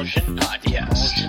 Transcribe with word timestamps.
Podcast. 0.00 1.20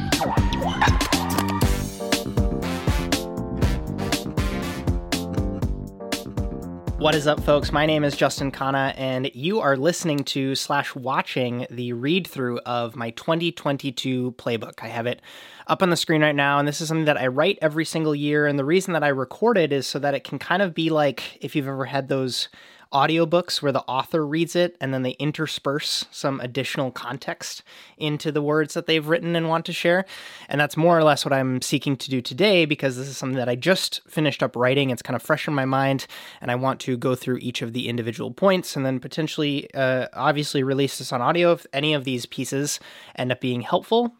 What 6.97 7.14
is 7.14 7.28
up, 7.28 7.43
folks? 7.43 7.73
My 7.73 7.86
name 7.86 8.05
is 8.05 8.15
Justin 8.15 8.50
Khanna, 8.50 8.93
and 8.96 9.29
you 9.34 9.60
are 9.60 9.75
listening 9.75 10.20
to 10.20 10.55
slash 10.55 10.96
watching 10.96 11.68
the 11.70 11.92
read 11.92 12.25
through 12.25 12.60
of 12.60 12.96
my 12.96 13.10
2022 13.10 14.32
playbook. 14.38 14.82
I 14.82 14.88
have 14.88 15.06
it 15.06 15.21
up 15.68 15.83
on 15.83 15.89
the 15.89 15.97
screen 15.97 16.21
right 16.21 16.33
now, 16.33 16.57
and 16.57 16.65
this 16.65 16.79
is 16.79 16.88
something 16.88 17.04
that 17.06 17.19
I 17.19 17.28
write 17.28 17.60
every 17.61 17.83
single 17.83 18.15
year. 18.15 18.47
And 18.47 18.57
the 18.57 18.64
reason 18.64 18.93
that 18.93 19.04
I 19.04 19.10
record 19.10 19.57
it 19.57 19.74
is 19.74 19.86
so 19.86 20.00
that 20.00 20.14
it 20.14 20.24
can 20.24 20.39
kind 20.39 20.61
of 20.61 20.74
be 20.74 20.89
like 20.89 21.38
if 21.42 21.57
you've 21.57 21.68
ever 21.68 21.83
had 21.83 22.07
those 22.07 22.47
audiobooks 22.91 23.61
where 23.61 23.71
the 23.71 23.81
author 23.81 24.25
reads 24.25 24.55
it 24.55 24.75
and 24.81 24.93
then 24.93 25.04
they 25.04 25.11
intersperse 25.11 26.05
some 26.11 26.39
additional 26.41 26.91
context 26.91 27.64
into 27.97 28.31
the 28.31 28.41
words 28.41 28.73
that 28.73 28.86
they've 28.86 29.07
written 29.07 29.36
and 29.36 29.47
want 29.47 29.65
to 29.65 29.73
share. 29.73 30.05
And 30.50 30.59
that's 30.59 30.77
more 30.77 30.97
or 30.97 31.04
less 31.04 31.23
what 31.23 31.33
I'm 31.33 31.61
seeking 31.61 31.95
to 31.97 32.09
do 32.09 32.22
today 32.22 32.66
because 32.66 32.97
this 32.97 33.08
is 33.08 33.17
something 33.17 33.38
that 33.38 33.50
I 33.50 33.55
just 33.55 34.02
finished 34.08 34.44
up 34.44 34.55
writing. 34.55 34.89
It's 34.89 35.02
kind 35.02 35.16
of 35.16 35.22
fresh 35.22 35.47
in 35.47 35.53
my 35.53 35.66
mind, 35.66 36.08
and 36.41 36.52
I 36.52 36.55
want 36.55 36.80
to 36.81 36.97
go 36.97 37.16
through 37.16 37.38
each 37.38 37.61
of 37.61 37.73
the 37.73 37.88
individual 37.88 38.31
points 38.31 38.75
and 38.75 38.86
then 38.86 39.00
potentially, 39.00 39.73
uh, 39.73 40.08
obviously, 40.14 40.64
release 40.64 40.97
this 40.97 41.14
on 41.14 41.22
audio 41.22 41.53
if 41.53 41.66
any 41.73 41.94
of 41.94 42.03
these 42.03 42.25
pieces 42.25 42.80
end 43.16 43.31
up 43.31 43.39
being 43.39 43.61
helpful 43.61 44.14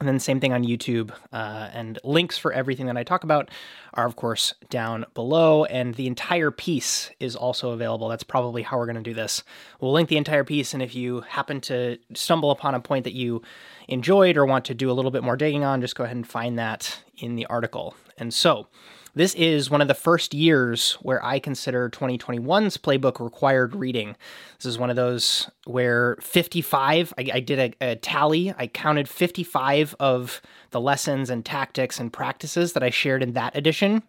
and 0.00 0.08
then 0.08 0.18
same 0.18 0.40
thing 0.40 0.54
on 0.54 0.64
YouTube. 0.64 1.12
Uh, 1.30 1.68
and 1.72 1.98
links 2.02 2.38
for 2.38 2.52
everything 2.52 2.86
that 2.86 2.96
I 2.96 3.04
talk 3.04 3.22
about 3.22 3.50
are, 3.92 4.06
of 4.06 4.16
course, 4.16 4.54
down 4.70 5.04
below. 5.12 5.66
And 5.66 5.94
the 5.94 6.06
entire 6.06 6.50
piece 6.50 7.10
is 7.20 7.36
also 7.36 7.70
available. 7.70 8.08
That's 8.08 8.24
probably 8.24 8.62
how 8.62 8.78
we're 8.78 8.86
going 8.86 8.96
to 8.96 9.02
do 9.02 9.12
this. 9.12 9.44
We'll 9.78 9.92
link 9.92 10.08
the 10.08 10.16
entire 10.16 10.42
piece. 10.42 10.72
And 10.72 10.82
if 10.82 10.94
you 10.94 11.20
happen 11.20 11.60
to 11.62 11.98
stumble 12.14 12.50
upon 12.50 12.74
a 12.74 12.80
point 12.80 13.04
that 13.04 13.12
you 13.12 13.42
enjoyed 13.88 14.38
or 14.38 14.46
want 14.46 14.64
to 14.66 14.74
do 14.74 14.90
a 14.90 14.94
little 14.94 15.10
bit 15.10 15.22
more 15.22 15.36
digging 15.36 15.64
on, 15.64 15.82
just 15.82 15.96
go 15.96 16.04
ahead 16.04 16.16
and 16.16 16.26
find 16.26 16.58
that 16.58 17.02
in 17.18 17.36
the 17.36 17.44
article. 17.46 17.94
And 18.16 18.32
so, 18.32 18.68
this 19.14 19.34
is 19.34 19.70
one 19.70 19.80
of 19.80 19.88
the 19.88 19.94
first 19.94 20.34
years 20.34 20.92
where 21.02 21.24
I 21.24 21.38
consider 21.38 21.90
2021's 21.90 22.76
playbook 22.76 23.22
required 23.22 23.74
reading. 23.74 24.16
This 24.58 24.66
is 24.66 24.78
one 24.78 24.90
of 24.90 24.96
those 24.96 25.50
where 25.66 26.16
55, 26.20 27.12
I, 27.18 27.30
I 27.34 27.40
did 27.40 27.58
a, 27.80 27.90
a, 27.92 27.96
tally, 27.96 28.54
I 28.56 28.66
counted 28.66 29.08
55 29.08 29.96
of 29.98 30.40
the 30.70 30.80
lessons 30.80 31.30
and 31.30 31.44
tactics 31.44 31.98
and 31.98 32.12
practices 32.12 32.72
that 32.74 32.82
I 32.82 32.90
shared 32.90 33.22
in 33.22 33.32
that 33.32 33.56
edition. 33.56 34.02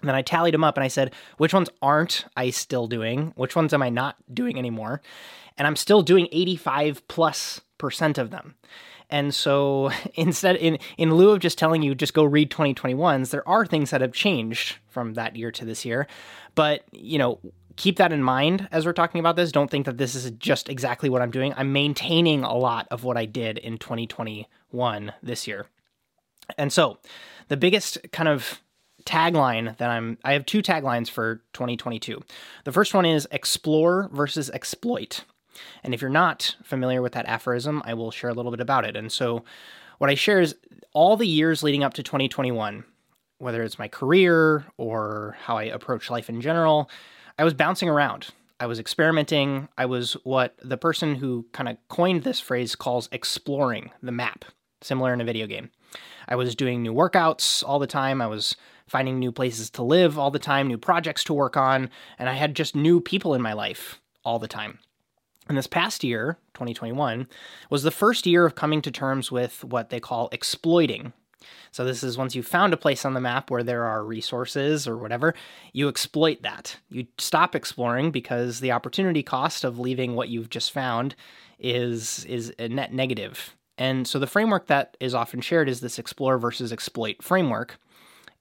And 0.00 0.08
then 0.08 0.14
I 0.14 0.22
tallied 0.22 0.54
them 0.54 0.64
up 0.64 0.76
and 0.76 0.84
I 0.84 0.88
said, 0.88 1.12
which 1.36 1.52
ones 1.52 1.68
aren't 1.82 2.24
I 2.36 2.50
still 2.50 2.86
doing? 2.86 3.32
Which 3.36 3.54
ones 3.54 3.74
am 3.74 3.82
I 3.82 3.90
not 3.90 4.16
doing 4.32 4.58
anymore? 4.58 5.02
And 5.58 5.66
I'm 5.66 5.76
still 5.76 6.00
doing 6.00 6.28
85 6.32 7.06
plus 7.08 7.60
percent 7.76 8.16
of 8.16 8.30
them. 8.30 8.54
And 9.10 9.34
so 9.34 9.90
instead, 10.14 10.56
in, 10.56 10.78
in 10.96 11.14
lieu 11.14 11.30
of 11.30 11.40
just 11.40 11.58
telling 11.58 11.82
you 11.82 11.94
just 11.94 12.14
go 12.14 12.24
read 12.24 12.50
2021s, 12.50 13.30
there 13.30 13.46
are 13.48 13.66
things 13.66 13.90
that 13.90 14.00
have 14.00 14.12
changed 14.12 14.76
from 14.88 15.14
that 15.14 15.36
year 15.36 15.50
to 15.52 15.64
this 15.64 15.84
year. 15.84 16.06
But, 16.54 16.84
you 16.92 17.18
know, 17.18 17.38
keep 17.76 17.96
that 17.96 18.12
in 18.12 18.22
mind 18.22 18.68
as 18.72 18.84
we're 18.84 18.92
talking 18.92 19.20
about 19.20 19.36
this. 19.36 19.52
Don't 19.52 19.70
think 19.70 19.86
that 19.86 19.98
this 19.98 20.14
is 20.14 20.30
just 20.32 20.68
exactly 20.68 21.08
what 21.08 21.22
I'm 21.22 21.30
doing. 21.30 21.54
I'm 21.56 21.72
maintaining 21.72 22.44
a 22.44 22.54
lot 22.54 22.86
of 22.90 23.04
what 23.04 23.16
I 23.16 23.24
did 23.24 23.58
in 23.58 23.78
2021 23.78 25.12
this 25.22 25.46
year. 25.46 25.66
And 26.58 26.72
so 26.72 26.98
the 27.48 27.56
biggest 27.56 27.98
kind 28.12 28.28
of 28.28 28.60
tagline 29.04 29.76
that 29.78 29.90
I'm 29.90 30.18
I 30.24 30.32
have 30.34 30.46
two 30.46 30.62
taglines 30.62 31.08
for 31.08 31.36
2022. 31.54 32.22
The 32.64 32.72
first 32.72 32.92
one 32.92 33.06
is 33.06 33.26
explore 33.30 34.10
versus 34.12 34.50
exploit. 34.50 35.24
And 35.82 35.94
if 35.94 36.00
you're 36.00 36.10
not 36.10 36.56
familiar 36.62 37.02
with 37.02 37.12
that 37.12 37.26
aphorism, 37.26 37.82
I 37.84 37.94
will 37.94 38.10
share 38.10 38.30
a 38.30 38.34
little 38.34 38.50
bit 38.50 38.60
about 38.60 38.84
it. 38.84 38.96
And 38.96 39.10
so, 39.10 39.44
what 39.98 40.10
I 40.10 40.14
share 40.14 40.40
is 40.40 40.56
all 40.94 41.16
the 41.16 41.26
years 41.26 41.62
leading 41.62 41.84
up 41.84 41.94
to 41.94 42.02
2021, 42.02 42.84
whether 43.38 43.62
it's 43.62 43.78
my 43.78 43.88
career 43.88 44.64
or 44.78 45.36
how 45.42 45.58
I 45.58 45.64
approach 45.64 46.10
life 46.10 46.28
in 46.28 46.40
general, 46.40 46.90
I 47.38 47.44
was 47.44 47.54
bouncing 47.54 47.88
around. 47.88 48.28
I 48.60 48.66
was 48.66 48.78
experimenting. 48.78 49.68
I 49.78 49.86
was 49.86 50.14
what 50.24 50.54
the 50.62 50.76
person 50.76 51.14
who 51.14 51.46
kind 51.52 51.68
of 51.68 51.76
coined 51.88 52.24
this 52.24 52.40
phrase 52.40 52.76
calls 52.76 53.08
exploring 53.10 53.90
the 54.02 54.12
map, 54.12 54.44
similar 54.82 55.14
in 55.14 55.20
a 55.20 55.24
video 55.24 55.46
game. 55.46 55.70
I 56.28 56.36
was 56.36 56.54
doing 56.54 56.82
new 56.82 56.92
workouts 56.92 57.64
all 57.66 57.78
the 57.78 57.86
time. 57.86 58.20
I 58.20 58.26
was 58.26 58.56
finding 58.86 59.18
new 59.18 59.32
places 59.32 59.70
to 59.70 59.82
live 59.82 60.18
all 60.18 60.30
the 60.30 60.38
time, 60.38 60.68
new 60.68 60.76
projects 60.76 61.24
to 61.24 61.34
work 61.34 61.56
on, 61.56 61.88
and 62.18 62.28
I 62.28 62.34
had 62.34 62.54
just 62.54 62.76
new 62.76 63.00
people 63.00 63.34
in 63.34 63.40
my 63.40 63.52
life 63.52 64.00
all 64.24 64.38
the 64.38 64.48
time. 64.48 64.78
And 65.50 65.58
this 65.58 65.66
past 65.66 66.04
year, 66.04 66.38
2021, 66.54 67.26
was 67.70 67.82
the 67.82 67.90
first 67.90 68.24
year 68.24 68.46
of 68.46 68.54
coming 68.54 68.80
to 68.82 68.90
terms 68.92 69.32
with 69.32 69.64
what 69.64 69.90
they 69.90 69.98
call 69.98 70.28
exploiting. 70.30 71.12
So, 71.72 71.84
this 71.84 72.04
is 72.04 72.16
once 72.16 72.36
you've 72.36 72.46
found 72.46 72.72
a 72.72 72.76
place 72.76 73.04
on 73.04 73.14
the 73.14 73.20
map 73.20 73.50
where 73.50 73.64
there 73.64 73.84
are 73.84 74.04
resources 74.04 74.86
or 74.86 74.96
whatever, 74.96 75.34
you 75.72 75.88
exploit 75.88 76.42
that. 76.42 76.76
You 76.88 77.08
stop 77.18 77.56
exploring 77.56 78.12
because 78.12 78.60
the 78.60 78.70
opportunity 78.70 79.24
cost 79.24 79.64
of 79.64 79.80
leaving 79.80 80.14
what 80.14 80.28
you've 80.28 80.50
just 80.50 80.70
found 80.70 81.16
is, 81.58 82.24
is 82.26 82.54
a 82.60 82.68
net 82.68 82.92
negative. 82.92 83.56
And 83.76 84.06
so, 84.06 84.20
the 84.20 84.28
framework 84.28 84.68
that 84.68 84.96
is 85.00 85.16
often 85.16 85.40
shared 85.40 85.68
is 85.68 85.80
this 85.80 85.98
explore 85.98 86.38
versus 86.38 86.72
exploit 86.72 87.24
framework. 87.24 87.76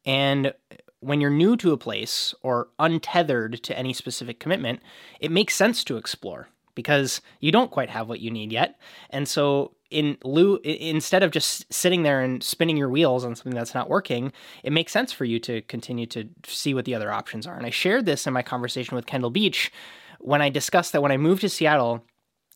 And 0.06 0.54
when 1.00 1.22
you're 1.22 1.32
new 1.32 1.58
to 1.58 1.74
a 1.74 1.78
place 1.78 2.36
or 2.44 2.68
untethered 2.78 3.64
to 3.64 3.76
any 3.76 3.94
specific 3.94 4.40
commitment, 4.40 4.82
it 5.20 5.32
makes 5.32 5.56
sense 5.56 5.84
to 5.86 5.98
explore 5.98 6.50
because 6.80 7.20
you 7.42 7.52
don't 7.52 7.72
quite 7.72 7.90
have 7.90 8.08
what 8.08 8.22
you 8.22 8.32
need 8.32 8.54
yet. 8.54 8.80
And 9.10 9.28
so 9.28 9.74
in 9.92 10.18
lieu 10.24 10.62
instead 10.64 11.24
of 11.24 11.32
just 11.32 11.72
sitting 11.74 12.04
there 12.04 12.22
and 12.22 12.42
spinning 12.42 12.78
your 12.78 12.88
wheels 12.88 13.26
on 13.26 13.36
something 13.36 13.54
that's 13.54 13.76
not 13.76 13.90
working, 13.90 14.32
it 14.64 14.72
makes 14.72 14.94
sense 14.94 15.12
for 15.12 15.26
you 15.26 15.40
to 15.42 15.62
continue 15.64 16.06
to 16.06 16.30
see 16.46 16.74
what 16.74 16.86
the 16.86 16.96
other 16.96 17.12
options 17.12 17.46
are. 17.46 17.58
And 17.58 17.66
I 17.66 17.70
shared 17.70 18.06
this 18.06 18.26
in 18.26 18.32
my 18.32 18.42
conversation 18.42 18.96
with 18.96 19.08
Kendall 19.08 19.30
Beach 19.30 19.74
when 20.20 20.42
I 20.42 20.48
discussed 20.48 20.94
that 20.94 21.02
when 21.02 21.12
I 21.12 21.18
moved 21.18 21.42
to 21.42 21.50
Seattle, 21.50 22.06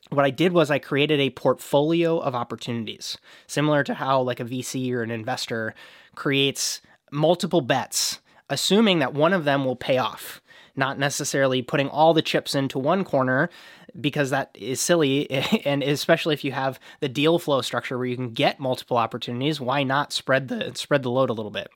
what 0.09 0.23
I 0.23 0.29
did 0.29 0.53
was 0.53 0.72
I 0.72 0.79
created 0.79 1.19
a 1.19 1.31
portfolio 1.31 2.17
of 2.17 2.34
opportunities, 2.34 3.17
similar 3.47 3.84
to 3.84 3.94
how 3.94 4.22
like 4.22 4.40
a 4.40 4.45
VC 4.45 4.94
or 4.94 5.03
an 5.03 5.11
investor 5.11 5.75
creates 6.16 6.79
multiple 7.11 7.61
bets, 7.61 8.22
assuming 8.50 9.00
that 9.00 9.13
one 9.13 9.34
of 9.34 9.44
them 9.44 9.66
will 9.66 9.75
pay 9.75 9.97
off 9.97 10.40
not 10.75 10.97
necessarily 10.97 11.61
putting 11.61 11.90
all 11.90 12.13
the 12.13 12.22
chips 12.22 12.55
into 12.55 12.79
one 12.79 13.03
corner 13.03 13.50
because 14.00 14.30
that 14.30 14.52
is 14.54 14.81
silly 14.81 15.30
and 15.66 15.84
especially 15.84 16.34
if 16.34 16.44
you 16.44 16.52
have 16.52 16.80
the 17.00 17.09
deal 17.09 17.40
flow 17.40 17.62
structure 17.62 17.98
where 17.98 18.08
you 18.08 18.16
can 18.16 18.31
get 18.31 18.59
multiple 18.59 18.98
opportunities 18.98 19.62
why 19.62 19.84
not 19.84 20.14
spread 20.14 20.48
the 20.48 20.72
spread 20.76 21.04
the 21.04 21.12
load 21.12 21.30
a 21.30 21.34
little 21.34 21.52
bit? 21.52 21.70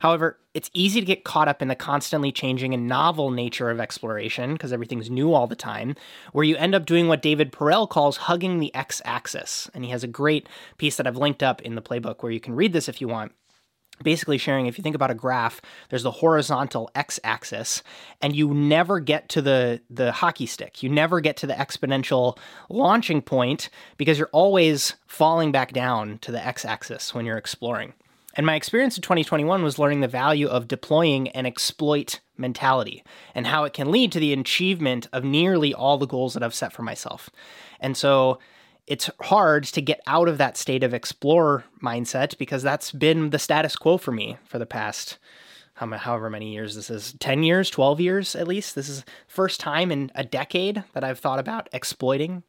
However 0.00 0.38
it's 0.52 0.70
easy 0.74 0.98
to 1.00 1.06
get 1.06 1.24
caught 1.24 1.48
up 1.48 1.62
in 1.62 1.68
the 1.68 1.76
constantly 1.76 2.32
changing 2.32 2.74
and 2.74 2.88
novel 2.88 3.30
nature 3.30 3.70
of 3.70 3.80
exploration 3.80 4.54
because 4.54 4.72
everything's 4.72 5.10
new 5.10 5.32
all 5.32 5.46
the 5.46 5.54
time 5.54 5.94
where 6.32 6.44
you 6.44 6.56
end 6.56 6.74
up 6.74 6.84
doing 6.84 7.06
what 7.06 7.22
david 7.22 7.52
perell 7.52 7.88
calls 7.88 8.16
hugging 8.16 8.58
the 8.58 8.74
x-axis 8.74 9.70
and 9.74 9.84
he 9.84 9.90
has 9.90 10.02
a 10.02 10.08
great 10.08 10.48
piece 10.76 10.96
that 10.96 11.06
i've 11.06 11.16
linked 11.16 11.42
up 11.42 11.62
in 11.62 11.76
the 11.76 11.82
playbook 11.82 12.22
where 12.22 12.32
you 12.32 12.40
can 12.40 12.54
read 12.54 12.72
this 12.72 12.88
if 12.88 13.00
you 13.00 13.06
want 13.06 13.32
basically 14.02 14.38
sharing 14.38 14.66
if 14.66 14.78
you 14.78 14.82
think 14.82 14.94
about 14.94 15.10
a 15.10 15.14
graph 15.14 15.60
there's 15.88 16.02
the 16.02 16.10
horizontal 16.10 16.90
x-axis 16.94 17.82
and 18.20 18.34
you 18.34 18.52
never 18.52 19.00
get 19.00 19.28
to 19.28 19.42
the 19.42 19.80
the 19.90 20.12
hockey 20.12 20.46
stick 20.46 20.82
you 20.82 20.88
never 20.88 21.20
get 21.20 21.36
to 21.36 21.46
the 21.46 21.54
exponential 21.54 22.36
launching 22.68 23.22
point 23.22 23.68
because 23.96 24.18
you're 24.18 24.30
always 24.32 24.94
falling 25.06 25.52
back 25.52 25.72
down 25.72 26.18
to 26.18 26.32
the 26.32 26.44
x-axis 26.44 27.14
when 27.14 27.24
you're 27.26 27.38
exploring 27.38 27.92
and 28.34 28.46
my 28.46 28.54
experience 28.54 28.96
in 28.96 29.02
2021 29.02 29.62
was 29.62 29.78
learning 29.78 30.00
the 30.00 30.08
value 30.08 30.46
of 30.46 30.68
deploying 30.68 31.28
an 31.30 31.46
exploit 31.46 32.20
mentality 32.36 33.02
and 33.34 33.46
how 33.46 33.64
it 33.64 33.72
can 33.72 33.90
lead 33.90 34.12
to 34.12 34.20
the 34.20 34.32
achievement 34.32 35.08
of 35.12 35.24
nearly 35.24 35.74
all 35.74 35.98
the 35.98 36.06
goals 36.06 36.34
that 36.34 36.42
I've 36.42 36.54
set 36.54 36.72
for 36.72 36.82
myself. 36.82 37.28
And 37.80 37.96
so 37.96 38.38
it's 38.86 39.10
hard 39.20 39.64
to 39.64 39.80
get 39.80 40.00
out 40.06 40.28
of 40.28 40.38
that 40.38 40.56
state 40.56 40.82
of 40.82 40.94
explore 40.94 41.64
mindset 41.82 42.36
because 42.38 42.62
that's 42.62 42.90
been 42.92 43.30
the 43.30 43.38
status 43.38 43.76
quo 43.76 43.96
for 43.96 44.12
me 44.12 44.36
for 44.44 44.58
the 44.58 44.66
past 44.66 45.18
however 45.74 46.28
many 46.28 46.52
years 46.52 46.74
this 46.74 46.90
is 46.90 47.14
10 47.20 47.42
years 47.42 47.70
12 47.70 48.00
years 48.00 48.36
at 48.36 48.46
least. 48.46 48.74
This 48.74 48.88
is 48.88 49.04
first 49.26 49.60
time 49.60 49.90
in 49.90 50.10
a 50.14 50.24
decade 50.24 50.84
that 50.92 51.04
i've 51.04 51.18
thought 51.18 51.38
about 51.38 51.68
exploiting. 51.72 52.42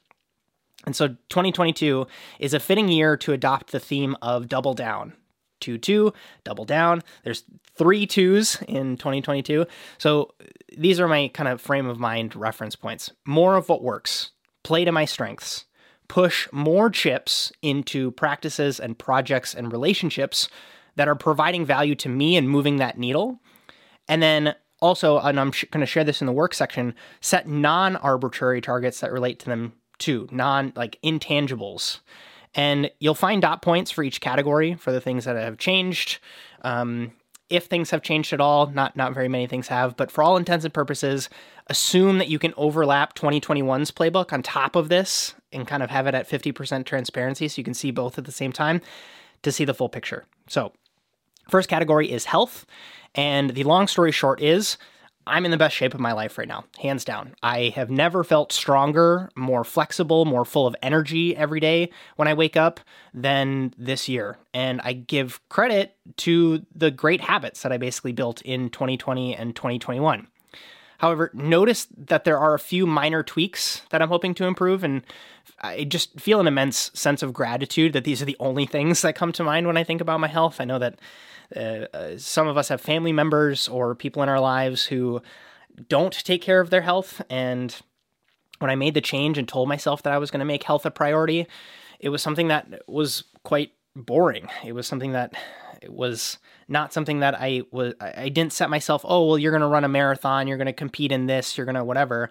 And 0.86 0.95
so 0.95 1.10
2022 1.10 2.07
is 2.39 2.54
a 2.54 2.60
fitting 2.60 2.89
year 2.89 3.16
to 3.18 3.33
adopt 3.33 3.72
the 3.72 3.80
theme 3.80 4.18
of 4.22 4.50
double 4.50 4.74
down. 4.74 5.13
Two 5.60 5.78
two 5.78 6.12
double 6.44 6.66
down. 6.66 7.04
There's 7.24 7.44
three 7.75 8.06
twos 8.06 8.62
in 8.68 8.98
2022 8.98 9.66
so 9.98 10.33
these 10.78 11.00
are 11.00 11.07
my 11.07 11.30
kind 11.30 11.48
of 11.48 11.62
frame 11.62 11.86
of 11.86 12.00
mind 12.00 12.36
reference 12.36 12.75
points. 12.75 13.12
More 13.25 13.56
of 13.56 13.69
what 13.69 13.83
works. 13.83 14.31
Play 14.63 14.86
to 14.86 14.92
my 14.92 15.06
strengths 15.06 15.66
push 16.11 16.45
more 16.51 16.89
chips 16.89 17.53
into 17.61 18.11
practices 18.11 18.81
and 18.81 18.99
projects 18.99 19.55
and 19.55 19.71
relationships 19.71 20.49
that 20.97 21.07
are 21.07 21.15
providing 21.15 21.65
value 21.65 21.95
to 21.95 22.09
me 22.09 22.35
and 22.35 22.49
moving 22.49 22.75
that 22.75 22.97
needle. 22.97 23.39
And 24.09 24.21
then 24.21 24.53
also, 24.81 25.19
and 25.19 25.39
I'm 25.39 25.53
sh- 25.53 25.63
going 25.71 25.79
to 25.79 25.85
share 25.85 26.03
this 26.03 26.19
in 26.19 26.27
the 26.27 26.33
work 26.33 26.53
section, 26.53 26.95
set 27.21 27.47
non 27.47 27.95
arbitrary 27.95 28.59
targets 28.59 28.99
that 28.99 29.13
relate 29.13 29.39
to 29.39 29.45
them 29.45 29.71
too, 29.99 30.27
non 30.33 30.73
like 30.75 30.99
intangibles. 31.01 32.01
And 32.53 32.91
you'll 32.99 33.15
find 33.15 33.41
dot 33.41 33.61
points 33.61 33.89
for 33.89 34.03
each 34.03 34.19
category 34.19 34.73
for 34.73 34.91
the 34.91 34.99
things 34.99 35.23
that 35.23 35.37
have 35.37 35.57
changed. 35.59 36.19
Um, 36.63 37.13
if 37.51 37.65
things 37.65 37.92
have 37.92 38.01
changed 38.01 38.33
at 38.33 38.42
all, 38.42 38.68
not 38.68 38.95
not 38.95 39.13
very 39.13 39.27
many 39.27 39.48
things 39.48 39.68
have, 39.68 39.98
but 39.98 40.12
for 40.12 40.24
all 40.24 40.38
intents 40.38 40.65
and 40.65 40.74
purposes, 40.74 41.30
assume 41.68 42.18
that 42.18 42.30
you 42.30 42.39
can 42.39 42.53
overlap 42.57 43.15
2021's 43.15 43.92
playbook 43.92 44.33
on 44.33 44.42
top 44.42 44.75
of 44.75 44.89
this 44.89 45.36
and 45.51 45.68
kind 45.68 45.83
of 45.83 45.89
have 45.89 46.07
it 46.07 46.15
at 46.15 46.30
50% 46.30 46.86
transparency 46.86 47.48
so 47.48 47.59
you 47.59 47.63
can 47.63 47.74
see 47.74 47.92
both 47.92 48.18
at 48.18 48.25
the 48.25 48.31
same 48.31 48.51
time 48.51 48.81
to 49.44 49.51
see 49.51 49.65
the 49.65 49.74
full 49.74 49.89
picture. 49.89 50.25
So, 50.48 50.74
first 51.50 51.69
category 51.69 52.12
is 52.12 52.25
health, 52.25 52.65
and 53.15 53.51
the 53.51 53.63
long 53.63 53.88
story 53.88 54.12
short 54.12 54.42
is 54.42 54.77
I'm 55.27 55.45
in 55.45 55.51
the 55.51 55.57
best 55.57 55.75
shape 55.75 55.94
of 55.94 56.00
my 56.00 56.13
life 56.13 56.38
right 56.38 56.47
now, 56.47 56.65
hands 56.79 57.06
down. 57.06 57.35
I 57.44 57.73
have 57.75 57.89
never 57.89 58.23
felt 58.23 58.51
stronger, 58.51 59.29
more 59.35 59.63
flexible, 59.63 60.25
more 60.25 60.45
full 60.45 60.65
of 60.68 60.75
energy 60.81 61.35
every 61.35 61.59
day 61.59 61.91
when 62.15 62.27
I 62.27 62.33
wake 62.33 62.57
up 62.57 62.79
than 63.13 63.73
this 63.77 64.09
year. 64.09 64.38
And 64.53 64.81
I 64.83 64.94
give 64.94 65.39
credit 65.50 65.95
to 66.18 66.65
the 66.73 66.91
great 66.91 67.21
habits 67.21 67.62
that 67.62 67.71
I 67.71 67.77
basically 67.77 68.13
built 68.13 68.41
in 68.41 68.69
2020 68.69 69.35
and 69.35 69.56
2021. 69.56 70.27
However, 70.97 71.31
notice 71.33 71.88
that 71.97 72.25
there 72.25 72.38
are 72.38 72.53
a 72.53 72.59
few 72.59 72.85
minor 72.85 73.23
tweaks 73.23 73.81
that 73.89 74.03
I'm 74.03 74.09
hoping 74.09 74.35
to 74.35 74.45
improve, 74.45 74.83
and 74.83 75.01
I 75.59 75.83
just 75.83 76.19
feel 76.19 76.39
an 76.39 76.45
immense 76.45 76.91
sense 76.94 77.23
of 77.23 77.33
gratitude 77.33 77.94
that 77.94 78.03
these 78.03 78.21
are 78.21 78.25
the 78.25 78.38
only 78.39 78.68
things 78.68 79.01
that 79.01 79.15
come 79.15 79.31
to 79.31 79.44
mind 79.44 79.65
when 79.65 79.77
I 79.77 79.83
think 79.83 80.00
about 80.00 80.19
my 80.19 80.27
health. 80.27 80.62
I 80.62 80.65
know 80.65 80.77
that 80.77 81.00
uh, 81.56 81.86
uh, 81.94 82.18
some 82.18 82.48
of 82.48 82.57
us 82.57 82.69
have 82.69 82.81
family 82.81 83.12
members 83.12 83.68
or 83.68 83.95
people 83.95 84.24
in 84.24 84.30
our 84.30 84.39
lives 84.39 84.86
who 84.86 85.21
don't 85.88 86.13
take 86.13 86.42
care 86.42 86.59
of 86.59 86.69
their 86.69 86.81
health. 86.81 87.21
And 87.30 87.75
when 88.59 88.69
I 88.69 88.75
made 88.75 88.94
the 88.94 89.01
change 89.01 89.38
and 89.38 89.48
told 89.48 89.68
myself 89.68 90.03
that 90.03 90.13
I 90.13 90.18
was 90.18 90.31
going 90.31 90.39
to 90.39 90.45
make 90.45 90.63
health 90.63 90.86
a 90.86 90.92
priority, 90.92 91.48
it 92.00 92.09
was 92.09 92.21
something 92.21 92.48
that 92.50 92.81
was 92.88 93.24
quite 93.44 93.71
boring. 93.95 94.48
It 94.63 94.74
was 94.74 94.88
something 94.88 95.12
that 95.13 95.33
it 95.81 95.92
was 95.92 96.38
not 96.68 96.94
something 96.94 97.19
that 97.19 97.36
I 97.36 97.63
was 97.71 97.94
I 98.00 98.30
didn't 98.30 98.54
set 98.54 98.69
myself, 98.69 99.04
oh, 99.04 99.25
well 99.25 99.38
you're 99.38 99.51
going 99.51 99.62
to 99.62 99.68
run 99.68 99.83
a 99.83 99.89
marathon, 99.89 100.47
you're 100.47 100.57
going 100.57 100.68
to 100.68 100.74
compete 100.74 101.12
in 101.12 101.25
this, 101.25 101.57
you're 101.57 101.65
going 101.65 101.75
to 101.75 101.83
whatever. 101.83 102.30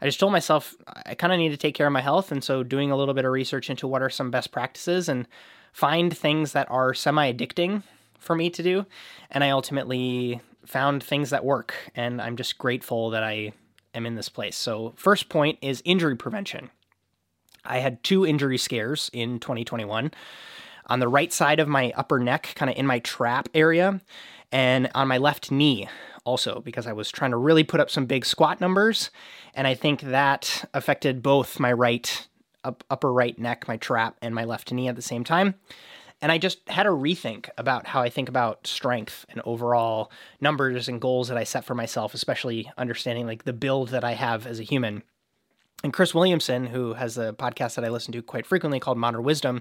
I 0.00 0.06
just 0.06 0.20
told 0.20 0.32
myself 0.32 0.74
I 1.06 1.14
kind 1.14 1.32
of 1.32 1.38
need 1.38 1.50
to 1.50 1.56
take 1.56 1.74
care 1.74 1.86
of 1.86 1.92
my 1.92 2.00
health 2.00 2.32
and 2.32 2.42
so 2.42 2.62
doing 2.62 2.90
a 2.90 2.96
little 2.96 3.14
bit 3.14 3.24
of 3.24 3.32
research 3.32 3.70
into 3.70 3.86
what 3.86 4.02
are 4.02 4.10
some 4.10 4.30
best 4.30 4.52
practices 4.52 5.08
and 5.08 5.26
find 5.72 6.16
things 6.16 6.52
that 6.52 6.70
are 6.70 6.94
semi 6.94 7.32
addicting 7.32 7.82
for 8.24 8.34
me 8.34 8.50
to 8.50 8.62
do. 8.62 8.86
And 9.30 9.44
I 9.44 9.50
ultimately 9.50 10.40
found 10.66 11.02
things 11.02 11.30
that 11.30 11.44
work. 11.44 11.74
And 11.94 12.20
I'm 12.20 12.36
just 12.36 12.58
grateful 12.58 13.10
that 13.10 13.22
I 13.22 13.52
am 13.94 14.06
in 14.06 14.14
this 14.14 14.28
place. 14.28 14.56
So, 14.56 14.92
first 14.96 15.28
point 15.28 15.58
is 15.62 15.82
injury 15.84 16.16
prevention. 16.16 16.70
I 17.64 17.78
had 17.78 18.02
two 18.02 18.26
injury 18.26 18.58
scares 18.58 19.10
in 19.12 19.38
2021 19.40 20.12
on 20.86 21.00
the 21.00 21.08
right 21.08 21.32
side 21.32 21.60
of 21.60 21.68
my 21.68 21.92
upper 21.96 22.18
neck, 22.18 22.52
kind 22.54 22.70
of 22.70 22.76
in 22.76 22.86
my 22.86 22.98
trap 22.98 23.48
area, 23.54 24.00
and 24.52 24.90
on 24.94 25.08
my 25.08 25.18
left 25.18 25.50
knee 25.50 25.88
also, 26.24 26.60
because 26.60 26.86
I 26.86 26.92
was 26.92 27.10
trying 27.10 27.30
to 27.30 27.36
really 27.36 27.64
put 27.64 27.80
up 27.80 27.90
some 27.90 28.06
big 28.06 28.24
squat 28.24 28.60
numbers. 28.60 29.10
And 29.54 29.66
I 29.66 29.74
think 29.74 30.00
that 30.02 30.68
affected 30.74 31.22
both 31.22 31.60
my 31.60 31.72
right, 31.72 32.26
up, 32.64 32.84
upper 32.90 33.12
right 33.12 33.38
neck, 33.38 33.68
my 33.68 33.76
trap, 33.76 34.16
and 34.22 34.34
my 34.34 34.44
left 34.44 34.72
knee 34.72 34.88
at 34.88 34.96
the 34.96 35.02
same 35.02 35.24
time. 35.24 35.54
And 36.24 36.32
I 36.32 36.38
just 36.38 36.66
had 36.70 36.86
a 36.86 36.88
rethink 36.88 37.50
about 37.58 37.86
how 37.86 38.00
I 38.00 38.08
think 38.08 38.30
about 38.30 38.66
strength 38.66 39.26
and 39.28 39.42
overall 39.44 40.10
numbers 40.40 40.88
and 40.88 40.98
goals 40.98 41.28
that 41.28 41.36
I 41.36 41.44
set 41.44 41.66
for 41.66 41.74
myself, 41.74 42.14
especially 42.14 42.72
understanding 42.78 43.26
like 43.26 43.44
the 43.44 43.52
build 43.52 43.90
that 43.90 44.04
I 44.04 44.12
have 44.12 44.46
as 44.46 44.58
a 44.58 44.62
human. 44.62 45.02
And 45.82 45.92
Chris 45.92 46.14
Williamson, 46.14 46.64
who 46.64 46.94
has 46.94 47.18
a 47.18 47.34
podcast 47.34 47.74
that 47.74 47.84
I 47.84 47.90
listen 47.90 48.12
to 48.12 48.22
quite 48.22 48.46
frequently 48.46 48.80
called 48.80 48.96
Modern 48.96 49.22
Wisdom, 49.22 49.60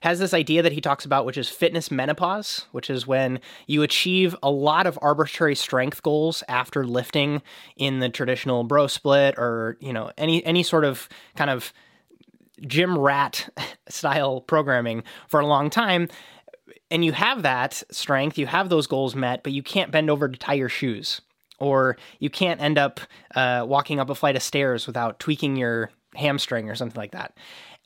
has 0.00 0.18
this 0.18 0.32
idea 0.32 0.62
that 0.62 0.72
he 0.72 0.80
talks 0.80 1.04
about, 1.04 1.26
which 1.26 1.36
is 1.36 1.50
fitness 1.50 1.90
menopause, 1.90 2.68
which 2.72 2.88
is 2.88 3.06
when 3.06 3.38
you 3.66 3.82
achieve 3.82 4.34
a 4.42 4.50
lot 4.50 4.86
of 4.86 4.98
arbitrary 5.02 5.54
strength 5.54 6.02
goals 6.02 6.42
after 6.48 6.86
lifting 6.86 7.42
in 7.76 8.00
the 8.00 8.08
traditional 8.08 8.64
bro 8.64 8.86
split 8.86 9.34
or, 9.36 9.76
you 9.78 9.92
know, 9.92 10.10
any 10.16 10.42
any 10.46 10.62
sort 10.62 10.86
of 10.86 11.06
kind 11.36 11.50
of 11.50 11.70
gym 12.66 12.98
rat 12.98 13.48
style 13.88 14.40
programming 14.40 15.02
for 15.28 15.40
a 15.40 15.46
long 15.46 15.70
time 15.70 16.08
and 16.92 17.04
you 17.04 17.12
have 17.12 17.42
that 17.42 17.82
strength, 17.90 18.36
you 18.36 18.46
have 18.46 18.68
those 18.68 18.86
goals 18.86 19.14
met, 19.14 19.42
but 19.42 19.52
you 19.52 19.62
can't 19.62 19.90
bend 19.90 20.10
over 20.10 20.28
to 20.28 20.38
tie 20.38 20.52
your 20.52 20.68
shoes, 20.68 21.22
or 21.58 21.96
you 22.18 22.28
can't 22.28 22.60
end 22.60 22.76
up 22.76 23.00
uh, 23.34 23.64
walking 23.66 23.98
up 23.98 24.10
a 24.10 24.14
flight 24.14 24.36
of 24.36 24.42
stairs 24.42 24.86
without 24.86 25.18
tweaking 25.18 25.56
your 25.56 25.90
hamstring 26.14 26.68
or 26.68 26.74
something 26.74 27.00
like 27.00 27.12
that. 27.12 27.36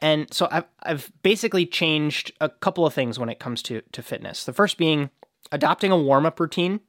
And 0.01 0.33
so 0.35 0.49
I've, 0.51 0.65
I've 0.83 1.13
basically 1.23 1.67
changed 1.67 2.33
a 2.41 2.49
couple 2.49 2.85
of 2.85 2.93
things 2.93 3.17
when 3.17 3.29
it 3.29 3.39
comes 3.39 3.63
to, 3.63 3.81
to 3.93 4.03
fitness. 4.03 4.45
The 4.45 4.53
first 4.53 4.77
being 4.77 5.11
adopting 5.53 5.93
a 5.93 5.97
warm 5.97 6.27
up 6.27 6.41
routine 6.41 6.81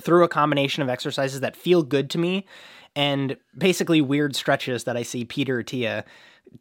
through 0.00 0.24
a 0.24 0.28
combination 0.28 0.82
of 0.82 0.90
exercises 0.90 1.40
that 1.40 1.56
feel 1.56 1.82
good 1.82 2.10
to 2.10 2.18
me 2.18 2.44
and 2.94 3.36
basically 3.56 4.02
weird 4.02 4.36
stretches 4.36 4.84
that 4.84 4.96
I 4.96 5.02
see 5.02 5.24
Peter 5.24 5.62
Attia 5.62 6.04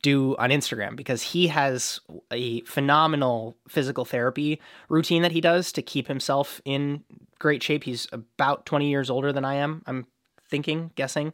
do 0.02 0.36
on 0.38 0.50
Instagram 0.50 0.96
because 0.96 1.22
he 1.22 1.48
has 1.48 2.00
a 2.32 2.62
phenomenal 2.62 3.58
physical 3.68 4.06
therapy 4.06 4.62
routine 4.90 5.22
that 5.22 5.32
he 5.32 5.42
does 5.42 5.72
to 5.72 5.82
keep 5.82 6.08
himself 6.08 6.62
in 6.66 7.04
great 7.40 7.64
shape. 7.64 7.84
He's 7.84 8.08
about 8.12 8.66
20 8.66 8.90
years 8.90 9.10
older 9.10 9.32
than 9.32 9.46
I 9.46 9.56
am, 9.56 9.84
I'm 9.86 10.08
thinking, 10.50 10.92
guessing. 10.96 11.34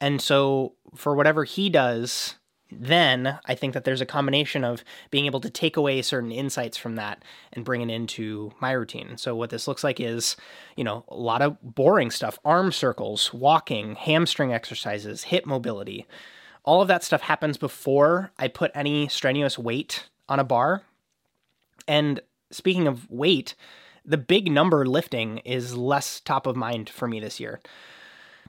And 0.00 0.20
so 0.20 0.74
for 0.94 1.14
whatever 1.14 1.44
he 1.44 1.70
does, 1.70 2.36
then 2.70 3.38
I 3.44 3.54
think 3.54 3.74
that 3.74 3.84
there's 3.84 4.00
a 4.00 4.06
combination 4.06 4.64
of 4.64 4.82
being 5.10 5.26
able 5.26 5.40
to 5.40 5.50
take 5.50 5.76
away 5.76 6.00
certain 6.02 6.32
insights 6.32 6.76
from 6.76 6.96
that 6.96 7.22
and 7.52 7.64
bring 7.64 7.82
it 7.82 7.90
into 7.90 8.52
my 8.60 8.72
routine. 8.72 9.18
So 9.18 9.36
what 9.36 9.50
this 9.50 9.68
looks 9.68 9.84
like 9.84 10.00
is, 10.00 10.36
you 10.76 10.84
know, 10.84 11.04
a 11.08 11.16
lot 11.16 11.42
of 11.42 11.58
boring 11.62 12.10
stuff, 12.10 12.38
arm 12.44 12.72
circles, 12.72 13.32
walking, 13.32 13.94
hamstring 13.94 14.52
exercises, 14.52 15.24
hip 15.24 15.44
mobility, 15.44 16.06
all 16.64 16.82
of 16.82 16.88
that 16.88 17.04
stuff 17.04 17.22
happens 17.22 17.56
before 17.56 18.32
I 18.38 18.48
put 18.48 18.70
any 18.74 19.08
strenuous 19.08 19.58
weight 19.58 20.08
on 20.28 20.38
a 20.38 20.44
bar. 20.44 20.82
And 21.88 22.20
speaking 22.50 22.86
of 22.86 23.10
weight, 23.10 23.54
the 24.04 24.18
big 24.18 24.50
number 24.50 24.86
lifting 24.86 25.38
is 25.38 25.76
less 25.76 26.20
top 26.20 26.46
of 26.46 26.56
mind 26.56 26.88
for 26.88 27.08
me 27.08 27.20
this 27.20 27.40
year. 27.40 27.60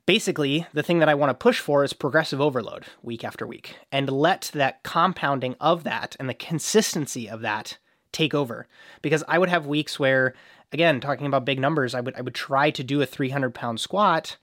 Basically, 0.05 0.67
the 0.73 0.83
thing 0.83 0.99
that 0.99 1.09
I 1.09 1.13
want 1.13 1.29
to 1.29 1.33
push 1.33 1.59
for 1.59 1.83
is 1.83 1.93
progressive 1.93 2.41
overload 2.41 2.85
week 3.01 3.23
after 3.23 3.47
week 3.47 3.77
and 3.91 4.09
let 4.09 4.51
that 4.53 4.83
compounding 4.83 5.55
of 5.61 5.83
that 5.85 6.15
and 6.19 6.27
the 6.27 6.33
consistency 6.33 7.29
of 7.29 7.41
that 7.41 7.77
take 8.11 8.33
over. 8.33 8.67
Because 9.01 9.23
I 9.27 9.39
would 9.39 9.49
have 9.49 9.65
weeks 9.65 9.97
where, 9.97 10.33
again, 10.73 10.99
talking 10.99 11.25
about 11.25 11.45
big 11.45 11.59
numbers, 11.59 11.95
I 11.95 12.01
would 12.01 12.15
I 12.15 12.21
would 12.21 12.35
try 12.35 12.69
to 12.71 12.83
do 12.83 13.01
a 13.01 13.05
300 13.05 13.55
pound 13.55 13.79
squat 13.79 14.37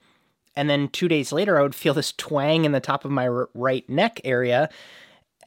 and 0.55 0.69
then 0.69 0.89
two 0.89 1.07
days 1.07 1.31
later, 1.31 1.57
I 1.57 1.61
would 1.61 1.75
feel 1.75 1.93
this 1.93 2.11
twang 2.11 2.65
in 2.65 2.71
the 2.71 2.79
top 2.79 3.05
of 3.05 3.11
my 3.11 3.27
r- 3.27 3.49
right 3.53 3.87
neck 3.89 4.19
area. 4.23 4.69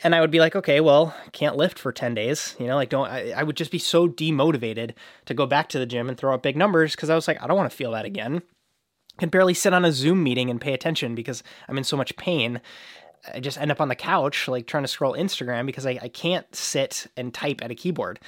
And 0.03 0.15
I 0.15 0.21
would 0.21 0.31
be 0.31 0.41
like, 0.41 0.57
okay, 0.57 0.81
well, 0.81 1.15
can't 1.33 1.57
lift 1.57 1.79
for 1.79 1.93
10 1.93 2.15
days. 2.15 2.57
You 2.59 2.67
know, 2.67 2.75
like, 2.75 2.89
don't, 2.89 3.09
I, 3.09 3.31
I 3.31 3.43
would 3.43 3.57
just 3.57 3.71
be 3.71 3.79
so 3.79 4.09
demotivated 4.09 4.95
to 5.27 5.35
go 5.35 5.47
back 5.47 5.69
to 5.71 5.79
the 5.79 5.87
gym 5.87 6.09
and 6.09 6.19
throw 6.19 6.35
up 6.35 6.43
big 6.43 6.57
numbers 6.57 6.97
because 6.97 7.11
I 7.11 7.15
was 7.15 7.29
like, 7.29 7.41
I 7.43 7.47
don't 7.47 7.57
want 7.57 7.71
to 7.71 7.77
feel 7.77 7.93
that 7.93 8.05
again. 8.05 8.43
Can 9.19 9.29
barely 9.29 9.55
sit 9.55 9.73
on 9.73 9.85
a 9.85 9.93
Zoom 9.93 10.23
meeting 10.23 10.51
and 10.51 10.61
pay 10.61 10.73
attention 10.73 11.15
because 11.15 11.43
I'm 11.69 11.79
in 11.79 11.85
so 11.85 11.97
much 11.97 12.17
pain. 12.17 12.61
I 13.33 13.41
just 13.41 13.59
end 13.59 13.71
up 13.71 13.81
on 13.81 13.89
the 13.89 13.95
couch, 13.95 14.49
like 14.49 14.67
trying 14.67 14.83
to 14.83 14.89
scroll 14.89 15.15
Instagram 15.15 15.67
because 15.67 15.87
I, 15.87 15.99
I 16.03 16.09
can't 16.09 16.53
sit 16.55 17.07
and 17.17 17.33
type 17.33 17.63
at 17.63 17.71
a 17.71 17.75
keyboard. 17.75 18.19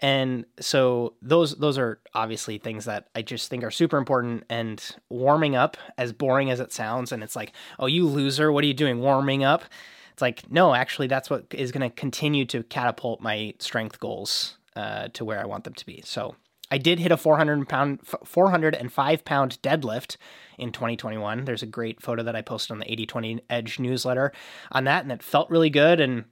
And 0.00 0.44
so 0.60 1.14
those 1.22 1.54
those 1.56 1.78
are 1.78 2.00
obviously 2.14 2.58
things 2.58 2.84
that 2.86 3.08
I 3.14 3.22
just 3.22 3.48
think 3.48 3.64
are 3.64 3.70
super 3.70 3.96
important 3.96 4.44
and 4.50 4.84
warming 5.08 5.56
up 5.56 5.76
as 5.96 6.12
boring 6.12 6.50
as 6.50 6.60
it 6.60 6.72
sounds 6.72 7.12
and 7.12 7.22
it's 7.22 7.36
like, 7.36 7.52
"Oh, 7.78 7.86
you 7.86 8.06
loser, 8.06 8.50
what 8.52 8.64
are 8.64 8.66
you 8.66 8.74
doing 8.74 9.00
warming 9.00 9.44
up?" 9.44 9.64
It's 10.12 10.22
like, 10.22 10.50
"No, 10.50 10.74
actually 10.74 11.06
that's 11.06 11.30
what 11.30 11.46
is 11.50 11.72
going 11.72 11.88
to 11.88 11.94
continue 11.94 12.44
to 12.46 12.62
catapult 12.64 13.20
my 13.20 13.54
strength 13.58 14.00
goals 14.00 14.58
uh, 14.76 15.08
to 15.12 15.24
where 15.24 15.40
I 15.40 15.44
want 15.44 15.64
them 15.64 15.74
to 15.74 15.86
be." 15.86 16.02
So, 16.04 16.36
I 16.72 16.78
did 16.78 17.00
hit 17.00 17.12
a 17.12 17.18
400 17.18 17.68
pound 17.68 18.00
405 18.24 19.24
pound 19.26 19.58
deadlift 19.62 20.16
in 20.58 20.72
2021. 20.72 21.44
There's 21.44 21.62
a 21.62 21.66
great 21.66 22.00
photo 22.00 22.22
that 22.22 22.34
I 22.34 22.40
posted 22.40 22.72
on 22.72 22.78
the 22.78 22.86
80/20 22.86 23.40
Edge 23.50 23.78
newsletter 23.78 24.32
on 24.70 24.84
that 24.84 25.02
and 25.02 25.12
it 25.12 25.22
felt 25.22 25.50
really 25.50 25.68
good 25.68 26.00
and 26.00 26.24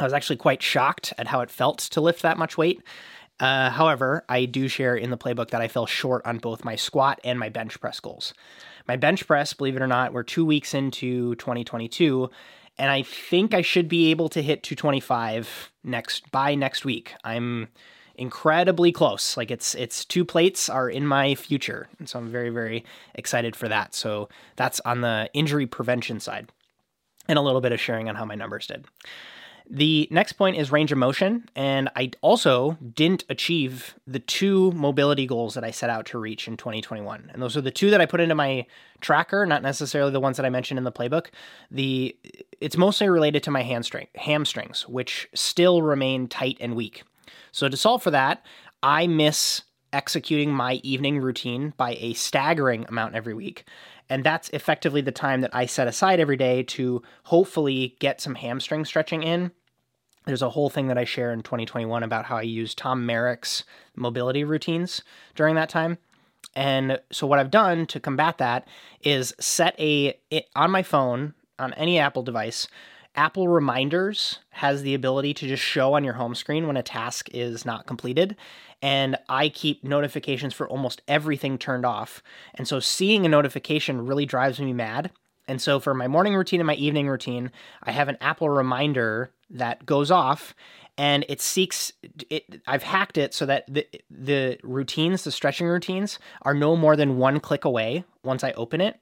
I 0.00 0.04
was 0.04 0.12
actually 0.12 0.36
quite 0.36 0.62
shocked 0.62 1.12
at 1.18 1.28
how 1.28 1.40
it 1.40 1.50
felt 1.50 1.78
to 1.78 2.00
lift 2.00 2.22
that 2.22 2.38
much 2.38 2.56
weight. 2.56 2.82
Uh, 3.40 3.70
however, 3.70 4.24
I 4.28 4.44
do 4.44 4.68
share 4.68 4.96
in 4.96 5.10
the 5.10 5.18
playbook 5.18 5.50
that 5.50 5.60
I 5.60 5.68
fell 5.68 5.86
short 5.86 6.26
on 6.26 6.38
both 6.38 6.64
my 6.64 6.76
squat 6.76 7.20
and 7.24 7.38
my 7.38 7.48
bench 7.48 7.80
press 7.80 8.00
goals. 8.00 8.34
My 8.86 8.96
bench 8.96 9.26
press, 9.26 9.52
believe 9.52 9.76
it 9.76 9.82
or 9.82 9.86
not, 9.86 10.12
we're 10.12 10.22
two 10.22 10.44
weeks 10.44 10.74
into 10.74 11.34
2022, 11.36 12.30
and 12.78 12.90
I 12.90 13.02
think 13.02 13.54
I 13.54 13.62
should 13.62 13.88
be 13.88 14.10
able 14.10 14.28
to 14.30 14.42
hit 14.42 14.62
225 14.62 15.72
next 15.84 16.30
by 16.30 16.54
next 16.54 16.84
week. 16.84 17.14
I'm 17.22 17.68
incredibly 18.14 18.90
close. 18.92 19.36
Like 19.36 19.50
it's 19.50 19.74
it's 19.74 20.04
two 20.04 20.24
plates 20.24 20.68
are 20.68 20.88
in 20.88 21.06
my 21.06 21.34
future, 21.34 21.88
and 21.98 22.08
so 22.08 22.18
I'm 22.18 22.28
very 22.28 22.50
very 22.50 22.84
excited 23.14 23.54
for 23.54 23.68
that. 23.68 23.94
So 23.94 24.28
that's 24.56 24.80
on 24.80 25.00
the 25.02 25.30
injury 25.34 25.66
prevention 25.66 26.18
side, 26.18 26.50
and 27.28 27.38
a 27.38 27.42
little 27.42 27.60
bit 27.60 27.72
of 27.72 27.80
sharing 27.80 28.08
on 28.08 28.16
how 28.16 28.24
my 28.24 28.34
numbers 28.34 28.66
did. 28.66 28.86
The 29.70 30.08
next 30.10 30.32
point 30.32 30.56
is 30.56 30.72
range 30.72 30.92
of 30.92 30.98
motion, 30.98 31.46
and 31.54 31.90
I 31.94 32.12
also 32.22 32.78
didn't 32.94 33.24
achieve 33.28 33.94
the 34.06 34.18
two 34.18 34.72
mobility 34.72 35.26
goals 35.26 35.54
that 35.54 35.64
I 35.64 35.72
set 35.72 35.90
out 35.90 36.06
to 36.06 36.18
reach 36.18 36.48
in 36.48 36.56
2021. 36.56 37.30
And 37.32 37.42
those 37.42 37.54
are 37.54 37.60
the 37.60 37.70
two 37.70 37.90
that 37.90 38.00
I 38.00 38.06
put 38.06 38.20
into 38.20 38.34
my 38.34 38.64
tracker, 39.02 39.44
not 39.44 39.62
necessarily 39.62 40.10
the 40.10 40.20
ones 40.20 40.38
that 40.38 40.46
I 40.46 40.50
mentioned 40.50 40.78
in 40.78 40.84
the 40.84 40.92
playbook. 40.92 41.26
The 41.70 42.16
it's 42.60 42.78
mostly 42.78 43.10
related 43.10 43.42
to 43.42 43.50
my 43.50 43.62
hamstring 43.62 44.06
hamstrings, 44.14 44.88
which 44.88 45.28
still 45.34 45.82
remain 45.82 46.28
tight 46.28 46.56
and 46.60 46.74
weak. 46.74 47.02
So 47.52 47.68
to 47.68 47.76
solve 47.76 48.02
for 48.02 48.10
that, 48.10 48.44
I 48.82 49.06
miss 49.06 49.62
executing 49.92 50.50
my 50.50 50.74
evening 50.82 51.18
routine 51.18 51.74
by 51.76 51.96
a 52.00 52.14
staggering 52.14 52.86
amount 52.88 53.14
every 53.14 53.34
week. 53.34 53.64
And 54.10 54.24
that's 54.24 54.48
effectively 54.50 55.02
the 55.02 55.12
time 55.12 55.42
that 55.42 55.54
I 55.54 55.66
set 55.66 55.88
aside 55.88 56.20
every 56.20 56.36
day 56.36 56.62
to 56.64 57.02
hopefully 57.24 57.96
get 57.98 58.20
some 58.20 58.34
hamstring 58.34 58.84
stretching 58.84 59.22
in. 59.22 59.50
There's 60.28 60.42
a 60.42 60.50
whole 60.50 60.68
thing 60.68 60.88
that 60.88 60.98
I 60.98 61.04
share 61.04 61.32
in 61.32 61.40
2021 61.40 62.02
about 62.02 62.26
how 62.26 62.36
I 62.36 62.42
use 62.42 62.74
Tom 62.74 63.06
Merrick's 63.06 63.64
mobility 63.96 64.44
routines 64.44 65.00
during 65.34 65.54
that 65.54 65.70
time. 65.70 65.96
And 66.54 67.00
so 67.10 67.26
what 67.26 67.38
I've 67.38 67.50
done 67.50 67.86
to 67.86 67.98
combat 67.98 68.36
that 68.36 68.68
is 69.02 69.34
set 69.40 69.74
a 69.80 70.20
on 70.54 70.70
my 70.70 70.82
phone 70.82 71.32
on 71.58 71.72
any 71.72 71.98
Apple 71.98 72.22
device, 72.22 72.68
Apple 73.14 73.48
Reminders 73.48 74.40
has 74.50 74.82
the 74.82 74.92
ability 74.92 75.32
to 75.32 75.48
just 75.48 75.62
show 75.62 75.94
on 75.94 76.04
your 76.04 76.12
home 76.12 76.34
screen 76.34 76.66
when 76.66 76.76
a 76.76 76.82
task 76.82 77.30
is 77.32 77.64
not 77.64 77.86
completed 77.86 78.36
and 78.82 79.16
I 79.30 79.48
keep 79.48 79.82
notifications 79.82 80.52
for 80.52 80.68
almost 80.68 81.00
everything 81.08 81.56
turned 81.56 81.86
off. 81.86 82.22
And 82.54 82.68
so 82.68 82.80
seeing 82.80 83.24
a 83.24 83.30
notification 83.30 84.04
really 84.04 84.26
drives 84.26 84.60
me 84.60 84.74
mad. 84.74 85.10
And 85.48 85.60
so 85.60 85.80
for 85.80 85.94
my 85.94 86.06
morning 86.06 86.34
routine 86.36 86.60
and 86.60 86.66
my 86.66 86.74
evening 86.74 87.08
routine, 87.08 87.50
I 87.82 87.90
have 87.90 88.08
an 88.08 88.18
Apple 88.20 88.50
reminder 88.50 89.32
that 89.50 89.86
goes 89.86 90.10
off 90.10 90.54
and 90.98 91.24
it 91.28 91.40
seeks 91.40 91.92
it 92.28 92.60
I've 92.66 92.82
hacked 92.82 93.16
it 93.16 93.32
so 93.32 93.46
that 93.46 93.64
the 93.72 93.86
the 94.10 94.58
routines, 94.62 95.24
the 95.24 95.32
stretching 95.32 95.66
routines 95.66 96.18
are 96.42 96.54
no 96.54 96.76
more 96.76 96.96
than 96.96 97.16
one 97.16 97.40
click 97.40 97.64
away 97.64 98.04
once 98.22 98.44
I 98.44 98.52
open 98.52 98.80
it. 98.80 99.00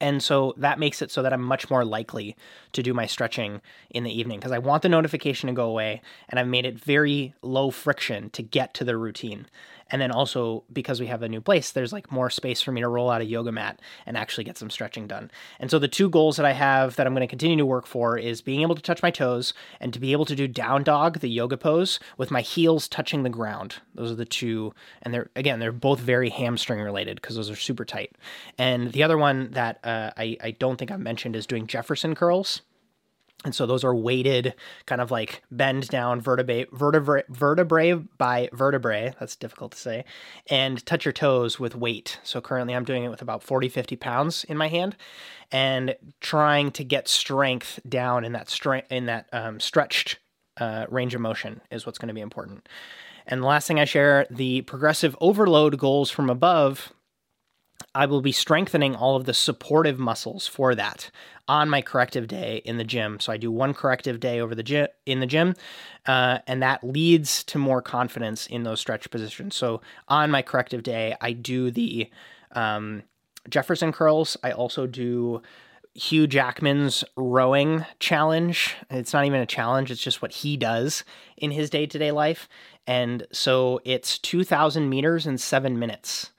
And 0.00 0.22
so 0.22 0.54
that 0.58 0.78
makes 0.78 1.02
it 1.02 1.10
so 1.10 1.22
that 1.22 1.32
I'm 1.32 1.42
much 1.42 1.70
more 1.70 1.84
likely 1.84 2.36
to 2.72 2.82
do 2.82 2.94
my 2.94 3.06
stretching 3.06 3.60
in 3.90 4.04
the 4.04 4.16
evening 4.16 4.38
because 4.38 4.52
I 4.52 4.58
want 4.58 4.82
the 4.82 4.88
notification 4.88 5.48
to 5.48 5.54
go 5.54 5.68
away 5.68 6.02
and 6.28 6.38
I've 6.38 6.46
made 6.46 6.66
it 6.66 6.78
very 6.78 7.34
low 7.42 7.70
friction 7.70 8.30
to 8.30 8.42
get 8.42 8.74
to 8.74 8.84
the 8.84 8.96
routine. 8.96 9.46
And 9.90 10.00
then 10.00 10.10
also 10.10 10.64
because 10.72 11.00
we 11.00 11.06
have 11.06 11.22
a 11.22 11.28
new 11.28 11.40
place, 11.40 11.70
there's 11.70 11.92
like 11.92 12.12
more 12.12 12.30
space 12.30 12.60
for 12.60 12.72
me 12.72 12.80
to 12.80 12.88
roll 12.88 13.10
out 13.10 13.20
a 13.20 13.24
yoga 13.24 13.52
mat 13.52 13.80
and 14.06 14.16
actually 14.16 14.44
get 14.44 14.58
some 14.58 14.70
stretching 14.70 15.06
done. 15.06 15.30
And 15.58 15.70
so 15.70 15.78
the 15.78 15.88
two 15.88 16.10
goals 16.10 16.36
that 16.36 16.46
I 16.46 16.52
have 16.52 16.96
that 16.96 17.06
I'm 17.06 17.14
going 17.14 17.26
to 17.26 17.30
continue 17.30 17.56
to 17.56 17.66
work 17.66 17.86
for 17.86 18.18
is 18.18 18.42
being 18.42 18.62
able 18.62 18.74
to 18.74 18.82
touch 18.82 19.02
my 19.02 19.10
toes 19.10 19.54
and 19.80 19.92
to 19.92 20.00
be 20.00 20.12
able 20.12 20.24
to 20.26 20.36
do 20.36 20.46
down 20.46 20.82
dog, 20.82 21.20
the 21.20 21.30
yoga 21.30 21.56
pose, 21.56 21.98
with 22.16 22.30
my 22.30 22.40
heels 22.40 22.88
touching 22.88 23.22
the 23.22 23.30
ground. 23.30 23.76
Those 23.94 24.12
are 24.12 24.16
the 24.16 24.24
two. 24.24 24.74
And 25.02 25.12
they're, 25.14 25.30
again, 25.36 25.58
they're 25.58 25.72
both 25.72 26.00
very 26.00 26.30
hamstring 26.30 26.80
related 26.80 27.20
because 27.20 27.36
those 27.36 27.50
are 27.50 27.56
super 27.56 27.84
tight. 27.84 28.16
And 28.58 28.92
the 28.92 29.02
other 29.02 29.18
one 29.18 29.50
that 29.52 29.80
uh, 29.84 30.10
I, 30.16 30.36
I 30.42 30.50
don't 30.52 30.76
think 30.76 30.90
I've 30.90 31.00
mentioned 31.00 31.36
is 31.36 31.46
doing 31.46 31.66
Jefferson 31.66 32.14
curls. 32.14 32.62
And 33.44 33.54
so 33.54 33.66
those 33.66 33.84
are 33.84 33.94
weighted, 33.94 34.54
kind 34.86 35.00
of 35.00 35.12
like 35.12 35.42
bend 35.50 35.88
down 35.88 36.20
vertebrae, 36.20 36.66
vertebrae, 36.72 37.22
vertebrae 37.28 37.92
by 37.92 38.48
vertebrae. 38.52 39.14
That's 39.20 39.36
difficult 39.36 39.72
to 39.72 39.78
say. 39.78 40.04
And 40.48 40.84
touch 40.84 41.04
your 41.04 41.12
toes 41.12 41.60
with 41.60 41.76
weight. 41.76 42.18
So 42.24 42.40
currently 42.40 42.74
I'm 42.74 42.84
doing 42.84 43.04
it 43.04 43.10
with 43.10 43.22
about 43.22 43.44
40, 43.44 43.68
50 43.68 43.94
pounds 43.94 44.42
in 44.44 44.56
my 44.56 44.66
hand 44.66 44.96
and 45.52 45.94
trying 46.20 46.72
to 46.72 46.84
get 46.84 47.06
strength 47.06 47.78
down 47.88 48.24
in 48.24 48.32
that 48.32 48.50
strength, 48.50 48.90
in 48.90 49.06
that 49.06 49.28
um, 49.32 49.60
stretched 49.60 50.18
uh, 50.60 50.86
range 50.88 51.14
of 51.14 51.20
motion 51.20 51.60
is 51.70 51.86
what's 51.86 51.98
going 51.98 52.08
to 52.08 52.14
be 52.14 52.20
important. 52.20 52.68
And 53.26 53.42
the 53.42 53.46
last 53.46 53.68
thing 53.68 53.78
I 53.78 53.84
share 53.84 54.26
the 54.30 54.62
progressive 54.62 55.16
overload 55.20 55.78
goals 55.78 56.10
from 56.10 56.28
above 56.28 56.92
I 57.98 58.06
will 58.06 58.20
be 58.20 58.30
strengthening 58.30 58.94
all 58.94 59.16
of 59.16 59.24
the 59.24 59.34
supportive 59.34 59.98
muscles 59.98 60.46
for 60.46 60.72
that 60.76 61.10
on 61.48 61.68
my 61.68 61.82
corrective 61.82 62.28
day 62.28 62.62
in 62.64 62.76
the 62.76 62.84
gym. 62.84 63.18
So 63.18 63.32
I 63.32 63.38
do 63.38 63.50
one 63.50 63.74
corrective 63.74 64.20
day 64.20 64.38
over 64.38 64.54
the 64.54 64.62
gym 64.62 64.86
in 65.04 65.18
the 65.18 65.26
gym, 65.26 65.56
uh, 66.06 66.38
and 66.46 66.62
that 66.62 66.84
leads 66.84 67.42
to 67.44 67.58
more 67.58 67.82
confidence 67.82 68.46
in 68.46 68.62
those 68.62 68.78
stretch 68.78 69.10
positions. 69.10 69.56
So 69.56 69.80
on 70.06 70.30
my 70.30 70.42
corrective 70.42 70.84
day, 70.84 71.16
I 71.20 71.32
do 71.32 71.72
the 71.72 72.08
um, 72.52 73.02
Jefferson 73.50 73.90
curls. 73.90 74.36
I 74.44 74.52
also 74.52 74.86
do 74.86 75.42
Hugh 75.94 76.28
Jackman's 76.28 77.02
rowing 77.16 77.84
challenge. 77.98 78.76
It's 78.90 79.12
not 79.12 79.24
even 79.24 79.40
a 79.40 79.46
challenge, 79.46 79.90
it's 79.90 80.00
just 80.00 80.22
what 80.22 80.30
he 80.30 80.56
does 80.56 81.02
in 81.36 81.50
his 81.50 81.68
day 81.68 81.86
to 81.86 81.98
day 81.98 82.12
life. 82.12 82.48
And 82.86 83.26
so 83.32 83.80
it's 83.84 84.20
2,000 84.20 84.88
meters 84.88 85.26
in 85.26 85.36
seven 85.36 85.80
minutes 85.80 86.30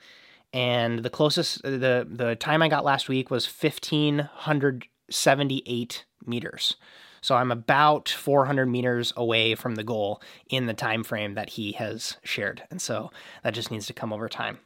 and 0.53 0.99
the 0.99 1.09
closest 1.09 1.63
the 1.63 2.07
the 2.09 2.35
time 2.35 2.61
I 2.61 2.69
got 2.69 2.85
last 2.85 3.09
week 3.09 3.31
was 3.31 3.45
1578 3.45 6.05
meters. 6.25 6.75
So 7.21 7.35
I'm 7.35 7.51
about 7.51 8.09
400 8.09 8.67
meters 8.67 9.13
away 9.17 9.55
from 9.55 9.75
the 9.75 9.83
goal 9.83 10.21
in 10.49 10.67
the 10.67 10.73
time 10.73 11.03
frame 11.03 11.33
that 11.33 11.49
he 11.51 11.73
has 11.73 12.17
shared. 12.23 12.63
And 12.71 12.81
so 12.81 13.11
that 13.43 13.53
just 13.53 13.71
needs 13.71 13.87
to 13.87 13.93
come 13.93 14.13
over 14.13 14.29
time. 14.29 14.59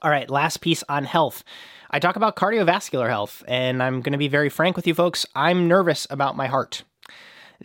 All 0.00 0.10
right, 0.10 0.30
last 0.30 0.60
piece 0.60 0.82
on 0.88 1.04
health. 1.04 1.44
I 1.90 1.98
talk 1.98 2.16
about 2.16 2.36
cardiovascular 2.36 3.08
health, 3.08 3.42
and 3.46 3.82
I'm 3.82 4.00
going 4.00 4.12
to 4.12 4.18
be 4.18 4.28
very 4.28 4.48
frank 4.48 4.76
with 4.76 4.86
you 4.86 4.94
folks. 4.94 5.26
I'm 5.34 5.68
nervous 5.68 6.06
about 6.08 6.36
my 6.36 6.46
heart. 6.46 6.84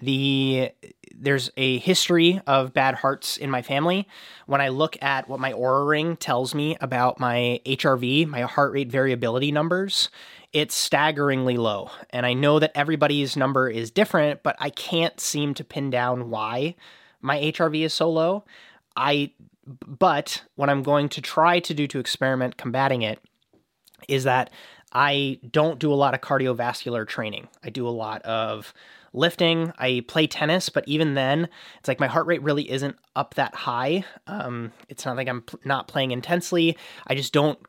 The 0.02 0.72
there's 1.20 1.50
a 1.58 1.80
history 1.80 2.40
of 2.46 2.74
bad 2.74 2.96
hearts 2.96 3.38
in 3.38 3.50
my 3.50 3.62
family. 3.62 4.08
When 4.46 4.62
I 4.62 4.70
look 4.70 4.98
at 5.02 5.28
what 5.28 5.40
my 5.40 5.54
Oura 5.54 5.88
ring 5.88 6.16
tells 6.16 6.54
me 6.54 6.78
about 6.80 7.20
my 7.20 7.60
HRV, 7.66 8.28
my 8.28 8.42
heart 8.42 8.72
rate 8.72 8.92
variability 8.92 9.52
numbers, 9.52 10.10
it's 10.54 10.76
staggeringly 10.76 11.58
low. 11.58 11.90
And 12.12 12.26
I 12.26 12.34
know 12.34 12.60
that 12.60 12.72
everybody's 12.76 13.36
number 13.36 13.70
is 13.70 13.92
different, 13.92 14.44
but 14.44 14.56
I 14.60 14.70
can't 14.70 15.20
seem 15.20 15.54
to 15.56 15.64
pin 15.64 15.90
down 15.90 16.30
why 16.30 16.76
my 17.22 17.38
HRV 17.40 17.84
is 17.84 17.94
so 17.94 18.10
low. 18.10 18.46
I 18.96 19.32
but 19.86 20.44
what 20.56 20.70
I'm 20.70 20.82
going 20.82 21.10
to 21.10 21.22
try 21.22 21.60
to 21.60 21.74
do 21.74 21.88
to 21.88 22.00
experiment 22.00 22.56
combating 22.56 23.02
it 23.02 23.20
is 24.08 24.24
that 24.24 24.50
I 24.94 25.40
don't 25.50 25.80
do 25.80 25.92
a 25.92 25.96
lot 25.96 26.14
of 26.14 26.22
cardiovascular 26.22 27.06
training. 27.06 27.50
I 27.64 27.70
do 27.70 27.88
a 27.88 27.90
lot 27.90 28.22
of 28.22 28.74
lifting. 29.18 29.74
I 29.78 30.04
play 30.08 30.28
tennis, 30.28 30.70
but 30.70 30.88
even 30.88 31.14
then, 31.14 31.50
it's 31.80 31.88
like 31.88 32.00
my 32.00 32.08
heart 32.08 32.28
rate 32.28 32.42
really 32.42 32.70
isn't 32.70 32.96
up 33.16 33.34
that 33.36 33.56
high. 33.56 34.06
Um, 34.28 34.72
it's 34.90 35.06
not 35.06 35.18
like 35.18 35.28
I'm 35.28 35.44
not 35.66 35.88
playing 35.88 36.12
intensely. 36.12 36.78
I 37.08 37.16
just 37.16 37.34
don't. 37.34 37.60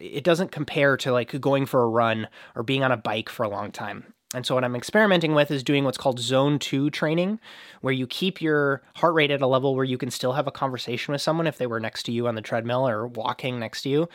It 0.00 0.24
doesn't 0.24 0.52
compare 0.52 0.96
to 0.98 1.12
like 1.12 1.38
going 1.40 1.66
for 1.66 1.82
a 1.82 1.88
run 1.88 2.28
or 2.54 2.62
being 2.62 2.82
on 2.82 2.92
a 2.92 2.96
bike 2.96 3.28
for 3.28 3.42
a 3.42 3.48
long 3.48 3.70
time. 3.70 4.14
And 4.34 4.44
so, 4.44 4.54
what 4.54 4.64
I'm 4.64 4.74
experimenting 4.74 5.34
with 5.34 5.50
is 5.50 5.62
doing 5.62 5.84
what's 5.84 5.98
called 5.98 6.18
zone 6.18 6.58
two 6.58 6.90
training, 6.90 7.38
where 7.80 7.94
you 7.94 8.06
keep 8.06 8.42
your 8.42 8.82
heart 8.96 9.14
rate 9.14 9.30
at 9.30 9.42
a 9.42 9.46
level 9.46 9.76
where 9.76 9.84
you 9.84 9.98
can 9.98 10.10
still 10.10 10.32
have 10.32 10.46
a 10.46 10.52
conversation 10.52 11.12
with 11.12 11.22
someone 11.22 11.46
if 11.46 11.58
they 11.58 11.66
were 11.66 11.78
next 11.78 12.04
to 12.04 12.12
you 12.12 12.26
on 12.26 12.34
the 12.34 12.42
treadmill 12.42 12.88
or 12.88 13.06
walking 13.06 13.60
next 13.60 13.82
to 13.82 13.88
you 13.88 14.08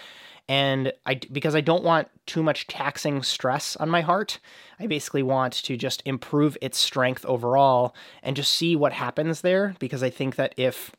and 0.52 0.92
I 1.06 1.16
because 1.16 1.56
I 1.56 1.62
don't 1.62 1.86
want 1.86 2.10
too 2.26 2.44
much 2.44 2.68
taxing 2.68 3.24
stress 3.24 3.78
on 3.78 3.90
my 3.90 4.02
heart. 4.02 4.38
I 4.82 4.88
basically 4.88 5.24
want 5.24 5.54
to 5.54 5.78
just 5.78 6.04
improve 6.06 6.58
its 6.62 6.78
strength 6.78 7.26
overall 7.26 7.96
and 8.22 8.36
just 8.36 8.54
see 8.54 8.76
what 8.76 8.92
happens 8.92 9.40
there 9.40 9.76
because 9.80 10.04
I 10.04 10.10
think 10.10 10.36
that 10.36 10.54
if 10.58 10.92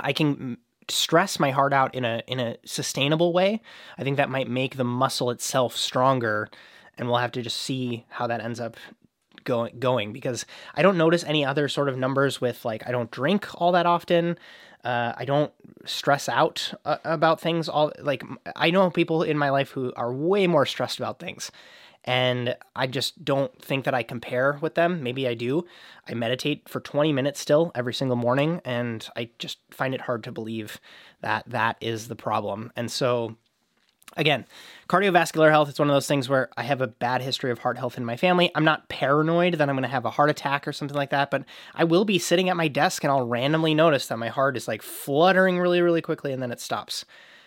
I 0.00 0.14
can 0.14 0.56
stress 0.88 1.38
my 1.38 1.50
heart 1.50 1.74
out 1.74 1.94
in 1.94 2.06
a 2.06 2.22
in 2.26 2.40
a 2.40 2.56
sustainable 2.64 3.34
way, 3.34 3.60
I 3.98 4.04
think 4.04 4.16
that 4.16 4.30
might 4.30 4.48
make 4.48 4.78
the 4.78 4.84
muscle 4.84 5.30
itself 5.30 5.76
stronger 5.76 6.48
and 6.96 7.08
we'll 7.08 7.18
have 7.18 7.32
to 7.32 7.42
just 7.42 7.58
see 7.58 8.06
how 8.08 8.26
that 8.28 8.40
ends 8.40 8.58
up 8.58 8.78
going 9.44 9.78
going 9.80 10.14
because 10.14 10.46
I 10.74 10.80
don't 10.80 10.96
notice 10.96 11.24
any 11.24 11.44
other 11.44 11.68
sort 11.68 11.90
of 11.90 11.98
numbers 11.98 12.40
with 12.40 12.64
like 12.64 12.88
I 12.88 12.90
don't 12.90 13.10
drink 13.10 13.48
all 13.60 13.72
that 13.72 13.84
often. 13.84 14.38
Uh, 14.84 15.12
I 15.16 15.24
don't 15.24 15.52
stress 15.84 16.28
out 16.28 16.74
uh, 16.84 16.98
about 17.04 17.40
things. 17.40 17.68
All 17.68 17.92
like 18.00 18.22
I 18.56 18.70
know 18.70 18.90
people 18.90 19.22
in 19.22 19.38
my 19.38 19.50
life 19.50 19.70
who 19.70 19.92
are 19.96 20.12
way 20.12 20.46
more 20.46 20.66
stressed 20.66 20.98
about 20.98 21.18
things, 21.18 21.50
and 22.04 22.56
I 22.74 22.86
just 22.88 23.24
don't 23.24 23.56
think 23.62 23.84
that 23.84 23.94
I 23.94 24.02
compare 24.02 24.58
with 24.60 24.74
them. 24.74 25.02
Maybe 25.02 25.28
I 25.28 25.34
do. 25.34 25.64
I 26.08 26.14
meditate 26.14 26.68
for 26.68 26.80
20 26.80 27.12
minutes 27.12 27.40
still 27.40 27.70
every 27.74 27.94
single 27.94 28.16
morning, 28.16 28.60
and 28.64 29.08
I 29.16 29.30
just 29.38 29.58
find 29.70 29.94
it 29.94 30.02
hard 30.02 30.24
to 30.24 30.32
believe 30.32 30.80
that 31.20 31.44
that 31.46 31.76
is 31.80 32.08
the 32.08 32.16
problem. 32.16 32.72
And 32.74 32.90
so 32.90 33.36
Again, 34.16 34.46
cardiovascular 34.88 35.50
health, 35.50 35.68
it's 35.68 35.78
one 35.78 35.88
of 35.88 35.94
those 35.94 36.06
things 36.06 36.28
where 36.28 36.50
I 36.56 36.64
have 36.64 36.80
a 36.80 36.86
bad 36.86 37.22
history 37.22 37.50
of 37.50 37.60
heart 37.60 37.78
health 37.78 37.96
in 37.96 38.04
my 38.04 38.16
family. 38.16 38.50
I'm 38.54 38.64
not 38.64 38.88
paranoid 38.88 39.54
that 39.54 39.68
I'm 39.68 39.74
going 39.74 39.82
to 39.82 39.88
have 39.88 40.04
a 40.04 40.10
heart 40.10 40.28
attack 40.28 40.68
or 40.68 40.72
something 40.72 40.96
like 40.96 41.10
that, 41.10 41.30
but 41.30 41.44
I 41.74 41.84
will 41.84 42.04
be 42.04 42.18
sitting 42.18 42.48
at 42.48 42.56
my 42.56 42.68
desk 42.68 43.04
and 43.04 43.10
I'll 43.10 43.26
randomly 43.26 43.74
notice 43.74 44.06
that 44.08 44.18
my 44.18 44.28
heart 44.28 44.56
is 44.56 44.68
like 44.68 44.82
fluttering 44.82 45.58
really, 45.58 45.80
really 45.80 46.02
quickly 46.02 46.32
and 46.32 46.42
then 46.42 46.52
it 46.52 46.60
stops. 46.60 47.04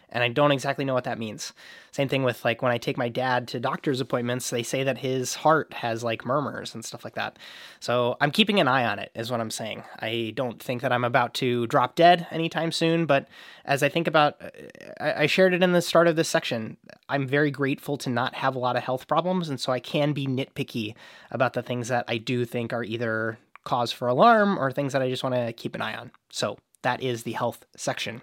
And 0.09 0.23
I 0.23 0.29
don't 0.29 0.51
exactly 0.51 0.85
know 0.85 0.93
what 0.93 1.03
that 1.05 1.19
means. 1.19 1.53
Same 1.91 2.07
thing 2.07 2.23
with 2.23 2.43
like 2.43 2.61
when 2.61 2.71
I 2.71 2.77
take 2.77 2.97
my 2.97 3.09
dad 3.09 3.47
to 3.49 3.59
doctor's 3.59 4.01
appointments, 4.01 4.49
they 4.49 4.63
say 4.63 4.83
that 4.83 4.97
his 4.97 5.35
heart 5.35 5.73
has 5.73 6.03
like 6.03 6.25
murmurs 6.25 6.75
and 6.75 6.83
stuff 6.83 7.03
like 7.03 7.15
that. 7.15 7.37
So 7.79 8.17
I'm 8.19 8.31
keeping 8.31 8.59
an 8.59 8.67
eye 8.67 8.85
on 8.85 8.99
it, 8.99 9.11
is 9.15 9.31
what 9.31 9.39
I'm 9.39 9.51
saying. 9.51 9.83
I 9.99 10.33
don't 10.35 10.61
think 10.61 10.81
that 10.81 10.91
I'm 10.91 11.03
about 11.03 11.33
to 11.35 11.67
drop 11.67 11.95
dead 11.95 12.27
anytime 12.31 12.71
soon, 12.71 13.05
but 13.05 13.27
as 13.63 13.81
I 13.81 13.89
think 13.89 14.07
about, 14.07 14.41
uh, 14.41 15.13
I 15.15 15.25
shared 15.25 15.53
it 15.53 15.63
in 15.63 15.71
the 15.71 15.81
start 15.81 16.07
of 16.07 16.15
this 16.15 16.29
section. 16.29 16.77
I'm 17.09 17.27
very 17.27 17.51
grateful 17.51 17.97
to 17.99 18.09
not 18.09 18.35
have 18.35 18.55
a 18.55 18.59
lot 18.59 18.75
of 18.75 18.83
health 18.83 19.07
problems, 19.07 19.49
and 19.49 19.59
so 19.59 19.71
I 19.71 19.79
can 19.79 20.13
be 20.13 20.27
nitpicky 20.27 20.95
about 21.31 21.53
the 21.53 21.63
things 21.63 21.87
that 21.87 22.05
I 22.07 22.17
do 22.17 22.45
think 22.45 22.73
are 22.73 22.83
either 22.83 23.37
cause 23.63 23.91
for 23.91 24.07
alarm 24.07 24.57
or 24.59 24.71
things 24.71 24.93
that 24.93 25.01
I 25.01 25.09
just 25.09 25.23
want 25.23 25.35
to 25.35 25.51
keep 25.53 25.75
an 25.75 25.81
eye 25.81 25.95
on. 25.95 26.11
So 26.29 26.57
that 26.83 27.01
is 27.01 27.23
the 27.23 27.33
health 27.33 27.65
section. 27.75 28.21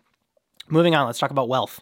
Moving 0.69 0.95
on, 0.95 1.07
let's 1.07 1.19
talk 1.19 1.31
about 1.31 1.49
wealth. 1.49 1.81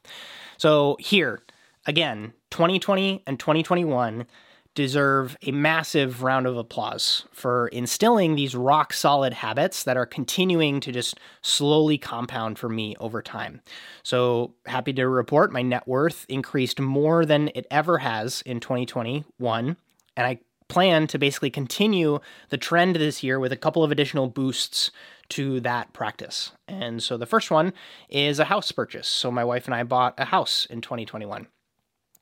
So, 0.57 0.97
here, 1.01 1.41
again, 1.87 2.33
2020 2.51 3.23
and 3.27 3.39
2021 3.39 4.27
deserve 4.75 5.37
a 5.43 5.51
massive 5.51 6.23
round 6.23 6.47
of 6.47 6.57
applause 6.57 7.25
for 7.33 7.69
instilling 7.69 8.35
these 8.35 8.55
rock 8.55 8.93
solid 8.93 9.33
habits 9.33 9.83
that 9.83 9.97
are 9.97 10.07
continuing 10.07 10.81
to 10.81 10.93
just 10.93 11.19
slowly 11.43 11.99
compound 11.99 12.59
for 12.59 12.69
me 12.69 12.95
over 13.01 13.21
time. 13.21 13.61
So, 14.03 14.55
happy 14.67 14.93
to 14.95 15.09
report 15.09 15.53
my 15.53 15.63
net 15.63 15.87
worth 15.87 16.25
increased 16.29 16.81
more 16.81 17.27
than 17.27 17.51
it 17.55 17.67
ever 17.71 17.99
has 17.99 18.43
in 18.43 18.61
2021. 18.61 19.77
And 20.17 20.27
I 20.27 20.39
plan 20.69 21.07
to 21.09 21.19
basically 21.19 21.51
continue 21.51 22.21
the 22.49 22.57
trend 22.57 22.97
this 22.97 23.23
year 23.23 23.41
with 23.41 23.53
a 23.53 23.57
couple 23.57 23.83
of 23.83 23.91
additional 23.91 24.29
boosts 24.29 24.91
to 25.31 25.61
that 25.61 25.93
practice. 25.93 26.53
And 26.69 27.03
so 27.03 27.17
the 27.17 27.27
first 27.27 27.51
one 27.51 27.73
is 28.09 28.39
a 28.39 28.45
house 28.45 28.73
purchase. 28.73 29.09
So 29.09 29.31
my 29.31 29.45
wife 29.45 29.67
and 29.67 29.75
I 29.75 29.83
bought 29.83 30.15
a 30.19 30.27
house 30.27 30.67
in 30.67 30.81
2021. 30.81 31.47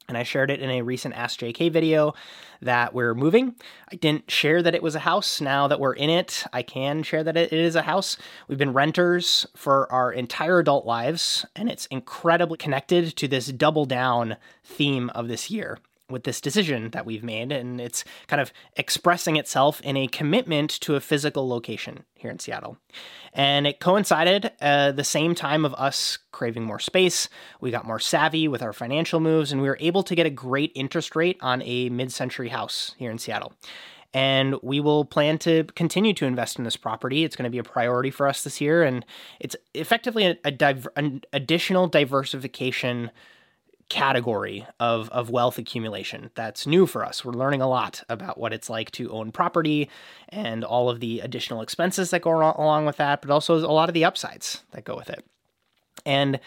And 0.09 0.17
I 0.17 0.23
shared 0.23 0.51
it 0.51 0.61
in 0.61 0.71
a 0.71 0.81
recent 0.81 1.15
Ask 1.15 1.41
JK 1.41 1.71
video 1.71 2.15
that 2.63 2.95
we're 2.95 3.15
moving. 3.15 3.55
I 3.93 3.97
didn't 3.97 4.31
share 4.31 4.63
that 4.63 4.75
it 4.75 4.83
was 4.83 4.95
a 4.95 5.01
house. 5.01 5.39
Now 5.39 5.69
that 5.69 5.81
we're 5.81 5.93
in 5.93 6.09
it, 6.09 6.45
I 6.51 6.63
can 6.63 7.03
share 7.03 7.23
that 7.25 7.37
it 7.37 7.53
is 7.53 7.77
a 7.77 7.83
house. 7.83 8.17
We've 8.49 8.57
been 8.57 8.73
renters 8.73 9.47
for 9.55 9.91
our 9.93 10.11
entire 10.11 10.61
adult 10.61 10.87
lives, 10.87 11.45
and 11.55 11.69
it's 11.69 11.85
incredibly 11.87 12.57
connected 12.57 13.17
to 13.17 13.29
this 13.29 13.49
double 13.49 13.85
down 13.85 14.39
theme 14.65 15.11
of 15.11 15.29
this 15.29 15.51
year 15.51 15.79
with 16.11 16.25
this 16.25 16.41
decision 16.41 16.91
that 16.91 17.05
we've 17.05 17.23
made, 17.23 17.53
and 17.53 17.81
it's 17.81 18.05
kind 18.27 18.41
of 18.41 18.53
expressing 18.77 19.37
itself 19.37 19.81
in 19.83 19.97
a 19.97 20.07
commitment 20.07 20.71
to 20.71 20.95
a 20.95 21.01
physical 21.01 21.49
location 21.49 22.05
here 22.15 22.31
in 22.31 22.39
Seattle. 22.39 22.79
And 23.35 23.67
it 23.67 23.79
coincided 23.79 24.53
uh, 24.61 24.93
the 24.93 25.05
same 25.05 25.35
time 25.35 25.65
of 25.65 25.75
us 25.75 26.19
craving 26.33 26.65
more 26.65 26.79
space. 26.79 27.29
We 27.61 27.71
got 27.71 27.87
more 27.87 27.99
savvy 27.99 28.49
with 28.49 28.63
our 28.63 28.73
financial 28.73 29.21
moves, 29.21 29.53
and 29.53 29.61
we 29.61 29.69
were 29.69 29.79
able 29.81 30.03
to 30.05 30.15
get 30.15 30.27
a 30.27 30.31
great 30.31 30.73
interest 30.75 31.15
rate 31.15 31.37
on 31.41 31.63
a 31.63 31.91
mid 31.91 32.11
century 32.11 32.49
house 32.49 32.95
here 32.99 33.11
in 33.11 33.19
Seattle. 33.19 33.53
And 34.15 34.57
we 34.63 34.81
will 34.81 35.05
plan 35.05 35.37
to 35.41 35.65
continue 35.77 36.15
to 36.15 36.25
invest 36.25 36.57
in 36.57 36.65
this 36.65 36.79
property. 36.79 37.25
It's 37.25 37.37
going 37.37 37.45
to 37.45 37.51
be 37.51 37.59
a 37.59 37.63
priority 37.63 38.11
for 38.11 38.27
us 38.27 38.43
this 38.43 38.59
year, 38.59 38.83
and 38.83 39.05
it's 39.39 39.55
effectively 39.75 40.25
a, 40.25 40.39
a 40.45 40.51
diver- 40.51 40.93
an 40.97 41.23
additional 41.35 41.87
diversification 41.87 43.11
category 43.89 44.67
of, 44.79 45.09
of 45.11 45.31
wealth 45.31 45.59
accumulation 45.59 46.31
that's 46.35 46.67
new 46.67 46.87
for 46.87 47.05
us. 47.05 47.25
We're 47.25 47.33
learning 47.33 47.63
a 47.63 47.69
lot 47.69 48.03
about 48.09 48.39
what 48.39 48.53
it's 48.53 48.69
like 48.69 48.91
to 48.93 49.11
own 49.11 49.33
property 49.33 49.89
and 50.29 50.65
all 50.65 50.91
of 50.91 51.01
the 51.01 51.21
additional 51.21 51.63
expenses 51.63 52.11
that 52.11 52.23
go 52.23 52.33
along 52.33 52.87
with 52.87 52.97
that, 52.97 53.23
but 53.23 53.31
also 53.31 53.57
a 53.57 53.73
lot 53.73 53.89
of 53.89 53.95
the 53.95 54.05
upsides 54.05 54.63
that 54.73 54.85
go 54.85 54.97
with 54.97 55.09
it. 55.09 55.25
And 56.05 56.41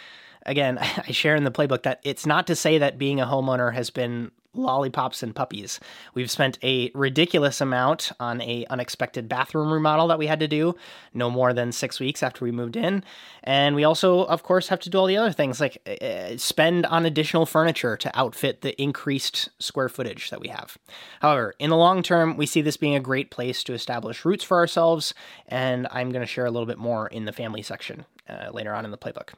again, 0.45 0.77
I 1.07 1.11
share 1.11 1.35
in 1.35 1.43
the 1.43 1.51
playbook 1.51 1.83
that 1.83 1.99
it's 2.03 2.25
not 2.25 2.47
to 2.47 2.55
say 2.55 2.77
that 2.77 2.97
being 2.97 3.19
a 3.19 3.25
homeowner 3.25 3.73
has 3.73 3.89
been 3.89 4.31
lollipops 4.53 5.23
and 5.23 5.35
puppies. 5.35 5.79
We've 6.13 6.29
spent 6.29 6.59
a 6.63 6.91
ridiculous 6.93 7.61
amount 7.61 8.11
on 8.19 8.41
a 8.41 8.65
unexpected 8.69 9.29
bathroom 9.29 9.71
remodel 9.71 10.07
that 10.07 10.19
we 10.19 10.27
had 10.27 10.39
to 10.41 10.47
do 10.47 10.75
no 11.13 11.29
more 11.29 11.53
than 11.53 11.71
6 11.71 11.99
weeks 11.99 12.21
after 12.21 12.43
we 12.43 12.51
moved 12.51 12.75
in. 12.75 13.03
And 13.43 13.75
we 13.75 13.83
also 13.83 14.23
of 14.25 14.43
course 14.43 14.67
have 14.67 14.79
to 14.81 14.89
do 14.89 14.97
all 14.97 15.05
the 15.05 15.17
other 15.17 15.31
things 15.31 15.59
like 15.59 15.77
uh, 16.01 16.37
spend 16.37 16.85
on 16.85 17.05
additional 17.05 17.45
furniture 17.45 17.95
to 17.97 18.17
outfit 18.17 18.61
the 18.61 18.79
increased 18.81 19.49
square 19.59 19.89
footage 19.89 20.29
that 20.29 20.41
we 20.41 20.49
have. 20.49 20.77
However, 21.21 21.53
in 21.59 21.69
the 21.69 21.77
long 21.77 22.03
term, 22.03 22.35
we 22.37 22.45
see 22.45 22.61
this 22.61 22.77
being 22.77 22.95
a 22.95 22.99
great 22.99 23.31
place 23.31 23.63
to 23.63 23.73
establish 23.73 24.25
roots 24.25 24.43
for 24.43 24.57
ourselves 24.57 25.13
and 25.47 25.87
I'm 25.91 26.11
going 26.11 26.21
to 26.21 26.27
share 26.27 26.45
a 26.45 26.51
little 26.51 26.67
bit 26.67 26.77
more 26.77 27.07
in 27.07 27.25
the 27.25 27.31
family 27.33 27.61
section 27.61 28.05
uh, 28.29 28.49
later 28.51 28.73
on 28.73 28.85
in 28.85 28.91
the 28.91 28.97
playbook. 28.97 29.29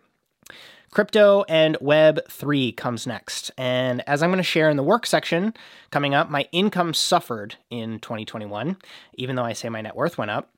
Crypto 0.93 1.43
and 1.49 1.75
Web3 1.79 2.77
comes 2.77 3.07
next. 3.07 3.49
And 3.57 4.07
as 4.07 4.21
I'm 4.21 4.29
going 4.29 4.37
to 4.37 4.43
share 4.43 4.69
in 4.69 4.77
the 4.77 4.83
work 4.83 5.07
section 5.07 5.55
coming 5.89 6.13
up, 6.13 6.29
my 6.29 6.47
income 6.51 6.93
suffered 6.93 7.55
in 7.71 7.99
2021, 7.99 8.77
even 9.15 9.35
though 9.35 9.43
I 9.43 9.53
say 9.53 9.69
my 9.69 9.81
net 9.81 9.95
worth 9.95 10.19
went 10.19 10.29
up. 10.29 10.51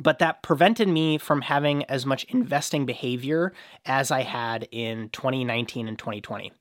But 0.00 0.20
that 0.20 0.42
prevented 0.42 0.88
me 0.88 1.18
from 1.18 1.42
having 1.42 1.84
as 1.84 2.06
much 2.06 2.24
investing 2.24 2.86
behavior 2.86 3.52
as 3.84 4.10
I 4.10 4.22
had 4.22 4.66
in 4.70 5.10
2019 5.10 5.88
and 5.88 5.98
2020. 5.98 6.52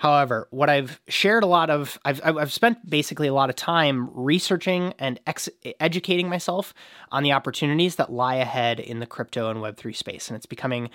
However, 0.00 0.48
what 0.50 0.68
I've 0.68 1.00
shared 1.08 1.44
a 1.44 1.46
lot 1.46 1.70
of, 1.70 1.98
I've, 2.04 2.20
I've 2.22 2.52
spent 2.52 2.90
basically 2.90 3.28
a 3.28 3.34
lot 3.34 3.48
of 3.48 3.56
time 3.56 4.10
researching 4.12 4.92
and 4.98 5.18
ex- 5.26 5.48
educating 5.80 6.28
myself 6.28 6.74
on 7.10 7.22
the 7.22 7.32
opportunities 7.32 7.96
that 7.96 8.12
lie 8.12 8.34
ahead 8.34 8.78
in 8.78 8.98
the 8.98 9.06
crypto 9.06 9.48
and 9.48 9.60
Web3 9.60 9.96
space. 9.96 10.28
And 10.28 10.36
it's 10.36 10.44
becoming 10.44 10.90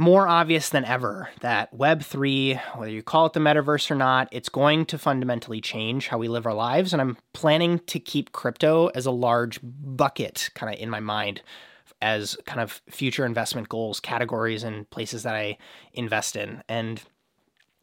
more 0.00 0.26
obvious 0.26 0.70
than 0.70 0.82
ever 0.86 1.28
that 1.42 1.76
Web3, 1.76 2.58
whether 2.78 2.90
you 2.90 3.02
call 3.02 3.26
it 3.26 3.34
the 3.34 3.38
metaverse 3.38 3.90
or 3.90 3.94
not, 3.94 4.28
it's 4.32 4.48
going 4.48 4.86
to 4.86 4.96
fundamentally 4.96 5.60
change 5.60 6.08
how 6.08 6.16
we 6.16 6.26
live 6.26 6.46
our 6.46 6.54
lives. 6.54 6.94
And 6.94 7.02
I'm 7.02 7.18
planning 7.34 7.80
to 7.80 8.00
keep 8.00 8.32
crypto 8.32 8.86
as 8.94 9.04
a 9.04 9.10
large 9.10 9.60
bucket 9.62 10.48
kind 10.54 10.72
of 10.72 10.80
in 10.80 10.88
my 10.88 11.00
mind 11.00 11.42
as 12.00 12.34
kind 12.46 12.62
of 12.62 12.80
future 12.88 13.26
investment 13.26 13.68
goals, 13.68 14.00
categories, 14.00 14.64
and 14.64 14.88
places 14.88 15.22
that 15.24 15.34
I 15.34 15.58
invest 15.92 16.34
in. 16.34 16.62
And 16.66 17.02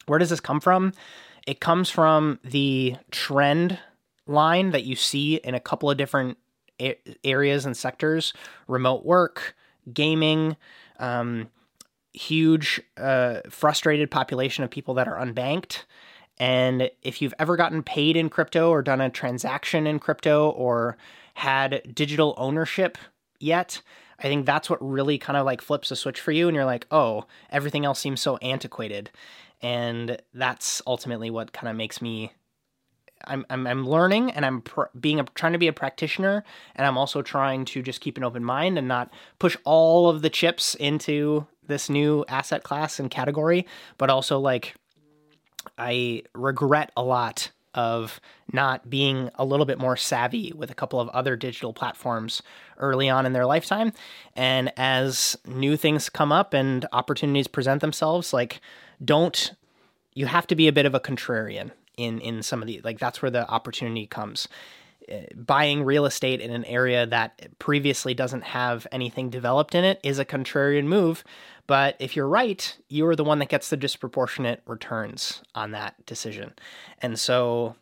where 0.08 0.18
does 0.18 0.32
this 0.32 0.40
come 0.40 0.60
from? 0.60 0.94
It 1.46 1.60
comes 1.60 1.92
from 1.92 2.40
the 2.44 2.96
trend 3.12 3.78
line 4.26 4.72
that 4.72 4.86
you 4.86 4.96
see 4.96 5.36
in 5.36 5.54
a 5.54 5.60
couple 5.60 5.92
of 5.92 5.98
different 5.98 6.40
areas 7.24 7.68
and 7.68 7.78
sectors 7.78 8.34
remote 8.68 9.06
work, 9.06 9.56
gaming, 9.94 10.58
um, 10.98 11.50
huge, 12.18 12.82
uh, 12.98 13.42
frustrated 13.50 14.12
population 14.12 14.64
of 14.64 14.70
people 14.70 14.94
that 14.96 15.08
are 15.08 15.18
unbanked. 15.18 15.84
And 16.40 16.92
if 17.02 17.22
you've 17.22 17.34
ever 17.40 17.56
gotten 17.56 17.84
paid 17.84 18.16
in 18.16 18.30
crypto 18.30 18.70
or 18.70 18.82
done 18.82 19.02
a 19.02 19.10
transaction 19.10 19.88
in 19.88 20.00
crypto 20.00 20.50
or 20.50 20.98
had 21.36 21.82
digital 21.94 22.36
ownership 22.38 22.98
yet, 23.40 23.82
I 24.20 24.24
think 24.24 24.46
that's 24.46 24.70
what 24.70 24.80
really 24.82 25.18
kind 25.18 25.38
of 25.38 25.46
like 25.46 25.62
flips 25.62 25.92
a 25.92 25.96
switch 25.96 26.20
for 26.20 26.32
you. 26.32 26.48
And 26.48 26.56
you're 26.56 26.66
like, 26.66 26.88
oh, 26.92 27.26
everything 27.52 27.86
else 27.86 28.00
seems 28.00 28.22
so 28.22 28.38
antiquated. 28.38 29.12
And 29.62 30.22
that's 30.34 30.82
ultimately 30.86 31.30
what 31.30 31.54
kind 31.54 31.70
of 31.70 31.76
makes 31.76 32.02
me. 32.02 32.32
I'm, 33.26 33.46
I'm, 33.50 33.68
I'm 33.68 33.88
learning 33.88 34.32
and 34.32 34.46
I'm 34.46 34.62
pr- 34.62 34.84
being 35.00 35.20
a, 35.20 35.24
trying 35.36 35.54
to 35.54 35.60
be 35.60 35.68
a 35.68 35.74
practitioner 35.74 36.44
and 36.76 36.86
I'm 36.86 36.98
also 36.98 37.22
trying 37.22 37.66
to 37.66 37.82
just 37.82 38.02
keep 38.02 38.18
an 38.18 38.24
open 38.24 38.44
mind 38.44 38.78
and 38.78 38.88
not 38.88 39.12
push 39.40 39.58
all 39.64 40.10
of 40.10 40.22
the 40.22 40.30
chips 40.30 40.76
into 40.76 41.48
this 41.66 41.90
new 41.90 42.24
asset 42.28 42.64
class 42.64 43.00
and 43.00 43.10
category, 43.10 43.66
but 43.98 44.10
also 44.10 44.40
like 44.40 44.76
I 45.78 46.24
regret 46.34 46.92
a 46.96 47.04
lot 47.04 47.52
of 47.74 48.20
not 48.52 48.90
being 48.90 49.30
a 49.36 49.46
little 49.46 49.66
bit 49.66 49.78
more 49.78 49.96
savvy 49.96 50.52
with 50.56 50.72
a 50.72 50.74
couple 50.74 51.00
of 51.00 51.10
other 51.10 51.36
digital 51.36 51.74
platforms 51.74 52.42
early 52.78 53.08
on 53.08 53.26
in 53.26 53.34
their 53.34 53.46
lifetime. 53.46 53.94
And 54.36 54.74
as 54.78 55.38
new 55.46 55.78
things 55.78 56.10
come 56.10 56.32
up 56.32 56.54
and 56.54 56.86
opportunities 56.92 57.48
present 57.48 57.82
themselves, 57.82 58.34
like 58.34 58.62
don't 59.04 59.54
you 60.14 60.26
have 60.26 60.48
to 60.48 60.56
be 60.56 60.68
a 60.68 60.74
bit 60.74 60.88
of 60.88 60.96
a 60.96 61.00
contrarian 61.00 61.72
in 61.98 62.20
in 62.20 62.42
some 62.42 62.62
of 62.62 62.68
the 62.68 62.80
like 62.84 63.00
that's 63.00 63.22
where 63.22 63.32
the 63.32 63.50
opportunity 63.50 64.08
comes 64.08 64.48
uh, 65.10 65.22
buying 65.36 65.84
real 65.84 66.06
estate 66.06 66.42
in 66.42 66.52
an 66.52 66.66
area 66.66 67.06
that 67.06 67.58
previously 67.60 68.14
doesn't 68.14 68.44
have 68.44 68.86
anything 68.92 69.30
developed 69.30 69.74
in 69.74 69.86
it 69.86 70.02
is 70.04 70.20
a 70.20 70.26
contrarian 70.26 70.86
move. 70.86 71.24
But 71.66 71.96
if 72.00 72.16
you're 72.16 72.28
right, 72.28 72.78
you 72.90 73.08
are 73.08 73.16
the 73.16 73.24
one 73.24 73.40
that 73.40 73.48
gets 73.48 73.70
the 73.70 73.78
disproportionate 73.78 74.62
returns 74.66 75.42
on 75.56 75.72
that 75.72 76.06
decision. 76.06 76.54
And 77.02 77.18
so, 77.18 77.76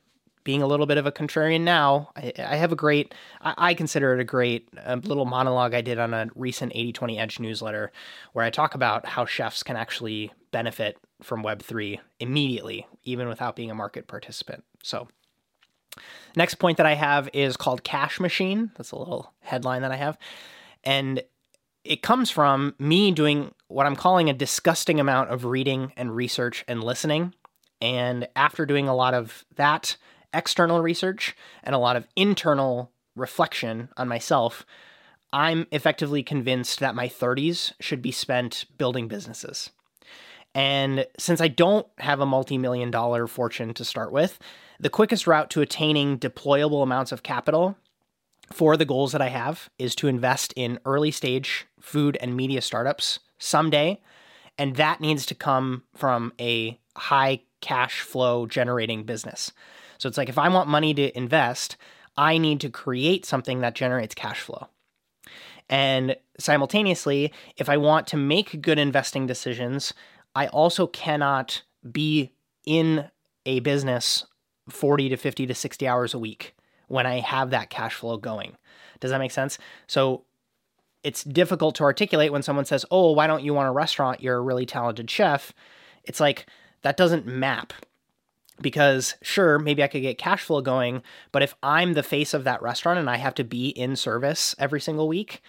being 0.45 0.61
a 0.61 0.67
little 0.67 0.85
bit 0.85 0.97
of 0.97 1.05
a 1.05 1.11
contrarian 1.11 1.61
now, 1.61 2.11
I, 2.15 2.31
I 2.37 2.55
have 2.55 2.71
a 2.71 2.75
great, 2.77 3.13
I, 3.41 3.53
I, 3.57 3.73
consider 3.73 4.13
it 4.13 4.21
a 4.21 4.23
great 4.23 4.69
a 4.77 4.95
little 4.95 5.25
monologue 5.25 5.73
I 5.73 5.81
did 5.81 5.99
on 5.99 6.13
a 6.13 6.29
recent 6.35 6.71
80 6.73 6.93
20 6.93 7.19
Edge 7.19 7.39
newsletter 7.41 7.91
where 8.31 8.45
I 8.45 8.49
talk 8.49 8.73
about 8.75 9.05
how 9.05 9.25
chefs 9.25 9.63
can 9.63 9.75
actually 9.75 10.31
benefit 10.51 10.97
from 11.21 11.43
Web3 11.43 11.99
immediately, 12.21 12.87
even 13.03 13.27
without 13.27 13.57
being 13.57 13.69
a 13.69 13.75
market 13.75 14.07
participant. 14.07 14.63
So, 14.81 15.09
Next 16.35 16.55
point 16.55 16.77
that 16.77 16.85
I 16.85 16.95
have 16.95 17.29
is 17.33 17.57
called 17.57 17.83
Cash 17.83 18.19
Machine. 18.19 18.71
That's 18.75 18.91
a 18.91 18.97
little 18.97 19.31
headline 19.39 19.81
that 19.81 19.91
I 19.91 19.95
have. 19.95 20.17
And 20.83 21.23
it 21.83 22.01
comes 22.01 22.29
from 22.29 22.75
me 22.79 23.11
doing 23.11 23.53
what 23.67 23.85
I'm 23.85 23.95
calling 23.95 24.29
a 24.29 24.33
disgusting 24.33 24.99
amount 24.99 25.29
of 25.29 25.45
reading 25.45 25.93
and 25.95 26.15
research 26.15 26.65
and 26.67 26.83
listening. 26.83 27.33
And 27.81 28.27
after 28.35 28.65
doing 28.65 28.87
a 28.87 28.95
lot 28.95 29.13
of 29.13 29.45
that 29.55 29.97
external 30.35 30.81
research 30.81 31.35
and 31.63 31.73
a 31.73 31.79
lot 31.79 31.95
of 31.95 32.07
internal 32.15 32.91
reflection 33.15 33.89
on 33.97 34.07
myself, 34.07 34.65
I'm 35.33 35.67
effectively 35.71 36.23
convinced 36.23 36.79
that 36.79 36.95
my 36.95 37.07
30s 37.07 37.73
should 37.79 38.01
be 38.01 38.11
spent 38.11 38.65
building 38.77 39.07
businesses. 39.07 39.71
And 40.53 41.05
since 41.19 41.41
I 41.41 41.49
don't 41.49 41.85
have 41.97 42.21
a 42.21 42.25
multi 42.25 42.57
million 42.57 42.89
dollar 42.89 43.27
fortune 43.27 43.73
to 43.73 43.83
start 43.83 44.11
with, 44.11 44.39
the 44.79 44.89
quickest 44.89 45.27
route 45.27 45.49
to 45.51 45.61
attaining 45.61 46.17
deployable 46.17 46.83
amounts 46.83 47.11
of 47.11 47.23
capital 47.23 47.77
for 48.53 48.77
the 48.77 48.85
goals 48.85 49.11
that 49.11 49.21
I 49.21 49.29
have 49.29 49.69
is 49.77 49.95
to 49.95 50.07
invest 50.07 50.53
in 50.55 50.79
early 50.85 51.11
stage 51.11 51.65
food 51.81 52.17
and 52.21 52.35
media 52.35 52.61
startups 52.61 53.19
someday. 53.37 54.01
And 54.57 54.77
that 54.77 55.01
needs 55.01 55.25
to 55.27 55.35
come 55.35 55.83
from 55.93 56.31
a 56.39 56.79
high 56.95 57.41
cash 57.59 58.01
flow 58.01 58.45
generating 58.45 59.03
business. 59.03 59.51
So 59.97 60.07
it's 60.09 60.17
like 60.17 60.29
if 60.29 60.37
I 60.37 60.49
want 60.49 60.69
money 60.69 60.93
to 60.93 61.15
invest, 61.17 61.77
I 62.17 62.37
need 62.37 62.61
to 62.61 62.69
create 62.69 63.25
something 63.25 63.61
that 63.61 63.75
generates 63.75 64.15
cash 64.15 64.41
flow. 64.41 64.67
And 65.69 66.15
simultaneously, 66.39 67.33
if 67.57 67.69
I 67.69 67.77
want 67.77 68.07
to 68.07 68.17
make 68.17 68.61
good 68.61 68.77
investing 68.77 69.25
decisions, 69.25 69.93
I 70.35 70.47
also 70.47 70.87
cannot 70.87 71.63
be 71.91 72.33
in 72.65 73.09
a 73.45 73.59
business 73.61 74.25
40 74.69 75.09
to 75.09 75.17
50 75.17 75.47
to 75.47 75.55
60 75.55 75.87
hours 75.87 76.13
a 76.13 76.19
week 76.19 76.55
when 76.87 77.05
I 77.05 77.19
have 77.19 77.49
that 77.51 77.69
cash 77.69 77.95
flow 77.95 78.17
going. 78.17 78.57
Does 78.99 79.11
that 79.11 79.19
make 79.19 79.31
sense? 79.31 79.57
So 79.87 80.25
it's 81.03 81.23
difficult 81.23 81.75
to 81.75 81.83
articulate 81.83 82.31
when 82.31 82.43
someone 82.43 82.65
says, 82.65 82.85
Oh, 82.89 83.11
why 83.11 83.27
don't 83.27 83.43
you 83.43 83.53
want 83.53 83.69
a 83.69 83.71
restaurant? 83.71 84.21
You're 84.21 84.37
a 84.37 84.41
really 84.41 84.65
talented 84.65 85.09
chef. 85.09 85.53
It's 86.03 86.19
like 86.19 86.47
that 86.81 86.97
doesn't 86.97 87.25
map 87.25 87.73
because 88.61 89.15
sure, 89.21 89.59
maybe 89.59 89.83
I 89.83 89.87
could 89.87 90.01
get 90.01 90.17
cash 90.17 90.43
flow 90.43 90.61
going, 90.61 91.01
but 91.31 91.43
if 91.43 91.55
I'm 91.61 91.93
the 91.93 92.03
face 92.03 92.33
of 92.33 92.43
that 92.45 92.61
restaurant 92.61 92.99
and 92.99 93.09
I 93.09 93.17
have 93.17 93.35
to 93.35 93.43
be 93.43 93.69
in 93.69 93.95
service 93.95 94.55
every 94.57 94.79
single 94.79 95.07
week, 95.07 95.41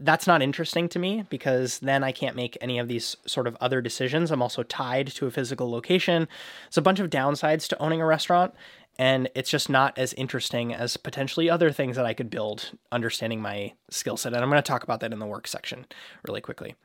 that's 0.00 0.26
not 0.26 0.42
interesting 0.42 0.88
to 0.90 0.98
me 0.98 1.24
because 1.28 1.80
then 1.80 2.04
I 2.04 2.12
can't 2.12 2.36
make 2.36 2.56
any 2.60 2.78
of 2.78 2.88
these 2.88 3.16
sort 3.26 3.46
of 3.46 3.56
other 3.60 3.80
decisions. 3.80 4.30
I'm 4.30 4.42
also 4.42 4.62
tied 4.62 5.08
to 5.08 5.26
a 5.26 5.30
physical 5.30 5.70
location. 5.70 6.28
It's 6.68 6.76
a 6.76 6.82
bunch 6.82 7.00
of 7.00 7.10
downsides 7.10 7.66
to 7.68 7.82
owning 7.82 8.00
a 8.00 8.06
restaurant, 8.06 8.54
and 8.98 9.28
it's 9.34 9.50
just 9.50 9.68
not 9.68 9.98
as 9.98 10.12
interesting 10.14 10.72
as 10.72 10.96
potentially 10.96 11.50
other 11.50 11.72
things 11.72 11.96
that 11.96 12.06
I 12.06 12.14
could 12.14 12.30
build 12.30 12.72
understanding 12.92 13.40
my 13.42 13.72
skill 13.90 14.16
set. 14.16 14.34
And 14.34 14.42
I'm 14.42 14.50
going 14.50 14.62
to 14.62 14.66
talk 14.66 14.84
about 14.84 15.00
that 15.00 15.12
in 15.12 15.18
the 15.18 15.26
work 15.26 15.48
section 15.48 15.86
really 16.26 16.40
quickly. 16.40 16.76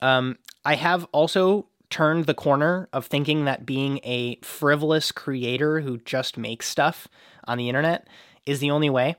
Um, 0.00 0.36
I 0.64 0.74
have 0.74 1.06
also 1.12 1.68
turned 1.96 2.26
the 2.26 2.34
corner 2.34 2.90
of 2.92 3.06
thinking 3.06 3.46
that 3.46 3.64
being 3.64 4.00
a 4.04 4.38
frivolous 4.42 5.10
creator 5.10 5.80
who 5.80 5.96
just 5.96 6.36
makes 6.36 6.68
stuff 6.68 7.08
on 7.44 7.56
the 7.56 7.70
internet 7.70 8.06
is 8.44 8.60
the 8.60 8.70
only 8.70 8.90
way. 8.90 9.16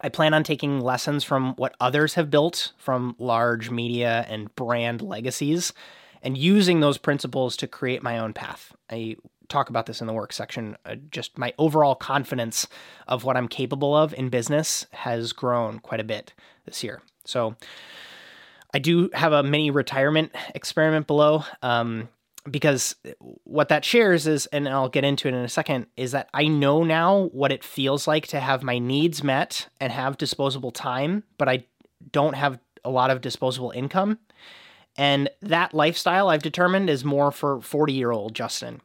I 0.00 0.08
plan 0.08 0.32
on 0.32 0.42
taking 0.42 0.80
lessons 0.80 1.22
from 1.22 1.52
what 1.56 1.76
others 1.80 2.14
have 2.14 2.30
built 2.30 2.72
from 2.78 3.14
large 3.18 3.68
media 3.68 4.24
and 4.30 4.54
brand 4.54 5.02
legacies 5.02 5.74
and 6.22 6.38
using 6.38 6.80
those 6.80 6.96
principles 6.96 7.58
to 7.58 7.66
create 7.66 8.02
my 8.02 8.18
own 8.18 8.32
path. 8.32 8.72
I 8.90 9.16
talk 9.50 9.68
about 9.68 9.84
this 9.84 10.00
in 10.00 10.06
the 10.06 10.14
work 10.14 10.32
section. 10.32 10.78
Uh, 10.86 10.94
just 11.10 11.36
my 11.36 11.52
overall 11.58 11.94
confidence 11.94 12.66
of 13.06 13.24
what 13.24 13.36
I'm 13.36 13.48
capable 13.48 13.94
of 13.94 14.14
in 14.14 14.30
business 14.30 14.86
has 14.92 15.34
grown 15.34 15.78
quite 15.78 16.00
a 16.00 16.04
bit 16.04 16.32
this 16.64 16.82
year. 16.82 17.02
So 17.26 17.54
I 18.74 18.78
do 18.78 19.10
have 19.12 19.32
a 19.32 19.42
mini 19.42 19.70
retirement 19.70 20.32
experiment 20.54 21.06
below. 21.06 21.44
Um, 21.62 22.08
because 22.50 22.96
what 23.44 23.68
that 23.68 23.84
shares 23.84 24.26
is, 24.26 24.46
and 24.46 24.68
I'll 24.68 24.88
get 24.88 25.04
into 25.04 25.28
it 25.28 25.34
in 25.34 25.44
a 25.44 25.48
second, 25.48 25.86
is 25.96 26.10
that 26.12 26.28
I 26.34 26.48
know 26.48 26.82
now 26.82 27.28
what 27.32 27.52
it 27.52 27.62
feels 27.62 28.08
like 28.08 28.26
to 28.28 28.40
have 28.40 28.64
my 28.64 28.78
needs 28.78 29.22
met 29.22 29.68
and 29.80 29.92
have 29.92 30.18
disposable 30.18 30.72
time, 30.72 31.22
but 31.38 31.48
I 31.48 31.66
don't 32.10 32.34
have 32.34 32.58
a 32.84 32.90
lot 32.90 33.10
of 33.10 33.20
disposable 33.20 33.70
income. 33.70 34.18
And 34.96 35.30
that 35.40 35.72
lifestyle 35.72 36.28
I've 36.28 36.42
determined 36.42 36.90
is 36.90 37.04
more 37.04 37.30
for 37.30 37.60
40 37.60 37.92
year 37.92 38.10
old 38.10 38.34
Justin. 38.34 38.80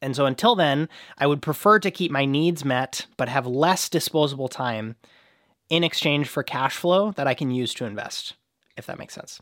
And 0.00 0.16
so 0.16 0.26
until 0.26 0.54
then, 0.54 0.88
I 1.18 1.26
would 1.26 1.40
prefer 1.40 1.78
to 1.78 1.90
keep 1.90 2.10
my 2.10 2.24
needs 2.24 2.64
met, 2.64 3.06
but 3.16 3.28
have 3.28 3.46
less 3.46 3.88
disposable 3.88 4.48
time 4.48 4.96
in 5.70 5.84
exchange 5.84 6.28
for 6.28 6.42
cash 6.42 6.76
flow 6.76 7.12
that 7.12 7.26
I 7.26 7.34
can 7.34 7.50
use 7.50 7.72
to 7.74 7.84
invest, 7.84 8.34
if 8.76 8.86
that 8.86 8.98
makes 8.98 9.14
sense. 9.14 9.40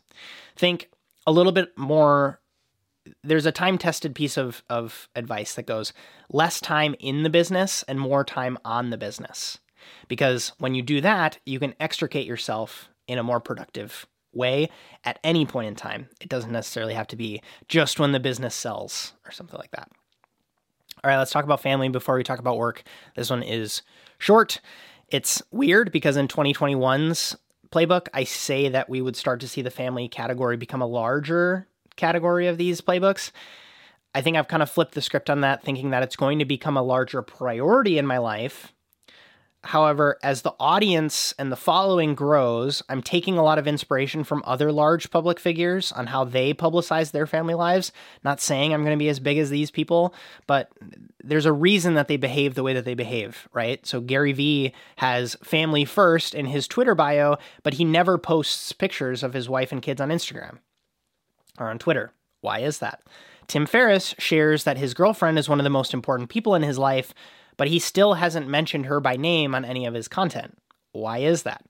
Think 0.55 0.89
a 1.25 1.31
little 1.31 1.51
bit 1.51 1.77
more 1.77 2.39
there's 3.23 3.45
a 3.45 3.51
time 3.51 3.77
tested 3.77 4.15
piece 4.15 4.37
of, 4.37 4.63
of 4.69 5.09
advice 5.15 5.55
that 5.55 5.65
goes 5.65 5.93
less 6.31 6.61
time 6.61 6.95
in 6.99 7.23
the 7.23 7.29
business 7.29 7.83
and 7.87 7.99
more 7.99 8.23
time 8.23 8.57
on 8.63 8.89
the 8.89 8.97
business. 8.97 9.59
Because 10.07 10.53
when 10.57 10.75
you 10.75 10.81
do 10.81 11.01
that, 11.01 11.37
you 11.45 11.59
can 11.59 11.75
extricate 11.79 12.25
yourself 12.25 12.89
in 13.07 13.17
a 13.17 13.23
more 13.23 13.39
productive 13.39 14.07
way 14.33 14.69
at 15.03 15.19
any 15.23 15.45
point 15.45 15.67
in 15.67 15.75
time. 15.75 16.07
It 16.21 16.29
doesn't 16.29 16.51
necessarily 16.51 16.93
have 16.93 17.07
to 17.07 17.15
be 17.15 17.41
just 17.67 17.99
when 17.99 18.13
the 18.13 18.19
business 18.19 18.55
sells 18.55 19.13
or 19.25 19.31
something 19.31 19.59
like 19.59 19.71
that. 19.71 19.89
All 21.03 21.09
right, 21.09 21.17
let's 21.17 21.31
talk 21.31 21.43
about 21.43 21.61
family 21.61 21.89
before 21.89 22.15
we 22.15 22.23
talk 22.23 22.39
about 22.39 22.57
work. 22.57 22.83
This 23.15 23.29
one 23.29 23.43
is 23.43 23.81
short. 24.17 24.61
It's 25.09 25.41
weird 25.51 25.91
because 25.91 26.15
in 26.15 26.27
2021's 26.27 27.35
playbook, 27.73 28.07
I 28.13 28.23
say 28.23 28.69
that 28.69 28.89
we 28.89 29.01
would 29.01 29.15
start 29.15 29.39
to 29.41 29.47
see 29.47 29.61
the 29.61 29.71
family 29.71 30.07
category 30.07 30.57
become 30.57 30.81
a 30.81 30.87
larger 30.87 31.67
category 31.95 32.47
of 32.47 32.57
these 32.57 32.81
playbooks. 32.81 33.31
I 34.13 34.21
think 34.21 34.37
I've 34.37 34.47
kind 34.47 34.61
of 34.61 34.69
flipped 34.69 34.93
the 34.93 35.01
script 35.01 35.29
on 35.29 35.41
that, 35.41 35.63
thinking 35.63 35.89
that 35.89 36.03
it's 36.03 36.15
going 36.15 36.39
to 36.39 36.45
become 36.45 36.77
a 36.77 36.83
larger 36.83 37.21
priority 37.23 37.97
in 37.97 38.05
my 38.05 38.19
life. 38.19 38.73
However, 39.65 40.17
as 40.21 40.41
the 40.41 40.53
audience 40.59 41.33
and 41.39 41.49
the 41.49 41.55
following 41.55 42.15
grows, 42.15 42.83
I'm 42.89 43.01
taking 43.01 43.37
a 43.37 43.43
lot 43.43 43.57
of 43.57 43.65
inspiration 43.65 44.25
from 44.25 44.43
other 44.45 44.73
large 44.73 45.09
public 45.09 45.39
figures 45.39 45.93
on 45.93 46.07
how 46.07 46.25
they 46.25 46.53
publicize 46.53 47.11
their 47.11 47.25
family 47.25 47.53
lives. 47.53 47.93
Not 48.25 48.41
saying 48.41 48.73
I'm 48.73 48.83
going 48.83 48.97
to 48.97 49.01
be 49.01 49.07
as 49.07 49.21
big 49.21 49.37
as 49.37 49.49
these 49.49 49.71
people, 49.71 50.13
but 50.47 50.69
there's 51.23 51.45
a 51.45 51.53
reason 51.53 51.93
that 51.93 52.09
they 52.09 52.17
behave 52.17 52.55
the 52.55 52.63
way 52.63 52.73
that 52.73 52.83
they 52.83 52.93
behave, 52.93 53.47
right? 53.53 53.85
So 53.85 54.01
Gary 54.01 54.33
Vee 54.33 54.73
has 54.97 55.37
family 55.43 55.85
first 55.85 56.35
in 56.35 56.45
his 56.45 56.67
Twitter 56.67 56.93
bio, 56.93 57.37
but 57.63 57.75
he 57.75 57.85
never 57.85 58.17
posts 58.17 58.73
pictures 58.73 59.23
of 59.23 59.33
his 59.33 59.47
wife 59.47 59.71
and 59.71 59.81
kids 59.81 60.01
on 60.01 60.09
Instagram 60.09 60.57
or 61.57 61.69
on 61.69 61.79
Twitter. 61.79 62.11
Why 62.41 62.59
is 62.59 62.79
that? 62.79 63.01
Tim 63.47 63.65
Ferriss 63.65 64.13
shares 64.17 64.65
that 64.65 64.77
his 64.77 64.93
girlfriend 64.93 65.39
is 65.39 65.47
one 65.47 65.59
of 65.59 65.63
the 65.63 65.69
most 65.69 65.93
important 65.93 66.29
people 66.29 66.55
in 66.55 66.63
his 66.63 66.77
life, 66.77 67.13
but 67.57 67.67
he 67.67 67.79
still 67.79 68.15
hasn't 68.15 68.47
mentioned 68.47 68.85
her 68.85 68.99
by 68.99 69.15
name 69.15 69.55
on 69.55 69.65
any 69.65 69.85
of 69.85 69.93
his 69.93 70.07
content. 70.07 70.57
Why 70.91 71.19
is 71.19 71.43
that? 71.43 71.63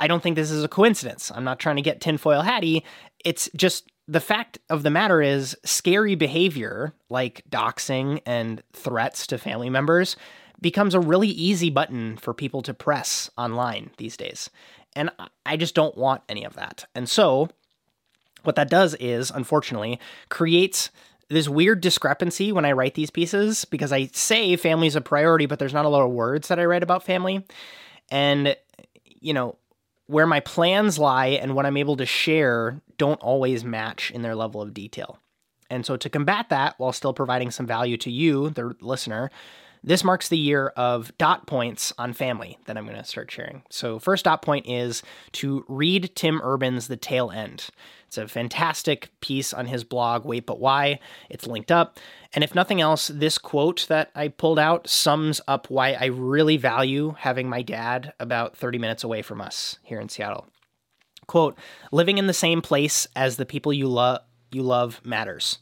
I 0.00 0.06
don't 0.06 0.22
think 0.22 0.36
this 0.36 0.50
is 0.50 0.62
a 0.62 0.68
coincidence. 0.68 1.32
I'm 1.34 1.44
not 1.44 1.58
trying 1.58 1.76
to 1.76 1.82
get 1.82 2.00
tinfoil 2.00 2.42
hatty. 2.42 2.84
It's 3.24 3.50
just 3.56 3.90
the 4.06 4.20
fact 4.20 4.58
of 4.70 4.82
the 4.82 4.90
matter 4.90 5.20
is 5.20 5.56
scary 5.64 6.14
behavior 6.14 6.94
like 7.10 7.42
doxing 7.50 8.22
and 8.24 8.62
threats 8.72 9.26
to 9.28 9.38
family 9.38 9.68
members 9.70 10.16
becomes 10.60 10.94
a 10.94 11.00
really 11.00 11.28
easy 11.28 11.70
button 11.70 12.16
for 12.16 12.34
people 12.34 12.62
to 12.62 12.74
press 12.74 13.30
online 13.36 13.90
these 13.98 14.16
days. 14.16 14.50
And 14.96 15.10
I 15.44 15.56
just 15.56 15.74
don't 15.74 15.96
want 15.96 16.22
any 16.28 16.44
of 16.44 16.54
that. 16.54 16.84
And 16.94 17.08
so 17.08 17.48
what 18.42 18.56
that 18.56 18.70
does 18.70 18.94
is, 18.94 19.30
unfortunately, 19.30 20.00
creates 20.30 20.90
this 21.30 21.48
weird 21.48 21.80
discrepancy 21.80 22.52
when 22.52 22.64
I 22.64 22.72
write 22.72 22.94
these 22.94 23.10
pieces 23.10 23.64
because 23.64 23.92
I 23.92 24.06
say 24.12 24.56
family 24.56 24.86
is 24.86 24.96
a 24.96 25.00
priority, 25.00 25.46
but 25.46 25.58
there's 25.58 25.74
not 25.74 25.84
a 25.84 25.88
lot 25.88 26.04
of 26.04 26.10
words 26.10 26.48
that 26.48 26.58
I 26.58 26.64
write 26.64 26.82
about 26.82 27.04
family. 27.04 27.44
And, 28.10 28.56
you 29.04 29.34
know, 29.34 29.56
where 30.06 30.26
my 30.26 30.40
plans 30.40 30.98
lie 30.98 31.26
and 31.26 31.54
what 31.54 31.66
I'm 31.66 31.76
able 31.76 31.96
to 31.96 32.06
share 32.06 32.80
don't 32.96 33.20
always 33.20 33.62
match 33.62 34.10
in 34.10 34.22
their 34.22 34.34
level 34.34 34.62
of 34.62 34.72
detail. 34.72 35.18
And 35.70 35.84
so, 35.84 35.98
to 35.98 36.08
combat 36.08 36.48
that 36.48 36.74
while 36.78 36.92
still 36.92 37.12
providing 37.12 37.50
some 37.50 37.66
value 37.66 37.98
to 37.98 38.10
you, 38.10 38.48
the 38.48 38.74
listener, 38.80 39.30
this 39.84 40.02
marks 40.02 40.28
the 40.28 40.38
year 40.38 40.68
of 40.68 41.16
dot 41.18 41.46
points 41.46 41.92
on 41.98 42.14
family 42.14 42.58
that 42.64 42.76
I'm 42.76 42.84
going 42.84 42.96
to 42.96 43.04
start 43.04 43.30
sharing. 43.30 43.62
So, 43.70 43.98
first 43.98 44.24
dot 44.24 44.40
point 44.40 44.66
is 44.66 45.02
to 45.32 45.66
read 45.68 46.12
Tim 46.14 46.40
Urban's 46.42 46.88
The 46.88 46.96
Tail 46.96 47.30
End. 47.30 47.68
It's 48.08 48.16
a 48.16 48.26
fantastic 48.26 49.10
piece 49.20 49.52
on 49.52 49.66
his 49.66 49.84
blog, 49.84 50.24
Wait 50.24 50.46
But 50.46 50.58
Why. 50.58 50.98
It's 51.28 51.46
linked 51.46 51.70
up. 51.70 51.98
And 52.32 52.42
if 52.42 52.54
nothing 52.54 52.80
else, 52.80 53.08
this 53.08 53.36
quote 53.36 53.84
that 53.90 54.10
I 54.14 54.28
pulled 54.28 54.58
out 54.58 54.88
sums 54.88 55.42
up 55.46 55.68
why 55.68 55.92
I 55.92 56.06
really 56.06 56.56
value 56.56 57.14
having 57.18 57.50
my 57.50 57.60
dad 57.60 58.14
about 58.18 58.56
30 58.56 58.78
minutes 58.78 59.04
away 59.04 59.20
from 59.20 59.42
us 59.42 59.78
here 59.82 60.00
in 60.00 60.08
Seattle. 60.08 60.46
Quote, 61.26 61.58
living 61.92 62.16
in 62.16 62.26
the 62.26 62.32
same 62.32 62.62
place 62.62 63.06
as 63.14 63.36
the 63.36 63.44
people 63.44 63.74
you 63.74 63.86
love 63.86 64.20
you 64.50 64.62
love 64.62 65.02
matters. 65.04 65.58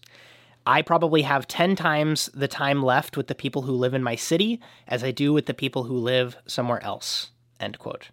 I 0.64 0.82
probably 0.82 1.22
have 1.22 1.48
10 1.48 1.74
times 1.74 2.30
the 2.32 2.46
time 2.46 2.84
left 2.84 3.16
with 3.16 3.26
the 3.26 3.34
people 3.34 3.62
who 3.62 3.72
live 3.72 3.94
in 3.94 4.02
my 4.04 4.14
city 4.14 4.60
as 4.86 5.02
I 5.02 5.10
do 5.10 5.32
with 5.32 5.46
the 5.46 5.54
people 5.54 5.82
who 5.82 5.96
live 5.96 6.36
somewhere 6.46 6.80
else. 6.84 7.32
End 7.58 7.80
quote. 7.80 8.10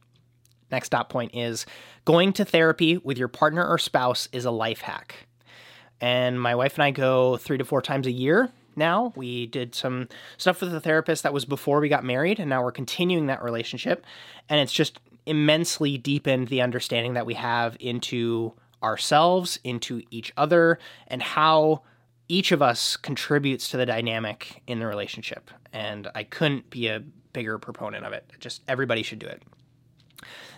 Next 0.73 0.89
dot 0.89 1.09
point 1.09 1.33
is 1.33 1.65
going 2.05 2.33
to 2.33 2.45
therapy 2.45 2.97
with 2.97 3.17
your 3.17 3.29
partner 3.29 3.65
or 3.65 3.77
spouse 3.77 4.27
is 4.33 4.45
a 4.45 4.51
life 4.51 4.81
hack. 4.81 5.27
And 6.01 6.41
my 6.41 6.53
wife 6.55 6.73
and 6.73 6.83
I 6.83 6.91
go 6.91 7.37
three 7.37 7.57
to 7.57 7.63
four 7.63 7.81
times 7.81 8.07
a 8.07 8.11
year 8.11 8.51
now. 8.75 9.13
We 9.15 9.45
did 9.47 9.73
some 9.73 10.09
stuff 10.37 10.59
with 10.59 10.71
the 10.71 10.81
therapist 10.81 11.23
that 11.23 11.33
was 11.33 11.45
before 11.45 11.79
we 11.79 11.87
got 11.87 12.03
married, 12.03 12.39
and 12.39 12.49
now 12.49 12.61
we're 12.63 12.71
continuing 12.71 13.27
that 13.27 13.41
relationship. 13.41 14.05
And 14.49 14.59
it's 14.59 14.73
just 14.73 14.99
immensely 15.25 15.97
deepened 15.97 16.49
the 16.49 16.61
understanding 16.61 17.13
that 17.13 17.25
we 17.25 17.35
have 17.35 17.77
into 17.79 18.53
ourselves, 18.83 19.59
into 19.63 20.01
each 20.11 20.33
other, 20.35 20.77
and 21.07 21.21
how 21.21 21.83
each 22.27 22.51
of 22.51 22.61
us 22.61 22.97
contributes 22.97 23.69
to 23.69 23.77
the 23.77 23.85
dynamic 23.85 24.61
in 24.67 24.79
the 24.79 24.87
relationship. 24.87 25.49
And 25.71 26.09
I 26.15 26.23
couldn't 26.23 26.69
be 26.69 26.87
a 26.87 27.01
bigger 27.31 27.57
proponent 27.57 28.05
of 28.05 28.13
it. 28.13 28.29
Just 28.39 28.61
everybody 28.67 29.03
should 29.03 29.19
do 29.19 29.27
it. 29.27 29.41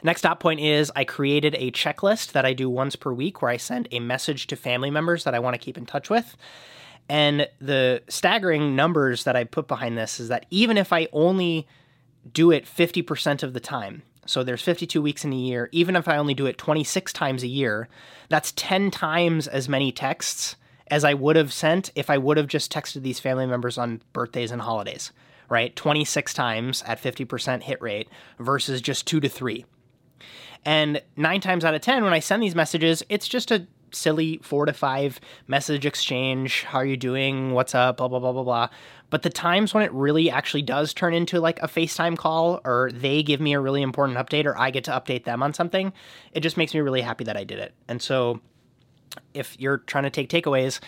Next 0.04 0.21
stop 0.21 0.39
point 0.39 0.60
is 0.60 0.91
I 0.95 1.04
created 1.04 1.56
a 1.56 1.71
checklist 1.71 2.32
that 2.34 2.45
I 2.45 2.54
do 2.54 2.69
once 2.69 2.95
per 2.95 3.12
week 3.12 3.41
where 3.41 3.51
I 3.51 3.58
send 3.58 3.88
a 3.91 3.99
message 3.99 4.47
to 4.47 4.56
family 4.56 4.91
members 4.91 5.23
that 5.23 5.34
I 5.36 5.39
want 5.39 5.54
to 5.54 5.60
keep 5.60 5.78
in 5.78 5.86
touch 5.86 6.10
with. 6.10 6.36
And 7.08 7.47
the 7.60 8.01
staggering 8.08 8.75
numbers 8.75 9.23
that 9.25 9.36
I 9.36 9.43
put 9.43 9.67
behind 9.67 9.97
this 9.97 10.19
is 10.19 10.30
that 10.30 10.45
even 10.49 10.78
if 10.78 10.91
I 10.91 11.08
only 11.13 11.67
do 12.32 12.51
it 12.51 12.65
50% 12.65 13.43
of 13.43 13.54
the 13.54 13.60
time, 13.60 14.01
so 14.25 14.43
there's 14.43 14.62
52 14.62 15.01
weeks 15.01 15.23
in 15.23 15.32
a 15.32 15.36
year, 15.36 15.69
even 15.71 15.95
if 15.95 16.08
I 16.08 16.17
only 16.17 16.34
do 16.34 16.47
it 16.47 16.58
26 16.58 17.13
times 17.13 17.43
a 17.43 17.47
year, 17.47 17.88
that's 18.30 18.54
10 18.56 18.89
times 18.89 19.47
as 19.47 19.69
many 19.69 19.91
texts 19.91 20.56
as 20.88 21.04
I 21.04 21.13
would 21.13 21.36
have 21.36 21.54
sent 21.54 21.91
if 21.95 22.10
I 22.10 22.17
would 22.17 22.38
have 22.38 22.47
just 22.47 22.71
texted 22.71 23.01
these 23.01 23.19
family 23.19 23.45
members 23.45 23.78
on 23.78 24.01
birthdays 24.13 24.51
and 24.51 24.62
holidays, 24.62 25.12
right? 25.49 25.75
26 25.75 26.34
times 26.34 26.84
at 26.84 27.01
50% 27.01 27.63
hit 27.63 27.81
rate 27.81 28.10
versus 28.39 28.81
just 28.81 29.05
two 29.08 29.19
to 29.19 29.29
three. 29.29 29.65
And 30.63 31.01
nine 31.15 31.41
times 31.41 31.63
out 31.63 31.75
of 31.75 31.81
10, 31.81 32.03
when 32.03 32.13
I 32.13 32.19
send 32.19 32.41
these 32.41 32.55
messages, 32.55 33.03
it's 33.08 33.27
just 33.27 33.51
a 33.51 33.67
silly 33.91 34.39
four 34.43 34.65
to 34.65 34.73
five 34.73 35.19
message 35.47 35.86
exchange. 35.86 36.63
How 36.63 36.79
are 36.79 36.86
you 36.86 36.97
doing? 36.97 37.51
What's 37.51 37.75
up? 37.75 37.97
Blah, 37.97 38.08
blah, 38.08 38.19
blah, 38.19 38.31
blah, 38.31 38.43
blah. 38.43 38.69
But 39.10 39.21
the 39.21 39.29
times 39.29 39.73
when 39.73 39.84
it 39.84 39.91
really 39.93 40.29
actually 40.29 40.63
does 40.63 40.93
turn 40.93 41.13
into 41.13 41.39
like 41.39 41.62
a 41.62 41.67
FaceTime 41.67 42.17
call 42.17 42.60
or 42.65 42.89
they 42.93 43.23
give 43.23 43.39
me 43.39 43.53
a 43.53 43.60
really 43.60 43.81
important 43.81 44.17
update 44.17 44.45
or 44.45 44.58
I 44.58 44.71
get 44.71 44.84
to 44.86 44.91
update 44.91 45.23
them 45.23 45.43
on 45.43 45.53
something, 45.53 45.93
it 46.34 46.41
just 46.41 46.58
makes 46.58 46.73
me 46.73 46.79
really 46.79 47.01
happy 47.01 47.23
that 47.25 47.38
I 47.38 47.43
did 47.43 47.60
it. 47.60 47.73
And 47.88 48.01
so 48.01 48.41
if 49.34 49.60
you're 49.60 49.77
trying 49.77 50.03
to 50.03 50.10
take 50.10 50.29
takeaways, 50.29 50.79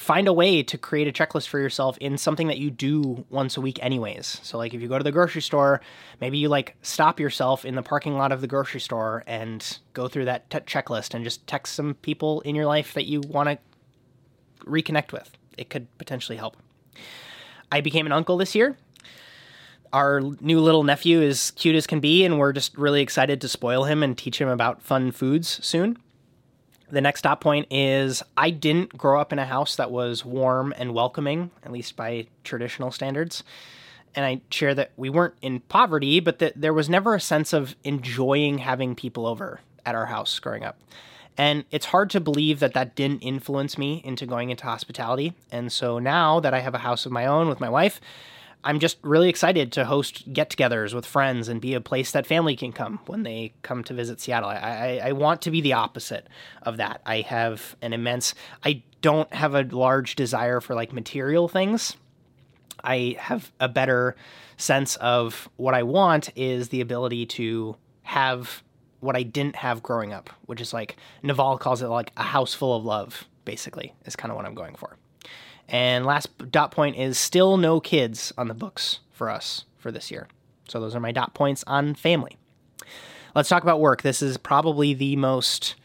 find 0.00 0.26
a 0.26 0.32
way 0.32 0.62
to 0.62 0.78
create 0.78 1.06
a 1.06 1.12
checklist 1.12 1.48
for 1.48 1.58
yourself 1.58 1.98
in 1.98 2.16
something 2.16 2.46
that 2.46 2.56
you 2.56 2.70
do 2.70 3.26
once 3.28 3.58
a 3.58 3.60
week 3.60 3.78
anyways. 3.82 4.40
So 4.42 4.56
like 4.56 4.72
if 4.72 4.80
you 4.80 4.88
go 4.88 4.96
to 4.96 5.04
the 5.04 5.12
grocery 5.12 5.42
store, 5.42 5.82
maybe 6.22 6.38
you 6.38 6.48
like 6.48 6.74
stop 6.80 7.20
yourself 7.20 7.66
in 7.66 7.74
the 7.74 7.82
parking 7.82 8.16
lot 8.16 8.32
of 8.32 8.40
the 8.40 8.46
grocery 8.46 8.80
store 8.80 9.22
and 9.26 9.78
go 9.92 10.08
through 10.08 10.24
that 10.24 10.48
checklist 10.48 11.12
and 11.12 11.22
just 11.22 11.46
text 11.46 11.74
some 11.74 11.94
people 11.94 12.40
in 12.40 12.54
your 12.54 12.64
life 12.64 12.94
that 12.94 13.04
you 13.04 13.20
want 13.20 13.50
to 13.50 13.58
reconnect 14.64 15.12
with. 15.12 15.30
It 15.58 15.68
could 15.68 15.86
potentially 15.98 16.38
help. 16.38 16.56
I 17.70 17.82
became 17.82 18.06
an 18.06 18.12
uncle 18.12 18.38
this 18.38 18.54
year. 18.54 18.78
Our 19.92 20.22
new 20.40 20.60
little 20.60 20.82
nephew 20.82 21.20
is 21.20 21.50
cute 21.50 21.76
as 21.76 21.86
can 21.86 22.00
be, 22.00 22.24
and 22.24 22.38
we're 22.38 22.52
just 22.52 22.78
really 22.78 23.02
excited 23.02 23.42
to 23.42 23.48
spoil 23.48 23.84
him 23.84 24.02
and 24.02 24.16
teach 24.16 24.40
him 24.40 24.48
about 24.48 24.80
fun 24.80 25.12
foods 25.12 25.60
soon. 25.62 25.98
The 26.90 27.00
next 27.00 27.20
stop 27.20 27.40
point 27.40 27.68
is 27.70 28.22
I 28.36 28.50
didn't 28.50 28.96
grow 28.96 29.20
up 29.20 29.32
in 29.32 29.38
a 29.38 29.46
house 29.46 29.76
that 29.76 29.90
was 29.90 30.24
warm 30.24 30.74
and 30.76 30.92
welcoming, 30.92 31.50
at 31.62 31.70
least 31.72 31.96
by 31.96 32.26
traditional 32.42 32.90
standards. 32.90 33.44
And 34.14 34.24
I 34.24 34.40
share 34.50 34.74
that 34.74 34.90
we 34.96 35.08
weren't 35.08 35.34
in 35.40 35.60
poverty, 35.60 36.18
but 36.18 36.40
that 36.40 36.60
there 36.60 36.74
was 36.74 36.88
never 36.88 37.14
a 37.14 37.20
sense 37.20 37.52
of 37.52 37.76
enjoying 37.84 38.58
having 38.58 38.96
people 38.96 39.24
over 39.26 39.60
at 39.86 39.94
our 39.94 40.06
house 40.06 40.36
growing 40.40 40.64
up. 40.64 40.78
And 41.38 41.64
it's 41.70 41.86
hard 41.86 42.10
to 42.10 42.20
believe 42.20 42.58
that 42.58 42.74
that 42.74 42.96
didn't 42.96 43.20
influence 43.20 43.78
me 43.78 44.02
into 44.04 44.26
going 44.26 44.50
into 44.50 44.64
hospitality. 44.64 45.34
And 45.52 45.70
so 45.70 45.98
now 45.98 46.40
that 46.40 46.52
I 46.52 46.60
have 46.60 46.74
a 46.74 46.78
house 46.78 47.06
of 47.06 47.12
my 47.12 47.24
own 47.24 47.48
with 47.48 47.60
my 47.60 47.68
wife, 47.68 48.00
I'm 48.62 48.78
just 48.78 48.98
really 49.02 49.28
excited 49.28 49.72
to 49.72 49.86
host 49.86 50.32
get 50.32 50.50
togethers 50.50 50.92
with 50.92 51.06
friends 51.06 51.48
and 51.48 51.60
be 51.60 51.74
a 51.74 51.80
place 51.80 52.12
that 52.12 52.26
family 52.26 52.56
can 52.56 52.72
come 52.72 53.00
when 53.06 53.22
they 53.22 53.54
come 53.62 53.82
to 53.84 53.94
visit 53.94 54.20
Seattle. 54.20 54.50
I, 54.50 54.56
I, 54.56 55.00
I, 55.08 55.12
want 55.12 55.42
to 55.42 55.50
be 55.50 55.60
the 55.60 55.72
opposite 55.72 56.26
of 56.62 56.76
that. 56.76 57.00
I 57.06 57.22
have 57.22 57.74
an 57.80 57.92
immense, 57.92 58.34
I 58.62 58.82
don't 59.00 59.32
have 59.32 59.54
a 59.54 59.62
large 59.62 60.14
desire 60.14 60.60
for 60.60 60.74
like 60.74 60.92
material 60.92 61.48
things. 61.48 61.96
I 62.84 63.16
have 63.18 63.50
a 63.60 63.68
better 63.68 64.16
sense 64.56 64.96
of 64.96 65.48
what 65.56 65.74
I 65.74 65.82
want 65.82 66.30
is 66.36 66.68
the 66.68 66.82
ability 66.82 67.26
to 67.26 67.76
have 68.02 68.62
what 69.00 69.16
I 69.16 69.22
didn't 69.22 69.56
have 69.56 69.82
growing 69.82 70.12
up, 70.12 70.30
which 70.46 70.60
is 70.60 70.72
like 70.72 70.96
Naval 71.22 71.56
calls 71.58 71.80
it 71.82 71.88
like 71.88 72.12
a 72.16 72.22
house 72.22 72.52
full 72.52 72.76
of 72.76 72.84
love, 72.84 73.26
basically, 73.44 73.94
is 74.04 74.16
kind 74.16 74.30
of 74.30 74.36
what 74.36 74.44
I'm 74.44 74.54
going 74.54 74.74
for. 74.74 74.96
And 75.70 76.04
last 76.04 76.50
dot 76.50 76.72
point 76.72 76.96
is 76.96 77.16
still 77.16 77.56
no 77.56 77.80
kids 77.80 78.32
on 78.36 78.48
the 78.48 78.54
books 78.54 79.00
for 79.12 79.30
us 79.30 79.64
for 79.78 79.92
this 79.92 80.10
year. 80.10 80.26
So 80.68 80.80
those 80.80 80.94
are 80.94 81.00
my 81.00 81.12
dot 81.12 81.32
points 81.32 81.64
on 81.66 81.94
family. 81.94 82.36
Let's 83.34 83.48
talk 83.48 83.62
about 83.62 83.80
work. 83.80 84.02
This 84.02 84.20
is 84.22 84.36
probably 84.36 84.94
the 84.94 85.14
most, 85.16 85.76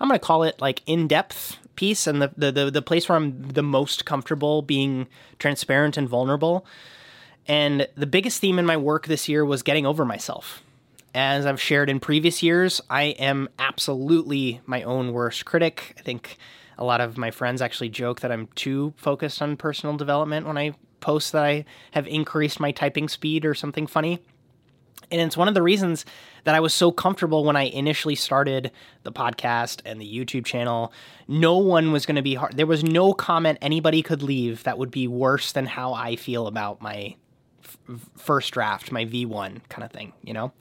I'm 0.00 0.08
going 0.08 0.18
to 0.18 0.24
call 0.24 0.42
it 0.42 0.60
like 0.60 0.82
in 0.86 1.06
depth 1.06 1.58
piece 1.76 2.06
and 2.06 2.22
the, 2.22 2.32
the, 2.36 2.50
the, 2.50 2.70
the 2.70 2.82
place 2.82 3.08
where 3.08 3.16
I'm 3.16 3.48
the 3.48 3.62
most 3.62 4.06
comfortable 4.06 4.62
being 4.62 5.06
transparent 5.38 5.98
and 5.98 6.08
vulnerable. 6.08 6.64
And 7.46 7.86
the 7.94 8.06
biggest 8.06 8.40
theme 8.40 8.58
in 8.58 8.64
my 8.64 8.78
work 8.78 9.06
this 9.06 9.28
year 9.28 9.44
was 9.44 9.62
getting 9.62 9.84
over 9.84 10.04
myself. 10.06 10.62
As 11.14 11.46
I've 11.46 11.60
shared 11.60 11.90
in 11.90 12.00
previous 12.00 12.42
years, 12.42 12.80
I 12.88 13.04
am 13.04 13.48
absolutely 13.58 14.60
my 14.66 14.82
own 14.82 15.12
worst 15.12 15.44
critic. 15.44 15.94
I 15.98 16.02
think 16.02 16.38
a 16.78 16.84
lot 16.84 17.00
of 17.00 17.16
my 17.16 17.30
friends 17.30 17.62
actually 17.62 17.88
joke 17.88 18.20
that 18.20 18.32
I'm 18.32 18.48
too 18.54 18.92
focused 18.96 19.40
on 19.40 19.56
personal 19.56 19.96
development 19.96 20.46
when 20.46 20.58
I 20.58 20.74
post 21.00 21.32
that 21.32 21.44
I 21.44 21.64
have 21.92 22.06
increased 22.06 22.60
my 22.60 22.72
typing 22.72 23.08
speed 23.08 23.44
or 23.44 23.54
something 23.54 23.86
funny. 23.86 24.20
And 25.10 25.20
it's 25.20 25.36
one 25.36 25.46
of 25.46 25.54
the 25.54 25.62
reasons 25.62 26.04
that 26.44 26.54
I 26.54 26.60
was 26.60 26.74
so 26.74 26.90
comfortable 26.90 27.44
when 27.44 27.54
I 27.54 27.64
initially 27.64 28.16
started 28.16 28.72
the 29.04 29.12
podcast 29.12 29.80
and 29.84 30.00
the 30.00 30.06
YouTube 30.06 30.44
channel. 30.44 30.92
No 31.28 31.58
one 31.58 31.92
was 31.92 32.06
going 32.06 32.16
to 32.16 32.22
be 32.22 32.34
hard. 32.34 32.56
There 32.56 32.66
was 32.66 32.82
no 32.82 33.12
comment 33.12 33.58
anybody 33.62 34.02
could 34.02 34.22
leave 34.22 34.64
that 34.64 34.78
would 34.78 34.90
be 34.90 35.06
worse 35.06 35.52
than 35.52 35.66
how 35.66 35.92
I 35.92 36.16
feel 36.16 36.48
about 36.48 36.82
my 36.82 37.14
f- 37.62 38.00
first 38.16 38.52
draft, 38.52 38.90
my 38.90 39.04
V1 39.04 39.60
kind 39.68 39.84
of 39.84 39.92
thing, 39.92 40.12
you 40.22 40.32
know? 40.32 40.52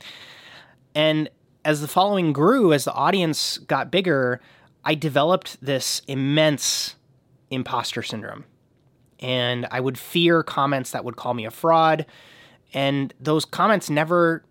And 0.94 1.30
as 1.64 1.82
the 1.82 1.88
following 1.88 2.32
grew, 2.32 2.72
as 2.72 2.86
the 2.86 2.94
audience 2.94 3.58
got 3.58 3.90
bigger, 3.90 4.42
I 4.86 4.96
developed 4.96 5.58
this 5.62 6.02
immense 6.08 6.96
imposter 7.50 8.04
syndrome. 8.04 8.46
And 9.20 9.66
I 9.72 9.80
would 9.80 9.98
fear 9.98 10.44
comments 10.44 10.92
that 10.92 11.04
would 11.04 11.16
call 11.16 11.34
me 11.34 11.46
a 11.46 11.52
fraud. 11.52 12.06
And 12.74 13.14
those 13.20 13.46
comments 13.46 13.90
never 13.90 14.44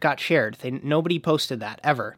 got 0.00 0.20
shared. 0.20 0.56
They, 0.60 0.70
nobody 0.70 1.18
posted 1.18 1.60
that 1.60 1.80
ever. 1.82 2.16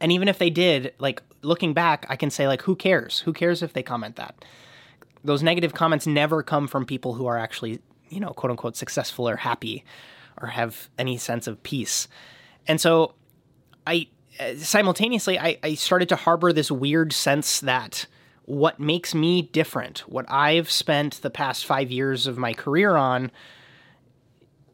And 0.00 0.12
even 0.12 0.28
if 0.28 0.38
they 0.38 0.50
did, 0.50 0.94
like 0.98 1.22
looking 1.42 1.74
back, 1.74 2.06
I 2.08 2.16
can 2.16 2.30
say, 2.30 2.46
like, 2.46 2.62
who 2.62 2.76
cares? 2.76 3.20
Who 3.20 3.32
cares 3.32 3.62
if 3.62 3.72
they 3.72 3.82
comment 3.82 4.16
that? 4.16 4.44
Those 5.24 5.42
negative 5.42 5.74
comments 5.74 6.06
never 6.06 6.42
come 6.42 6.68
from 6.68 6.86
people 6.86 7.14
who 7.14 7.26
are 7.26 7.36
actually, 7.36 7.80
you 8.08 8.20
know, 8.20 8.30
quote 8.30 8.50
unquote, 8.50 8.76
successful 8.76 9.28
or 9.28 9.36
happy 9.36 9.84
or 10.40 10.48
have 10.48 10.88
any 10.98 11.16
sense 11.16 11.46
of 11.46 11.62
peace. 11.62 12.08
And 12.68 12.80
so 12.80 13.14
I 13.86 14.08
simultaneously, 14.58 15.38
I, 15.38 15.58
I 15.62 15.74
started 15.74 16.08
to 16.10 16.16
harbor 16.16 16.52
this 16.52 16.70
weird 16.70 17.12
sense 17.12 17.60
that 17.60 18.06
what 18.44 18.78
makes 18.78 19.14
me 19.14 19.42
different, 19.42 20.00
what 20.00 20.24
I've 20.28 20.70
spent 20.70 21.20
the 21.22 21.30
past 21.30 21.66
five 21.66 21.90
years 21.90 22.26
of 22.26 22.38
my 22.38 22.54
career 22.54 22.96
on, 22.96 23.30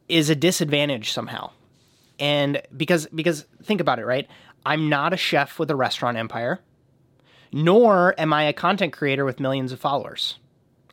is 0.09 0.29
a 0.29 0.35
disadvantage 0.35 1.11
somehow. 1.13 1.51
And 2.19 2.63
because 2.77 3.07
because 3.15 3.47
think 3.63 3.81
about 3.81 3.99
it, 3.99 4.05
right? 4.05 4.29
I'm 4.65 4.89
not 4.89 5.13
a 5.13 5.17
chef 5.17 5.59
with 5.59 5.71
a 5.71 5.77
restaurant 5.77 6.17
empire, 6.17 6.61
nor 7.53 8.15
am 8.19 8.33
I 8.33 8.45
a 8.45 8.53
content 8.53 8.93
creator 8.93 9.25
with 9.25 9.41
millions 9.41 9.73
of 9.73 9.81
followers. 9.81 10.39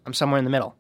I'm 0.06 0.14
somewhere 0.14 0.40
in 0.40 0.46
the 0.46 0.52
middle. 0.52 0.76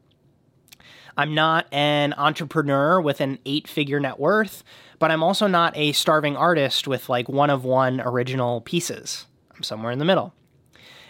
I'm 1.18 1.36
not 1.36 1.68
an 1.74 2.14
entrepreneur 2.14 3.02
with 3.02 3.20
an 3.20 3.40
eight 3.46 3.68
figure 3.68 4.00
net 4.00 4.20
worth, 4.20 4.64
but 5.00 5.12
I'm 5.12 5.24
also 5.24 5.48
not 5.48 5.76
a 5.76 5.94
starving 5.94 6.36
artist 6.36 6.88
with 6.88 7.10
like 7.10 7.28
one 7.28 7.50
of 7.50 7.64
one 7.64 8.02
original 8.02 8.62
pieces. 8.62 9.26
I'm 9.56 9.64
somewhere 9.64 9.92
in 9.92 10.00
the 10.00 10.06
middle. 10.06 10.34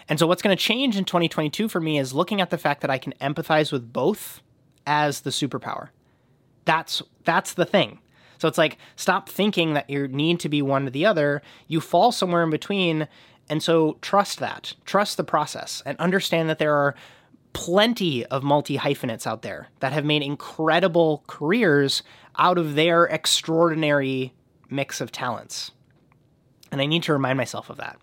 And 0.07 0.17
so, 0.17 0.25
what's 0.25 0.41
going 0.41 0.55
to 0.55 0.63
change 0.63 0.95
in 0.95 1.05
2022 1.05 1.67
for 1.67 1.79
me 1.79 1.99
is 1.99 2.13
looking 2.13 2.41
at 2.41 2.49
the 2.49 2.57
fact 2.57 2.81
that 2.81 2.89
I 2.89 2.97
can 2.97 3.13
empathize 3.21 3.71
with 3.71 3.91
both 3.93 4.41
as 4.87 5.21
the 5.21 5.29
superpower. 5.29 5.89
That's 6.65 7.01
that's 7.23 7.53
the 7.53 7.65
thing. 7.65 7.99
So 8.39 8.47
it's 8.47 8.57
like 8.57 8.77
stop 8.95 9.29
thinking 9.29 9.73
that 9.73 9.89
you 9.89 10.07
need 10.07 10.39
to 10.39 10.49
be 10.49 10.61
one 10.61 10.87
or 10.87 10.89
the 10.89 11.05
other. 11.05 11.41
You 11.67 11.81
fall 11.81 12.11
somewhere 12.11 12.43
in 12.43 12.49
between, 12.49 13.07
and 13.49 13.61
so 13.61 13.97
trust 14.01 14.39
that. 14.39 14.73
Trust 14.85 15.17
the 15.17 15.23
process 15.23 15.83
and 15.85 15.97
understand 15.99 16.49
that 16.49 16.57
there 16.57 16.73
are 16.75 16.95
plenty 17.59 18.25
of 18.27 18.41
multi 18.41 18.77
hyphenates 18.77 19.27
out 19.27 19.41
there 19.41 19.67
that 19.81 19.91
have 19.91 20.05
made 20.05 20.21
incredible 20.21 21.25
careers 21.27 22.03
out 22.37 22.57
of 22.57 22.75
their 22.75 23.03
extraordinary 23.03 24.33
mix 24.69 25.01
of 25.01 25.11
talents. 25.11 25.71
And 26.71 26.79
I 26.79 26.85
need 26.85 27.03
to 27.03 27.11
remind 27.11 27.35
myself 27.35 27.69
of 27.69 27.75
that. 27.75 27.97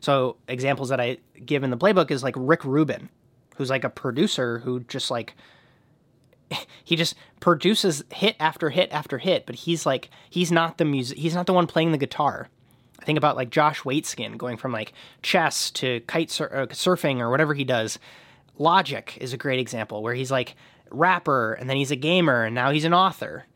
So, 0.00 0.36
examples 0.48 0.90
that 0.90 1.00
I 1.00 1.16
give 1.46 1.64
in 1.64 1.70
the 1.70 1.78
playbook 1.78 2.10
is 2.10 2.22
like 2.22 2.34
Rick 2.36 2.62
Rubin, 2.62 3.08
who's 3.56 3.70
like 3.70 3.84
a 3.84 3.88
producer 3.90 4.58
who 4.58 4.80
just 4.80 5.10
like 5.10 5.34
he 6.84 6.94
just 6.94 7.14
produces 7.40 8.04
hit 8.12 8.36
after 8.38 8.68
hit 8.68 8.92
after 8.92 9.16
hit, 9.16 9.46
but 9.46 9.54
he's 9.54 9.86
like 9.86 10.10
he's 10.28 10.52
not 10.52 10.76
the 10.76 10.84
music 10.84 11.16
he's 11.16 11.34
not 11.34 11.46
the 11.46 11.54
one 11.54 11.66
playing 11.66 11.92
the 11.92 11.98
guitar. 11.98 12.50
I 13.00 13.04
think 13.06 13.16
about 13.16 13.36
like 13.36 13.48
Josh 13.48 13.80
Waitzkin 13.80 14.36
going 14.36 14.58
from 14.58 14.72
like 14.72 14.92
chess 15.22 15.70
to 15.70 16.00
kite 16.00 16.30
sur- 16.30 16.50
uh, 16.52 16.66
surfing 16.66 17.20
or 17.20 17.30
whatever 17.30 17.54
he 17.54 17.64
does. 17.64 17.98
Logic 18.58 19.16
is 19.20 19.32
a 19.32 19.38
great 19.38 19.60
example 19.60 20.02
where 20.02 20.14
he's 20.14 20.30
like 20.30 20.54
rapper 20.90 21.54
and 21.54 21.68
then 21.68 21.76
he's 21.76 21.90
a 21.90 21.96
gamer 21.96 22.44
and 22.44 22.54
now 22.54 22.70
he's 22.70 22.84
an 22.84 22.94
author. 22.94 23.46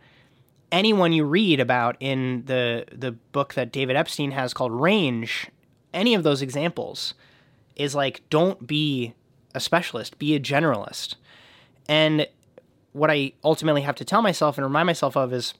Anyone 0.73 1.13
you 1.13 1.25
read 1.25 1.61
about 1.61 1.97
in 2.01 2.45
the 2.47 2.87
the 2.93 3.13
book 3.13 3.55
that 3.55 3.73
David 3.73 3.97
Epstein 3.97 4.33
has 4.33 4.55
called 4.55 4.73
Range, 4.73 5.49
any 5.93 6.15
of 6.15 6.23
those 6.23 6.43
examples 6.43 7.15
is 7.77 7.95
like 7.95 8.23
don't 8.31 8.67
be 8.67 9.15
a 9.55 9.61
specialist, 9.61 10.19
be 10.19 10.35
a 10.35 10.41
generalist. 10.41 11.15
And 11.89 12.27
what 12.93 13.11
I 13.11 13.33
ultimately 13.43 13.83
have 13.83 13.97
to 13.97 14.05
tell 14.05 14.23
myself 14.23 14.57
and 14.57 14.65
remind 14.65 14.87
myself 14.87 15.17
of 15.17 15.33
is 15.33 15.55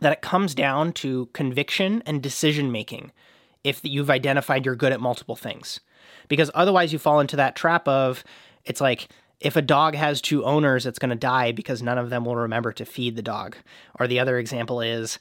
that 0.00 0.12
it 0.12 0.22
comes 0.22 0.54
down 0.54 0.92
to 0.92 1.26
conviction 1.32 2.02
and 2.06 2.22
decision 2.22 2.72
making 2.72 3.12
if 3.64 3.80
you've 3.82 4.10
identified 4.10 4.64
you're 4.64 4.76
good 4.76 4.92
at 4.92 5.00
multiple 5.00 5.36
things. 5.36 5.80
Because 6.28 6.50
otherwise, 6.54 6.92
you 6.92 6.98
fall 6.98 7.20
into 7.20 7.36
that 7.36 7.56
trap 7.56 7.86
of 7.86 8.24
it's 8.64 8.80
like 8.80 9.08
if 9.40 9.56
a 9.56 9.62
dog 9.62 9.94
has 9.94 10.20
two 10.20 10.44
owners, 10.44 10.86
it's 10.86 10.98
going 10.98 11.10
to 11.10 11.16
die 11.16 11.52
because 11.52 11.82
none 11.82 11.98
of 11.98 12.10
them 12.10 12.24
will 12.24 12.36
remember 12.36 12.72
to 12.72 12.84
feed 12.84 13.16
the 13.16 13.22
dog. 13.22 13.56
Or 13.98 14.06
the 14.06 14.20
other 14.20 14.38
example 14.38 14.80
is 14.80 15.18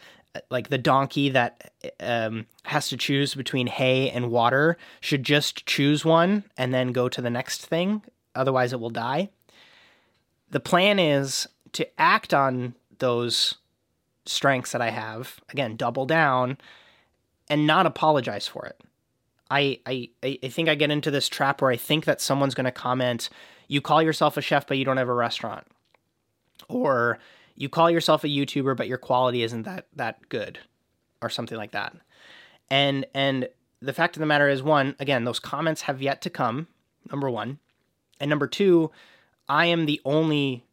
like 0.50 0.70
the 0.70 0.78
donkey 0.78 1.30
that 1.30 1.72
um, 2.00 2.46
has 2.64 2.90
to 2.90 2.98
choose 2.98 3.34
between 3.34 3.68
hay 3.68 4.10
and 4.10 4.30
water 4.30 4.78
should 5.00 5.24
just 5.24 5.66
choose 5.66 6.06
one 6.06 6.44
and 6.58 6.74
then 6.74 6.92
go 6.92 7.10
to 7.10 7.22
the 7.22 7.30
next 7.30 7.66
thing. 7.66 8.04
Otherwise, 8.36 8.74
it 8.74 8.80
will 8.80 8.90
die 8.90 9.30
the 10.52 10.60
plan 10.60 11.00
is 11.00 11.48
to 11.74 11.88
act 12.00 12.34
on 12.34 12.76
those 13.00 13.56
strengths 14.26 14.72
that 14.72 14.82
I 14.82 14.90
have, 14.90 15.40
again, 15.50 15.76
double 15.76 16.06
down 16.06 16.58
and 17.50 17.66
not 17.66 17.86
apologize 17.86 18.48
for 18.48 18.66
it. 18.66 18.82
I, 19.50 19.80
I, 19.86 20.10
I 20.24 20.48
think 20.50 20.70
I 20.70 20.76
get 20.76 20.92
into 20.92 21.12
this 21.12 21.28
trap 21.28 21.62
where 21.62 21.72
I 21.72 21.78
think 21.78 22.06
that 22.06 22.22
someone's 22.22 22.54
going 22.54 22.66
to 22.66 22.72
comment, 22.72 23.30
you 23.68 23.82
call 23.82 24.02
yourself 24.02 24.38
a 24.38 24.42
chef, 24.42 24.68
but 24.68 24.78
you 24.78 24.86
don't 24.86 24.98
have 24.98 25.10
a 25.10 25.14
restaurant. 25.14 25.66
Or 26.68 27.20
you 27.56 27.70
call 27.70 27.90
yourself 27.90 28.24
a 28.24 28.28
YouTuber, 28.28 28.78
but 28.78 28.88
your 28.88 28.98
quality 28.98 29.44
isn't 29.44 29.64
that, 29.64 29.88
that 29.96 30.30
good 30.30 30.60
or 31.22 31.30
something 31.30 31.58
like 31.58 31.72
that. 31.72 31.96
And, 32.70 33.06
and 33.14 33.50
the 33.82 33.94
fact 33.94 34.16
of 34.16 34.20
the 34.20 34.26
matter 34.26 34.48
is 34.48 34.62
one, 34.62 34.96
again, 35.00 35.24
those 35.24 35.40
comments 35.40 35.84
have 35.84 36.02
yet 36.02 36.22
to 36.24 36.30
come. 36.30 36.68
Number 37.10 37.30
one. 37.30 37.60
And 38.20 38.30
number 38.30 38.48
two, 38.48 38.92
I 39.48 39.68
am 39.68 39.86
the 39.86 40.02
only 40.06 40.66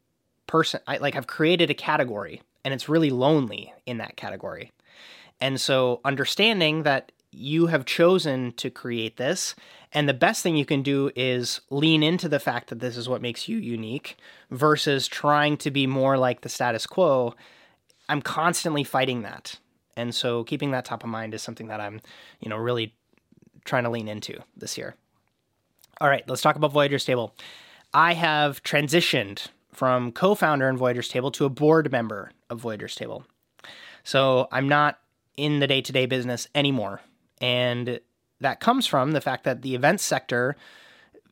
person 0.47 0.81
I 0.87 0.99
like 0.99 1.17
I've 1.17 1.27
created 1.27 1.71
a 1.71 1.75
category 1.75 2.43
and 2.65 2.75
it's 2.75 2.89
really 2.89 3.11
lonely 3.11 3.73
in 3.87 3.99
that 3.99 4.17
category. 4.17 4.73
And 5.41 5.61
so 5.61 6.01
understanding 6.05 6.83
that 6.83 7.13
you 7.37 7.67
have 7.67 7.85
chosen 7.85 8.53
to 8.53 8.71
create 8.71 9.17
this 9.17 9.55
and 9.97 10.07
the 10.07 10.15
best 10.15 10.43
thing 10.43 10.57
you 10.57 10.67
can 10.67 10.83
do 10.83 11.11
is 11.17 11.63
lean 11.71 12.03
into 12.03 12.29
the 12.29 12.39
fact 12.39 12.69
that 12.69 12.81
this 12.81 12.99
is 12.99 13.09
what 13.09 13.23
makes 13.23 13.49
you 13.49 13.57
unique 13.57 14.19
versus 14.51 15.09
trying 15.09 15.57
to 15.57 15.71
be 15.71 15.87
more 15.87 16.19
like 16.19 16.43
the 16.43 16.51
status 16.51 16.87
quo. 16.87 17.35
I'm 18.09 18.21
constantly 18.21 18.85
fighting 18.85 19.23
that. 19.23 19.59
And 19.97 20.15
so 20.15 20.45
keeping 20.45 20.73
that 20.73 20.85
top 20.85 21.03
of 21.03 21.09
mind 21.09 21.33
is 21.33 21.41
something 21.41 21.69
that 21.69 21.81
I'm, 21.81 22.03
you 22.41 22.51
know, 22.51 22.59
really 22.59 22.95
trying 23.65 23.85
to 23.85 23.91
lean 23.91 24.07
into 24.07 24.39
this 24.55 24.77
year. 24.77 24.97
All 25.99 26.09
right, 26.09 26.29
let's 26.29 26.43
talk 26.43 26.57
about 26.57 26.73
Voyager's 26.73 27.07
Table. 27.07 27.35
I 27.95 28.13
have 28.13 28.63
transitioned 28.63 29.47
from 29.73 30.13
co 30.13 30.35
founder 30.35 30.69
in 30.69 30.77
Voyager's 30.77 31.09
Table 31.09 31.31
to 31.31 31.47
a 31.47 31.49
board 31.49 31.91
member 31.91 32.33
of 32.51 32.61
Voyager's 32.61 32.95
Table. 32.95 33.25
So 34.05 34.47
I'm 34.53 34.69
not 34.69 34.99
in 35.39 35.61
the 35.61 35.67
day 35.67 35.81
to 35.81 35.93
day 35.93 36.05
business 36.05 36.49
anymore. 36.55 37.01
And 37.41 38.01
that 38.41 38.61
comes 38.61 38.87
from 38.87 39.13
the 39.13 39.21
fact 39.21 39.45
that 39.45 39.63
the 39.63 39.75
events 39.75 40.05
sector, 40.05 40.57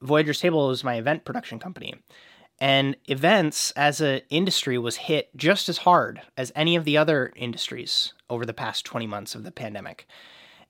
Voyager's 0.00 0.40
Table 0.40 0.70
is 0.70 0.84
my 0.84 0.96
event 0.96 1.24
production 1.24 1.58
company. 1.58 1.94
And 2.60 2.96
events 3.06 3.72
as 3.72 4.00
an 4.00 4.20
industry 4.30 4.78
was 4.78 4.96
hit 4.96 5.36
just 5.36 5.68
as 5.68 5.78
hard 5.78 6.22
as 6.36 6.52
any 6.54 6.76
of 6.76 6.84
the 6.84 6.96
other 6.96 7.32
industries 7.34 8.12
over 8.30 8.46
the 8.46 8.54
past 8.54 8.84
20 8.84 9.06
months 9.06 9.34
of 9.34 9.42
the 9.42 9.50
pandemic. 9.50 10.06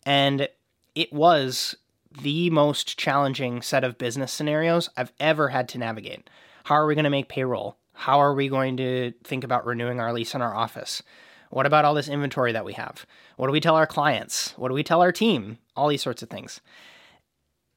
And 0.07 0.49
it 0.95 1.13
was 1.13 1.77
the 2.23 2.49
most 2.51 2.99
challenging 2.99 3.61
set 3.61 3.85
of 3.85 3.99
business 3.99 4.33
scenarios 4.33 4.89
I've 4.97 5.13
ever 5.21 5.49
had 5.49 5.69
to 5.71 5.79
navigate. 5.79 6.31
How 6.65 6.77
are 6.77 6.87
we 6.87 6.95
going 6.95 7.05
to 7.05 7.11
make 7.11 7.29
payroll? 7.29 7.77
How 7.93 8.19
are 8.19 8.35
we 8.35 8.49
going 8.49 8.77
to 8.79 9.13
think 9.23 9.45
about 9.45 9.67
renewing 9.67 10.01
our 10.01 10.13
lease 10.13 10.35
in 10.35 10.43
our 10.43 10.55
office? 10.55 11.03
What 11.51 11.67
about 11.67 11.85
all 11.85 11.95
this 11.95 12.09
inventory 12.09 12.53
that 12.53 12.65
we 12.65 12.73
have? 12.75 13.07
What 13.37 13.47
do 13.47 13.53
we 13.53 13.61
tell 13.61 13.77
our 13.77 13.87
clients? 13.87 14.53
What 14.57 14.69
do 14.69 14.75
we 14.75 14.83
tell 14.83 15.03
our 15.03 15.13
team? 15.13 15.59
All 15.77 15.89
these 15.89 16.03
sorts 16.03 16.23
of 16.23 16.31
things. 16.31 16.61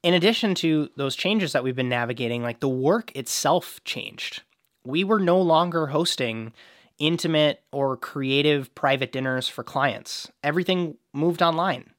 In 0.02 0.14
addition 0.14 0.54
to 0.56 0.90
those 0.96 1.16
changes 1.16 1.52
that 1.52 1.64
we've 1.64 1.76
been 1.76 1.88
navigating, 1.88 2.42
like 2.42 2.60
the 2.60 2.68
work 2.68 3.14
itself 3.16 3.80
changed. 3.84 4.42
We 4.84 5.04
were 5.04 5.18
no 5.18 5.40
longer 5.40 5.88
hosting 5.88 6.52
intimate 6.98 7.62
or 7.72 7.96
creative 7.96 8.74
private 8.74 9.12
dinners 9.12 9.48
for 9.48 9.62
clients. 9.62 10.30
Everything 10.42 10.96
moved 11.12 11.42
online. 11.42 11.90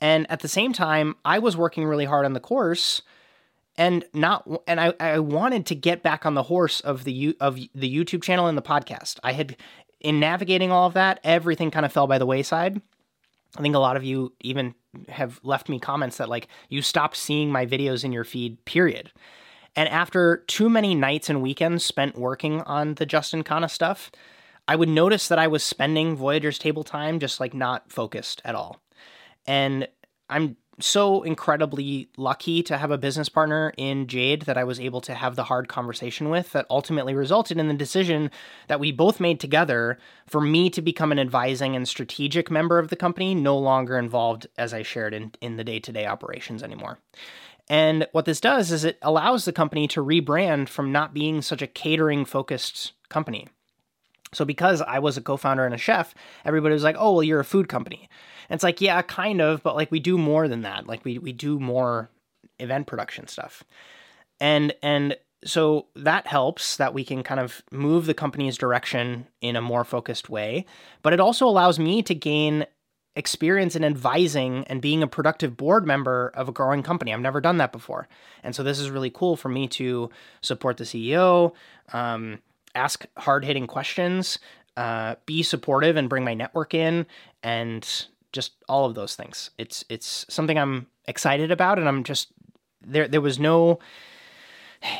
And 0.00 0.30
at 0.30 0.40
the 0.40 0.48
same 0.48 0.72
time, 0.72 1.16
I 1.24 1.38
was 1.38 1.56
working 1.56 1.86
really 1.86 2.04
hard 2.04 2.26
on 2.26 2.34
the 2.34 2.40
course 2.40 3.02
and 3.78 4.04
not 4.14 4.48
and 4.66 4.80
I, 4.80 4.94
I 4.98 5.18
wanted 5.18 5.66
to 5.66 5.74
get 5.74 6.02
back 6.02 6.24
on 6.24 6.34
the 6.34 6.44
horse 6.44 6.80
of 6.80 7.04
the 7.04 7.36
of 7.40 7.56
the 7.56 7.70
YouTube 7.74 8.22
channel 8.22 8.46
and 8.46 8.56
the 8.56 8.62
podcast. 8.62 9.18
I 9.22 9.32
had 9.32 9.56
in 10.00 10.20
navigating 10.20 10.70
all 10.70 10.86
of 10.86 10.94
that, 10.94 11.20
everything 11.24 11.70
kind 11.70 11.86
of 11.86 11.92
fell 11.92 12.06
by 12.06 12.18
the 12.18 12.26
wayside. 12.26 12.80
I 13.56 13.62
think 13.62 13.74
a 13.74 13.80
lot 13.80 13.96
of 13.96 14.04
you 14.04 14.32
even 14.40 14.74
have 15.08 15.40
left 15.42 15.68
me 15.68 15.78
comments 15.78 16.18
that 16.18 16.28
like 16.28 16.48
you 16.68 16.82
stopped 16.82 17.16
seeing 17.16 17.50
my 17.50 17.66
videos 17.66 18.04
in 18.04 18.12
your 18.12 18.24
feed, 18.24 18.64
period. 18.64 19.12
And 19.74 19.88
after 19.88 20.38
too 20.46 20.70
many 20.70 20.94
nights 20.94 21.28
and 21.28 21.42
weekends 21.42 21.84
spent 21.84 22.18
working 22.18 22.62
on 22.62 22.94
the 22.94 23.06
Justin 23.06 23.44
Khanna 23.44 23.70
stuff, 23.70 24.10
I 24.68 24.76
would 24.76 24.88
notice 24.88 25.28
that 25.28 25.38
I 25.38 25.46
was 25.46 25.62
spending 25.62 26.16
Voyager's 26.16 26.58
table 26.58 26.82
time 26.82 27.20
just 27.20 27.40
like 27.40 27.54
not 27.54 27.92
focused 27.92 28.42
at 28.44 28.54
all. 28.54 28.80
And 29.46 29.86
I'm 30.28 30.56
so 30.78 31.22
incredibly 31.22 32.08
lucky 32.16 32.62
to 32.62 32.76
have 32.76 32.90
a 32.90 32.98
business 32.98 33.28
partner 33.28 33.72
in 33.76 34.06
Jade 34.06 34.42
that 34.42 34.58
I 34.58 34.64
was 34.64 34.78
able 34.78 35.00
to 35.02 35.14
have 35.14 35.36
the 35.36 35.44
hard 35.44 35.68
conversation 35.68 36.28
with 36.28 36.52
that 36.52 36.66
ultimately 36.68 37.14
resulted 37.14 37.58
in 37.58 37.68
the 37.68 37.74
decision 37.74 38.30
that 38.68 38.80
we 38.80 38.92
both 38.92 39.20
made 39.20 39.40
together 39.40 39.98
for 40.26 40.40
me 40.40 40.68
to 40.70 40.82
become 40.82 41.12
an 41.12 41.18
advising 41.18 41.74
and 41.74 41.88
strategic 41.88 42.50
member 42.50 42.78
of 42.78 42.88
the 42.88 42.96
company, 42.96 43.34
no 43.34 43.56
longer 43.56 43.98
involved, 43.98 44.46
as 44.58 44.74
I 44.74 44.82
shared, 44.82 45.14
in, 45.14 45.32
in 45.40 45.56
the 45.56 45.64
day 45.64 45.80
to 45.80 45.92
day 45.92 46.06
operations 46.06 46.62
anymore. 46.62 46.98
And 47.68 48.06
what 48.12 48.26
this 48.26 48.40
does 48.40 48.70
is 48.70 48.84
it 48.84 48.98
allows 49.02 49.44
the 49.44 49.52
company 49.52 49.88
to 49.88 50.04
rebrand 50.04 50.68
from 50.68 50.92
not 50.92 51.14
being 51.14 51.42
such 51.42 51.62
a 51.62 51.66
catering 51.66 52.24
focused 52.24 52.92
company. 53.08 53.48
So, 54.32 54.44
because 54.44 54.82
I 54.82 54.98
was 54.98 55.16
a 55.16 55.22
co 55.22 55.36
founder 55.36 55.64
and 55.64 55.74
a 55.74 55.78
chef, 55.78 56.14
everybody 56.44 56.72
was 56.72 56.82
like, 56.82 56.96
oh, 56.98 57.12
well, 57.12 57.22
you're 57.22 57.40
a 57.40 57.44
food 57.44 57.68
company. 57.68 58.08
And 58.48 58.56
it's 58.56 58.64
like, 58.64 58.80
yeah, 58.80 59.00
kind 59.02 59.40
of, 59.40 59.62
but 59.62 59.76
like 59.76 59.90
we 59.90 60.00
do 60.00 60.18
more 60.18 60.48
than 60.48 60.62
that. 60.62 60.86
Like 60.86 61.04
we 61.04 61.18
we 61.18 61.32
do 61.32 61.58
more 61.58 62.10
event 62.58 62.86
production 62.86 63.28
stuff. 63.28 63.64
And 64.40 64.74
and 64.82 65.16
so 65.44 65.86
that 65.94 66.26
helps 66.26 66.76
that 66.76 66.94
we 66.94 67.04
can 67.04 67.22
kind 67.22 67.40
of 67.40 67.62
move 67.70 68.06
the 68.06 68.14
company's 68.14 68.56
direction 68.56 69.26
in 69.40 69.56
a 69.56 69.62
more 69.62 69.84
focused 69.84 70.28
way, 70.28 70.66
but 71.02 71.12
it 71.12 71.20
also 71.20 71.46
allows 71.46 71.78
me 71.78 72.02
to 72.02 72.14
gain 72.14 72.66
experience 73.14 73.74
in 73.74 73.84
advising 73.84 74.64
and 74.64 74.82
being 74.82 75.02
a 75.02 75.06
productive 75.06 75.56
board 75.56 75.86
member 75.86 76.30
of 76.34 76.48
a 76.48 76.52
growing 76.52 76.82
company. 76.82 77.12
I've 77.14 77.20
never 77.20 77.40
done 77.40 77.56
that 77.58 77.72
before. 77.72 78.08
And 78.42 78.54
so 78.54 78.62
this 78.62 78.78
is 78.78 78.90
really 78.90 79.10
cool 79.10 79.36
for 79.36 79.48
me 79.48 79.68
to 79.68 80.10
support 80.42 80.76
the 80.76 80.84
CEO, 80.84 81.52
um, 81.92 82.40
ask 82.76 83.06
hard 83.16 83.44
hitting 83.44 83.66
questions, 83.66 84.38
uh, 84.76 85.16
be 85.24 85.42
supportive 85.42 85.96
and 85.96 86.08
bring 86.08 86.24
my 86.24 86.34
network 86.34 86.74
in, 86.74 87.06
and 87.42 88.06
just 88.32 88.52
all 88.68 88.84
of 88.84 88.94
those 88.94 89.16
things. 89.16 89.50
It's 89.58 89.84
it's 89.88 90.26
something 90.28 90.58
I'm 90.58 90.86
excited 91.06 91.50
about, 91.50 91.78
and 91.78 91.88
I'm 91.88 92.04
just 92.04 92.28
there. 92.80 93.08
There 93.08 93.20
was 93.20 93.38
no, 93.38 93.78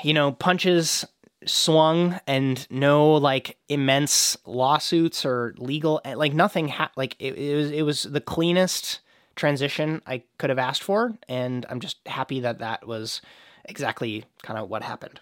you 0.02 0.14
know, 0.14 0.32
punches 0.32 1.04
swung 1.44 2.18
and 2.26 2.66
no 2.70 3.12
like 3.12 3.56
immense 3.68 4.36
lawsuits 4.46 5.24
or 5.24 5.54
legal 5.58 6.00
like 6.16 6.32
nothing 6.32 6.66
ha- 6.66 6.90
like 6.96 7.14
it, 7.20 7.34
it 7.34 7.54
was 7.54 7.70
it 7.70 7.82
was 7.82 8.02
the 8.02 8.20
cleanest 8.20 8.98
transition 9.36 10.02
I 10.06 10.24
could 10.38 10.50
have 10.50 10.58
asked 10.58 10.82
for 10.82 11.16
and 11.28 11.64
I'm 11.68 11.78
just 11.78 11.98
happy 12.06 12.40
that 12.40 12.58
that 12.58 12.88
was 12.88 13.20
exactly 13.66 14.24
kind 14.42 14.58
of 14.58 14.68
what 14.68 14.82
happened. 14.82 15.20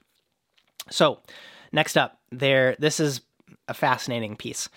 So, 0.90 1.20
next 1.75 1.99
up, 1.99 2.18
there 2.31 2.77
this 2.79 3.01
is 3.01 3.20
a 3.68 3.75
fascinating 3.75 4.37
piece. 4.37 4.68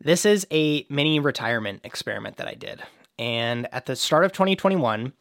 This 0.00 0.24
is 0.24 0.46
a 0.52 0.86
mini 0.88 1.18
retirement 1.18 1.80
experiment 1.84 2.36
that 2.36 2.48
I 2.48 2.54
did. 2.54 2.82
And 3.18 3.68
at 3.72 3.86
the 3.86 3.96
start 3.96 4.24
of 4.24 4.32
2021, 4.32 5.12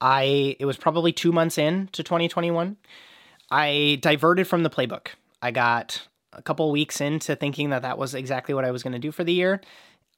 I 0.00 0.56
it 0.58 0.66
was 0.66 0.76
probably 0.76 1.12
2 1.12 1.32
months 1.32 1.56
in 1.56 1.88
to 1.92 2.02
2021, 2.02 2.76
I 3.50 3.98
diverted 4.02 4.46
from 4.46 4.62
the 4.62 4.70
playbook. 4.70 5.08
I 5.40 5.50
got 5.50 6.06
a 6.32 6.42
couple 6.42 6.70
weeks 6.70 7.00
into 7.00 7.36
thinking 7.36 7.70
that 7.70 7.82
that 7.82 7.96
was 7.96 8.14
exactly 8.14 8.54
what 8.54 8.64
I 8.64 8.70
was 8.70 8.82
going 8.82 8.92
to 8.92 8.98
do 8.98 9.12
for 9.12 9.24
the 9.24 9.32
year. 9.32 9.60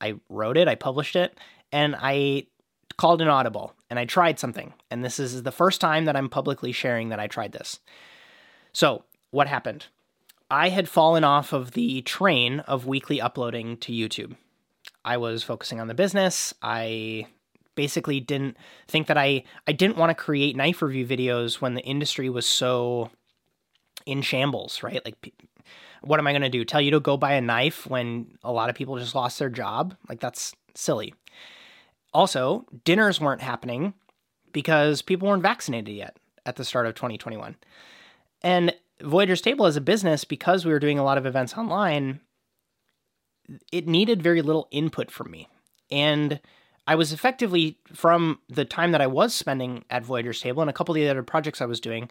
I 0.00 0.14
wrote 0.28 0.56
it, 0.56 0.68
I 0.68 0.74
published 0.74 1.16
it, 1.16 1.38
and 1.70 1.96
I 1.98 2.46
called 2.96 3.22
an 3.22 3.28
audible 3.28 3.74
and 3.90 3.98
I 3.98 4.04
tried 4.04 4.38
something. 4.38 4.74
And 4.90 5.04
this 5.04 5.18
is 5.18 5.42
the 5.42 5.52
first 5.52 5.80
time 5.80 6.04
that 6.06 6.16
I'm 6.16 6.28
publicly 6.28 6.72
sharing 6.72 7.10
that 7.10 7.20
I 7.20 7.26
tried 7.26 7.52
this. 7.52 7.80
So, 8.72 9.04
what 9.30 9.46
happened? 9.46 9.86
I 10.50 10.70
had 10.70 10.88
fallen 10.88 11.24
off 11.24 11.52
of 11.52 11.72
the 11.72 12.02
train 12.02 12.60
of 12.60 12.86
weekly 12.86 13.20
uploading 13.20 13.76
to 13.78 13.92
YouTube. 13.92 14.36
I 15.04 15.16
was 15.16 15.42
focusing 15.42 15.80
on 15.80 15.88
the 15.88 15.94
business. 15.94 16.54
I 16.62 17.26
basically 17.74 18.18
didn't 18.18 18.56
think 18.88 19.06
that 19.06 19.18
I 19.18 19.44
I 19.66 19.72
didn't 19.72 19.96
want 19.96 20.10
to 20.10 20.14
create 20.14 20.56
knife 20.56 20.82
review 20.82 21.06
videos 21.06 21.60
when 21.60 21.74
the 21.74 21.82
industry 21.82 22.28
was 22.28 22.46
so 22.46 23.10
in 24.04 24.22
shambles, 24.22 24.82
right? 24.82 25.04
Like 25.04 25.32
what 26.00 26.18
am 26.18 26.26
I 26.26 26.32
going 26.32 26.42
to 26.42 26.48
do? 26.48 26.64
Tell 26.64 26.80
you 26.80 26.90
to 26.92 27.00
go 27.00 27.16
buy 27.16 27.32
a 27.32 27.40
knife 27.40 27.86
when 27.86 28.38
a 28.42 28.52
lot 28.52 28.70
of 28.70 28.76
people 28.76 28.98
just 28.98 29.14
lost 29.14 29.38
their 29.38 29.50
job? 29.50 29.96
Like 30.08 30.20
that's 30.20 30.54
silly. 30.74 31.14
Also, 32.14 32.64
dinners 32.84 33.20
weren't 33.20 33.42
happening 33.42 33.94
because 34.52 35.02
people 35.02 35.28
weren't 35.28 35.42
vaccinated 35.42 35.94
yet 35.94 36.16
at 36.46 36.56
the 36.56 36.64
start 36.64 36.86
of 36.86 36.94
2021. 36.94 37.56
And 38.42 38.74
Voyager's 39.02 39.40
Table 39.40 39.66
as 39.66 39.76
a 39.76 39.80
business, 39.80 40.24
because 40.24 40.64
we 40.64 40.72
were 40.72 40.78
doing 40.78 40.98
a 40.98 41.04
lot 41.04 41.18
of 41.18 41.26
events 41.26 41.56
online, 41.56 42.20
it 43.72 43.86
needed 43.86 44.22
very 44.22 44.42
little 44.42 44.68
input 44.70 45.10
from 45.10 45.30
me. 45.30 45.48
And 45.90 46.40
I 46.86 46.94
was 46.94 47.12
effectively, 47.12 47.78
from 47.92 48.40
the 48.48 48.64
time 48.64 48.92
that 48.92 49.00
I 49.00 49.06
was 49.06 49.34
spending 49.34 49.84
at 49.90 50.04
Voyager's 50.04 50.40
Table 50.40 50.62
and 50.62 50.70
a 50.70 50.72
couple 50.72 50.94
of 50.94 50.96
the 50.96 51.08
other 51.08 51.22
projects 51.22 51.60
I 51.60 51.66
was 51.66 51.80
doing, 51.80 52.08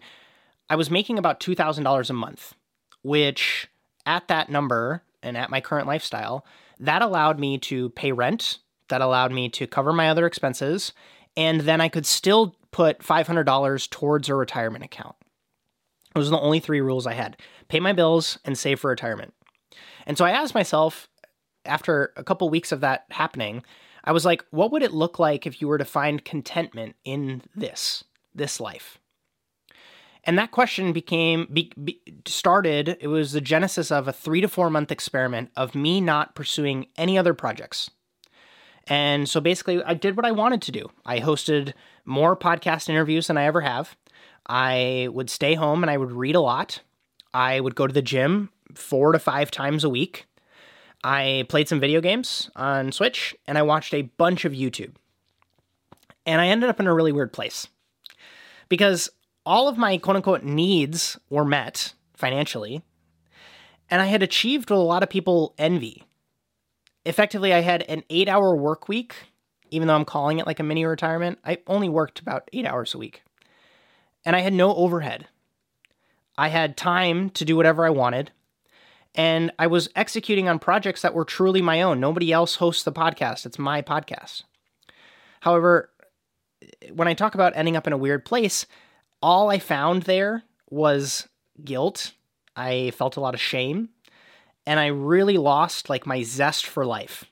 I 0.70 0.76
was 0.76 0.90
making 0.90 1.18
about 1.18 1.40
$2,000 1.40 2.10
a 2.10 2.12
month, 2.12 2.54
which 3.02 3.68
at 4.06 4.28
that 4.28 4.50
number 4.50 5.02
and 5.22 5.36
at 5.36 5.50
my 5.50 5.60
current 5.60 5.86
lifestyle, 5.86 6.46
that 6.78 7.02
allowed 7.02 7.38
me 7.38 7.58
to 7.58 7.90
pay 7.90 8.12
rent, 8.12 8.58
that 8.88 9.00
allowed 9.00 9.32
me 9.32 9.48
to 9.50 9.66
cover 9.66 9.92
my 9.92 10.08
other 10.08 10.26
expenses, 10.26 10.92
and 11.36 11.62
then 11.62 11.80
I 11.80 11.88
could 11.88 12.06
still 12.06 12.56
put 12.70 13.00
$500 13.00 13.90
towards 13.90 14.28
a 14.28 14.34
retirement 14.34 14.84
account. 14.84 15.16
Those 16.18 16.28
are 16.28 16.36
the 16.36 16.40
only 16.40 16.60
three 16.60 16.80
rules 16.80 17.06
I 17.06 17.14
had 17.14 17.36
pay 17.68 17.80
my 17.80 17.92
bills 17.92 18.38
and 18.44 18.56
save 18.56 18.80
for 18.80 18.90
retirement. 18.90 19.34
And 20.06 20.16
so 20.16 20.24
I 20.24 20.30
asked 20.30 20.54
myself, 20.54 21.08
after 21.64 22.12
a 22.16 22.24
couple 22.24 22.48
weeks 22.48 22.72
of 22.72 22.80
that 22.80 23.04
happening, 23.10 23.62
I 24.04 24.12
was 24.12 24.24
like, 24.24 24.44
what 24.50 24.72
would 24.72 24.82
it 24.82 24.92
look 24.92 25.18
like 25.18 25.46
if 25.46 25.60
you 25.60 25.68
were 25.68 25.76
to 25.76 25.84
find 25.84 26.24
contentment 26.24 26.96
in 27.04 27.42
this, 27.54 28.04
this 28.34 28.58
life? 28.58 28.98
And 30.24 30.38
that 30.38 30.50
question 30.50 30.92
became 30.92 31.46
be, 31.52 31.72
be, 31.82 32.00
started. 32.26 32.96
It 33.00 33.08
was 33.08 33.32
the 33.32 33.40
genesis 33.40 33.90
of 33.90 34.08
a 34.08 34.12
three 34.12 34.40
to 34.40 34.48
four 34.48 34.70
month 34.70 34.90
experiment 34.90 35.50
of 35.56 35.74
me 35.74 36.00
not 36.00 36.34
pursuing 36.34 36.86
any 36.96 37.18
other 37.18 37.34
projects. 37.34 37.90
And 38.86 39.28
so 39.28 39.40
basically, 39.40 39.82
I 39.82 39.94
did 39.94 40.16
what 40.16 40.26
I 40.26 40.32
wanted 40.32 40.62
to 40.62 40.72
do. 40.72 40.90
I 41.04 41.20
hosted 41.20 41.74
more 42.04 42.36
podcast 42.36 42.88
interviews 42.88 43.26
than 43.26 43.36
I 43.36 43.44
ever 43.44 43.60
have. 43.60 43.96
I 44.48 45.08
would 45.12 45.28
stay 45.28 45.54
home 45.54 45.82
and 45.82 45.90
I 45.90 45.96
would 45.96 46.12
read 46.12 46.34
a 46.34 46.40
lot. 46.40 46.80
I 47.34 47.60
would 47.60 47.74
go 47.74 47.86
to 47.86 47.92
the 47.92 48.02
gym 48.02 48.50
four 48.74 49.12
to 49.12 49.18
five 49.18 49.50
times 49.50 49.84
a 49.84 49.88
week. 49.88 50.26
I 51.04 51.44
played 51.48 51.68
some 51.68 51.80
video 51.80 52.00
games 52.00 52.50
on 52.56 52.90
Switch 52.92 53.36
and 53.46 53.58
I 53.58 53.62
watched 53.62 53.94
a 53.94 54.02
bunch 54.02 54.44
of 54.44 54.52
YouTube. 54.52 54.94
And 56.26 56.40
I 56.40 56.48
ended 56.48 56.68
up 56.68 56.80
in 56.80 56.86
a 56.86 56.94
really 56.94 57.12
weird 57.12 57.32
place 57.32 57.68
because 58.68 59.10
all 59.46 59.68
of 59.68 59.78
my 59.78 59.98
quote 59.98 60.16
unquote 60.16 60.42
needs 60.42 61.18
were 61.30 61.44
met 61.44 61.94
financially. 62.14 62.82
And 63.90 64.02
I 64.02 64.06
had 64.06 64.22
achieved 64.22 64.70
what 64.70 64.76
a 64.76 64.80
lot 64.80 65.02
of 65.02 65.08
people 65.08 65.54
envy. 65.56 66.04
Effectively, 67.04 67.54
I 67.54 67.60
had 67.60 67.82
an 67.82 68.02
eight 68.10 68.28
hour 68.28 68.54
work 68.54 68.88
week, 68.88 69.14
even 69.70 69.88
though 69.88 69.94
I'm 69.94 70.04
calling 70.04 70.38
it 70.38 70.46
like 70.46 70.60
a 70.60 70.64
mini 70.64 70.84
retirement. 70.84 71.38
I 71.44 71.58
only 71.66 71.88
worked 71.88 72.20
about 72.20 72.48
eight 72.52 72.66
hours 72.66 72.94
a 72.94 72.98
week 72.98 73.22
and 74.24 74.36
I 74.36 74.40
had 74.40 74.52
no 74.52 74.74
overhead. 74.74 75.28
I 76.36 76.48
had 76.48 76.76
time 76.76 77.30
to 77.30 77.44
do 77.44 77.56
whatever 77.56 77.84
I 77.84 77.90
wanted, 77.90 78.30
and 79.14 79.50
I 79.58 79.66
was 79.66 79.88
executing 79.96 80.48
on 80.48 80.58
projects 80.58 81.02
that 81.02 81.14
were 81.14 81.24
truly 81.24 81.62
my 81.62 81.82
own. 81.82 81.98
Nobody 81.98 82.32
else 82.32 82.56
hosts 82.56 82.84
the 82.84 82.92
podcast, 82.92 83.46
it's 83.46 83.58
my 83.58 83.82
podcast. 83.82 84.42
However, 85.40 85.90
when 86.92 87.08
I 87.08 87.14
talk 87.14 87.34
about 87.34 87.56
ending 87.56 87.76
up 87.76 87.86
in 87.86 87.92
a 87.92 87.98
weird 87.98 88.24
place, 88.24 88.66
all 89.22 89.50
I 89.50 89.58
found 89.58 90.04
there 90.04 90.42
was 90.70 91.28
guilt. 91.64 92.12
I 92.54 92.90
felt 92.92 93.16
a 93.16 93.20
lot 93.20 93.34
of 93.34 93.40
shame, 93.40 93.90
and 94.66 94.78
I 94.78 94.86
really 94.86 95.38
lost 95.38 95.88
like 95.88 96.06
my 96.06 96.22
zest 96.22 96.66
for 96.66 96.84
life. 96.84 97.24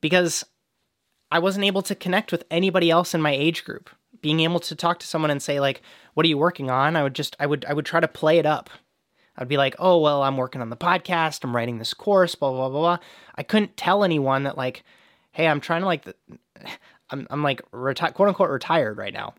Because 0.00 0.44
I 1.30 1.38
wasn't 1.38 1.66
able 1.66 1.82
to 1.82 1.94
connect 1.94 2.32
with 2.32 2.44
anybody 2.50 2.90
else 2.90 3.14
in 3.14 3.22
my 3.22 3.32
age 3.32 3.64
group 3.64 3.90
being 4.22 4.40
able 4.40 4.60
to 4.60 4.74
talk 4.74 4.98
to 5.00 5.06
someone 5.06 5.30
and 5.30 5.42
say 5.42 5.60
like 5.60 5.82
what 6.14 6.24
are 6.26 6.28
you 6.28 6.38
working 6.38 6.70
on? 6.70 6.96
I 6.96 7.02
would 7.02 7.14
just 7.14 7.36
i 7.38 7.46
would 7.46 7.64
i 7.66 7.72
would 7.72 7.86
try 7.86 8.00
to 8.00 8.08
play 8.08 8.38
it 8.38 8.46
up. 8.46 8.70
I'd 9.36 9.48
be 9.48 9.56
like 9.56 9.74
oh 9.78 9.98
well 9.98 10.22
i'm 10.22 10.36
working 10.36 10.60
on 10.60 10.70
the 10.70 10.76
podcast. 10.76 11.44
I'm 11.44 11.54
writing 11.54 11.78
this 11.78 11.94
course 11.94 12.34
blah 12.34 12.50
blah 12.50 12.68
blah 12.68 12.80
blah. 12.80 12.98
I 13.34 13.42
couldn't 13.42 13.76
tell 13.76 14.04
anyone 14.04 14.44
that 14.44 14.56
like 14.56 14.84
hey 15.32 15.46
i'm 15.46 15.60
trying 15.60 15.82
to 15.82 15.86
like 15.86 16.04
the, 16.04 16.14
i'm, 17.10 17.26
I'm 17.30 17.42
like 17.42 17.62
reti- 17.72 18.14
quote 18.14 18.28
unquote 18.28 18.50
retired 18.50 18.98
right 18.98 19.14
now. 19.14 19.34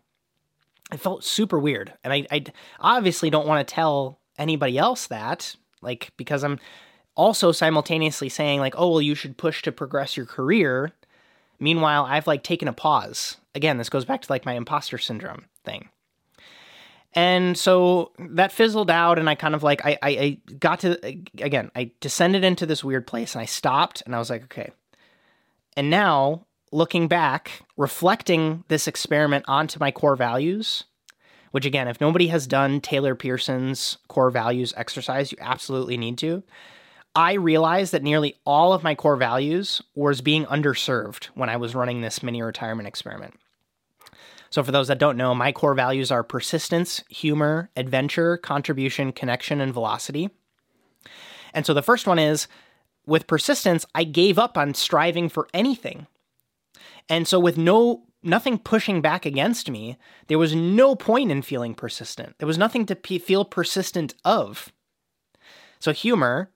It 0.92 1.00
felt 1.00 1.24
super 1.24 1.58
weird 1.58 1.92
and 2.04 2.12
i, 2.12 2.26
I 2.30 2.44
obviously 2.80 3.30
don't 3.30 3.46
want 3.46 3.66
to 3.66 3.74
tell 3.74 4.18
anybody 4.38 4.78
else 4.78 5.06
that 5.08 5.54
like 5.80 6.10
because 6.16 6.42
i'm 6.42 6.58
also 7.14 7.52
simultaneously 7.52 8.28
saying 8.28 8.60
like 8.60 8.74
oh 8.76 8.90
well 8.90 9.02
you 9.02 9.14
should 9.14 9.36
push 9.36 9.62
to 9.62 9.72
progress 9.72 10.16
your 10.16 10.26
career. 10.26 10.92
Meanwhile 11.60 12.06
i've 12.06 12.26
like 12.26 12.42
taken 12.42 12.66
a 12.66 12.72
pause 12.72 13.36
again, 13.54 13.78
this 13.78 13.90
goes 13.90 14.04
back 14.04 14.22
to 14.22 14.32
like 14.32 14.46
my 14.46 14.54
imposter 14.54 14.98
syndrome 14.98 15.46
thing. 15.64 15.88
And 17.14 17.58
so 17.58 18.12
that 18.18 18.52
fizzled 18.52 18.90
out, 18.90 19.18
and 19.18 19.28
I 19.28 19.34
kind 19.34 19.54
of 19.54 19.62
like, 19.62 19.84
I, 19.84 19.98
I, 20.02 20.08
I 20.08 20.38
got 20.58 20.80
to, 20.80 20.98
again, 21.38 21.70
I 21.76 21.90
descended 22.00 22.42
into 22.42 22.64
this 22.64 22.82
weird 22.82 23.06
place 23.06 23.34
and 23.34 23.42
I 23.42 23.46
stopped 23.46 24.02
and 24.06 24.14
I 24.14 24.18
was 24.18 24.30
like, 24.30 24.44
okay. 24.44 24.70
And 25.76 25.90
now 25.90 26.46
looking 26.70 27.08
back, 27.08 27.62
reflecting 27.76 28.64
this 28.68 28.88
experiment 28.88 29.44
onto 29.46 29.78
my 29.78 29.90
core 29.90 30.16
values, 30.16 30.84
which 31.50 31.66
again, 31.66 31.86
if 31.86 32.00
nobody 32.00 32.28
has 32.28 32.46
done 32.46 32.80
Taylor 32.80 33.14
Pearson's 33.14 33.98
core 34.08 34.30
values 34.30 34.72
exercise, 34.76 35.30
you 35.30 35.38
absolutely 35.40 35.98
need 35.98 36.16
to. 36.18 36.42
I 37.14 37.34
realized 37.34 37.92
that 37.92 38.02
nearly 38.02 38.36
all 38.46 38.72
of 38.72 38.82
my 38.82 38.94
core 38.94 39.16
values 39.16 39.82
was 39.94 40.22
being 40.22 40.46
underserved 40.46 41.26
when 41.34 41.50
I 41.50 41.58
was 41.58 41.74
running 41.74 42.00
this 42.00 42.22
mini 42.22 42.40
retirement 42.40 42.88
experiment. 42.88 43.34
So, 44.52 44.62
for 44.62 44.70
those 44.70 44.88
that 44.88 44.98
don't 44.98 45.16
know, 45.16 45.34
my 45.34 45.50
core 45.50 45.74
values 45.74 46.10
are 46.10 46.22
persistence, 46.22 47.02
humor, 47.08 47.70
adventure, 47.74 48.36
contribution, 48.36 49.10
connection, 49.10 49.62
and 49.62 49.72
velocity. 49.72 50.28
And 51.54 51.64
so 51.64 51.72
the 51.72 51.82
first 51.82 52.06
one 52.06 52.18
is 52.18 52.48
with 53.06 53.26
persistence, 53.26 53.86
I 53.94 54.04
gave 54.04 54.38
up 54.38 54.58
on 54.58 54.74
striving 54.74 55.30
for 55.30 55.48
anything. 55.54 56.06
And 57.08 57.26
so 57.26 57.40
with 57.40 57.56
no 57.56 58.04
nothing 58.22 58.58
pushing 58.58 59.00
back 59.00 59.24
against 59.24 59.70
me, 59.70 59.96
there 60.28 60.38
was 60.38 60.54
no 60.54 60.94
point 60.94 61.32
in 61.32 61.40
feeling 61.40 61.74
persistent. 61.74 62.36
There 62.38 62.46
was 62.46 62.58
nothing 62.58 62.84
to 62.86 62.94
p- 62.94 63.18
feel 63.18 63.46
persistent 63.46 64.14
of. 64.22 64.70
So 65.80 65.92
humor, 65.92 66.50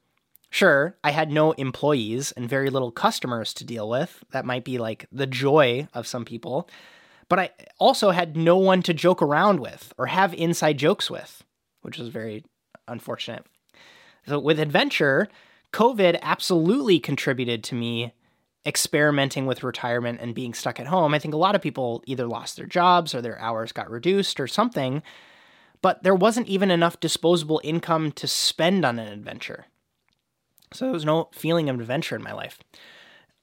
sure, 0.51 0.97
I 1.03 1.11
had 1.13 1.33
no 1.33 1.53
employees 1.53 2.31
and 2.33 2.47
very 2.47 2.69
little 2.69 2.93
customers 2.93 3.53
to 3.55 3.65
deal 3.65 3.89
with. 3.89 4.23
That 4.33 4.45
might 4.45 4.65
be 4.65 4.77
like 4.77 5.07
the 5.11 5.27
joy 5.27 5.89
of 5.95 6.07
some 6.07 6.27
people 6.27 6.69
but 7.29 7.39
I 7.39 7.51
also 7.79 8.11
had 8.11 8.37
no 8.37 8.57
one 8.57 8.83
to 8.83 8.95
joke 8.95 9.23
around 9.23 9.61
with 9.61 9.93
or 9.99 10.07
have 10.07 10.35
inside 10.35 10.79
jokes 10.79 11.11
with, 11.11 11.45
which 11.83 11.99
was 11.99 12.09
very 12.09 12.45
unfortunate. 12.89 13.45
So 14.27 14.39
with 14.39 14.61
adventure, 14.61 15.29
COVID 15.73 16.19
absolutely 16.23 16.99
contributed 16.99 17.63
to 17.65 17.75
me 17.75 18.13
experimenting 18.65 19.47
with 19.47 19.63
retirement 19.63 20.21
and 20.21 20.35
being 20.35 20.53
stuck 20.53 20.81
at 20.81 20.89
home. 20.89 21.15
I 21.15 21.19
think 21.19 21.35
a 21.35 21.39
lot 21.39 21.55
of 21.55 21.63
people 21.63 22.03
either 22.07 22.27
lost 22.27 22.57
their 22.57 22.67
jobs 22.67 23.15
or 23.15 23.23
their 23.23 23.39
hours 23.39 23.73
got 23.73 23.91
reduced 23.91 24.41
or 24.41 24.49
something, 24.49 25.03
but 25.83 26.03
there 26.03 26.15
wasn't 26.15 26.49
even 26.49 26.71
enough 26.71 26.99
disposable 26.99 27.61
income 27.63 28.11
to 28.13 28.27
spend 28.27 28.85
on 28.85 28.99
an 28.99 29.13
adventure. 29.13 29.67
So 30.73 30.87
there 30.87 30.93
was 30.93 31.05
no 31.05 31.29
feeling 31.33 31.69
of 31.71 31.79
adventure 31.79 32.17
in 32.17 32.23
my 32.23 32.33
life 32.33 32.59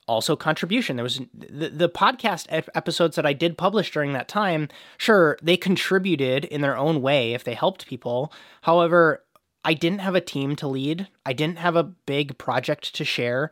also 0.08 0.36
contribution 0.36 0.96
there 0.96 1.04
was 1.04 1.22
the, 1.34 1.70
the 1.70 1.90
podcast 1.90 2.46
episodes 2.76 3.16
that 3.16 3.26
i 3.26 3.34
did 3.34 3.58
publish 3.58 3.92
during 3.92 4.14
that 4.14 4.28
time 4.28 4.68
sure 4.98 5.38
they 5.42 5.56
contributed 5.58 6.46
in 6.46 6.62
their 6.62 6.78
own 6.78 7.02
way 7.02 7.34
if 7.34 7.44
they 7.44 7.54
helped 7.54 7.88
people 7.88 8.32
however 8.64 9.24
i 9.64 9.74
didn't 9.74 10.02
have 10.02 10.16
a 10.16 10.22
team 10.22 10.56
to 10.56 10.68
lead 10.68 11.08
i 11.26 11.32
didn't 11.34 11.58
have 11.58 11.76
a 11.76 11.84
big 11.84 12.38
project 12.38 12.94
to 12.94 13.06
share 13.06 13.50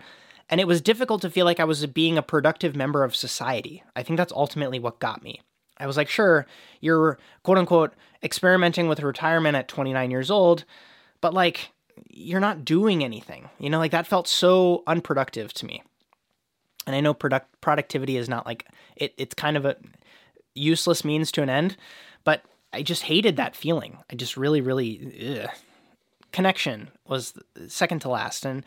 And 0.51 0.59
it 0.59 0.67
was 0.67 0.81
difficult 0.81 1.21
to 1.21 1.29
feel 1.29 1.45
like 1.45 1.61
I 1.61 1.63
was 1.63 1.85
being 1.87 2.17
a 2.17 2.21
productive 2.21 2.75
member 2.75 3.05
of 3.05 3.15
society. 3.15 3.83
I 3.95 4.03
think 4.03 4.17
that's 4.17 4.33
ultimately 4.33 4.79
what 4.79 4.99
got 4.99 5.23
me. 5.23 5.39
I 5.77 5.87
was 5.87 5.95
like, 5.95 6.09
sure, 6.09 6.45
you're 6.81 7.17
quote 7.43 7.57
unquote 7.57 7.93
experimenting 8.21 8.89
with 8.89 8.99
retirement 8.99 9.55
at 9.55 9.69
29 9.69 10.11
years 10.11 10.29
old, 10.29 10.65
but 11.21 11.33
like, 11.33 11.71
you're 12.09 12.41
not 12.41 12.65
doing 12.65 13.01
anything. 13.01 13.49
You 13.59 13.69
know, 13.69 13.79
like 13.79 13.91
that 13.91 14.07
felt 14.07 14.27
so 14.27 14.83
unproductive 14.85 15.53
to 15.53 15.65
me. 15.65 15.83
And 16.87 16.95
I 16.95 17.01
know 17.01 17.13
product 17.13 17.61
productivity 17.61 18.17
is 18.17 18.27
not 18.27 18.45
like 18.45 18.67
it, 18.95 19.13
it's 19.17 19.35
kind 19.35 19.57
of 19.57 19.65
a 19.65 19.75
useless 20.53 21.05
means 21.05 21.31
to 21.33 21.41
an 21.41 21.49
end, 21.49 21.77
but 22.23 22.43
I 22.73 22.83
just 22.83 23.03
hated 23.03 23.35
that 23.37 23.55
feeling. 23.55 23.97
I 24.09 24.15
just 24.15 24.37
really, 24.37 24.61
really, 24.61 25.39
ugh. 25.43 25.49
connection 26.31 26.89
was 27.07 27.33
second 27.67 27.99
to 28.01 28.09
last. 28.09 28.45
And 28.45 28.63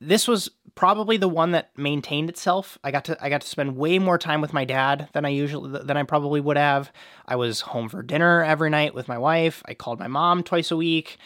this 0.00 0.26
was 0.26 0.50
probably 0.74 1.16
the 1.16 1.28
one 1.28 1.50
that 1.52 1.70
maintained 1.76 2.30
itself. 2.30 2.78
I 2.82 2.90
got 2.90 3.04
to 3.04 3.22
I 3.22 3.28
got 3.28 3.42
to 3.42 3.46
spend 3.46 3.76
way 3.76 3.98
more 3.98 4.18
time 4.18 4.40
with 4.40 4.52
my 4.52 4.64
dad 4.64 5.08
than 5.12 5.24
I 5.24 5.28
usually 5.28 5.82
than 5.84 5.96
I 5.96 6.02
probably 6.04 6.40
would 6.40 6.56
have. 6.56 6.90
I 7.26 7.36
was 7.36 7.60
home 7.60 7.88
for 7.88 8.02
dinner 8.02 8.42
every 8.42 8.70
night 8.70 8.94
with 8.94 9.08
my 9.08 9.18
wife. 9.18 9.62
I 9.66 9.74
called 9.74 9.98
my 9.98 10.08
mom 10.08 10.42
twice 10.42 10.70
a 10.70 10.76
week. 10.76 11.18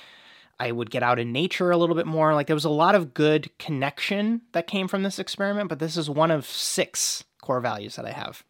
I 0.58 0.72
would 0.72 0.90
get 0.90 1.02
out 1.02 1.18
in 1.18 1.32
nature 1.32 1.70
a 1.70 1.76
little 1.76 1.96
bit 1.96 2.06
more. 2.06 2.34
Like 2.34 2.46
there 2.46 2.56
was 2.56 2.64
a 2.64 2.70
lot 2.70 2.94
of 2.94 3.14
good 3.14 3.50
connection 3.58 4.42
that 4.52 4.66
came 4.66 4.88
from 4.88 5.02
this 5.02 5.18
experiment, 5.18 5.68
but 5.68 5.78
this 5.78 5.96
is 5.96 6.08
one 6.08 6.30
of 6.30 6.46
six 6.46 7.24
core 7.42 7.60
values 7.60 7.96
that 7.96 8.06
I 8.06 8.12
have. 8.12 8.44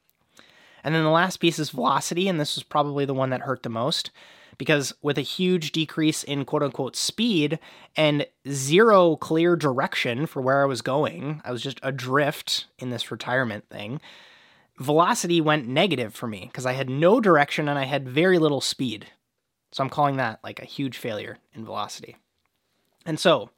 And 0.83 0.95
then 0.95 1.03
the 1.03 1.11
last 1.11 1.39
piece 1.39 1.59
is 1.59 1.71
velocity, 1.71 2.29
and 2.29 2.39
this 2.39 2.57
was 2.57 2.63
probably 2.63 3.07
the 3.07 3.15
one 3.15 3.31
that 3.31 3.41
hurt 3.41 3.63
the 3.63 3.71
most 3.71 4.11
because 4.59 4.93
with 5.03 5.19
a 5.19 5.23
huge 5.23 5.73
decrease 5.73 6.23
in 6.23 6.45
quote 6.45 6.63
unquote 6.63 6.97
speed 6.97 7.59
and 7.97 8.27
zero 8.49 9.17
clear 9.17 9.57
direction 9.57 10.27
for 10.27 10.41
where 10.41 10.63
I 10.63 10.67
was 10.67 10.83
going, 10.83 11.41
I 11.45 11.53
was 11.53 11.63
just 11.63 11.81
adrift 11.83 12.67
in 12.79 12.91
this 12.91 13.11
retirement 13.11 13.69
thing. 13.69 14.01
Velocity 14.79 15.41
went 15.41 15.69
negative 15.69 16.15
for 16.15 16.27
me 16.27 16.47
because 16.47 16.67
I 16.67 16.73
had 16.73 16.91
no 16.91 17.21
direction 17.21 17.69
and 17.69 17.79
I 17.79 17.85
had 17.85 18.09
very 18.09 18.39
little 18.39 18.61
speed. 18.61 19.07
So 19.75 19.83
I'm 19.83 19.91
calling 19.91 20.19
that 20.19 20.39
like 20.45 20.63
a 20.63 20.65
huge 20.65 20.99
failure 20.99 21.39
in 21.53 21.65
velocity. 21.65 22.17
And 23.05 23.19
so, 23.19 23.51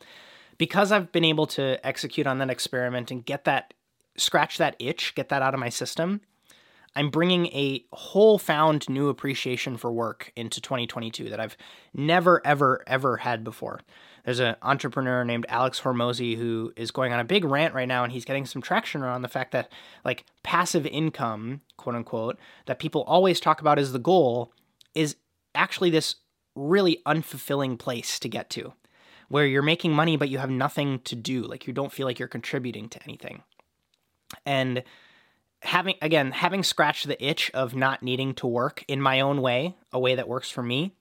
because 0.56 0.90
I've 0.90 1.12
been 1.12 1.26
able 1.26 1.46
to 1.48 1.86
execute 1.86 2.26
on 2.26 2.38
that 2.38 2.48
experiment 2.48 3.10
and 3.10 3.22
get 3.22 3.44
that, 3.44 3.74
scratch 4.16 4.56
that 4.56 4.76
itch, 4.78 5.14
get 5.14 5.28
that 5.28 5.42
out 5.42 5.52
of 5.52 5.60
my 5.60 5.68
system, 5.68 6.22
I'm 6.94 7.10
bringing 7.10 7.48
a 7.48 7.84
whole 7.92 8.38
found 8.38 8.88
new 8.88 9.10
appreciation 9.10 9.76
for 9.76 9.92
work 9.92 10.32
into 10.36 10.58
2022 10.58 11.28
that 11.28 11.38
I've 11.38 11.58
never, 11.92 12.40
ever, 12.46 12.82
ever 12.86 13.18
had 13.18 13.44
before. 13.44 13.80
There's 14.24 14.40
an 14.40 14.56
entrepreneur 14.62 15.22
named 15.22 15.44
Alex 15.50 15.82
Hormozi 15.82 16.34
who 16.38 16.72
is 16.76 16.92
going 16.92 17.12
on 17.12 17.20
a 17.20 17.24
big 17.24 17.44
rant 17.44 17.74
right 17.74 17.86
now, 17.86 18.04
and 18.04 18.12
he's 18.12 18.24
getting 18.24 18.46
some 18.46 18.62
traction 18.62 19.02
around 19.02 19.20
the 19.20 19.28
fact 19.28 19.52
that, 19.52 19.70
like, 20.02 20.24
passive 20.42 20.86
income, 20.86 21.60
quote 21.76 21.94
unquote, 21.94 22.38
that 22.64 22.78
people 22.78 23.02
always 23.02 23.38
talk 23.38 23.60
about 23.60 23.78
as 23.78 23.92
the 23.92 23.98
goal 23.98 24.50
is 24.94 25.16
actually 25.56 25.90
this 25.90 26.16
really 26.54 27.02
unfulfilling 27.06 27.78
place 27.78 28.18
to 28.20 28.28
get 28.28 28.50
to 28.50 28.72
where 29.28 29.46
you're 29.46 29.62
making 29.62 29.92
money, 29.92 30.16
but 30.16 30.28
you 30.28 30.38
have 30.38 30.50
nothing 30.50 31.00
to 31.00 31.16
do. 31.16 31.42
Like, 31.42 31.66
you 31.66 31.72
don't 31.72 31.92
feel 31.92 32.06
like 32.06 32.18
you're 32.18 32.28
contributing 32.28 32.88
to 32.90 33.02
anything. 33.04 33.42
And 34.44 34.84
having 35.62 35.94
again 36.02 36.32
having 36.32 36.62
scratched 36.62 37.06
the 37.06 37.24
itch 37.24 37.50
of 37.52 37.74
not 37.74 38.02
needing 38.02 38.34
to 38.34 38.46
work 38.46 38.84
in 38.88 39.00
my 39.00 39.20
own 39.20 39.40
way 39.40 39.74
a 39.92 39.98
way 39.98 40.14
that 40.14 40.28
works 40.28 40.50
for 40.50 40.62
me 40.62 40.94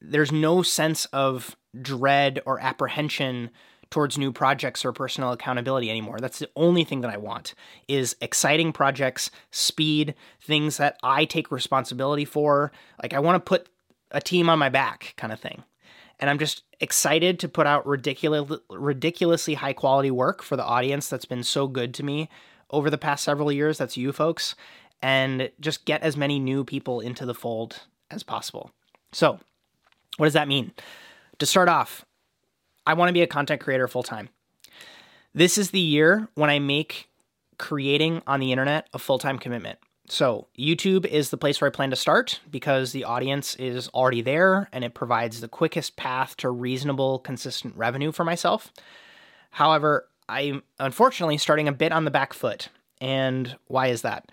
there's 0.00 0.32
no 0.32 0.62
sense 0.62 1.04
of 1.06 1.56
dread 1.80 2.40
or 2.46 2.58
apprehension 2.60 3.50
towards 3.90 4.16
new 4.16 4.32
projects 4.32 4.84
or 4.84 4.92
personal 4.92 5.32
accountability 5.32 5.90
anymore 5.90 6.18
that's 6.20 6.38
the 6.38 6.48
only 6.56 6.84
thing 6.84 7.00
that 7.00 7.10
i 7.10 7.16
want 7.16 7.54
is 7.88 8.16
exciting 8.20 8.72
projects 8.72 9.30
speed 9.50 10.14
things 10.40 10.76
that 10.76 10.96
i 11.02 11.24
take 11.24 11.50
responsibility 11.50 12.24
for 12.24 12.72
like 13.02 13.12
i 13.12 13.18
want 13.18 13.36
to 13.36 13.48
put 13.48 13.68
a 14.12 14.20
team 14.20 14.48
on 14.48 14.58
my 14.58 14.68
back 14.68 15.14
kind 15.16 15.32
of 15.32 15.40
thing 15.40 15.62
and 16.18 16.30
i'm 16.30 16.38
just 16.38 16.62
excited 16.80 17.38
to 17.38 17.48
put 17.48 17.66
out 17.66 17.86
ridiculous, 17.86 18.58
ridiculously 18.70 19.54
high 19.54 19.74
quality 19.74 20.10
work 20.10 20.42
for 20.42 20.56
the 20.56 20.64
audience 20.64 21.08
that's 21.08 21.26
been 21.26 21.42
so 21.42 21.66
good 21.66 21.92
to 21.94 22.02
me 22.02 22.28
over 22.70 22.90
the 22.90 22.98
past 22.98 23.22
several 23.22 23.52
years. 23.52 23.78
That's 23.78 23.96
you 23.96 24.12
folks. 24.12 24.54
And 25.02 25.50
just 25.60 25.84
get 25.84 26.02
as 26.02 26.16
many 26.16 26.38
new 26.38 26.64
people 26.64 27.00
into 27.00 27.24
the 27.24 27.34
fold 27.34 27.82
as 28.10 28.22
possible. 28.22 28.70
So, 29.12 29.38
what 30.16 30.26
does 30.26 30.34
that 30.34 30.48
mean? 30.48 30.72
To 31.38 31.46
start 31.46 31.68
off, 31.68 32.04
I 32.86 32.94
want 32.94 33.08
to 33.08 33.12
be 33.12 33.22
a 33.22 33.26
content 33.26 33.60
creator 33.60 33.88
full 33.88 34.02
time. 34.02 34.28
This 35.34 35.58
is 35.58 35.70
the 35.70 35.80
year 35.80 36.28
when 36.34 36.50
I 36.50 36.58
make 36.58 37.08
creating 37.58 38.22
on 38.26 38.40
the 38.40 38.52
internet 38.52 38.88
a 38.92 38.98
full 38.98 39.18
time 39.18 39.38
commitment. 39.38 39.78
So, 40.08 40.48
YouTube 40.58 41.06
is 41.06 41.30
the 41.30 41.36
place 41.36 41.60
where 41.60 41.70
I 41.70 41.72
plan 41.72 41.90
to 41.90 41.96
start 41.96 42.40
because 42.50 42.90
the 42.90 43.04
audience 43.04 43.54
is 43.56 43.88
already 43.90 44.22
there 44.22 44.68
and 44.72 44.82
it 44.82 44.92
provides 44.92 45.40
the 45.40 45.46
quickest 45.46 45.94
path 45.94 46.36
to 46.38 46.50
reasonable, 46.50 47.20
consistent 47.20 47.76
revenue 47.76 48.10
for 48.10 48.24
myself. 48.24 48.72
However, 49.50 50.08
I'm 50.28 50.64
unfortunately 50.80 51.38
starting 51.38 51.68
a 51.68 51.72
bit 51.72 51.92
on 51.92 52.04
the 52.04 52.10
back 52.10 52.32
foot. 52.32 52.70
And 53.00 53.56
why 53.68 53.88
is 53.88 54.02
that? 54.02 54.32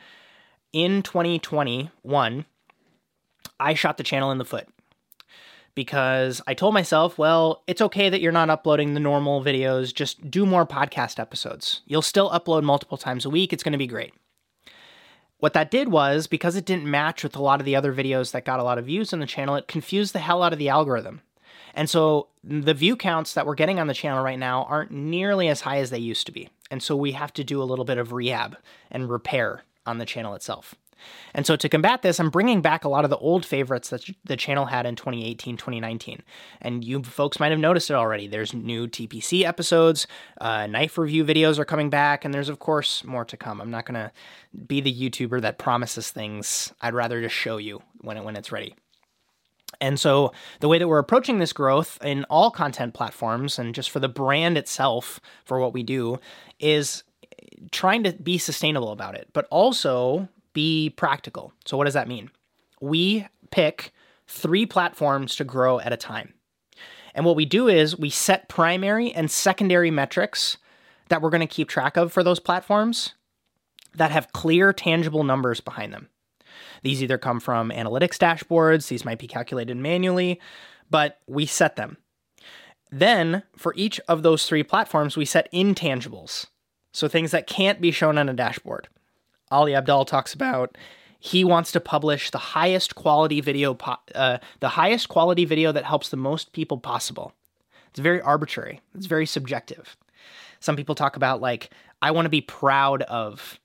In 0.73 1.03
2021, 1.03 2.45
I 3.59 3.73
shot 3.75 3.97
the 3.97 4.03
channel 4.03 4.31
in 4.31 4.39
the 4.39 4.45
foot 4.45 4.67
because 5.77 6.41
I 6.47 6.55
told 6.55 6.73
myself, 6.73 7.19
well, 7.19 7.61
it's 7.67 7.83
okay 7.83 8.09
that 8.09 8.19
you're 8.19 8.31
not 8.31 8.49
uploading 8.49 8.95
the 8.95 8.99
normal 8.99 9.43
videos, 9.43 9.93
just 9.93 10.31
do 10.31 10.43
more 10.43 10.65
podcast 10.65 11.19
episodes. 11.19 11.81
You'll 11.85 12.01
still 12.01 12.31
upload 12.31 12.63
multiple 12.63 12.97
times 12.97 13.25
a 13.25 13.29
week, 13.29 13.53
it's 13.53 13.61
going 13.61 13.73
to 13.73 13.77
be 13.77 13.85
great. 13.85 14.15
What 15.37 15.53
that 15.53 15.69
did 15.69 15.89
was, 15.89 16.25
because 16.25 16.55
it 16.55 16.65
didn't 16.65 16.89
match 16.89 17.21
with 17.21 17.35
a 17.35 17.43
lot 17.43 17.59
of 17.59 17.65
the 17.67 17.75
other 17.75 17.93
videos 17.93 18.31
that 18.31 18.43
got 18.43 18.59
a 18.59 18.63
lot 18.63 18.79
of 18.79 18.87
views 18.87 19.13
on 19.13 19.19
the 19.19 19.27
channel, 19.27 19.55
it 19.55 19.67
confused 19.67 20.13
the 20.13 20.19
hell 20.19 20.41
out 20.41 20.51
of 20.51 20.57
the 20.57 20.69
algorithm. 20.69 21.21
And 21.75 21.87
so 21.87 22.29
the 22.43 22.73
view 22.73 22.95
counts 22.95 23.35
that 23.35 23.45
we're 23.45 23.53
getting 23.53 23.79
on 23.79 23.85
the 23.85 23.93
channel 23.93 24.23
right 24.23 24.39
now 24.39 24.63
aren't 24.63 24.89
nearly 24.89 25.47
as 25.47 25.61
high 25.61 25.77
as 25.77 25.91
they 25.91 25.99
used 25.99 26.25
to 26.25 26.31
be. 26.31 26.49
And 26.71 26.81
so 26.81 26.95
we 26.95 27.11
have 27.11 27.33
to 27.33 27.43
do 27.43 27.61
a 27.61 27.69
little 27.69 27.85
bit 27.85 27.99
of 27.99 28.13
rehab 28.13 28.57
and 28.89 29.11
repair 29.11 29.61
on 29.85 29.99
the 29.99 30.07
channel 30.07 30.33
itself. 30.33 30.73
And 31.33 31.45
so 31.45 31.55
to 31.55 31.69
combat 31.69 32.01
this, 32.01 32.19
I'm 32.19 32.29
bringing 32.29 32.61
back 32.61 32.83
a 32.83 32.89
lot 32.89 33.03
of 33.03 33.09
the 33.09 33.17
old 33.17 33.45
favorites 33.45 33.89
that 33.89 34.03
the 34.25 34.35
channel 34.35 34.65
had 34.65 34.85
in 34.85 34.95
2018, 34.95 35.57
2019. 35.57 36.21
And 36.61 36.83
you 36.83 37.03
folks 37.03 37.39
might 37.39 37.51
have 37.51 37.59
noticed 37.59 37.89
it 37.89 37.95
already. 37.95 38.27
There's 38.27 38.53
new 38.53 38.87
TPC 38.87 39.43
episodes, 39.43 40.07
uh, 40.39 40.67
knife 40.67 40.97
review 40.97 41.23
videos 41.25 41.59
are 41.59 41.65
coming 41.65 41.89
back, 41.89 42.25
and 42.25 42.33
there's, 42.33 42.49
of 42.49 42.59
course, 42.59 43.03
more 43.03 43.25
to 43.25 43.37
come. 43.37 43.61
I'm 43.61 43.71
not 43.71 43.85
going 43.85 43.95
to 43.95 44.11
be 44.67 44.81
the 44.81 44.93
YouTuber 44.93 45.41
that 45.41 45.57
promises 45.57 46.11
things. 46.11 46.73
I'd 46.81 46.93
rather 46.93 47.21
just 47.21 47.35
show 47.35 47.57
you 47.57 47.81
when, 48.01 48.17
it, 48.17 48.23
when 48.23 48.35
it's 48.35 48.51
ready. 48.51 48.75
And 49.79 49.99
so, 49.99 50.31
the 50.59 50.67
way 50.67 50.79
that 50.79 50.87
we're 50.87 50.97
approaching 50.97 51.39
this 51.39 51.53
growth 51.53 51.99
in 52.01 52.23
all 52.25 52.49
content 52.49 52.93
platforms 52.93 53.59
and 53.59 53.75
just 53.75 53.91
for 53.91 53.99
the 53.99 54.09
brand 54.09 54.57
itself, 54.57 55.19
for 55.43 55.59
what 55.59 55.73
we 55.73 55.83
do, 55.83 56.19
is 56.59 57.03
trying 57.71 58.03
to 58.03 58.13
be 58.13 58.37
sustainable 58.37 58.91
about 58.91 59.15
it, 59.15 59.27
but 59.33 59.45
also 59.49 60.29
be 60.57 60.89
practical. 60.89 61.53
So, 61.67 61.77
what 61.77 61.83
does 61.83 61.93
that 61.93 62.07
mean? 62.07 62.31
We 62.81 63.27
pick 63.51 63.93
three 64.25 64.65
platforms 64.65 65.35
to 65.35 65.43
grow 65.43 65.79
at 65.79 65.93
a 65.93 65.97
time. 65.97 66.33
And 67.13 67.25
what 67.25 67.35
we 67.35 67.45
do 67.45 67.67
is 67.67 67.95
we 67.95 68.09
set 68.09 68.49
primary 68.49 69.13
and 69.13 69.29
secondary 69.29 69.91
metrics 69.91 70.57
that 71.09 71.21
we're 71.21 71.29
going 71.29 71.41
to 71.41 71.55
keep 71.55 71.69
track 71.69 71.95
of 71.95 72.11
for 72.11 72.23
those 72.23 72.39
platforms 72.39 73.13
that 73.93 74.09
have 74.09 74.33
clear, 74.33 74.73
tangible 74.73 75.23
numbers 75.23 75.61
behind 75.61 75.93
them. 75.93 76.09
These 76.81 77.03
either 77.03 77.19
come 77.19 77.39
from 77.39 77.69
analytics 77.69 78.17
dashboards, 78.17 78.87
these 78.87 79.05
might 79.05 79.19
be 79.19 79.27
calculated 79.27 79.77
manually, 79.77 80.41
but 80.89 81.19
we 81.27 81.45
set 81.45 81.75
them. 81.75 81.97
Then, 82.89 83.43
for 83.55 83.75
each 83.75 83.99
of 84.07 84.23
those 84.23 84.47
three 84.47 84.63
platforms, 84.63 85.15
we 85.15 85.25
set 85.25 85.53
intangibles. 85.53 86.47
So 86.93 87.07
things 87.07 87.29
that 87.29 87.45
can't 87.45 87.79
be 87.79 87.91
shown 87.91 88.17
on 88.17 88.27
a 88.27 88.33
dashboard. 88.33 88.87
Ali 89.51 89.73
Abdaal 89.73 90.05
talks 90.05 90.33
about 90.33 90.77
he 91.19 91.43
wants 91.43 91.71
to 91.71 91.79
publish 91.79 92.29
the 92.29 92.37
highest 92.37 92.95
quality 92.95 93.41
video, 93.41 93.73
po- 93.73 93.97
uh, 94.13 94.37
the 94.59 94.69
highest 94.69 95.09
quality 95.09 95.45
video 95.45 95.71
that 95.71 95.83
helps 95.83 96.09
the 96.09 96.17
most 96.17 96.53
people 96.53 96.77
possible. 96.77 97.33
It's 97.89 97.99
very 97.99 98.21
arbitrary. 98.21 98.81
It's 98.95 99.07
very 99.07 99.25
subjective. 99.25 99.97
Some 100.59 100.75
people 100.75 100.95
talk 100.95 101.15
about 101.15 101.41
like 101.41 101.71
I 102.01 102.11
want 102.11 102.25
to 102.25 102.29
be 102.29 102.41
proud 102.41 103.01
of 103.03 103.59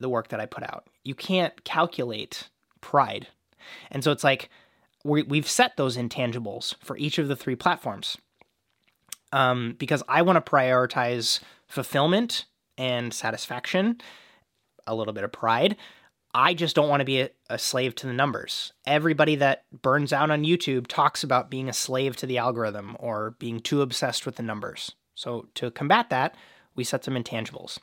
the 0.00 0.08
work 0.08 0.28
that 0.28 0.40
I 0.40 0.46
put 0.46 0.64
out. 0.64 0.86
You 1.04 1.14
can't 1.14 1.64
calculate 1.64 2.48
pride. 2.80 3.28
And 3.90 4.04
so 4.04 4.12
it's 4.12 4.24
like 4.24 4.50
we, 5.04 5.22
we've 5.22 5.48
set 5.48 5.76
those 5.76 5.96
intangibles 5.96 6.74
for 6.82 6.96
each 6.96 7.18
of 7.18 7.28
the 7.28 7.36
three 7.36 7.56
platforms 7.56 8.16
um, 9.32 9.74
because 9.78 10.02
I 10.08 10.22
want 10.22 10.44
to 10.44 10.50
prioritize 10.50 11.40
fulfillment 11.66 12.44
and 12.76 13.12
satisfaction, 13.12 14.00
a 14.88 14.94
little 14.94 15.12
bit 15.12 15.24
of 15.24 15.32
pride. 15.32 15.76
I 16.34 16.54
just 16.54 16.76
don't 16.76 16.88
want 16.88 17.00
to 17.00 17.06
be 17.06 17.22
a, 17.22 17.30
a, 17.48 17.58
slave 17.58 17.94
to 17.96 18.06
the 18.06 18.12
numbers. 18.12 18.72
Everybody 18.86 19.36
that 19.36 19.64
burns 19.82 20.12
out 20.12 20.30
on 20.30 20.44
YouTube 20.44 20.86
talks 20.86 21.24
about 21.24 21.50
being 21.50 21.68
a 21.68 21.72
slave 21.72 22.16
to 22.16 22.26
the 22.26 22.38
algorithm 22.38 22.96
or 23.00 23.36
being 23.38 23.60
too 23.60 23.80
obsessed 23.80 24.26
with 24.26 24.36
the 24.36 24.42
numbers. 24.42 24.92
So, 25.14 25.48
to 25.54 25.70
combat 25.70 26.10
that, 26.10 26.34
We 26.74 26.84
set 26.84 27.04
some 27.04 27.14
intangibles. 27.14 27.78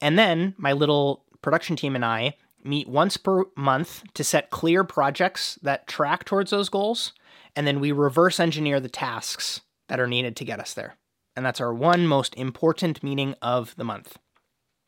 And 0.00 0.18
then 0.18 0.54
my 0.56 0.72
little 0.72 1.24
production 1.42 1.76
team 1.76 1.94
and 1.94 2.04
I 2.04 2.36
meet 2.64 2.88
once 2.88 3.16
per 3.16 3.44
month 3.56 4.04
to 4.14 4.24
set 4.24 4.50
clear 4.50 4.84
projects 4.84 5.58
that 5.62 5.86
track 5.86 6.24
towards 6.24 6.50
those 6.50 6.68
goals. 6.68 7.12
And 7.54 7.66
then 7.66 7.80
we 7.80 7.92
reverse 7.92 8.40
engineer 8.40 8.80
the 8.80 8.88
tasks 8.88 9.60
that 9.88 10.00
are 10.00 10.06
needed 10.06 10.36
to 10.36 10.44
get 10.44 10.60
us 10.60 10.72
there. 10.72 10.96
And 11.36 11.44
that's 11.44 11.60
our 11.60 11.74
one 11.74 12.06
most 12.06 12.34
important 12.36 13.02
meeting 13.02 13.34
of 13.42 13.74
the 13.76 13.84
month. 13.84 14.18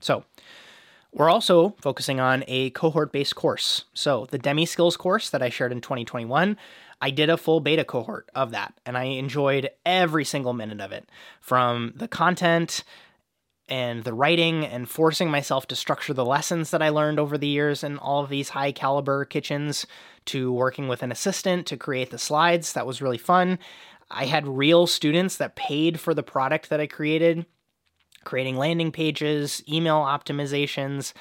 So, 0.01 0.25
we're 1.13 1.31
also 1.31 1.77
focusing 1.81 2.21
on 2.21 2.45
a 2.49 2.71
cohort 2.71 3.13
based 3.13 3.37
course. 3.37 3.85
So, 3.95 4.27
the 4.31 4.39
Demi 4.39 4.67
Skills 4.67 4.97
course 4.97 5.31
that 5.31 5.43
I 5.43 5.51
shared 5.51 5.73
in 5.73 5.81
2021, 5.81 6.57
I 7.01 7.11
did 7.11 7.31
a 7.31 7.37
full 7.37 7.61
beta 7.61 7.85
cohort 7.85 8.31
of 8.35 8.53
that, 8.53 8.75
and 8.87 8.97
I 8.97 9.05
enjoyed 9.05 9.71
every 9.85 10.25
single 10.25 10.53
minute 10.53 10.81
of 10.81 10.93
it 10.93 11.09
from 11.41 11.93
the 11.97 12.09
content 12.09 12.85
and 13.69 14.05
the 14.05 14.15
writing 14.15 14.67
and 14.67 14.89
forcing 14.89 15.31
myself 15.31 15.67
to 15.69 15.77
structure 15.77 16.15
the 16.15 16.25
lessons 16.25 16.71
that 16.71 16.83
I 16.83 16.89
learned 16.89 17.19
over 17.19 17.39
the 17.39 17.47
years 17.47 17.83
in 17.83 17.99
all 17.99 18.23
of 18.23 18.31
these 18.31 18.51
high 18.51 18.73
caliber 18.73 19.25
kitchens 19.25 19.87
to 20.27 20.53
working 20.53 20.89
with 20.89 21.03
an 21.03 21.13
assistant 21.13 21.67
to 21.69 21.77
create 21.77 22.11
the 22.11 22.19
slides. 22.19 22.73
That 22.73 22.87
was 22.87 23.03
really 23.03 23.19
fun. 23.19 23.59
I 24.11 24.27
had 24.27 24.47
real 24.47 24.87
students 24.87 25.37
that 25.39 25.57
paid 25.57 25.99
for 25.99 26.13
the 26.13 26.23
product 26.23 26.69
that 26.71 26.81
I 26.81 26.87
created, 26.87 27.47
creating 28.25 28.57
landing 28.57 28.93
pages, 28.93 29.63
email 29.69 29.97
optimizations. 29.97 31.13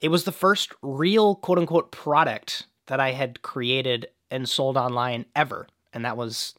It 0.00 0.08
was 0.08 0.24
the 0.24 0.32
first 0.32 0.72
real 0.82 1.34
quote 1.34 1.58
unquote 1.58 1.90
product 1.90 2.66
that 2.86 3.00
I 3.00 3.12
had 3.12 3.42
created 3.42 4.08
and 4.30 4.48
sold 4.48 4.76
online 4.76 5.26
ever. 5.34 5.66
And 5.92 6.04
that 6.04 6.16
was 6.16 6.54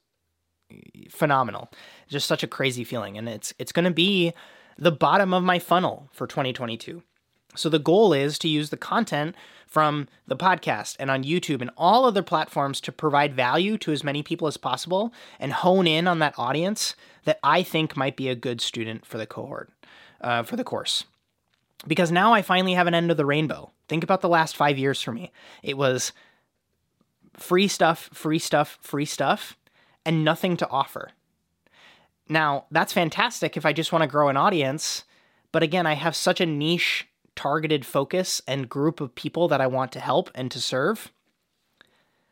phenomenal. 1.10 1.72
Just 2.08 2.28
such 2.28 2.44
a 2.44 2.48
crazy 2.48 2.84
feeling. 2.84 3.18
And 3.18 3.28
it's 3.28 3.54
it's 3.60 3.72
gonna 3.72 3.92
be 3.92 4.34
the 4.78 4.92
bottom 4.92 5.34
of 5.34 5.44
my 5.44 5.60
funnel 5.60 6.10
for 6.12 6.28
2022. 6.28 7.04
So 7.56 7.68
the 7.68 7.80
goal 7.80 8.14
is 8.14 8.38
to 8.40 8.48
use 8.48 8.70
the 8.70 8.78
content 8.78 9.36
from 9.68 10.08
the 10.28 10.36
podcast 10.36 10.96
and 11.00 11.12
on 11.12 11.24
YouTube 11.24 11.62
and 11.62 11.72
all 11.78 12.06
other 12.06 12.24
platforms 12.24 12.80
to 12.82 12.92
provide 12.92 13.34
value 13.34 13.78
to 13.80 13.92
as 13.92 14.04
many 14.04 14.24
people 14.24 14.48
as 14.48 14.58
possible 14.58 15.14
and 15.40 15.52
hone 15.52 15.88
in 15.88 16.08
on 16.08 16.20
that 16.20 16.34
audience 16.38 16.96
that 17.26 17.40
I 17.44 17.64
think 17.64 17.98
might 17.98 18.16
be 18.16 18.30
a 18.30 18.36
good 18.36 18.62
student 18.62 19.06
for 19.06 19.18
the 19.18 19.28
cohort, 19.28 19.72
uh, 20.22 20.44
for 20.44 20.56
the 20.56 20.64
course. 20.64 21.06
Because 21.88 22.12
now 22.12 22.34
I 22.34 22.42
finally 22.42 22.74
have 22.74 22.88
an 22.88 22.94
end 22.94 23.10
of 23.10 23.18
the 23.18 23.26
rainbow. 23.26 23.72
Think 23.88 24.04
about 24.04 24.22
the 24.22 24.30
last 24.30 24.56
five 24.56 24.78
years 24.78 25.02
for 25.02 25.12
me. 25.12 25.32
It 25.64 25.78
was 25.78 26.12
free 27.38 27.68
stuff, 27.68 28.10
free 28.14 28.40
stuff, 28.40 28.78
free 28.82 29.06
stuff, 29.06 29.58
and 30.06 30.26
nothing 30.26 30.58
to 30.58 30.70
offer. 30.70 31.12
Now, 32.28 32.66
that's 32.70 32.94
fantastic 32.94 33.58
if 33.58 33.66
I 33.66 33.74
just 33.74 33.92
want 33.92 34.04
to 34.04 34.08
grow 34.08 34.30
an 34.30 34.38
audience. 34.38 35.04
But 35.52 35.64
again, 35.64 35.88
I 35.88 35.94
have 35.94 36.16
such 36.16 36.40
a 36.40 36.46
niche 36.46 37.08
targeted 37.36 37.86
focus 37.86 38.42
and 38.48 38.70
group 38.70 39.02
of 39.02 39.16
people 39.16 39.48
that 39.48 39.62
I 39.62 39.68
want 39.68 39.92
to 39.94 40.00
help 40.00 40.30
and 40.36 40.52
to 40.52 40.60
serve. 40.60 41.12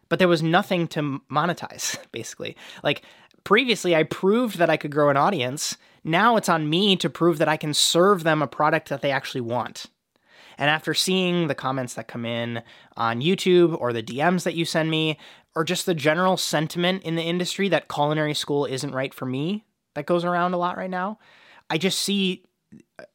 But 0.09 0.19
there 0.19 0.27
was 0.27 0.43
nothing 0.43 0.87
to 0.89 1.21
monetize, 1.31 1.97
basically. 2.11 2.55
Like 2.83 3.01
previously, 3.43 3.95
I 3.95 4.03
proved 4.03 4.57
that 4.57 4.69
I 4.69 4.77
could 4.77 4.91
grow 4.91 5.09
an 5.09 5.17
audience. 5.17 5.77
Now 6.03 6.37
it's 6.37 6.49
on 6.49 6.69
me 6.69 6.95
to 6.97 7.09
prove 7.09 7.37
that 7.37 7.47
I 7.49 7.57
can 7.57 7.73
serve 7.73 8.23
them 8.23 8.41
a 8.41 8.47
product 8.47 8.89
that 8.89 9.01
they 9.01 9.11
actually 9.11 9.41
want. 9.41 9.87
And 10.57 10.69
after 10.69 10.93
seeing 10.93 11.47
the 11.47 11.55
comments 11.55 11.93
that 11.93 12.07
come 12.07 12.25
in 12.25 12.63
on 12.95 13.21
YouTube 13.21 13.79
or 13.79 13.93
the 13.93 14.01
DMs 14.01 14.43
that 14.43 14.55
you 14.55 14.65
send 14.65 14.89
me, 14.89 15.17
or 15.55 15.63
just 15.63 15.85
the 15.85 15.93
general 15.93 16.37
sentiment 16.37 17.03
in 17.03 17.15
the 17.15 17.23
industry 17.23 17.67
that 17.69 17.89
culinary 17.89 18.33
school 18.33 18.65
isn't 18.65 18.93
right 18.93 19.13
for 19.13 19.25
me, 19.25 19.65
that 19.95 20.05
goes 20.05 20.23
around 20.23 20.53
a 20.53 20.57
lot 20.57 20.77
right 20.77 20.89
now. 20.89 21.19
I 21.69 21.77
just 21.77 21.99
see 21.99 22.43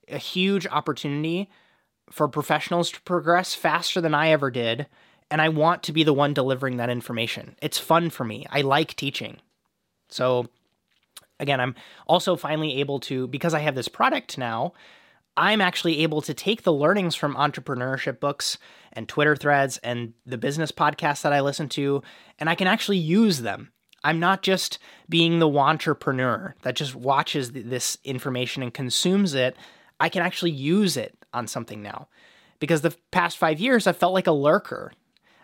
a 0.08 0.18
huge 0.18 0.66
opportunity 0.66 1.50
for 2.10 2.28
professionals 2.28 2.90
to 2.90 3.00
progress 3.02 3.54
faster 3.54 4.00
than 4.00 4.14
I 4.14 4.30
ever 4.30 4.50
did. 4.50 4.86
And 5.30 5.40
I 5.40 5.48
want 5.48 5.82
to 5.84 5.92
be 5.92 6.04
the 6.04 6.12
one 6.12 6.34
delivering 6.34 6.76
that 6.76 6.90
information. 6.90 7.56
It's 7.62 7.78
fun 7.78 8.10
for 8.10 8.24
me. 8.24 8.46
I 8.50 8.60
like 8.60 8.94
teaching. 8.94 9.38
So, 10.12 10.48
again, 11.40 11.60
I'm 11.60 11.74
also 12.06 12.36
finally 12.36 12.80
able 12.80 13.00
to, 13.00 13.26
because 13.26 13.54
I 13.54 13.60
have 13.60 13.74
this 13.74 13.88
product 13.88 14.38
now, 14.38 14.72
I'm 15.36 15.60
actually 15.60 16.00
able 16.02 16.20
to 16.22 16.34
take 16.34 16.62
the 16.62 16.72
learnings 16.72 17.14
from 17.14 17.34
entrepreneurship 17.34 18.20
books 18.20 18.58
and 18.92 19.08
Twitter 19.08 19.34
threads 19.34 19.78
and 19.78 20.12
the 20.26 20.36
business 20.36 20.70
podcasts 20.70 21.22
that 21.22 21.32
I 21.32 21.40
listen 21.40 21.68
to, 21.70 22.02
and 22.38 22.50
I 22.50 22.54
can 22.54 22.66
actually 22.66 22.98
use 22.98 23.40
them 23.40 23.72
I'm 24.04 24.20
not 24.20 24.42
just 24.42 24.78
being 25.08 25.38
the 25.38 25.48
entrepreneur 25.48 26.54
that 26.62 26.76
just 26.76 26.94
watches 26.94 27.52
this 27.52 27.98
information 28.04 28.62
and 28.62 28.74
consumes 28.74 29.34
it. 29.34 29.56
I 30.00 30.08
can 30.08 30.22
actually 30.22 30.50
use 30.50 30.96
it 30.96 31.16
on 31.32 31.46
something 31.46 31.82
now. 31.82 32.08
Because 32.58 32.80
the 32.80 32.96
past 33.10 33.38
five 33.38 33.60
years, 33.60 33.86
I 33.86 33.92
felt 33.92 34.14
like 34.14 34.26
a 34.26 34.32
lurker. 34.32 34.92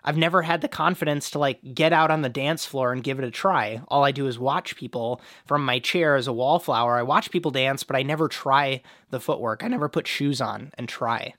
I've 0.04 0.16
never 0.16 0.42
had 0.42 0.60
the 0.60 0.68
confidence 0.68 1.30
to 1.30 1.38
like 1.38 1.74
get 1.74 1.92
out 1.92 2.10
on 2.10 2.22
the 2.22 2.28
dance 2.28 2.64
floor 2.64 2.92
and 2.92 3.02
give 3.02 3.18
it 3.18 3.24
a 3.24 3.30
try. 3.30 3.82
All 3.88 4.04
I 4.04 4.12
do 4.12 4.26
is 4.26 4.38
watch 4.38 4.76
people 4.76 5.20
from 5.46 5.64
my 5.64 5.78
chair 5.78 6.16
as 6.16 6.26
a 6.26 6.32
wallflower. 6.32 6.96
I 6.96 7.02
watch 7.02 7.30
people 7.30 7.50
dance, 7.50 7.82
but 7.82 7.96
I 7.96 8.02
never 8.02 8.28
try 8.28 8.82
the 9.10 9.20
footwork. 9.20 9.62
I 9.64 9.68
never 9.68 9.88
put 9.88 10.06
shoes 10.06 10.40
on 10.40 10.72
and 10.78 10.88
try. 10.88 11.34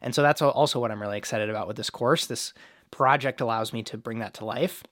And 0.00 0.14
so 0.14 0.22
that's 0.22 0.42
also 0.42 0.80
what 0.80 0.90
I'm 0.90 1.02
really 1.02 1.18
excited 1.18 1.50
about 1.50 1.66
with 1.66 1.76
this 1.76 1.90
course. 1.90 2.26
This 2.26 2.52
project 2.90 3.40
allows 3.40 3.72
me 3.72 3.82
to 3.84 3.98
bring 3.98 4.20
that 4.20 4.34
to 4.34 4.44
life. 4.44 4.82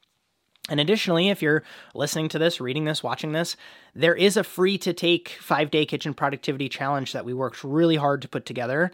And 0.68 0.80
additionally, 0.80 1.28
if 1.28 1.42
you're 1.42 1.62
listening 1.94 2.28
to 2.30 2.38
this, 2.38 2.60
reading 2.60 2.84
this, 2.84 3.02
watching 3.02 3.32
this, 3.32 3.56
there 3.94 4.16
is 4.16 4.36
a 4.36 4.42
free 4.42 4.78
to 4.78 4.92
take 4.92 5.28
five 5.40 5.70
day 5.70 5.86
kitchen 5.86 6.12
productivity 6.12 6.68
challenge 6.68 7.12
that 7.12 7.24
we 7.24 7.32
worked 7.32 7.62
really 7.62 7.96
hard 7.96 8.22
to 8.22 8.28
put 8.28 8.46
together 8.46 8.90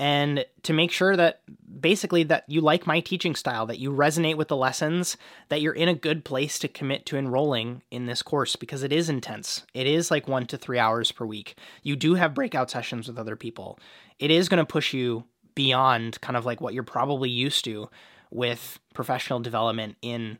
and 0.00 0.46
to 0.62 0.72
make 0.72 0.90
sure 0.90 1.14
that 1.14 1.42
basically 1.78 2.22
that 2.22 2.44
you 2.48 2.62
like 2.62 2.86
my 2.86 3.00
teaching 3.00 3.34
style 3.34 3.66
that 3.66 3.78
you 3.78 3.92
resonate 3.92 4.38
with 4.38 4.48
the 4.48 4.56
lessons 4.56 5.18
that 5.50 5.60
you're 5.60 5.74
in 5.74 5.90
a 5.90 5.94
good 5.94 6.24
place 6.24 6.58
to 6.58 6.68
commit 6.68 7.04
to 7.04 7.18
enrolling 7.18 7.82
in 7.90 8.06
this 8.06 8.22
course 8.22 8.56
because 8.56 8.82
it 8.82 8.94
is 8.94 9.10
intense. 9.10 9.66
It 9.74 9.86
is 9.86 10.10
like 10.10 10.26
one 10.26 10.46
to 10.46 10.56
three 10.56 10.78
hours 10.78 11.12
per 11.12 11.26
week. 11.26 11.54
You 11.82 11.96
do 11.96 12.14
have 12.14 12.32
breakout 12.32 12.70
sessions 12.70 13.08
with 13.08 13.18
other 13.18 13.36
people. 13.36 13.78
It 14.18 14.30
is 14.30 14.48
going 14.48 14.56
to 14.56 14.64
push 14.64 14.94
you 14.94 15.24
beyond 15.54 16.18
kind 16.22 16.38
of 16.38 16.46
like 16.46 16.62
what 16.62 16.72
you're 16.72 16.82
probably 16.82 17.28
used 17.28 17.62
to 17.66 17.90
with 18.30 18.78
professional 18.94 19.38
development 19.38 19.96
in 20.00 20.38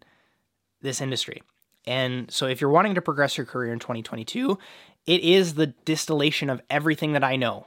this 0.80 1.02
industry. 1.02 1.42
And 1.86 2.30
so 2.30 2.46
if 2.46 2.62
you're 2.62 2.70
wanting 2.70 2.94
to 2.94 3.02
progress 3.02 3.36
your 3.36 3.44
career 3.44 3.74
in 3.74 3.78
2022, 3.78 4.58
it 5.04 5.20
is 5.20 5.54
the 5.54 5.66
distillation 5.66 6.48
of 6.48 6.62
everything 6.70 7.12
that 7.12 7.24
I 7.24 7.36
know 7.36 7.66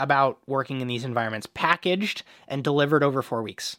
about 0.00 0.38
working 0.46 0.80
in 0.80 0.88
these 0.88 1.04
environments, 1.04 1.46
packaged 1.52 2.22
and 2.46 2.64
delivered 2.64 3.02
over 3.02 3.22
four 3.22 3.42
weeks. 3.42 3.76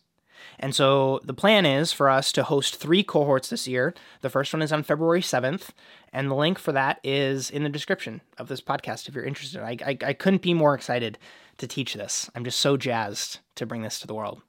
And 0.60 0.74
so 0.74 1.20
the 1.24 1.34
plan 1.34 1.66
is 1.66 1.92
for 1.92 2.10
us 2.10 2.32
to 2.34 2.44
host 2.44 2.76
three 2.76 3.04
cohorts 3.04 3.50
this 3.50 3.68
year. 3.68 3.94
The 4.22 4.30
first 4.30 4.54
one 4.54 4.62
is 4.62 4.72
on 4.72 4.84
February 4.84 5.22
7th, 5.22 5.70
and 6.14 6.30
the 6.30 6.36
link 6.36 6.60
for 6.60 6.72
that 6.72 7.00
is 7.04 7.50
in 7.50 7.64
the 7.64 7.70
description 7.70 8.22
of 8.38 8.48
this 8.48 8.62
podcast 8.62 9.08
if 9.08 9.16
you're 9.16 9.26
interested. 9.26 9.62
I, 9.62 9.78
I, 9.86 9.98
I 10.04 10.14
couldn't 10.14 10.42
be 10.42 10.54
more 10.54 10.74
excited 10.74 11.18
to 11.58 11.68
teach 11.68 11.94
this. 11.94 12.30
I'm 12.36 12.46
just 12.46 12.60
so 12.60 12.78
jazzed 12.78 13.40
to 13.56 13.66
bring 13.66 13.82
this 13.82 14.00
to 14.00 14.08
the 14.08 14.16
world. 14.16 14.42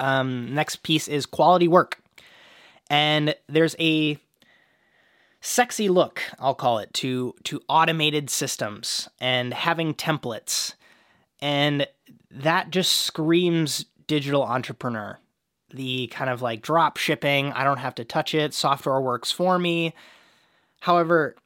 Um, 0.00 0.54
next 0.54 0.82
piece 0.82 1.08
is 1.08 1.26
quality 1.26 1.68
work. 1.68 2.00
And 2.90 3.34
there's 3.48 3.76
a 3.78 4.18
sexy 5.40 5.88
look, 5.88 6.22
I'll 6.38 6.54
call 6.54 6.78
it, 6.78 6.92
to 6.94 7.34
to 7.44 7.60
automated 7.68 8.30
systems 8.30 9.08
and 9.20 9.54
having 9.54 9.94
templates. 9.94 10.74
And 11.40 11.86
that 12.30 12.70
just 12.70 12.92
screams 12.92 13.86
digital 14.06 14.42
entrepreneur. 14.42 15.18
The 15.70 16.08
kind 16.08 16.30
of 16.30 16.42
like 16.42 16.62
drop 16.62 16.96
shipping, 16.96 17.52
I 17.52 17.64
don't 17.64 17.78
have 17.78 17.94
to 17.96 18.04
touch 18.04 18.34
it, 18.34 18.54
software 18.54 19.00
works 19.00 19.30
for 19.30 19.58
me. 19.58 19.94
However, 20.80 21.36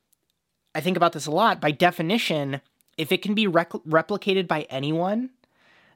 I 0.75 0.81
think 0.81 0.97
about 0.97 1.13
this 1.13 1.27
a 1.27 1.31
lot. 1.31 1.61
By 1.61 1.73
definition, 1.73 2.61
if 2.97 3.13
it 3.13 3.23
can 3.23 3.35
be 3.35 3.47
rec- 3.47 3.71
replicated 3.71 4.47
by 4.47 4.63
anyone, 4.71 5.31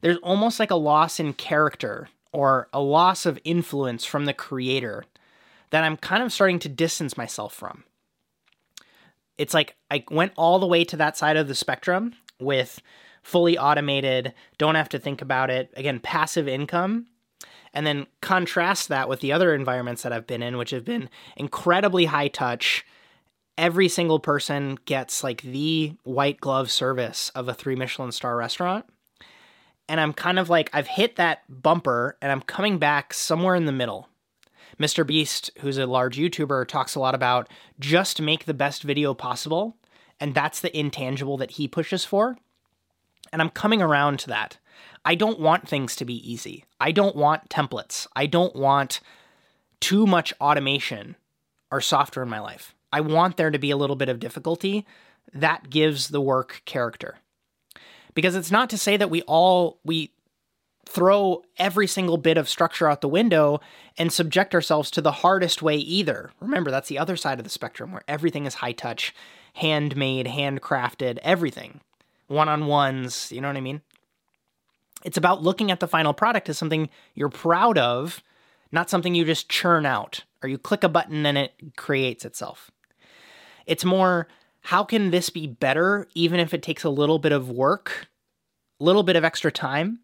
there's 0.00 0.18
almost 0.18 0.58
like 0.58 0.70
a 0.70 0.76
loss 0.76 1.20
in 1.20 1.32
character 1.32 2.08
or 2.32 2.68
a 2.72 2.80
loss 2.80 3.26
of 3.26 3.38
influence 3.44 4.04
from 4.04 4.24
the 4.24 4.34
creator 4.34 5.04
that 5.70 5.84
I'm 5.84 5.96
kind 5.96 6.22
of 6.22 6.32
starting 6.32 6.58
to 6.60 6.68
distance 6.68 7.16
myself 7.16 7.54
from. 7.54 7.84
It's 9.38 9.54
like 9.54 9.76
I 9.90 10.04
went 10.10 10.32
all 10.36 10.58
the 10.58 10.66
way 10.66 10.84
to 10.84 10.96
that 10.96 11.16
side 11.16 11.36
of 11.36 11.48
the 11.48 11.54
spectrum 11.54 12.14
with 12.40 12.80
fully 13.22 13.58
automated, 13.58 14.32
don't 14.56 14.76
have 14.76 14.88
to 14.90 14.98
think 14.98 15.20
about 15.20 15.50
it, 15.50 15.72
again, 15.76 15.98
passive 15.98 16.46
income. 16.46 17.06
And 17.74 17.86
then 17.86 18.06
contrast 18.22 18.88
that 18.88 19.08
with 19.08 19.20
the 19.20 19.32
other 19.32 19.54
environments 19.54 20.02
that 20.02 20.12
I've 20.12 20.26
been 20.26 20.42
in, 20.42 20.56
which 20.56 20.70
have 20.70 20.84
been 20.84 21.10
incredibly 21.36 22.06
high 22.06 22.28
touch. 22.28 22.86
Every 23.58 23.88
single 23.88 24.18
person 24.18 24.78
gets 24.86 25.22
like 25.22 25.42
the 25.42 25.94
white 26.04 26.40
glove 26.40 26.70
service 26.70 27.30
of 27.34 27.48
a 27.48 27.54
three 27.54 27.74
Michelin 27.74 28.12
star 28.12 28.36
restaurant. 28.36 28.86
And 29.88 30.00
I'm 30.00 30.12
kind 30.12 30.38
of 30.38 30.48
like, 30.48 30.70
I've 30.72 30.86
hit 30.86 31.16
that 31.16 31.42
bumper 31.48 32.16
and 32.22 32.32
I'm 32.32 32.42
coming 32.42 32.78
back 32.78 33.12
somewhere 33.12 33.54
in 33.54 33.66
the 33.66 33.72
middle 33.72 34.08
Mr. 34.78 35.06
Beast, 35.06 35.50
who's 35.60 35.78
a 35.78 35.86
large 35.86 36.18
YouTuber, 36.18 36.66
talks 36.66 36.94
a 36.94 37.00
lot 37.00 37.14
about 37.14 37.48
just 37.80 38.20
make 38.20 38.44
the 38.44 38.54
best 38.54 38.82
video 38.82 39.14
possible 39.14 39.76
And 40.20 40.34
that's 40.34 40.60
the 40.60 40.76
intangible 40.76 41.36
that 41.38 41.52
he 41.52 41.68
pushes 41.68 42.04
for. 42.04 42.38
And 43.32 43.42
I'm 43.42 43.50
coming 43.50 43.82
around 43.82 44.18
to 44.20 44.28
that. 44.28 44.58
I 45.04 45.14
don't 45.14 45.38
want 45.38 45.68
things 45.68 45.94
to 45.96 46.04
be 46.04 46.30
easy. 46.30 46.64
I 46.80 46.92
don't 46.92 47.16
want 47.16 47.48
templates. 47.48 48.06
I 48.16 48.26
don't 48.26 48.56
want 48.56 49.00
too 49.80 50.06
much 50.06 50.32
automation 50.40 51.16
or 51.70 51.80
software 51.80 52.22
in 52.22 52.30
my 52.30 52.40
life. 52.40 52.74
I 52.92 53.00
want 53.00 53.36
there 53.36 53.50
to 53.50 53.58
be 53.58 53.70
a 53.70 53.76
little 53.76 53.96
bit 53.96 54.08
of 54.08 54.20
difficulty. 54.20 54.86
That 55.34 55.70
gives 55.70 56.08
the 56.08 56.20
work 56.20 56.62
character. 56.64 57.18
Because 58.14 58.34
it's 58.34 58.50
not 58.50 58.70
to 58.70 58.78
say 58.78 58.96
that 58.96 59.10
we 59.10 59.22
all 59.22 59.78
we 59.84 60.12
throw 60.86 61.42
every 61.58 61.86
single 61.86 62.16
bit 62.16 62.38
of 62.38 62.48
structure 62.48 62.88
out 62.88 63.00
the 63.00 63.08
window 63.08 63.60
and 63.98 64.12
subject 64.12 64.54
ourselves 64.54 64.90
to 64.92 65.00
the 65.00 65.12
hardest 65.12 65.60
way 65.60 65.76
either. 65.76 66.30
Remember, 66.40 66.70
that's 66.70 66.88
the 66.88 66.98
other 66.98 67.16
side 67.16 67.38
of 67.38 67.44
the 67.44 67.50
spectrum 67.50 67.92
where 67.92 68.04
everything 68.06 68.46
is 68.46 68.54
high 68.54 68.72
touch, 68.72 69.14
handmade, 69.54 70.26
handcrafted, 70.26 71.18
everything. 71.22 71.80
One 72.28 72.48
on 72.48 72.66
ones, 72.66 73.30
you 73.32 73.40
know 73.40 73.48
what 73.48 73.56
I 73.56 73.60
mean? 73.60 73.82
It's 75.04 75.16
about 75.16 75.42
looking 75.42 75.70
at 75.70 75.80
the 75.80 75.88
final 75.88 76.14
product 76.14 76.48
as 76.48 76.56
something 76.56 76.88
you're 77.14 77.28
proud 77.28 77.78
of, 77.78 78.22
not 78.72 78.90
something 78.90 79.14
you 79.14 79.24
just 79.24 79.48
churn 79.48 79.86
out 79.86 80.24
or 80.42 80.48
you 80.48 80.58
click 80.58 80.84
a 80.84 80.88
button 80.88 81.26
and 81.26 81.36
it 81.36 81.52
creates 81.76 82.24
itself. 82.24 82.70
It's 83.66 83.84
more, 83.84 84.28
how 84.62 84.84
can 84.84 85.10
this 85.10 85.30
be 85.30 85.46
better 85.46 86.08
even 86.14 86.40
if 86.40 86.54
it 86.54 86.62
takes 86.62 86.84
a 86.84 86.90
little 86.90 87.18
bit 87.18 87.32
of 87.32 87.50
work, 87.50 88.06
a 88.80 88.84
little 88.84 89.02
bit 89.02 89.16
of 89.16 89.24
extra 89.24 89.50
time, 89.50 90.00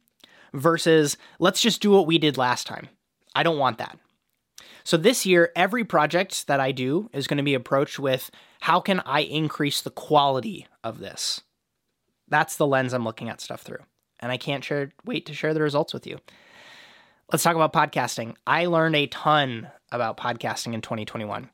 versus 0.52 1.16
let's 1.38 1.60
just 1.60 1.80
do 1.80 1.90
what 1.90 2.06
we 2.06 2.18
did 2.18 2.36
last 2.36 2.66
time. 2.66 2.88
I 3.34 3.42
don't 3.42 3.58
want 3.58 3.78
that. 3.78 3.98
So 4.84 4.96
this 4.96 5.24
year, 5.24 5.52
every 5.54 5.84
project 5.84 6.46
that 6.48 6.60
I 6.60 6.72
do 6.72 7.08
is 7.12 7.26
going 7.26 7.38
to 7.38 7.42
be 7.42 7.54
approached 7.54 7.98
with 7.98 8.30
how 8.60 8.80
can 8.80 9.00
I 9.00 9.20
increase 9.20 9.80
the 9.80 9.90
quality 9.90 10.66
of 10.82 10.98
this? 10.98 11.40
That's 12.28 12.56
the 12.56 12.66
lens 12.66 12.92
I'm 12.92 13.04
looking 13.04 13.28
at 13.28 13.40
stuff 13.40 13.62
through. 13.62 13.84
And 14.20 14.32
I 14.32 14.36
can't 14.36 14.64
share, 14.64 14.92
wait 15.04 15.26
to 15.26 15.34
share 15.34 15.54
the 15.54 15.62
results 15.62 15.92
with 15.92 16.06
you. 16.06 16.18
Let's 17.30 17.42
talk 17.42 17.56
about 17.56 17.72
podcasting. 17.72 18.34
I 18.46 18.66
learned 18.66 18.96
a 18.96 19.06
ton 19.06 19.68
about 19.90 20.16
podcasting 20.16 20.74
in 20.74 20.80
2021. 20.80 21.48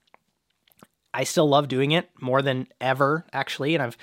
I 1.15 1.25
still 1.25 1.49
love 1.49 1.69
doing 1.69 1.93
it 1.93 2.11
more 2.21 2.43
than 2.43 2.69
ever, 2.81 3.25
actually, 3.33 3.75
and 3.75 3.83
I've 3.83 3.97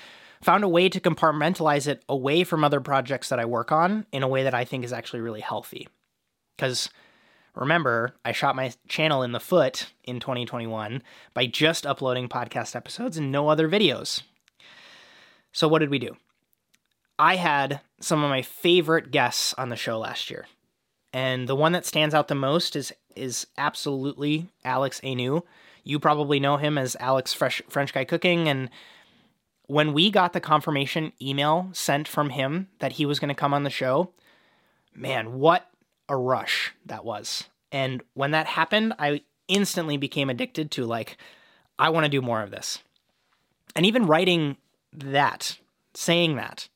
found 0.46 0.62
a 0.62 0.68
way 0.68 0.88
to 0.88 1.00
compartmentalize 1.00 1.88
it 1.88 2.04
away 2.08 2.44
from 2.44 2.62
other 2.62 2.80
projects 2.80 3.30
that 3.30 3.40
I 3.40 3.44
work 3.44 3.72
on 3.72 4.06
in 4.12 4.22
a 4.22 4.28
way 4.28 4.44
that 4.44 4.54
I 4.54 4.64
think 4.64 4.84
is 4.84 4.92
actually 4.92 5.18
really 5.18 5.40
healthy. 5.40 5.88
Because 6.56 6.88
remember, 7.56 8.14
I 8.24 8.30
shot 8.30 8.54
my 8.54 8.72
channel 8.86 9.24
in 9.24 9.32
the 9.32 9.40
foot 9.40 9.90
in 10.04 10.20
2021 10.20 11.02
by 11.34 11.46
just 11.46 11.84
uploading 11.84 12.28
podcast 12.28 12.76
episodes 12.76 13.16
and 13.16 13.32
no 13.32 13.48
other 13.48 13.68
videos. 13.68 14.22
So, 15.50 15.66
what 15.66 15.80
did 15.80 15.90
we 15.90 15.98
do? 15.98 16.16
I 17.18 17.34
had 17.34 17.80
some 18.00 18.22
of 18.22 18.30
my 18.30 18.42
favorite 18.42 19.10
guests 19.10 19.52
on 19.54 19.68
the 19.68 19.74
show 19.74 19.98
last 19.98 20.30
year. 20.30 20.46
And 21.12 21.48
the 21.48 21.56
one 21.56 21.72
that 21.72 21.86
stands 21.86 22.14
out 22.14 22.28
the 22.28 22.36
most 22.36 22.76
is 22.76 22.92
is 23.16 23.48
absolutely 23.58 24.46
Alex 24.64 25.00
Anu. 25.02 25.40
You 25.82 25.98
probably 25.98 26.38
know 26.38 26.56
him 26.56 26.78
as 26.78 26.96
Alex 27.00 27.32
Fresh, 27.32 27.62
French 27.68 27.92
Guy 27.92 28.04
Cooking 28.04 28.48
and 28.48 28.70
when 29.66 29.92
we 29.92 30.10
got 30.10 30.32
the 30.32 30.40
confirmation 30.40 31.12
email 31.20 31.68
sent 31.72 32.06
from 32.06 32.30
him 32.30 32.68
that 32.78 32.92
he 32.92 33.06
was 33.06 33.18
going 33.18 33.28
to 33.28 33.34
come 33.34 33.54
on 33.54 33.64
the 33.64 33.70
show, 33.70 34.12
man, 34.94 35.38
what 35.38 35.68
a 36.08 36.16
rush 36.16 36.72
that 36.84 37.04
was. 37.04 37.44
And 37.72 38.02
when 38.14 38.30
that 38.30 38.46
happened, 38.46 38.94
I 38.98 39.22
instantly 39.48 39.96
became 39.96 40.30
addicted 40.30 40.70
to 40.72 40.84
like, 40.84 41.16
I 41.78 41.90
want 41.90 42.04
to 42.04 42.10
do 42.10 42.22
more 42.22 42.42
of 42.42 42.50
this. 42.50 42.78
And 43.74 43.84
even 43.84 44.06
writing 44.06 44.56
that, 44.92 45.58
saying 45.94 46.36
that, 46.36 46.68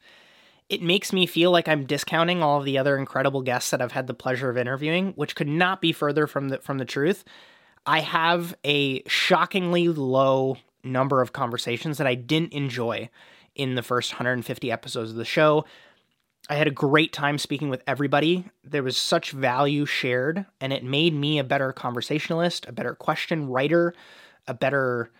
it 0.68 0.82
makes 0.82 1.12
me 1.12 1.26
feel 1.26 1.50
like 1.50 1.66
I'm 1.66 1.86
discounting 1.86 2.42
all 2.42 2.58
of 2.58 2.64
the 2.64 2.78
other 2.78 2.96
incredible 2.96 3.42
guests 3.42 3.70
that 3.70 3.82
I've 3.82 3.92
had 3.92 4.06
the 4.06 4.14
pleasure 4.14 4.50
of 4.50 4.56
interviewing, 4.56 5.12
which 5.16 5.34
could 5.34 5.48
not 5.48 5.80
be 5.80 5.92
further 5.92 6.26
from 6.26 6.48
the 6.48 6.58
from 6.58 6.78
the 6.78 6.84
truth. 6.84 7.24
I 7.86 8.00
have 8.00 8.54
a 8.64 9.02
shockingly 9.08 9.88
low 9.88 10.58
number 10.82 11.22
of 11.22 11.32
conversations 11.32 11.98
that 11.98 12.06
I 12.06 12.14
didn't 12.14 12.52
enjoy 12.52 13.10
in 13.54 13.74
the 13.74 13.82
first 13.82 14.12
150 14.12 14.70
episodes 14.70 15.10
of 15.10 15.16
the 15.16 15.24
show. 15.24 15.64
I 16.48 16.54
had 16.54 16.66
a 16.66 16.72
great 16.72 17.12
time 17.12 17.38
speaking 17.38 17.68
with 17.68 17.82
everybody. 17.86 18.44
There 18.64 18.82
was 18.82 18.96
such 18.96 19.30
value 19.30 19.86
shared, 19.86 20.46
and 20.60 20.72
it 20.72 20.82
made 20.82 21.14
me 21.14 21.38
a 21.38 21.44
better 21.44 21.72
conversationalist, 21.72 22.66
a 22.66 22.72
better 22.72 22.94
question 22.94 23.48
writer, 23.48 23.94
a 24.48 24.54
better 24.54 25.10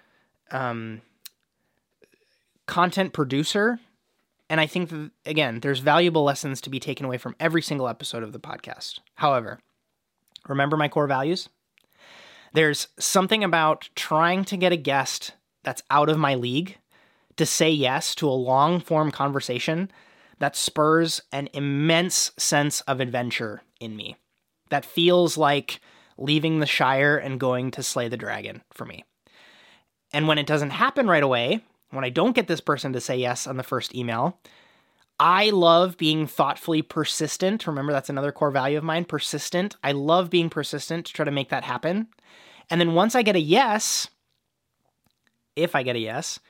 um, 0.50 1.02
content 2.66 3.12
producer. 3.12 3.78
And 4.48 4.60
I 4.60 4.66
think 4.66 4.88
that, 4.88 5.10
again, 5.24 5.60
there's 5.60 5.78
valuable 5.78 6.24
lessons 6.24 6.60
to 6.62 6.70
be 6.70 6.80
taken 6.80 7.06
away 7.06 7.18
from 7.18 7.36
every 7.38 7.62
single 7.62 7.88
episode 7.88 8.22
of 8.22 8.32
the 8.32 8.40
podcast. 8.40 8.98
However, 9.14 9.60
remember 10.48 10.76
my 10.76 10.88
core 10.88 11.06
values? 11.06 11.48
There's 12.52 12.88
something 12.98 13.44
about 13.44 13.88
trying 13.94 14.44
to 14.46 14.56
get 14.56 14.72
a 14.72 14.76
guest 14.76 15.34
that's 15.62 15.82
out 15.90 16.08
of 16.08 16.18
my 16.18 16.34
league 16.34 16.78
to 17.36 17.46
say 17.46 17.70
yes 17.70 18.14
to 18.16 18.28
a 18.28 18.30
long 18.30 18.80
form 18.80 19.10
conversation 19.10 19.90
that 20.38 20.56
spurs 20.56 21.20
an 21.32 21.48
immense 21.52 22.32
sense 22.36 22.80
of 22.82 23.00
adventure 23.00 23.62
in 23.80 23.96
me. 23.96 24.16
That 24.70 24.84
feels 24.84 25.36
like 25.36 25.80
leaving 26.16 26.60
the 26.60 26.66
Shire 26.66 27.16
and 27.16 27.40
going 27.40 27.70
to 27.72 27.82
slay 27.82 28.08
the 28.08 28.16
dragon 28.16 28.62
for 28.72 28.84
me. 28.84 29.04
And 30.12 30.26
when 30.26 30.38
it 30.38 30.46
doesn't 30.46 30.70
happen 30.70 31.08
right 31.08 31.22
away, 31.22 31.60
when 31.90 32.04
I 32.04 32.10
don't 32.10 32.34
get 32.34 32.46
this 32.46 32.60
person 32.60 32.92
to 32.92 33.00
say 33.00 33.16
yes 33.16 33.46
on 33.46 33.56
the 33.56 33.62
first 33.62 33.94
email, 33.94 34.38
I 35.18 35.50
love 35.50 35.98
being 35.98 36.26
thoughtfully 36.26 36.82
persistent. 36.82 37.66
Remember, 37.66 37.92
that's 37.92 38.08
another 38.08 38.32
core 38.32 38.50
value 38.50 38.78
of 38.78 38.84
mine 38.84 39.04
persistent. 39.04 39.76
I 39.84 39.92
love 39.92 40.30
being 40.30 40.48
persistent 40.48 41.06
to 41.06 41.12
try 41.12 41.24
to 41.24 41.30
make 41.30 41.50
that 41.50 41.64
happen. 41.64 42.08
And 42.70 42.80
then 42.80 42.94
once 42.94 43.14
I 43.14 43.22
get 43.22 43.36
a 43.36 43.40
yes, 43.40 44.08
if 45.62 45.74
I 45.74 45.82
get 45.82 45.96
a 45.96 46.00
yes, 46.00 46.40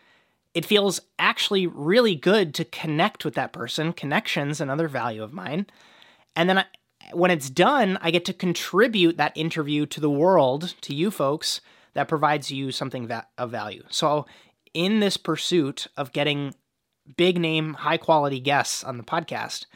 it 0.55 0.65
feels 0.65 1.01
actually 1.19 1.67
really 1.67 2.15
good 2.15 2.55
to 2.55 2.65
connect 2.65 3.25
with 3.25 3.35
that 3.35 3.53
person. 3.53 3.93
Connections, 3.93 4.61
another 4.61 4.89
value 4.89 5.23
of 5.23 5.33
mine. 5.33 5.67
And 6.35 6.49
then 6.49 6.59
I, 6.59 6.65
when 7.13 7.31
it's 7.31 7.51
done, 7.51 7.99
I 8.01 8.11
get 8.11 8.25
to 8.27 8.33
contribute 8.33 9.17
that 9.17 9.37
interview 9.37 9.87
to 9.87 10.01
the 10.01 10.11
world, 10.11 10.75
to 10.83 10.95
you 10.95 11.11
folks, 11.11 11.61
that 11.95 12.09
provides 12.09 12.51
you 12.51 12.73
something 12.73 13.07
va- 13.07 13.27
of 13.39 13.51
value. 13.51 13.85
So, 13.91 14.27
in 14.73 15.01
this 15.01 15.17
pursuit 15.17 15.89
of 15.97 16.13
getting 16.13 16.55
big 17.17 17.41
name, 17.41 17.75
high 17.75 17.97
quality 17.97 18.39
guests 18.39 18.85
on 18.85 18.97
the 18.97 19.03
podcast, 19.03 19.67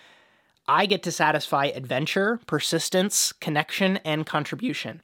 I 0.67 0.87
get 0.87 1.03
to 1.03 1.13
satisfy 1.13 1.67
adventure, 1.67 2.41
persistence, 2.47 3.33
connection, 3.33 3.99
and 3.99 4.25
contribution. 4.25 5.03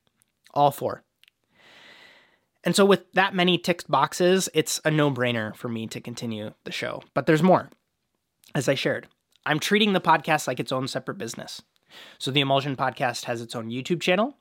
All 0.54 0.70
four. 0.70 1.02
And 2.64 2.76
so, 2.76 2.84
with 2.84 3.10
that 3.12 3.34
many 3.34 3.56
ticked 3.56 3.90
boxes, 3.90 4.48
it's 4.52 4.80
a 4.84 4.90
no 4.90 5.10
brainer 5.10 5.56
for 5.56 5.68
me 5.68 5.86
to 5.88 6.00
continue 6.00 6.52
the 6.64 6.72
show. 6.72 7.02
But 7.14 7.26
there's 7.26 7.42
more. 7.42 7.70
As 8.54 8.68
I 8.68 8.74
shared, 8.74 9.08
I'm 9.46 9.60
treating 9.60 9.92
the 9.92 10.00
podcast 10.00 10.46
like 10.46 10.60
its 10.60 10.72
own 10.72 10.88
separate 10.88 11.18
business. 11.18 11.62
So, 12.18 12.30
the 12.30 12.40
Emulsion 12.40 12.76
Podcast 12.76 13.24
has 13.24 13.40
its 13.40 13.56
own 13.56 13.70
YouTube 13.70 14.00
channel. 14.00 14.36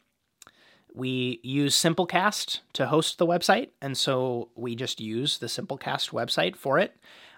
We 0.94 1.40
use 1.44 1.76
Simplecast 1.76 2.60
to 2.74 2.88
host 2.88 3.20
the 3.20 3.28
website. 3.28 3.70
And 3.82 3.98
so, 3.98 4.50
we 4.56 4.76
just 4.76 5.00
use 5.00 5.38
the 5.38 5.48
Simplecast 5.48 6.12
website 6.12 6.58
for 6.58 6.78
it. 6.78 6.96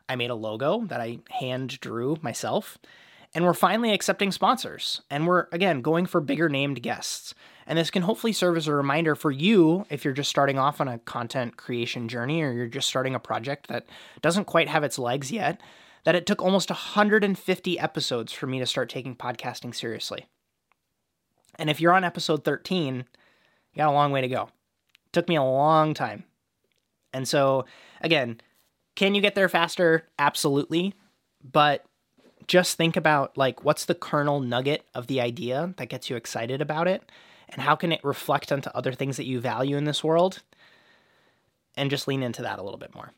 I 0.09 0.15
made 0.15 0.32
a 0.32 0.36
logo 0.36 0.86
that 0.88 0.99
I 0.99 1.19
hand 1.29 1.79
drew 1.79 2.17
myself. 2.21 2.79
And 3.34 3.45
we're 3.45 3.53
finally 3.53 3.93
accepting 3.93 4.32
sponsors. 4.32 5.01
And 5.09 5.25
we're, 5.25 5.47
again, 5.51 5.82
going 5.82 6.05
for 6.05 6.19
bigger 6.19 6.49
named 6.49 6.82
guests. 6.82 7.34
And 7.68 7.78
this 7.78 7.91
can 7.91 8.03
hopefully 8.03 8.34
serve 8.34 8.57
as 8.57 8.68
a 8.68 8.74
reminder 8.74 9.16
for 9.16 9.32
you 9.32 9.86
if 9.89 10.03
you're 10.03 10.14
just 10.14 10.30
starting 10.30 10.57
off 10.57 10.82
on 10.82 10.88
a 10.88 10.99
content 10.99 11.57
creation 11.57 12.07
journey 12.07 12.41
or 12.41 12.51
you're 12.51 12.68
just 12.68 12.88
starting 12.88 13.16
a 13.16 13.20
project 13.20 13.68
that 13.68 13.86
doesn't 14.22 14.45
quite 14.45 14.68
have 14.68 14.84
its 14.84 14.99
legs 14.99 15.32
yet, 15.32 15.62
that 16.03 16.16
it 16.16 16.26
took 16.26 16.41
almost 16.41 16.70
150 16.70 17.80
episodes 17.80 18.32
for 18.32 18.47
me 18.47 18.59
to 18.59 18.66
start 18.66 18.89
taking 18.89 19.16
podcasting 19.16 19.74
seriously. 19.74 20.26
And 21.55 21.70
if 21.70 21.80
you're 21.80 21.93
on 21.93 22.03
episode 22.03 22.43
13, 22.43 22.95
you 22.95 23.03
got 23.78 23.89
a 23.89 23.93
long 23.93 24.12
way 24.12 24.22
to 24.22 24.28
go. 24.28 24.49
It 25.05 25.14
took 25.14 25.30
me 25.30 25.36
a 25.36 25.43
long 25.43 25.93
time. 25.93 26.24
And 27.14 27.28
so, 27.28 27.66
again, 28.01 28.41
can 28.95 29.16
you 29.16 29.22
get 29.22 29.36
there 29.36 29.49
faster? 29.49 30.07
Absolutely. 30.18 30.93
But 31.43 31.86
just 32.47 32.78
think 32.78 32.95
about 32.97 33.38
like 33.38 33.64
what's 33.64 33.86
the 33.86 33.95
kernel 33.95 34.39
nugget 34.39 34.86
of 34.93 35.07
the 35.07 35.22
idea 35.22 35.74
that 35.78 35.89
gets 35.89 36.09
you 36.09 36.16
excited 36.16 36.62
about 36.62 36.88
it 36.88 37.03
and 37.51 37.61
how 37.61 37.75
can 37.75 37.91
it 37.91 38.03
reflect 38.03 38.51
onto 38.51 38.69
other 38.71 38.93
things 38.93 39.17
that 39.17 39.25
you 39.25 39.39
value 39.39 39.77
in 39.77 39.85
this 39.85 40.03
world? 40.03 40.41
And 41.75 41.89
just 41.89 42.07
lean 42.07 42.23
into 42.23 42.41
that 42.41 42.59
a 42.59 42.63
little 42.63 42.79
bit 42.79 42.93
more. 42.93 43.11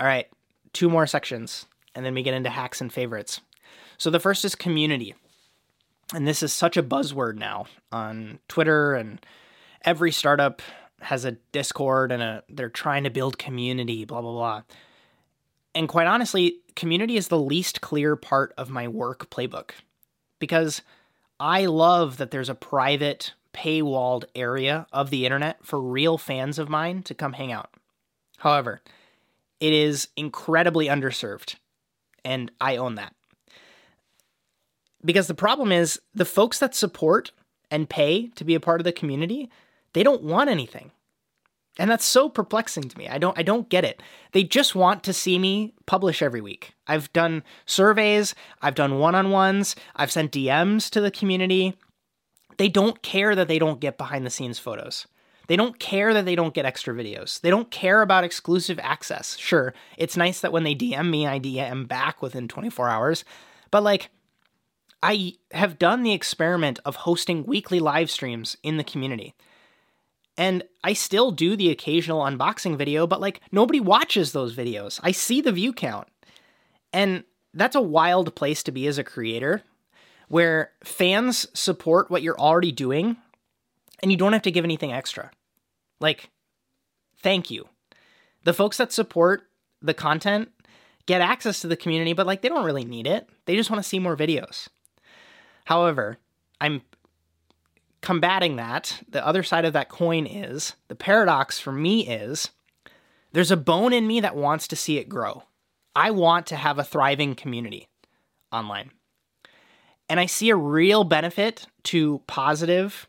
All 0.00 0.06
right 0.06 0.28
two 0.72 0.88
more 0.88 1.06
sections 1.06 1.66
and 1.94 2.04
then 2.04 2.14
we 2.14 2.22
get 2.22 2.34
into 2.34 2.50
hacks 2.50 2.80
and 2.80 2.92
favorites. 2.92 3.40
So 3.96 4.10
the 4.10 4.20
first 4.20 4.44
is 4.44 4.54
community. 4.54 5.14
And 6.14 6.26
this 6.26 6.42
is 6.42 6.52
such 6.52 6.76
a 6.76 6.82
buzzword 6.82 7.36
now 7.36 7.66
on 7.92 8.38
twitter 8.48 8.94
and 8.94 9.24
every 9.84 10.12
startup 10.12 10.62
has 11.00 11.24
a 11.24 11.32
discord 11.52 12.12
and 12.12 12.22
a 12.22 12.42
they're 12.48 12.68
trying 12.68 13.04
to 13.04 13.10
build 13.10 13.38
community 13.38 14.04
blah 14.04 14.20
blah 14.20 14.32
blah. 14.32 14.62
And 15.74 15.88
quite 15.88 16.06
honestly, 16.06 16.60
community 16.76 17.16
is 17.16 17.28
the 17.28 17.38
least 17.38 17.80
clear 17.80 18.16
part 18.16 18.54
of 18.56 18.70
my 18.70 18.88
work 18.88 19.30
playbook. 19.30 19.70
Because 20.38 20.82
I 21.40 21.66
love 21.66 22.16
that 22.16 22.30
there's 22.30 22.48
a 22.48 22.54
private, 22.54 23.32
paywalled 23.52 24.24
area 24.34 24.86
of 24.92 25.10
the 25.10 25.24
internet 25.24 25.64
for 25.64 25.80
real 25.80 26.18
fans 26.18 26.58
of 26.58 26.68
mine 26.68 27.02
to 27.04 27.14
come 27.14 27.34
hang 27.34 27.52
out. 27.52 27.70
However, 28.38 28.80
it 29.60 29.72
is 29.72 30.08
incredibly 30.16 30.86
underserved, 30.86 31.56
and 32.24 32.50
I 32.60 32.76
own 32.76 32.96
that. 32.96 33.14
Because 35.04 35.28
the 35.28 35.34
problem 35.34 35.70
is 35.70 36.00
the 36.14 36.24
folks 36.24 36.58
that 36.58 36.74
support 36.74 37.32
and 37.70 37.88
pay 37.88 38.28
to 38.28 38.44
be 38.44 38.54
a 38.54 38.60
part 38.60 38.80
of 38.80 38.84
the 38.84 38.92
community, 38.92 39.50
they 39.92 40.02
don't 40.02 40.22
want 40.22 40.50
anything. 40.50 40.90
And 41.78 41.88
that's 41.90 42.04
so 42.04 42.28
perplexing 42.28 42.88
to 42.88 42.98
me. 42.98 43.08
I 43.08 43.18
don't 43.18 43.38
I 43.38 43.42
don't 43.42 43.68
get 43.68 43.84
it. 43.84 44.02
They 44.32 44.42
just 44.42 44.74
want 44.74 45.04
to 45.04 45.12
see 45.12 45.38
me 45.38 45.74
publish 45.86 46.20
every 46.22 46.40
week. 46.40 46.74
I've 46.86 47.12
done 47.12 47.44
surveys, 47.66 48.34
I've 48.60 48.74
done 48.74 48.98
one-on-ones, 48.98 49.76
I've 49.94 50.10
sent 50.10 50.32
DMs 50.32 50.90
to 50.90 51.00
the 51.00 51.10
community. 51.10 51.74
They 52.56 52.68
don't 52.68 53.00
care 53.02 53.36
that 53.36 53.46
they 53.46 53.60
don't 53.60 53.80
get 53.80 53.96
behind 53.96 54.26
the 54.26 54.30
scenes 54.30 54.58
photos. 54.58 55.06
They 55.46 55.56
don't 55.56 55.78
care 55.78 56.12
that 56.12 56.26
they 56.26 56.34
don't 56.34 56.52
get 56.52 56.66
extra 56.66 56.92
videos. 56.92 57.40
They 57.40 57.48
don't 57.48 57.70
care 57.70 58.02
about 58.02 58.24
exclusive 58.24 58.78
access. 58.82 59.36
Sure, 59.38 59.72
it's 59.96 60.16
nice 60.16 60.40
that 60.40 60.52
when 60.52 60.64
they 60.64 60.74
DM 60.74 61.08
me, 61.08 61.26
I 61.26 61.38
DM 61.38 61.86
back 61.86 62.20
within 62.20 62.48
24 62.48 62.88
hours. 62.88 63.24
But 63.70 63.82
like 63.84 64.10
I 65.02 65.34
have 65.52 65.78
done 65.78 66.02
the 66.02 66.12
experiment 66.12 66.80
of 66.84 66.96
hosting 66.96 67.44
weekly 67.44 67.78
live 67.78 68.10
streams 68.10 68.56
in 68.62 68.78
the 68.78 68.84
community. 68.84 69.34
And 70.38 70.62
I 70.84 70.92
still 70.92 71.32
do 71.32 71.56
the 71.56 71.70
occasional 71.70 72.22
unboxing 72.22 72.78
video, 72.78 73.06
but 73.08 73.20
like 73.20 73.40
nobody 73.50 73.80
watches 73.80 74.32
those 74.32 74.54
videos. 74.54 75.00
I 75.02 75.10
see 75.10 75.40
the 75.40 75.52
view 75.52 75.72
count. 75.72 76.06
And 76.92 77.24
that's 77.52 77.74
a 77.74 77.82
wild 77.82 78.34
place 78.36 78.62
to 78.62 78.72
be 78.72 78.86
as 78.86 78.98
a 78.98 79.04
creator 79.04 79.62
where 80.28 80.70
fans 80.84 81.48
support 81.54 82.10
what 82.10 82.22
you're 82.22 82.38
already 82.38 82.70
doing 82.70 83.16
and 84.00 84.12
you 84.12 84.16
don't 84.16 84.32
have 84.32 84.42
to 84.42 84.52
give 84.52 84.64
anything 84.64 84.92
extra. 84.92 85.32
Like, 86.00 86.30
thank 87.20 87.50
you. 87.50 87.68
The 88.44 88.54
folks 88.54 88.76
that 88.76 88.92
support 88.92 89.42
the 89.82 89.94
content 89.94 90.50
get 91.06 91.20
access 91.20 91.60
to 91.60 91.66
the 91.66 91.76
community, 91.76 92.12
but 92.12 92.26
like 92.26 92.42
they 92.42 92.48
don't 92.48 92.64
really 92.64 92.84
need 92.84 93.08
it. 93.08 93.28
They 93.46 93.56
just 93.56 93.70
want 93.70 93.82
to 93.82 93.88
see 93.88 93.98
more 93.98 94.16
videos. 94.16 94.68
However, 95.64 96.18
I'm 96.60 96.82
combating 98.00 98.56
that, 98.56 99.02
the 99.08 99.24
other 99.26 99.42
side 99.42 99.64
of 99.64 99.72
that 99.72 99.88
coin 99.88 100.26
is 100.26 100.74
the 100.88 100.94
paradox 100.94 101.58
for 101.58 101.72
me 101.72 102.06
is 102.06 102.50
there's 103.32 103.50
a 103.50 103.56
bone 103.56 103.92
in 103.92 104.06
me 104.06 104.20
that 104.20 104.36
wants 104.36 104.68
to 104.68 104.76
see 104.76 104.98
it 104.98 105.08
grow. 105.08 105.44
I 105.94 106.10
want 106.10 106.46
to 106.46 106.56
have 106.56 106.78
a 106.78 106.84
thriving 106.84 107.34
community 107.34 107.88
online. 108.52 108.92
And 110.08 110.18
I 110.18 110.26
see 110.26 110.48
a 110.50 110.56
real 110.56 111.04
benefit 111.04 111.66
to 111.84 112.22
positive, 112.26 113.08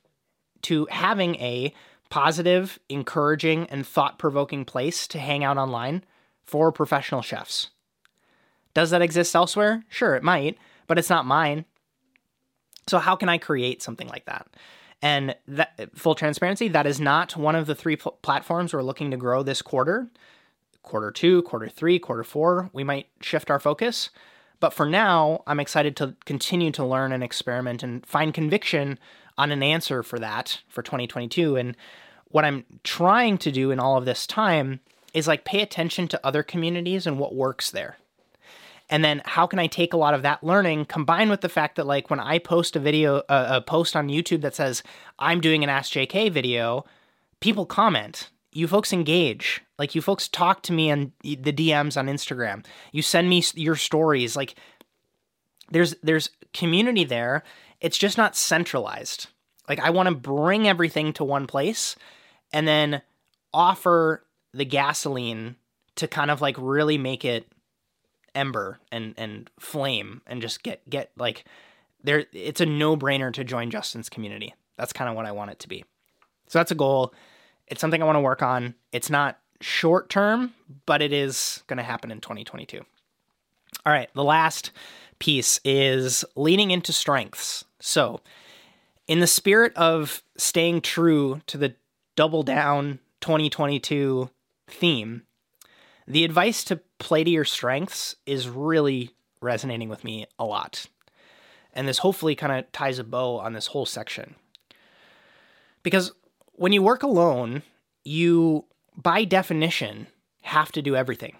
to 0.64 0.88
having 0.90 1.36
a 1.36 1.74
positive, 2.10 2.80
encouraging, 2.90 3.68
and 3.68 3.86
thought 3.86 4.20
provoking 4.20 4.66
place 4.66 5.08
to 5.10 5.20
hang 5.20 5.44
out 5.44 5.58
online 5.58 6.04
for 6.44 6.72
professional 6.72 7.22
chefs. 7.22 7.70
Does 8.74 8.90
that 8.90 9.02
exist 9.02 9.36
elsewhere? 9.36 9.84
Sure, 9.88 10.16
it 10.16 10.24
might, 10.24 10.58
but 10.88 10.98
it's 10.98 11.10
not 11.10 11.26
mine. 11.26 11.66
So, 12.88 12.98
how 12.98 13.16
can 13.16 13.30
I 13.30 13.38
create 13.38 13.82
something 13.82 14.08
like 14.08 14.26
that? 14.26 14.48
And 15.02 15.36
that, 15.48 15.96
full 15.96 16.16
transparency, 16.16 16.68
that 16.68 16.86
is 16.86 17.00
not 17.00 17.38
one 17.38 17.56
of 17.56 17.68
the 17.68 17.76
three 17.76 17.96
pl- 17.96 18.18
platforms 18.22 18.74
we're 18.74 18.84
looking 18.84 19.12
to 19.12 19.18
grow 19.18 19.44
this 19.44 19.62
quarter. 19.62 20.10
Quarter 20.84 21.12
two, 21.12 21.42
quarter 21.44 21.70
three, 21.70 22.00
quarter 22.00 22.24
four, 22.24 22.70
we 22.74 22.84
might 22.84 23.08
shift 23.22 23.50
our 23.50 23.60
focus. 23.60 24.10
But 24.60 24.74
for 24.74 24.86
now, 24.86 25.44
I'm 25.48 25.60
excited 25.60 25.96
to 25.98 26.16
continue 26.26 26.72
to 26.72 26.86
learn 26.86 27.12
and 27.12 27.24
experiment 27.24 27.82
and 27.82 28.06
find 28.06 28.34
conviction 28.34 29.00
on 29.38 29.52
an 29.52 29.64
answer 29.64 30.04
for 30.04 30.20
that 30.20 30.62
for 30.68 30.82
2022. 30.82 31.56
And 31.56 31.78
what 32.26 32.44
I'm 32.44 32.66
trying 32.84 33.38
to 33.40 33.52
do 33.52 33.72
in 33.72 33.80
all 33.80 33.98
of 33.98 34.06
this 34.06 34.28
time 34.28 34.82
is 35.14 35.28
like 35.28 35.46
pay 35.46 35.62
attention 35.62 36.08
to 36.10 36.26
other 36.26 36.44
communities 36.44 37.08
and 37.08 37.18
what 37.18 37.34
works 37.34 37.72
there. 37.72 37.98
And 38.90 39.04
then 39.04 39.22
how 39.24 39.46
can 39.46 39.60
I 39.60 39.68
take 39.68 39.94
a 39.94 39.98
lot 39.98 40.14
of 40.14 40.24
that 40.24 40.44
learning 40.44 40.86
combined 40.86 41.30
with 41.30 41.42
the 41.42 41.50
fact 41.50 41.76
that 41.76 41.86
like 41.86 42.10
when 42.10 42.20
I 42.20 42.40
post 42.40 42.76
a 42.76 42.80
video, 42.80 43.18
uh, 43.30 43.48
a 43.50 43.62
post 43.62 43.96
on 43.96 44.10
YouTube 44.10 44.42
that 44.42 44.56
says 44.56 44.82
I'm 45.20 45.42
doing 45.42 45.64
an 45.64 45.70
Ask 45.70 45.92
JK 45.92 46.32
video, 46.32 46.86
people 47.40 47.66
comment. 47.66 48.30
You 48.52 48.68
folks 48.68 48.92
engage. 48.92 49.62
Like 49.78 49.94
you 49.94 50.02
folks 50.02 50.28
talk 50.28 50.64
to 50.64 50.74
me 50.74 50.92
on 50.92 51.14
the 51.22 51.38
DMs 51.38 51.98
on 51.98 52.08
Instagram. 52.08 52.66
You 52.92 53.04
send 53.04 53.30
me 53.30 53.44
your 53.54 53.76
stories. 53.76 54.36
Like 54.36 54.56
there's 55.70 55.96
there's 56.02 56.32
community 56.54 57.04
there. 57.04 57.44
It's 57.80 57.98
just 57.98 58.18
not 58.18 58.36
centralized. 58.36 59.28
Like 59.68 59.80
I 59.80 59.92
want 59.92 60.10
to 60.10 60.16
bring 60.16 60.68
everything 60.68 61.14
to 61.14 61.24
one 61.24 61.46
place 61.46 61.96
and 62.52 62.68
then 62.68 63.04
offer 63.54 64.26
the 64.52 64.66
gasoline 64.66 65.56
to 65.96 66.08
kind 66.08 66.32
of 66.32 66.42
like 66.42 66.56
really 66.58 66.98
make 66.98 67.24
it 67.24 67.48
ember 68.36 68.80
and 68.92 69.14
and 69.18 69.50
flame 69.60 70.22
and 70.28 70.42
just 70.42 70.64
get 70.64 70.88
get 70.90 71.12
like 71.18 71.46
there 72.04 72.26
it's 72.34 72.62
a 72.62 72.66
no-brainer 72.66 73.34
to 73.34 73.44
join 73.44 73.70
Justin's 73.70 74.10
community. 74.10 74.54
That's 74.78 74.94
kind 74.94 75.10
of 75.10 75.16
what 75.16 75.26
I 75.26 75.32
want 75.32 75.52
it 75.52 75.60
to 75.60 75.68
be. 75.68 75.84
So 76.48 76.60
that's 76.60 76.72
a 76.72 76.76
goal. 76.76 77.14
It's 77.68 77.82
something 77.82 78.02
I 78.02 78.06
want 78.06 78.16
to 78.16 78.22
work 78.22 78.42
on. 78.42 78.76
It's 78.92 79.10
not 79.10 79.40
short 79.62 80.10
term, 80.10 80.54
but 80.86 81.02
it 81.02 81.14
is 81.14 81.64
going 81.68 81.78
to 81.78 81.84
happen 81.84 82.12
in 82.12 82.22
2022. 82.22 82.82
All 83.86 83.94
right, 83.94 84.10
the 84.14 84.24
last 84.24 84.72
piece 85.20 85.60
is 85.64 86.26
leaning 86.36 86.72
into 86.72 86.92
strengths. 86.94 87.66
So, 87.80 88.22
in 89.08 89.20
the 89.20 89.28
spirit 89.28 89.76
of 89.76 90.24
staying 90.38 90.82
true 90.82 91.42
to 91.48 91.58
the 91.58 91.76
double 92.16 92.44
down 92.44 93.00
2022 93.22 94.30
theme, 94.68 95.24
the 96.08 96.24
advice 96.24 96.64
to 96.66 96.80
play 97.00 97.24
to 97.24 97.30
your 97.30 97.46
strengths 97.46 98.16
is 98.26 98.48
really 98.48 99.12
resonating 99.42 99.90
with 99.90 100.04
me 100.04 100.26
a 100.38 100.46
lot. 100.46 100.86
And 101.74 101.88
this 101.88 102.00
hopefully 102.00 102.36
kind 102.36 102.54
of 102.54 102.72
ties 102.72 103.00
a 103.00 103.04
bow 103.04 103.40
on 103.40 103.54
this 103.54 103.68
whole 103.68 103.86
section. 103.86 104.36
Because 105.84 106.12
when 106.54 106.74
you 106.74 106.82
work 106.82 107.04
alone, 107.04 107.64
you, 108.04 108.66
by 108.96 109.24
definition, 109.24 110.08
have 110.42 110.72
to 110.74 110.82
do 110.82 110.96
everything. 110.96 111.36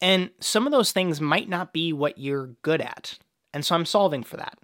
And 0.00 0.30
some 0.40 0.66
of 0.66 0.72
those 0.72 0.92
things 0.92 1.20
might 1.20 1.48
not 1.48 1.72
be 1.72 1.92
what 1.92 2.18
you're 2.18 2.48
good 2.62 2.80
at. 2.80 3.18
And 3.52 3.64
so 3.64 3.74
I'm 3.74 3.86
solving 3.86 4.24
for 4.24 4.36
that. 4.36 4.58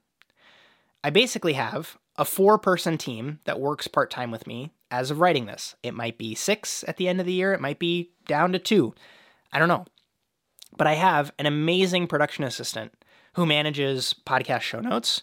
I 1.02 1.10
basically 1.10 1.54
have 1.54 1.96
a 2.16 2.24
four 2.24 2.58
person 2.58 2.98
team 2.98 3.40
that 3.44 3.60
works 3.60 3.88
part 3.88 4.10
time 4.10 4.30
with 4.30 4.46
me 4.46 4.72
as 4.90 5.10
of 5.10 5.20
writing 5.20 5.46
this. 5.46 5.76
It 5.82 5.94
might 5.94 6.18
be 6.18 6.34
six 6.34 6.84
at 6.86 6.96
the 6.96 7.08
end 7.08 7.20
of 7.20 7.26
the 7.26 7.32
year, 7.32 7.52
it 7.52 7.60
might 7.60 7.78
be 7.78 8.10
down 8.26 8.52
to 8.52 8.58
two. 8.58 8.94
I 9.52 9.58
don't 9.58 9.68
know. 9.68 9.86
But 10.76 10.86
I 10.86 10.94
have 10.94 11.32
an 11.38 11.46
amazing 11.46 12.06
production 12.06 12.44
assistant 12.44 12.92
who 13.34 13.46
manages 13.46 14.14
podcast 14.26 14.62
show 14.62 14.80
notes, 14.80 15.22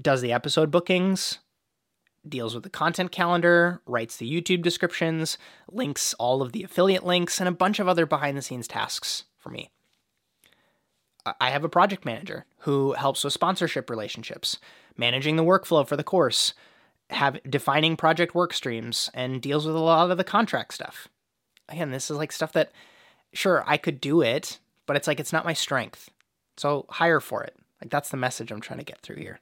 does 0.00 0.20
the 0.20 0.32
episode 0.32 0.70
bookings, 0.70 1.38
deals 2.28 2.54
with 2.54 2.64
the 2.64 2.70
content 2.70 3.12
calendar, 3.12 3.80
writes 3.86 4.16
the 4.16 4.30
YouTube 4.30 4.62
descriptions, 4.62 5.38
links 5.70 6.14
all 6.14 6.42
of 6.42 6.52
the 6.52 6.62
affiliate 6.62 7.04
links, 7.04 7.40
and 7.40 7.48
a 7.48 7.52
bunch 7.52 7.78
of 7.78 7.88
other 7.88 8.06
behind 8.06 8.36
the 8.36 8.42
scenes 8.42 8.68
tasks 8.68 9.24
for 9.38 9.50
me. 9.50 9.70
I 11.40 11.50
have 11.50 11.64
a 11.64 11.68
project 11.68 12.04
manager 12.04 12.46
who 12.60 12.92
helps 12.92 13.24
with 13.24 13.32
sponsorship 13.32 13.90
relationships, 13.90 14.58
managing 14.96 15.36
the 15.36 15.44
workflow 15.44 15.86
for 15.86 15.96
the 15.96 16.04
course, 16.04 16.54
have 17.10 17.38
defining 17.48 17.96
project 17.96 18.34
work 18.34 18.52
streams, 18.52 19.10
and 19.14 19.42
deals 19.42 19.66
with 19.66 19.74
a 19.74 19.80
lot 19.80 20.10
of 20.10 20.16
the 20.16 20.24
contract 20.24 20.74
stuff. 20.74 21.08
Again, 21.68 21.90
this 21.90 22.10
is 22.10 22.16
like 22.16 22.32
stuff 22.32 22.52
that 22.52 22.72
sure 23.32 23.64
I 23.66 23.76
could 23.76 24.00
do 24.00 24.20
it, 24.20 24.58
but 24.86 24.96
it's 24.96 25.06
like 25.06 25.20
it's 25.20 25.32
not 25.32 25.44
my 25.44 25.52
strength. 25.52 26.10
So 26.56 26.86
hire 26.88 27.20
for 27.20 27.44
it. 27.44 27.56
Like 27.80 27.90
that's 27.90 28.10
the 28.10 28.16
message 28.16 28.50
I'm 28.50 28.60
trying 28.60 28.80
to 28.80 28.84
get 28.84 29.00
through 29.00 29.16
here. 29.16 29.40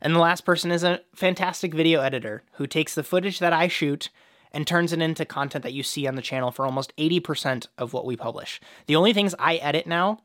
And 0.00 0.14
the 0.14 0.20
last 0.20 0.44
person 0.44 0.72
is 0.72 0.82
a 0.82 1.00
fantastic 1.14 1.72
video 1.72 2.00
editor 2.00 2.42
who 2.54 2.66
takes 2.66 2.94
the 2.94 3.04
footage 3.04 3.38
that 3.38 3.52
I 3.52 3.68
shoot 3.68 4.10
and 4.50 4.66
turns 4.66 4.92
it 4.92 5.00
into 5.00 5.24
content 5.24 5.62
that 5.62 5.72
you 5.72 5.82
see 5.82 6.06
on 6.06 6.16
the 6.16 6.22
channel 6.22 6.50
for 6.50 6.66
almost 6.66 6.94
80% 6.96 7.68
of 7.78 7.92
what 7.92 8.04
we 8.04 8.16
publish. 8.16 8.60
The 8.86 8.96
only 8.96 9.12
things 9.12 9.34
I 9.38 9.56
edit 9.56 9.86
now 9.86 10.18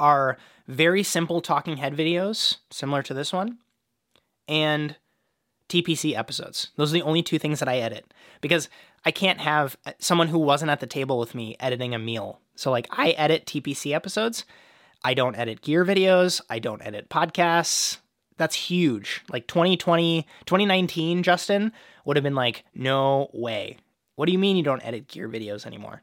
are 0.00 0.38
very 0.66 1.02
simple 1.02 1.40
talking 1.40 1.76
head 1.76 1.96
videos, 1.96 2.56
similar 2.70 3.02
to 3.02 3.14
this 3.14 3.32
one, 3.32 3.58
and 4.48 4.96
TPC 5.68 6.16
episodes. 6.16 6.70
Those 6.76 6.90
are 6.90 6.94
the 6.94 7.02
only 7.02 7.22
two 7.22 7.38
things 7.38 7.58
that 7.60 7.68
I 7.68 7.78
edit 7.78 8.12
because 8.40 8.68
I 9.04 9.10
can't 9.10 9.40
have 9.40 9.76
uh, 9.86 9.92
someone 9.98 10.28
who 10.28 10.38
wasn't 10.38 10.70
at 10.70 10.80
the 10.80 10.86
table 10.86 11.18
with 11.18 11.34
me 11.34 11.56
editing 11.60 11.94
a 11.94 11.98
meal. 11.98 12.40
So, 12.54 12.70
like, 12.70 12.88
I 12.90 13.10
edit 13.10 13.46
TPC 13.46 13.94
episodes. 13.94 14.44
I 15.04 15.14
don't 15.14 15.36
edit 15.36 15.62
gear 15.62 15.84
videos. 15.84 16.40
I 16.50 16.58
don't 16.58 16.84
edit 16.84 17.08
podcasts. 17.08 17.98
That's 18.36 18.54
huge. 18.54 19.22
Like 19.30 19.46
2020, 19.46 20.22
2019, 20.46 21.22
Justin 21.22 21.72
would 22.04 22.16
have 22.16 22.24
been 22.24 22.34
like, 22.34 22.64
no 22.74 23.30
way. 23.32 23.78
What 24.14 24.26
do 24.26 24.32
you 24.32 24.38
mean 24.38 24.56
you 24.56 24.62
don't 24.62 24.84
edit 24.84 25.08
gear 25.08 25.28
videos 25.28 25.66
anymore? 25.66 26.02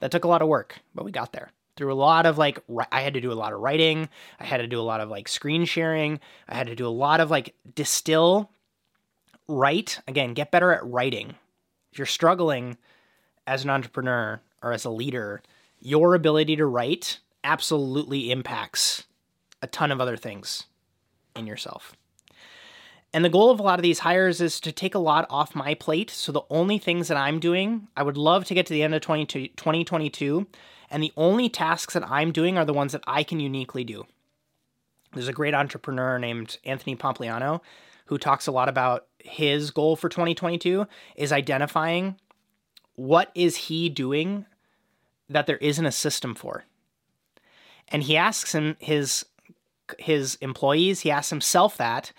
That 0.00 0.10
took 0.10 0.24
a 0.24 0.28
lot 0.28 0.42
of 0.42 0.48
work, 0.48 0.78
but 0.94 1.04
we 1.04 1.10
got 1.10 1.32
there. 1.32 1.50
Through 1.76 1.92
a 1.92 1.94
lot 1.94 2.26
of 2.26 2.36
like, 2.38 2.58
I 2.92 3.00
had 3.00 3.14
to 3.14 3.20
do 3.20 3.32
a 3.32 3.34
lot 3.34 3.52
of 3.52 3.60
writing. 3.60 4.08
I 4.38 4.44
had 4.44 4.58
to 4.58 4.66
do 4.66 4.80
a 4.80 4.82
lot 4.82 5.00
of 5.00 5.08
like 5.08 5.28
screen 5.28 5.64
sharing. 5.64 6.20
I 6.48 6.54
had 6.54 6.66
to 6.66 6.74
do 6.74 6.86
a 6.86 6.88
lot 6.88 7.20
of 7.20 7.30
like 7.30 7.54
distill, 7.74 8.50
write. 9.50 10.00
Again, 10.08 10.34
get 10.34 10.50
better 10.50 10.72
at 10.72 10.86
writing. 10.86 11.34
If 11.92 11.98
you're 11.98 12.06
struggling 12.06 12.78
as 13.46 13.64
an 13.64 13.70
entrepreneur 13.70 14.40
or 14.62 14.72
as 14.72 14.84
a 14.84 14.90
leader, 14.90 15.42
your 15.80 16.14
ability 16.14 16.56
to 16.56 16.66
write 16.66 17.18
absolutely 17.42 18.30
impacts 18.30 19.04
a 19.62 19.66
ton 19.66 19.90
of 19.90 20.00
other 20.00 20.16
things 20.16 20.64
in 21.34 21.46
yourself. 21.46 21.96
And 23.12 23.24
the 23.24 23.28
goal 23.28 23.50
of 23.50 23.58
a 23.58 23.62
lot 23.62 23.78
of 23.78 23.82
these 23.82 24.00
hires 24.00 24.40
is 24.40 24.60
to 24.60 24.70
take 24.70 24.94
a 24.94 25.00
lot 25.00 25.26
off 25.30 25.54
my 25.54 25.74
plate. 25.74 26.10
So 26.10 26.30
the 26.30 26.42
only 26.48 26.78
things 26.78 27.08
that 27.08 27.16
I'm 27.16 27.40
doing, 27.40 27.88
I 27.96 28.04
would 28.04 28.16
love 28.16 28.44
to 28.44 28.54
get 28.54 28.66
to 28.66 28.72
the 28.72 28.84
end 28.84 28.94
of 28.94 29.02
2022, 29.02 30.46
and 30.90 31.02
the 31.02 31.12
only 31.16 31.48
tasks 31.48 31.94
that 31.94 32.08
I'm 32.08 32.30
doing 32.30 32.56
are 32.56 32.64
the 32.64 32.72
ones 32.72 32.92
that 32.92 33.02
I 33.08 33.24
can 33.24 33.40
uniquely 33.40 33.82
do. 33.82 34.06
There's 35.12 35.26
a 35.26 35.32
great 35.32 35.54
entrepreneur 35.54 36.20
named 36.20 36.58
Anthony 36.64 36.94
Pompliano 36.94 37.62
who 38.10 38.18
talks 38.18 38.48
a 38.48 38.52
lot 38.52 38.68
about 38.68 39.06
his 39.20 39.70
goal 39.70 39.94
for 39.94 40.08
2022 40.08 40.84
is 41.14 41.30
identifying 41.30 42.16
what 42.96 43.30
is 43.36 43.56
he 43.56 43.88
doing 43.88 44.44
that 45.28 45.46
there 45.46 45.58
isn't 45.58 45.86
a 45.86 45.92
system 45.92 46.34
for. 46.34 46.64
And 47.86 48.02
he 48.02 48.16
asks 48.16 48.52
him 48.52 48.76
his 48.80 49.24
his 49.98 50.36
employees, 50.36 51.00
he 51.00 51.10
asks 51.10 51.30
himself 51.30 51.76
that, 51.76 52.12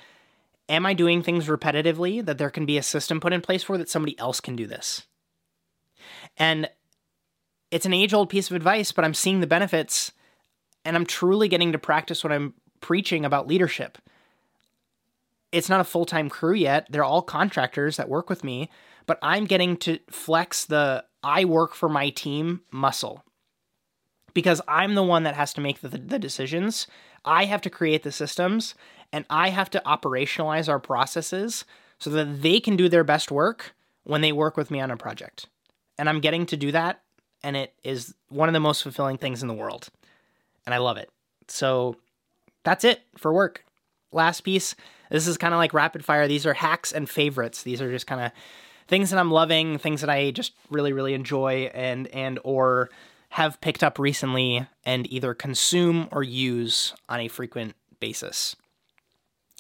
am 0.68 0.86
I 0.86 0.94
doing 0.94 1.24
things 1.24 1.48
repetitively 1.48 2.26
that 2.26 2.38
there 2.38 2.50
can 2.50 2.66
be 2.66 2.78
a 2.78 2.84
system 2.84 3.20
put 3.20 3.34
in 3.34 3.42
place 3.42 3.64
for 3.64 3.78
that 3.78 3.90
somebody 3.90 4.18
else 4.18 4.40
can 4.40 4.56
do 4.56 4.68
this? 4.68 5.08
And 6.38 6.70
it's 7.70 7.86
an 7.86 7.94
age 7.94 8.14
old 8.14 8.30
piece 8.30 8.50
of 8.50 8.56
advice, 8.56 8.94
but 8.94 9.04
I'm 9.04 9.14
seeing 9.14 9.42
the 9.42 9.48
benefits 9.48 10.14
and 10.86 10.96
I'm 10.96 11.06
truly 11.06 11.50
getting 11.50 11.74
to 11.74 11.78
practice 11.78 12.24
what 12.24 12.34
I'm 12.34 12.54
preaching 12.80 13.26
about 13.26 13.48
leadership. 13.48 13.98
It's 15.52 15.70
not 15.70 15.82
a 15.82 15.86
full 15.86 16.06
time 16.06 16.30
crew 16.30 16.54
yet. 16.54 16.88
They're 16.90 17.04
all 17.04 17.22
contractors 17.22 17.98
that 17.98 18.10
work 18.10 18.30
with 18.30 18.44
me, 18.44 18.70
but 19.06 19.20
I'm 19.22 19.46
getting 19.46 19.78
to 19.78 20.00
flex 20.10 20.66
the 20.66 21.04
I 21.24 21.46
work 21.46 21.76
for 21.76 21.90
my 21.90 22.10
team 22.10 22.62
muscle 22.72 23.24
because 24.34 24.62
I'm 24.68 24.96
the 24.96 25.04
one 25.04 25.24
that 25.24 25.36
has 25.36 25.54
to 25.54 25.62
make 25.62 25.82
the, 25.82 25.90
the 25.90 26.20
decisions. 26.20 26.88
I 27.26 27.46
have 27.46 27.62
to 27.62 27.70
create 27.70 28.04
the 28.04 28.12
systems 28.12 28.76
and 29.12 29.26
I 29.30 29.50
have 29.50 29.70
to 29.72 29.82
operationalize 29.86 30.70
our 30.70 30.80
processes 30.80 31.66
so 32.00 32.10
that 32.12 32.42
they 32.42 32.60
can 32.60 32.76
do 32.76 32.90
their 32.90 33.04
best 33.04 33.32
work 33.32 33.76
when 34.04 34.22
they 34.22 34.32
work 34.32 34.58
with 34.58 34.72
me 34.72 34.80
on 34.80 34.92
a 34.92 34.98
project. 34.98 35.48
And 35.98 36.10
I'm 36.10 36.20
getting 36.20 36.46
to 36.48 36.58
do 36.58 36.72
that, 36.72 37.02
and 37.44 37.56
it 37.56 37.74
is 37.84 38.16
one 38.30 38.50
of 38.50 38.54
the 38.54 38.60
most 38.60 38.82
fulfilling 38.82 39.18
things 39.18 39.42
in 39.42 39.48
the 39.48 39.54
world. 39.54 39.90
And 40.66 40.74
I 40.74 40.80
love 40.80 40.98
it. 40.98 41.10
So 41.48 41.98
that's 42.64 42.84
it 42.84 43.02
for 43.18 43.32
work. 43.32 43.66
Last 44.12 44.42
piece. 44.42 44.76
This 45.12 45.28
is 45.28 45.38
kind 45.38 45.54
of 45.54 45.58
like 45.58 45.74
rapid 45.74 46.06
fire. 46.06 46.28
These 46.28 46.46
are 46.46 46.54
hacks 46.54 46.92
and 46.92 47.10
favorites. 47.10 47.64
These 47.64 47.82
are 47.82 47.92
just 47.92 48.08
kind 48.08 48.22
of 48.22 48.32
things 48.88 49.10
that 49.10 49.20
I'm 49.20 49.30
loving, 49.30 49.78
things 49.78 50.02
that 50.02 50.10
I 50.10 50.32
just 50.32 50.54
really, 50.70 50.94
really 50.94 51.14
enjoy 51.14 51.70
and 51.74 52.08
and 52.08 52.40
or 52.44 52.90
have 53.30 53.62
picked 53.62 53.84
up 53.84 54.00
recently 54.00 54.68
and 54.86 55.12
either 55.12 55.34
consume 55.34 56.08
or 56.12 56.24
use 56.24 56.94
on 57.08 57.20
a 57.20 57.28
frequent 57.28 57.76
basis. 58.00 58.56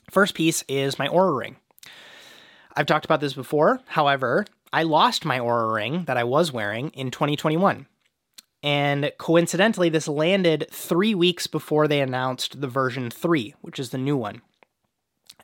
First 0.09 0.35
piece 0.35 0.63
is 0.67 0.99
my 0.99 1.07
Oura 1.07 1.37
ring. 1.37 1.57
I've 2.75 2.85
talked 2.85 3.05
about 3.05 3.21
this 3.21 3.33
before. 3.33 3.79
However, 3.87 4.45
I 4.73 4.83
lost 4.83 5.25
my 5.25 5.39
Oura 5.39 5.73
ring 5.73 6.05
that 6.05 6.17
I 6.17 6.23
was 6.23 6.51
wearing 6.51 6.89
in 6.89 7.11
2021. 7.11 7.87
And 8.63 9.11
coincidentally, 9.17 9.89
this 9.89 10.07
landed 10.07 10.67
three 10.69 11.15
weeks 11.15 11.47
before 11.47 11.87
they 11.87 11.99
announced 11.99 12.61
the 12.61 12.67
version 12.67 13.09
3, 13.09 13.55
which 13.61 13.79
is 13.79 13.89
the 13.89 13.97
new 13.97 14.15
one. 14.15 14.41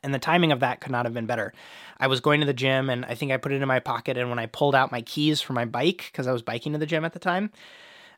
And 0.02 0.14
the 0.14 0.18
timing 0.18 0.52
of 0.52 0.60
that 0.60 0.80
could 0.80 0.92
not 0.92 1.06
have 1.06 1.14
been 1.14 1.26
better. 1.26 1.52
I 1.98 2.06
was 2.06 2.20
going 2.20 2.40
to 2.40 2.46
the 2.46 2.52
gym 2.52 2.90
and 2.90 3.04
I 3.04 3.14
think 3.14 3.32
I 3.32 3.36
put 3.36 3.52
it 3.52 3.60
in 3.60 3.68
my 3.68 3.80
pocket. 3.80 4.16
And 4.16 4.30
when 4.30 4.38
I 4.38 4.46
pulled 4.46 4.74
out 4.74 4.92
my 4.92 5.02
keys 5.02 5.40
for 5.40 5.52
my 5.52 5.64
bike, 5.64 6.08
because 6.10 6.26
I 6.26 6.32
was 6.32 6.42
biking 6.42 6.72
to 6.72 6.78
the 6.78 6.86
gym 6.86 7.04
at 7.04 7.12
the 7.12 7.18
time, 7.18 7.50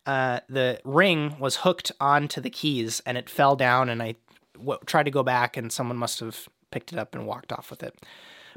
uh, 0.07 0.41
the 0.49 0.81
ring 0.85 1.39
was 1.39 1.57
hooked 1.57 1.93
onto 2.01 2.41
the 2.41 2.51
keys 2.51 3.01
and 3.07 3.19
it 3.19 3.31
fell 3.31 3.57
down. 3.57 3.89
And 3.89 4.03
I 4.03 4.17
w- 4.61 4.79
tried 4.87 5.05
to 5.05 5.11
go 5.11 5.23
back, 5.23 5.57
and 5.57 5.73
someone 5.73 5.97
must 5.97 6.21
have 6.21 6.49
picked 6.71 6.93
it 6.93 6.99
up 6.99 7.15
and 7.15 7.27
walked 7.27 7.53
off 7.53 7.71
with 7.71 7.83
it. 7.83 7.95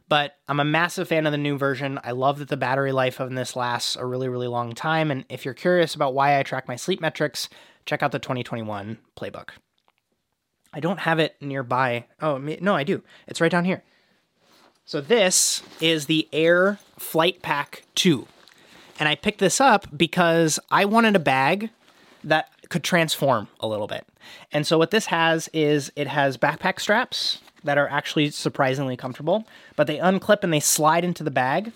But 0.09 0.36
I'm 0.47 0.59
a 0.59 0.65
massive 0.65 1.07
fan 1.07 1.26
of 1.26 1.32
the 1.32 1.38
new 1.38 1.57
version. 1.57 1.99
I 2.03 2.11
love 2.11 2.39
that 2.39 2.49
the 2.49 2.57
battery 2.57 2.91
life 2.91 3.21
on 3.21 3.36
this 3.36 3.55
lasts 3.55 3.95
a 3.95 4.05
really, 4.05 4.28
really 4.28 4.47
long 4.47 4.74
time. 4.74 5.11
And 5.11 5.26
if 5.30 5.45
you're 5.45 5.53
curious 5.53 5.95
about 5.95 6.13
why 6.13 6.38
I 6.38 6.43
track 6.43 6.67
my 6.67 6.76
sleep 6.76 6.99
metrics, 6.99 7.47
check 7.86 8.03
out 8.03 8.11
the 8.11 8.19
2021 8.19 8.97
playbook. 9.15 9.49
I 10.74 10.80
don't 10.80 10.99
have 10.99 11.19
it 11.19 11.36
nearby. 11.39 12.05
Oh, 12.21 12.38
no, 12.38 12.76
I 12.76 12.84
do. 12.84 13.03
It's 13.28 13.39
right 13.39 13.51
down 13.51 13.65
here. 13.65 13.84
So 14.86 14.99
this 14.99 15.63
is 15.80 16.07
the 16.07 16.28
Aer 16.34 16.80
Flight 16.97 17.41
Pack 17.41 17.84
2. 17.95 18.28
And 18.99 19.07
I 19.07 19.15
picked 19.15 19.39
this 19.39 19.61
up 19.61 19.88
because 19.95 20.59
I 20.71 20.86
wanted 20.86 21.15
a 21.15 21.19
bag 21.19 21.69
that 22.24 22.49
could 22.69 22.84
transform 22.84 23.47
a 23.59 23.67
little 23.67 23.88
bit. 23.88 24.05
And 24.51 24.65
so 24.65 24.78
what 24.78 24.91
this 24.91 25.07
has 25.07 25.49
is 25.53 25.91
it 25.95 26.07
has 26.07 26.38
backpack 26.38 26.80
straps 26.80 27.39
that 27.63 27.78
are 27.78 27.88
actually 27.88 28.30
surprisingly 28.32 28.97
comfortable, 28.97 29.47
but 29.76 29.88
they 29.88 29.97
unclip 29.97 30.43
and 30.43 30.51
they 30.51 30.59
slide 30.59 31.05
into 31.05 31.24
the 31.24 31.32
bag. 31.32 31.71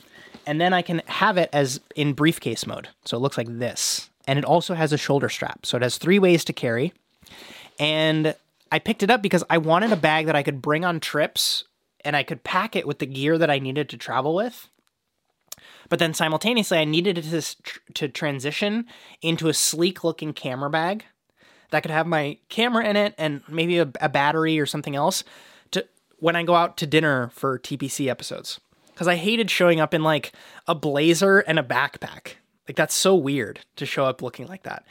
And 0.45 0.59
then 0.59 0.73
I 0.73 0.81
can 0.81 1.01
have 1.07 1.37
it 1.37 1.49
as 1.53 1.79
in 1.95 2.13
briefcase 2.13 2.65
mode. 2.65 2.89
So 3.05 3.17
it 3.17 3.19
looks 3.19 3.37
like 3.37 3.59
this. 3.59 4.09
And 4.25 4.37
it 4.39 4.45
also 4.45 4.73
has 4.73 4.91
a 4.91 4.97
shoulder 4.97 5.29
strap. 5.29 5.65
So 5.65 5.77
it 5.77 5.83
has 5.83 5.97
three 5.97 6.19
ways 6.19 6.43
to 6.45 6.53
carry. 6.53 6.93
And 7.79 8.35
I 8.71 8.79
picked 8.79 9.03
it 9.03 9.11
up 9.11 9.21
because 9.21 9.43
I 9.49 9.57
wanted 9.57 9.91
a 9.91 9.97
bag 9.97 10.25
that 10.25 10.35
I 10.35 10.43
could 10.43 10.61
bring 10.61 10.85
on 10.85 10.99
trips 10.99 11.63
and 12.03 12.15
I 12.15 12.23
could 12.23 12.43
pack 12.43 12.75
it 12.75 12.87
with 12.87 12.99
the 12.99 13.05
gear 13.05 13.37
that 13.37 13.49
I 13.49 13.59
needed 13.59 13.89
to 13.89 13.97
travel 13.97 14.35
with. 14.35 14.69
But 15.89 15.99
then 15.99 16.13
simultaneously, 16.13 16.77
I 16.77 16.85
needed 16.85 17.17
it 17.17 17.23
to, 17.23 17.93
to 17.93 18.09
transition 18.09 18.85
into 19.21 19.47
a 19.47 19.53
sleek 19.53 20.03
looking 20.03 20.33
camera 20.33 20.69
bag 20.69 21.05
that 21.71 21.81
could 21.81 21.91
have 21.91 22.07
my 22.07 22.37
camera 22.49 22.85
in 22.85 22.95
it 22.95 23.13
and 23.17 23.41
maybe 23.47 23.77
a, 23.79 23.91
a 24.01 24.09
battery 24.09 24.59
or 24.59 24.65
something 24.65 24.95
else 24.95 25.23
to 25.71 25.85
when 26.19 26.35
I 26.35 26.43
go 26.43 26.55
out 26.55 26.77
to 26.77 26.87
dinner 26.87 27.29
for 27.33 27.59
TPC 27.59 28.07
episodes. 28.07 28.59
Because 28.93 29.07
I 29.07 29.15
hated 29.15 29.51
showing 29.51 29.79
up 29.79 29.93
in 29.93 30.03
like 30.03 30.31
a 30.67 30.73
blazer 30.73 31.39
and 31.39 31.59
a 31.59 31.63
backpack. 31.63 32.33
Like 32.67 32.75
that's 32.75 32.95
so 32.95 33.15
weird 33.15 33.59
to 33.75 33.85
show 33.85 34.05
up 34.05 34.21
looking 34.21 34.47
like 34.47 34.63
that. 34.63 34.85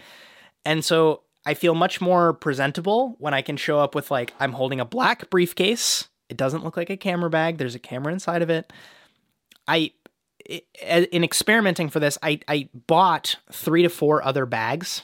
And 0.64 0.84
so 0.84 1.22
I 1.46 1.54
feel 1.54 1.74
much 1.74 2.00
more 2.00 2.32
presentable 2.32 3.14
when 3.18 3.32
I 3.32 3.40
can 3.40 3.56
show 3.56 3.78
up 3.78 3.94
with 3.94 4.10
like 4.10 4.34
I'm 4.40 4.52
holding 4.52 4.80
a 4.80 4.84
black 4.84 5.30
briefcase. 5.30 6.08
It 6.28 6.36
doesn't 6.36 6.64
look 6.64 6.76
like 6.76 6.90
a 6.90 6.96
camera 6.96 7.30
bag. 7.30 7.56
There's 7.56 7.76
a 7.76 7.80
camera 7.80 8.12
inside 8.12 8.42
of 8.42 8.50
it. 8.50 8.72
I 9.68 9.92
in 10.48 11.24
experimenting 11.24 11.88
for 11.88 11.98
this, 11.98 12.18
I, 12.22 12.40
I 12.46 12.68
bought 12.86 13.36
three 13.50 13.82
to 13.82 13.88
four 13.88 14.24
other 14.24 14.46
bags 14.46 15.02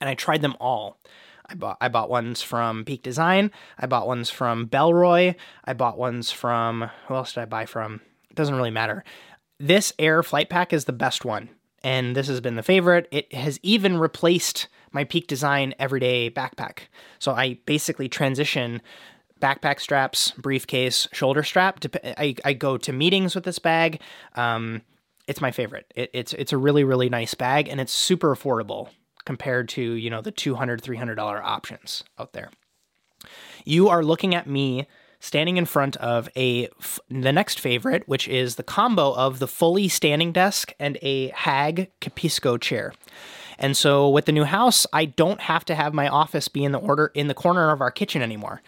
and 0.00 0.08
I 0.08 0.14
tried 0.14 0.42
them 0.42 0.56
all. 0.60 1.00
I 1.46 1.54
bought 1.54 1.78
I 1.80 1.88
bought 1.88 2.10
ones 2.10 2.42
from 2.42 2.84
Peak 2.84 3.02
Design. 3.02 3.50
I 3.78 3.86
bought 3.86 4.06
ones 4.06 4.30
from 4.30 4.66
Bellroy. 4.66 5.36
I 5.64 5.72
bought 5.74 5.98
ones 5.98 6.30
from 6.32 6.90
who 7.06 7.14
else 7.14 7.34
did 7.34 7.40
I 7.40 7.46
buy 7.46 7.66
from? 7.66 8.00
It 8.30 8.36
doesn't 8.36 8.54
really 8.54 8.70
matter. 8.70 9.04
This 9.60 9.92
Aer 9.98 10.22
Flight 10.22 10.48
Pack 10.48 10.72
is 10.72 10.86
the 10.86 10.92
best 10.92 11.24
one, 11.24 11.50
and 11.84 12.16
this 12.16 12.28
has 12.28 12.40
been 12.40 12.56
the 12.56 12.62
favorite. 12.62 13.08
It 13.10 13.32
has 13.34 13.58
even 13.62 13.98
replaced 13.98 14.68
my 14.92 15.04
Peak 15.04 15.26
Design 15.26 15.74
everyday 15.78 16.30
backpack. 16.30 16.80
So 17.18 17.32
I 17.32 17.58
basically 17.66 18.08
transition 18.08 18.82
backpack 19.40 19.80
straps, 19.80 20.30
briefcase, 20.32 21.08
shoulder 21.12 21.42
strap. 21.42 21.84
I, 22.04 22.36
I 22.44 22.52
go 22.52 22.78
to 22.78 22.92
meetings 22.92 23.34
with 23.34 23.44
this 23.44 23.58
bag. 23.58 24.00
Um, 24.36 24.82
it's 25.26 25.40
my 25.40 25.50
favorite. 25.50 25.92
It, 25.94 26.10
it's 26.12 26.32
it's 26.34 26.52
a 26.52 26.58
really 26.58 26.84
really 26.84 27.08
nice 27.08 27.34
bag 27.34 27.68
and 27.68 27.80
it's 27.80 27.92
super 27.92 28.34
affordable 28.34 28.88
compared 29.24 29.68
to 29.70 29.82
you 29.82 30.10
know 30.10 30.20
the 30.20 30.32
200 30.32 30.80
300 30.80 31.14
dollar 31.14 31.42
options 31.42 32.04
out 32.18 32.32
there. 32.32 32.50
You 33.64 33.88
are 33.88 34.02
looking 34.02 34.34
at 34.34 34.46
me 34.46 34.86
standing 35.22 35.56
in 35.56 35.64
front 35.64 35.96
of 35.98 36.28
a 36.36 36.68
the 37.08 37.32
next 37.32 37.60
favorite, 37.60 38.06
which 38.08 38.26
is 38.26 38.56
the 38.56 38.62
combo 38.64 39.12
of 39.14 39.38
the 39.38 39.46
fully 39.46 39.86
standing 39.86 40.32
desk 40.32 40.74
and 40.80 40.98
a 41.00 41.28
Hag 41.28 41.92
Capisco 42.00 42.60
chair. 42.60 42.92
And 43.56 43.76
so 43.76 44.08
with 44.08 44.24
the 44.24 44.32
new 44.32 44.42
house, 44.42 44.84
I 44.92 45.04
don't 45.04 45.40
have 45.42 45.64
to 45.66 45.76
have 45.76 45.94
my 45.94 46.08
office 46.08 46.48
be 46.48 46.64
in 46.64 46.72
the 46.72 46.80
order 46.80 47.12
in 47.14 47.28
the 47.28 47.34
corner 47.34 47.70
of 47.70 47.80
our 47.80 47.92
kitchen 47.92 48.20
anymore 48.20 48.62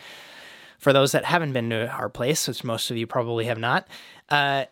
for 0.78 0.92
those 0.92 1.10
that 1.10 1.24
haven't 1.24 1.52
been 1.52 1.70
to 1.70 1.88
our 1.88 2.08
place, 2.08 2.46
which 2.46 2.62
most 2.62 2.88
of 2.88 2.96
you 2.96 3.06
probably 3.06 3.46
have 3.46 3.58
not, 3.58 3.88
uh, 4.28 4.66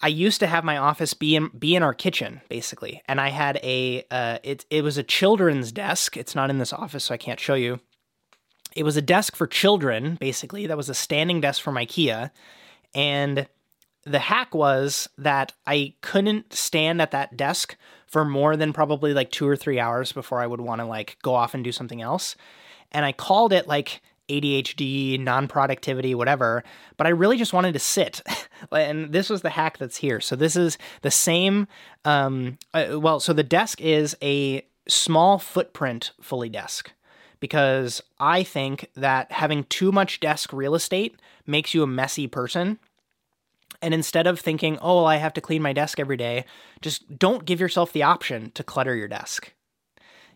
I 0.00 0.08
used 0.08 0.40
to 0.40 0.46
have 0.48 0.64
my 0.64 0.76
office 0.76 1.14
be 1.14 1.36
in 1.36 1.48
be 1.56 1.76
in 1.76 1.84
our 1.84 1.94
kitchen 1.94 2.40
basically, 2.48 3.00
and 3.06 3.20
I 3.20 3.28
had 3.28 3.60
a 3.62 4.04
uh, 4.10 4.38
it 4.42 4.64
it 4.70 4.82
was 4.82 4.98
a 4.98 5.04
children's 5.04 5.70
desk. 5.70 6.16
It's 6.16 6.34
not 6.34 6.50
in 6.50 6.58
this 6.58 6.72
office, 6.72 7.04
so 7.04 7.14
I 7.14 7.16
can't 7.16 7.38
show 7.38 7.54
you. 7.54 7.78
It 8.78 8.84
was 8.84 8.96
a 8.96 9.02
desk 9.02 9.34
for 9.34 9.48
children 9.48 10.16
basically. 10.20 10.68
That 10.68 10.76
was 10.76 10.88
a 10.88 10.94
standing 10.94 11.40
desk 11.40 11.60
from 11.60 11.74
IKEA, 11.74 12.30
and 12.94 13.48
the 14.04 14.20
hack 14.20 14.54
was 14.54 15.08
that 15.18 15.52
I 15.66 15.94
couldn't 16.00 16.52
stand 16.52 17.02
at 17.02 17.10
that 17.10 17.36
desk 17.36 17.76
for 18.06 18.24
more 18.24 18.56
than 18.56 18.72
probably 18.72 19.12
like 19.12 19.32
two 19.32 19.48
or 19.48 19.56
three 19.56 19.80
hours 19.80 20.12
before 20.12 20.40
I 20.40 20.46
would 20.46 20.60
want 20.60 20.80
to 20.80 20.86
like 20.86 21.18
go 21.22 21.34
off 21.34 21.54
and 21.54 21.64
do 21.64 21.72
something 21.72 22.00
else. 22.00 22.36
And 22.92 23.04
I 23.04 23.10
called 23.10 23.52
it 23.52 23.66
like 23.66 24.00
ADHD, 24.28 25.18
non 25.18 25.48
productivity, 25.48 26.14
whatever, 26.14 26.62
but 26.96 27.08
I 27.08 27.10
really 27.10 27.36
just 27.36 27.52
wanted 27.52 27.72
to 27.72 27.80
sit. 27.80 28.22
and 28.72 29.12
this 29.12 29.28
was 29.28 29.42
the 29.42 29.50
hack 29.50 29.78
that's 29.78 29.96
here. 29.96 30.20
So 30.20 30.36
this 30.36 30.54
is 30.54 30.78
the 31.02 31.10
same. 31.10 31.66
Um, 32.04 32.58
uh, 32.72 33.00
well, 33.00 33.18
so 33.18 33.32
the 33.32 33.42
desk 33.42 33.80
is 33.80 34.16
a 34.22 34.64
small 34.86 35.40
footprint 35.40 36.12
fully 36.20 36.48
desk 36.48 36.92
because 37.40 38.02
I 38.18 38.42
think 38.42 38.90
that 38.94 39.32
having 39.32 39.64
too 39.64 39.92
much 39.92 40.20
desk 40.20 40.52
real 40.52 40.74
estate 40.74 41.16
makes 41.46 41.74
you 41.74 41.82
a 41.82 41.86
messy 41.86 42.26
person. 42.26 42.78
And 43.80 43.94
instead 43.94 44.26
of 44.26 44.40
thinking, 44.40 44.78
oh, 44.80 44.96
well, 44.96 45.06
I 45.06 45.16
have 45.16 45.34
to 45.34 45.40
clean 45.40 45.62
my 45.62 45.72
desk 45.72 46.00
every 46.00 46.16
day, 46.16 46.44
just 46.80 47.18
don't 47.18 47.44
give 47.44 47.60
yourself 47.60 47.92
the 47.92 48.02
option 48.02 48.50
to 48.52 48.64
clutter 48.64 48.94
your 48.94 49.08
desk 49.08 49.52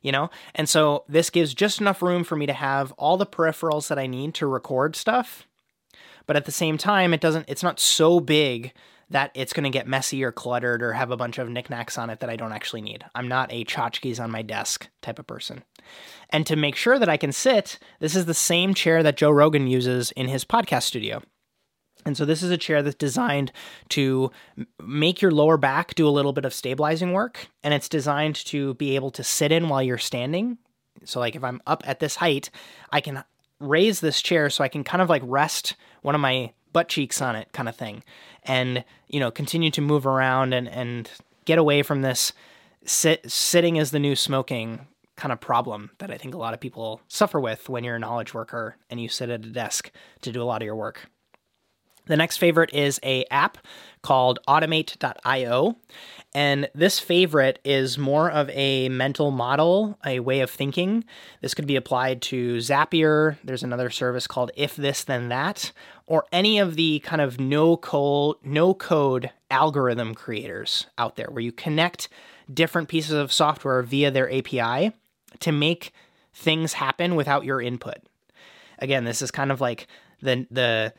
you 0.02 0.12
know? 0.12 0.30
And 0.54 0.68
so 0.68 1.04
this 1.08 1.30
gives 1.30 1.54
just 1.54 1.80
enough 1.80 2.02
room 2.02 2.24
for 2.24 2.36
me 2.36 2.46
to 2.46 2.52
have 2.52 2.92
all 2.92 3.16
the 3.16 3.26
peripherals 3.26 3.88
that 3.88 3.98
I 3.98 4.06
need 4.06 4.34
to 4.34 4.46
record 4.46 4.96
stuff. 4.96 5.46
But 6.26 6.36
at 6.36 6.44
the 6.44 6.52
same 6.52 6.76
time, 6.76 7.14
it 7.14 7.20
doesn't, 7.20 7.46
it's 7.48 7.62
not 7.62 7.80
so 7.80 8.20
big 8.20 8.72
that 9.12 9.30
it's 9.34 9.52
going 9.52 9.64
to 9.64 9.70
get 9.70 9.86
messy 9.86 10.24
or 10.24 10.32
cluttered 10.32 10.82
or 10.82 10.92
have 10.92 11.10
a 11.10 11.16
bunch 11.16 11.38
of 11.38 11.48
knickknacks 11.48 11.96
on 11.96 12.10
it 12.10 12.20
that 12.20 12.30
I 12.30 12.36
don't 12.36 12.52
actually 12.52 12.80
need. 12.80 13.04
I'm 13.14 13.28
not 13.28 13.52
a 13.52 13.64
tchotchkes 13.64 14.20
on 14.20 14.30
my 14.30 14.42
desk 14.42 14.88
type 15.00 15.18
of 15.18 15.26
person. 15.26 15.62
And 16.30 16.46
to 16.46 16.56
make 16.56 16.76
sure 16.76 16.98
that 16.98 17.08
I 17.08 17.16
can 17.16 17.32
sit, 17.32 17.78
this 18.00 18.16
is 18.16 18.26
the 18.26 18.34
same 18.34 18.74
chair 18.74 19.02
that 19.02 19.16
Joe 19.16 19.30
Rogan 19.30 19.66
uses 19.66 20.10
in 20.12 20.28
his 20.28 20.44
podcast 20.44 20.84
studio. 20.84 21.22
And 22.04 22.16
so 22.16 22.24
this 22.24 22.42
is 22.42 22.50
a 22.50 22.58
chair 22.58 22.82
that's 22.82 22.96
designed 22.96 23.52
to 23.90 24.30
make 24.82 25.22
your 25.22 25.30
lower 25.30 25.56
back 25.56 25.94
do 25.94 26.08
a 26.08 26.10
little 26.10 26.32
bit 26.32 26.44
of 26.44 26.54
stabilizing 26.54 27.12
work 27.12 27.46
and 27.62 27.72
it's 27.72 27.88
designed 27.88 28.34
to 28.46 28.74
be 28.74 28.96
able 28.96 29.12
to 29.12 29.22
sit 29.22 29.52
in 29.52 29.68
while 29.68 29.82
you're 29.82 29.98
standing. 29.98 30.58
So 31.04 31.20
like 31.20 31.36
if 31.36 31.44
I'm 31.44 31.60
up 31.66 31.82
at 31.86 32.00
this 32.00 32.16
height, 32.16 32.50
I 32.90 33.00
can 33.00 33.22
raise 33.60 34.00
this 34.00 34.20
chair 34.20 34.50
so 34.50 34.64
I 34.64 34.68
can 34.68 34.82
kind 34.82 35.02
of 35.02 35.08
like 35.08 35.22
rest 35.24 35.76
one 36.00 36.16
of 36.16 36.20
my 36.20 36.52
butt 36.72 36.88
cheeks 36.88 37.20
on 37.22 37.36
it 37.36 37.52
kind 37.52 37.68
of 37.68 37.76
thing 37.76 38.02
and 38.44 38.84
you 39.08 39.20
know 39.20 39.30
continue 39.30 39.70
to 39.70 39.80
move 39.80 40.06
around 40.06 40.52
and 40.52 40.68
and 40.68 41.10
get 41.44 41.58
away 41.58 41.82
from 41.82 42.02
this 42.02 42.32
sit 42.84 43.30
sitting 43.30 43.76
is 43.76 43.90
the 43.90 43.98
new 43.98 44.16
smoking 44.16 44.86
kind 45.16 45.32
of 45.32 45.40
problem 45.40 45.90
that 45.98 46.10
I 46.10 46.16
think 46.16 46.34
a 46.34 46.38
lot 46.38 46.54
of 46.54 46.60
people 46.60 47.00
suffer 47.08 47.38
with 47.38 47.68
when 47.68 47.84
you're 47.84 47.96
a 47.96 48.00
knowledge 48.00 48.34
worker 48.34 48.76
and 48.90 49.00
you 49.00 49.08
sit 49.08 49.30
at 49.30 49.44
a 49.44 49.50
desk 49.50 49.90
to 50.22 50.32
do 50.32 50.42
a 50.42 50.44
lot 50.44 50.62
of 50.62 50.66
your 50.66 50.76
work. 50.76 51.08
The 52.06 52.16
next 52.16 52.38
favorite 52.38 52.74
is 52.74 52.98
a 53.04 53.24
app 53.30 53.58
called 54.02 54.40
automate.io. 54.48 55.76
And 56.34 56.70
this 56.74 56.98
favorite 56.98 57.58
is 57.62 57.98
more 57.98 58.30
of 58.30 58.48
a 58.50 58.88
mental 58.88 59.30
model, 59.30 59.98
a 60.04 60.20
way 60.20 60.40
of 60.40 60.50
thinking. 60.50 61.04
This 61.42 61.52
could 61.52 61.66
be 61.66 61.76
applied 61.76 62.22
to 62.22 62.56
Zapier. 62.56 63.36
There's 63.44 63.62
another 63.62 63.90
service 63.90 64.26
called 64.26 64.50
If 64.56 64.74
This 64.74 65.04
Then 65.04 65.28
That, 65.28 65.72
or 66.06 66.24
any 66.32 66.58
of 66.58 66.76
the 66.76 67.00
kind 67.00 67.20
of 67.20 67.38
no 67.38 67.76
code, 67.76 68.36
no 68.42 68.72
code 68.72 69.30
algorithm 69.50 70.14
creators 70.14 70.86
out 70.96 71.16
there 71.16 71.28
where 71.30 71.42
you 71.42 71.52
connect 71.52 72.08
different 72.52 72.88
pieces 72.88 73.12
of 73.12 73.32
software 73.32 73.82
via 73.82 74.10
their 74.10 74.32
API 74.32 74.92
to 75.40 75.52
make 75.52 75.92
things 76.32 76.74
happen 76.74 77.14
without 77.14 77.44
your 77.44 77.60
input. 77.60 77.98
Again, 78.78 79.04
this 79.04 79.20
is 79.20 79.30
kind 79.30 79.52
of 79.52 79.60
like 79.60 79.86
the 80.22 80.46
the 80.50 80.94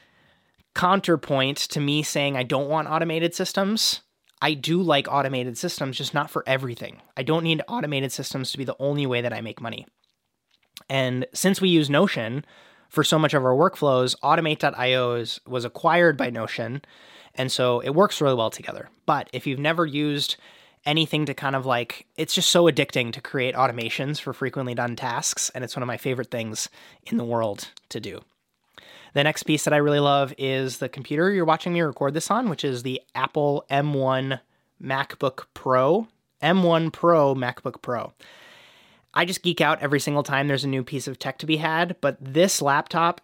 counterpoint 0.76 1.58
to 1.58 1.80
me 1.80 2.04
saying 2.04 2.38
I 2.38 2.44
don't 2.44 2.70
want 2.70 2.88
automated 2.88 3.34
systems. 3.36 4.02
I 4.44 4.56
do 4.56 4.82
like 4.82 5.08
automated 5.10 5.58
systems, 5.58 5.98
just 5.98 6.14
not 6.14 6.30
for 6.30 6.44
everything. 6.46 7.02
I 7.16 7.24
don't 7.24 7.46
need 7.46 7.62
automated 7.70 8.12
systems 8.12 8.52
to 8.52 8.58
be 8.58 8.66
the 8.66 8.76
only 8.78 9.06
way 9.06 9.22
that 9.22 9.32
I 9.32 9.40
make 9.40 9.62
money. 9.62 9.88
And 10.90 11.26
since 11.34 11.62
we 11.62 11.70
use 11.70 11.90
Notion 11.90 12.44
for 12.90 13.06
so 13.06 13.18
much 13.18 13.34
of 13.34 13.46
our 13.46 13.56
workflows, 13.56 14.20
automate.io 14.20 15.16
is, 15.16 15.40
was 15.48 15.64
acquired 15.64 16.18
by 16.18 16.30
Notion. 16.30 16.82
And 17.36 17.54
so 17.54 17.80
it 17.80 17.92
works 17.92 18.20
really 18.20 18.36
well 18.36 18.50
together. 18.50 18.90
But 19.06 19.30
if 19.32 19.48
you've 19.48 19.60
never 19.60 19.86
used 19.86 20.36
anything 20.86 21.26
to 21.28 21.34
kind 21.34 21.56
of 21.56 21.66
like, 21.66 22.06
it's 22.18 22.36
just 22.36 22.50
so 22.50 22.66
addicting 22.66 23.14
to 23.14 23.22
create 23.22 23.56
automations 23.56 24.20
for 24.20 24.34
frequently 24.34 24.76
done 24.76 24.98
tasks. 24.98 25.52
And 25.56 25.64
it's 25.64 25.78
one 25.78 25.84
of 25.84 25.88
my 25.88 25.96
favorite 25.96 26.32
things 26.32 26.68
in 27.06 27.16
the 27.16 27.24
world 27.24 27.70
to 27.88 28.02
do. 28.02 28.20
The 29.14 29.24
next 29.24 29.44
piece 29.44 29.64
that 29.64 29.74
I 29.74 29.78
really 29.78 30.00
love 30.00 30.34
is 30.38 30.80
the 30.80 30.90
computer 30.90 31.32
you're 31.32 31.46
watching 31.46 31.74
me 31.74 31.82
record 31.82 32.16
this 32.16 32.32
on, 32.32 32.50
which 32.50 32.64
is 32.64 32.82
the 32.82 33.02
Apple 33.14 33.66
M1 33.70 34.40
MacBook 34.82 35.46
Pro. 35.54 36.08
M1 36.42 36.92
Pro 36.92 37.36
MacBook 37.36 37.82
Pro. 37.82 38.14
I 39.14 39.26
just 39.26 39.44
geek 39.44 39.62
out 39.62 39.82
every 39.82 40.00
single 40.00 40.24
time 40.24 40.48
there's 40.48 40.64
a 40.64 40.70
new 40.70 40.84
piece 40.84 41.08
of 41.08 41.20
tech 41.20 41.38
to 41.40 41.46
be 41.46 41.58
had, 41.58 41.96
but 42.02 42.18
this 42.20 42.62
laptop 42.62 43.22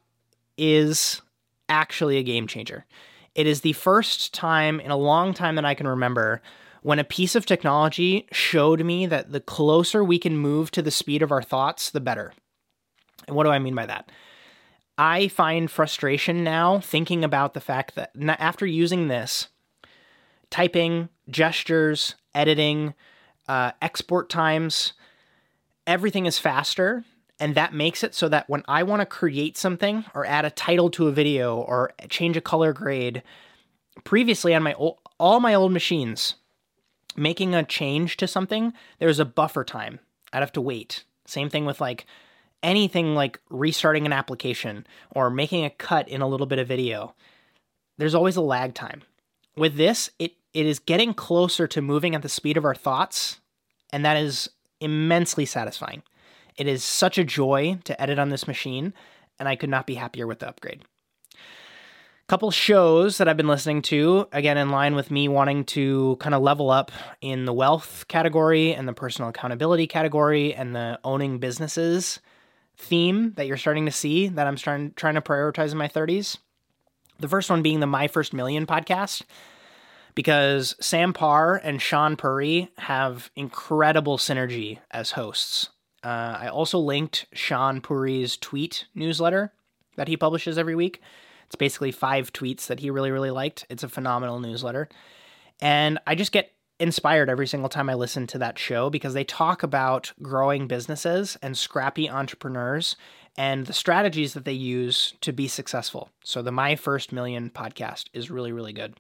is 0.58 1.22
actually 1.68 2.18
a 2.18 2.24
game 2.24 2.46
changer. 2.46 2.86
It 3.34 3.48
is 3.48 3.62
the 3.62 3.74
first 3.74 4.34
time 4.34 4.80
in 4.80 4.92
a 4.92 4.98
long 4.98 5.34
time 5.34 5.56
that 5.56 5.66
I 5.66 5.74
can 5.74 5.88
remember 5.88 6.42
when 6.82 7.00
a 7.00 7.04
piece 7.04 7.36
of 7.36 7.46
technology 7.46 8.28
showed 8.32 8.86
me 8.86 9.06
that 9.08 9.32
the 9.32 9.40
closer 9.40 10.04
we 10.04 10.20
can 10.20 10.38
move 10.38 10.72
to 10.72 10.82
the 10.82 10.92
speed 10.92 11.22
of 11.22 11.32
our 11.32 11.42
thoughts, 11.42 11.90
the 11.90 12.00
better. 12.00 12.32
And 13.28 13.36
what 13.36 13.44
do 13.44 13.50
I 13.50 13.60
mean 13.60 13.76
by 13.76 13.88
that? 13.88 14.12
I 15.00 15.30
find 15.30 15.72
frustration 15.72 16.44
now 16.44 16.82
thinking 16.82 17.24
about 17.24 17.54
the 17.54 17.62
fact 17.62 17.96
that 17.96 18.12
after 18.38 18.66
using 18.66 19.08
this, 19.08 19.48
typing, 20.50 21.08
gestures, 21.30 22.16
editing, 22.36 22.94
uh, 23.48 23.72
export 23.82 24.30
times, 24.30 24.92
everything 25.88 26.26
is 26.26 26.38
faster. 26.38 27.06
And 27.40 27.56
that 27.56 27.74
makes 27.74 28.04
it 28.04 28.14
so 28.14 28.28
that 28.28 28.50
when 28.50 28.64
I 28.68 28.84
want 28.84 29.00
to 29.00 29.06
create 29.06 29.56
something 29.56 30.04
or 30.14 30.26
add 30.26 30.44
a 30.44 30.52
title 30.52 30.90
to 30.90 31.08
a 31.08 31.14
video 31.14 31.56
or 31.56 31.94
change 32.10 32.36
a 32.36 32.42
color 32.42 32.74
grade, 32.74 33.24
previously 34.04 34.54
on 34.54 34.64
my 34.64 34.74
old, 34.74 34.98
all 35.18 35.40
my 35.40 35.54
old 35.54 35.72
machines, 35.72 36.36
making 37.16 37.56
a 37.56 37.64
change 37.64 38.18
to 38.18 38.28
something, 38.28 38.74
there's 39.00 39.20
a 39.20 39.26
buffer 39.26 39.64
time. 39.64 40.02
I'd 40.34 40.42
have 40.42 40.52
to 40.52 40.62
wait. 40.62 41.06
Same 41.26 41.50
thing 41.50 41.66
with 41.66 41.80
like 41.80 42.06
anything 42.64 43.16
like 43.16 43.40
restarting 43.50 44.06
an 44.06 44.14
application 44.14 44.86
or 45.12 45.30
making 45.30 45.66
a 45.66 45.70
cut 45.70 46.08
in 46.08 46.22
a 46.22 46.28
little 46.28 46.48
bit 46.48 46.60
of 46.60 46.68
video, 46.68 47.16
there's 47.98 48.16
always 48.16 48.36
a 48.36 48.42
lag 48.42 48.74
time. 48.74 49.02
With 49.56 49.76
this, 49.76 50.10
it 50.20 50.34
it 50.54 50.66
is 50.66 50.80
getting 50.80 51.14
closer 51.14 51.68
to 51.68 51.82
moving 51.82 52.16
at 52.16 52.24
the 52.24 52.30
speed 52.30 52.58
of 52.58 52.66
our 52.66 52.74
thoughts, 52.74 53.40
and 53.94 54.04
that 54.04 54.18
is 54.18 54.50
immensely 54.80 55.46
satisfying. 55.46 56.02
It 56.58 56.68
is 56.68 56.84
such 56.84 57.18
a 57.18 57.24
joy 57.24 57.78
to 57.84 58.02
edit 58.02 58.18
on 58.18 58.30
this 58.30 58.48
machine, 58.48 58.94
and 59.38 59.48
I 59.48 59.56
could 59.56 59.70
not 59.70 59.86
be 59.86 59.96
happier 59.96 60.26
with 60.26 60.40
the 60.40 60.50
upgrade. 60.50 60.84
Couple 62.28 62.52
shows 62.52 63.18
that 63.18 63.28
I've 63.28 63.38
been 63.38 63.48
listening 63.48 63.82
to, 63.84 64.28
again, 64.32 64.58
in 64.58 64.70
line 64.70 64.94
with 64.94 65.10
me 65.10 65.28
wanting 65.28 65.64
to 65.66 66.16
kind 66.20 66.36
of 66.36 66.44
level 66.44 66.70
up 66.70 66.92
in 67.22 67.46
the 67.46 67.54
wealth 67.54 68.06
category 68.08 68.74
and 68.74 68.88
the 68.88 68.94
personal 68.94 69.30
accountability 69.30 69.88
category 69.88 70.54
and 70.54 70.76
the 70.76 71.00
owning 71.04 71.40
businesses 71.40 72.20
theme 72.80 73.34
that 73.36 73.46
you're 73.46 73.58
starting 73.58 73.86
to 73.86 73.92
see 73.92 74.30
that 74.30 74.48
I'm 74.48 74.56
trying 74.56 74.94
trying 74.96 75.16
to 75.16 75.22
prioritize 75.22 75.72
in 75.72 75.78
my 75.78 75.88
30s. 75.88 76.38
The 77.20 77.28
first 77.28 77.50
one 77.50 77.62
being 77.62 77.82
the 77.82 77.88
My 77.88 78.08
First 78.08 78.34
Million 78.34 78.66
podcast 78.66 79.24
because 80.16 80.76
Sam 80.80 81.14
Parr 81.14 81.56
and 81.58 81.80
Shaan 81.80 82.18
Puri 82.18 82.72
have 82.78 83.30
incredible 83.36 84.18
synergy 84.18 84.80
as 84.90 85.12
hosts. 85.12 85.70
Uh, 86.04 86.38
I 86.40 86.48
also 86.48 86.80
linked 86.80 87.26
Shaan 87.36 87.84
Puri's 87.84 88.38
tweet 88.38 88.86
newsletter 88.96 89.52
that 89.98 90.08
he 90.08 90.16
publishes 90.16 90.58
every 90.58 90.76
week. 90.76 91.02
It's 91.46 91.56
basically 91.56 91.92
five 91.92 92.32
tweets 92.32 92.68
that 92.68 92.80
he 92.80 92.90
really, 92.90 93.12
really 93.12 93.32
liked. 93.32 93.66
It's 93.70 93.84
a 93.84 93.90
phenomenal 93.90 94.40
newsletter. 94.40 94.88
And 95.62 96.00
I 96.08 96.16
just 96.16 96.32
get 96.32 96.54
inspired 96.80 97.30
every 97.30 97.48
single 97.48 97.70
time 97.70 97.90
I 97.90 97.94
listen 97.94 98.26
to 98.28 98.38
that 98.38 98.58
show 98.58 98.90
because 98.90 99.14
they 99.14 99.24
talk 99.24 99.64
about 99.64 100.14
growing 100.22 100.68
businesses 100.68 101.38
and 101.42 101.58
scrappy 101.58 102.10
entrepreneurs 102.10 102.96
and 103.38 103.66
the 103.66 103.74
strategies 103.74 104.34
that 104.34 104.46
they 104.46 104.54
use 104.54 105.14
to 105.22 105.32
be 105.32 105.48
successful. 105.48 106.10
So 106.24 106.42
the 106.42 106.52
My 106.52 106.76
First 106.76 107.12
Million 107.12 107.50
podcast 107.50 108.06
is 108.14 108.32
really, 108.32 108.52
really 108.52 108.74
good. 108.74 108.96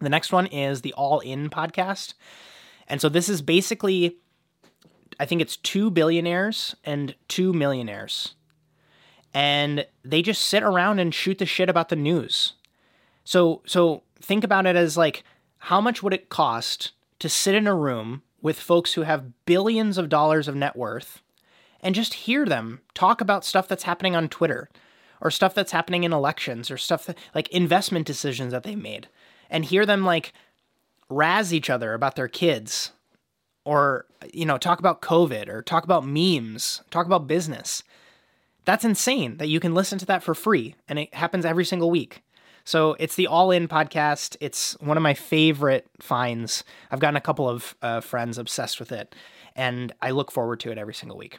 The 0.00 0.08
next 0.08 0.32
one 0.32 0.46
is 0.46 0.82
the 0.82 0.92
All 0.94 1.20
In 1.20 1.50
podcast. 1.50 2.14
And 2.88 3.00
so 3.00 3.08
this 3.08 3.28
is 3.28 3.42
basically, 3.42 4.16
I 5.18 5.26
think 5.26 5.40
it's 5.40 5.56
two 5.56 5.90
billionaires 5.90 6.76
and 6.84 7.14
two 7.28 7.52
millionaires. 7.52 8.34
And 9.32 9.86
they 10.04 10.22
just 10.22 10.44
sit 10.44 10.62
around 10.62 10.98
and 10.98 11.14
shoot 11.14 11.38
the 11.38 11.46
shit 11.46 11.68
about 11.68 11.88
the 11.88 11.96
news. 11.96 12.52
So 13.24 13.62
so 13.66 14.02
think 14.20 14.44
about 14.44 14.66
it 14.66 14.76
as 14.76 14.96
like 14.96 15.24
how 15.64 15.80
much 15.80 16.02
would 16.02 16.12
it 16.12 16.28
cost 16.28 16.92
to 17.18 17.26
sit 17.26 17.54
in 17.54 17.66
a 17.66 17.74
room 17.74 18.22
with 18.42 18.60
folks 18.60 18.92
who 18.92 19.02
have 19.02 19.32
billions 19.46 19.96
of 19.96 20.10
dollars 20.10 20.46
of 20.46 20.54
net 20.54 20.76
worth 20.76 21.22
and 21.80 21.94
just 21.94 22.12
hear 22.14 22.44
them 22.44 22.80
talk 22.92 23.22
about 23.22 23.46
stuff 23.46 23.66
that's 23.66 23.84
happening 23.84 24.14
on 24.14 24.28
Twitter 24.28 24.68
or 25.22 25.30
stuff 25.30 25.54
that's 25.54 25.72
happening 25.72 26.04
in 26.04 26.12
elections 26.12 26.70
or 26.70 26.76
stuff 26.76 27.06
that, 27.06 27.16
like 27.34 27.48
investment 27.48 28.06
decisions 28.06 28.52
that 28.52 28.62
they 28.62 28.76
made 28.76 29.08
and 29.48 29.64
hear 29.64 29.86
them 29.86 30.04
like 30.04 30.34
razz 31.08 31.54
each 31.54 31.70
other 31.70 31.94
about 31.94 32.14
their 32.14 32.28
kids 32.28 32.92
or 33.64 34.04
you 34.34 34.44
know 34.44 34.58
talk 34.58 34.78
about 34.78 35.00
covid 35.00 35.48
or 35.48 35.62
talk 35.62 35.84
about 35.84 36.06
memes 36.06 36.82
talk 36.90 37.06
about 37.06 37.26
business. 37.26 37.82
That's 38.66 38.84
insane 38.84 39.38
that 39.38 39.48
you 39.48 39.60
can 39.60 39.74
listen 39.74 39.98
to 39.98 40.06
that 40.06 40.22
for 40.22 40.34
free 40.34 40.74
and 40.88 40.98
it 40.98 41.14
happens 41.14 41.46
every 41.46 41.64
single 41.64 41.90
week 41.90 42.22
so 42.64 42.96
it's 42.98 43.14
the 43.14 43.26
all 43.26 43.50
in 43.50 43.68
podcast 43.68 44.36
it's 44.40 44.74
one 44.80 44.96
of 44.96 45.02
my 45.02 45.14
favorite 45.14 45.86
finds 46.00 46.64
i've 46.90 47.00
gotten 47.00 47.16
a 47.16 47.20
couple 47.20 47.48
of 47.48 47.74
uh, 47.82 48.00
friends 48.00 48.38
obsessed 48.38 48.80
with 48.80 48.92
it 48.92 49.14
and 49.54 49.92
i 50.02 50.10
look 50.10 50.30
forward 50.30 50.60
to 50.60 50.70
it 50.70 50.78
every 50.78 50.94
single 50.94 51.18
week 51.18 51.38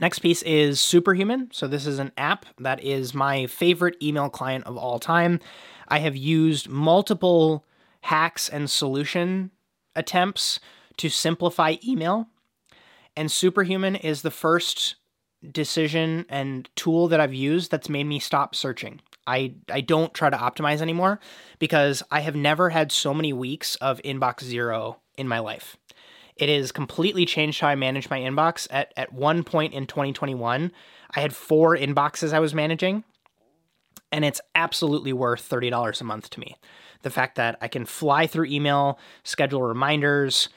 next 0.00 0.18
piece 0.18 0.42
is 0.42 0.80
superhuman 0.80 1.48
so 1.52 1.66
this 1.66 1.86
is 1.86 1.98
an 1.98 2.12
app 2.16 2.46
that 2.58 2.82
is 2.82 3.14
my 3.14 3.46
favorite 3.46 3.96
email 4.02 4.28
client 4.28 4.64
of 4.66 4.76
all 4.76 4.98
time 4.98 5.38
i 5.88 5.98
have 5.98 6.16
used 6.16 6.68
multiple 6.68 7.64
hacks 8.02 8.48
and 8.48 8.70
solution 8.70 9.50
attempts 9.94 10.60
to 10.98 11.08
simplify 11.08 11.76
email. 11.86 12.28
And 13.16 13.30
Superhuman 13.30 13.96
is 13.96 14.22
the 14.22 14.30
first 14.30 14.96
decision 15.50 16.24
and 16.28 16.68
tool 16.76 17.08
that 17.08 17.20
I've 17.20 17.34
used 17.34 17.70
that's 17.70 17.88
made 17.88 18.04
me 18.04 18.18
stop 18.18 18.54
searching. 18.54 19.00
I, 19.26 19.54
I 19.70 19.80
don't 19.80 20.12
try 20.12 20.30
to 20.30 20.36
optimize 20.36 20.80
anymore 20.80 21.20
because 21.58 22.02
I 22.10 22.20
have 22.20 22.36
never 22.36 22.70
had 22.70 22.90
so 22.90 23.14
many 23.14 23.32
weeks 23.32 23.76
of 23.76 24.00
inbox 24.04 24.42
zero 24.42 24.98
in 25.16 25.28
my 25.28 25.38
life. 25.38 25.76
It 26.36 26.48
has 26.48 26.72
completely 26.72 27.26
changed 27.26 27.60
how 27.60 27.68
I 27.68 27.74
manage 27.74 28.10
my 28.10 28.18
inbox. 28.18 28.66
At, 28.70 28.92
at 28.96 29.12
one 29.12 29.44
point 29.44 29.74
in 29.74 29.86
2021, 29.86 30.72
I 31.14 31.20
had 31.20 31.34
four 31.34 31.76
inboxes 31.76 32.32
I 32.32 32.40
was 32.40 32.54
managing, 32.54 33.04
and 34.10 34.24
it's 34.24 34.40
absolutely 34.54 35.12
worth 35.12 35.48
$30 35.48 36.00
a 36.00 36.04
month 36.04 36.30
to 36.30 36.40
me. 36.40 36.56
The 37.02 37.10
fact 37.10 37.36
that 37.36 37.58
I 37.60 37.68
can 37.68 37.84
fly 37.84 38.26
through 38.26 38.46
email, 38.46 38.98
schedule 39.24 39.62
reminders, 39.62 40.48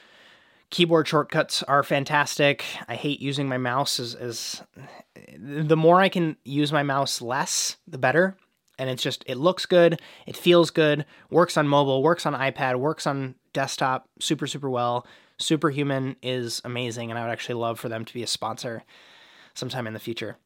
keyboard 0.70 1.06
shortcuts 1.06 1.62
are 1.64 1.82
fantastic. 1.82 2.64
I 2.88 2.94
hate 2.94 3.20
using 3.20 3.48
my 3.48 3.58
mouse 3.58 3.98
as, 3.98 4.62
the 5.38 5.76
more 5.76 6.00
I 6.00 6.08
can 6.08 6.36
use 6.44 6.72
my 6.72 6.82
mouse 6.82 7.20
less, 7.20 7.76
the 7.86 7.98
better. 7.98 8.36
And 8.78 8.90
it's 8.90 9.02
just 9.02 9.24
it 9.26 9.36
looks 9.36 9.64
good, 9.66 10.00
it 10.26 10.36
feels 10.36 10.70
good, 10.70 11.06
works 11.30 11.56
on 11.56 11.66
mobile, 11.66 12.02
works 12.02 12.26
on 12.26 12.34
iPad, 12.34 12.76
works 12.76 13.06
on 13.06 13.34
desktop 13.52 14.08
super 14.20 14.46
super 14.46 14.68
well. 14.68 15.06
Superhuman 15.38 16.16
is 16.22 16.60
amazing 16.64 17.10
and 17.10 17.18
I 17.18 17.22
would 17.22 17.32
actually 17.32 17.56
love 17.56 17.78
for 17.78 17.88
them 17.88 18.04
to 18.04 18.14
be 18.14 18.22
a 18.22 18.26
sponsor 18.26 18.84
sometime 19.54 19.86
in 19.86 19.94
the 19.94 19.98
future. 19.98 20.36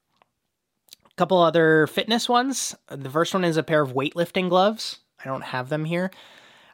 A 1.07 1.15
couple 1.17 1.39
other 1.39 1.87
fitness 1.87 2.29
ones. 2.29 2.75
The 2.89 3.11
first 3.11 3.35
one 3.35 3.45
is 3.45 3.57
a 3.57 3.63
pair 3.63 3.83
of 3.83 3.93
weightlifting 3.93 4.49
gloves. 4.49 5.01
I 5.23 5.29
don't 5.29 5.43
have 5.43 5.69
them 5.69 5.85
here. 5.85 6.11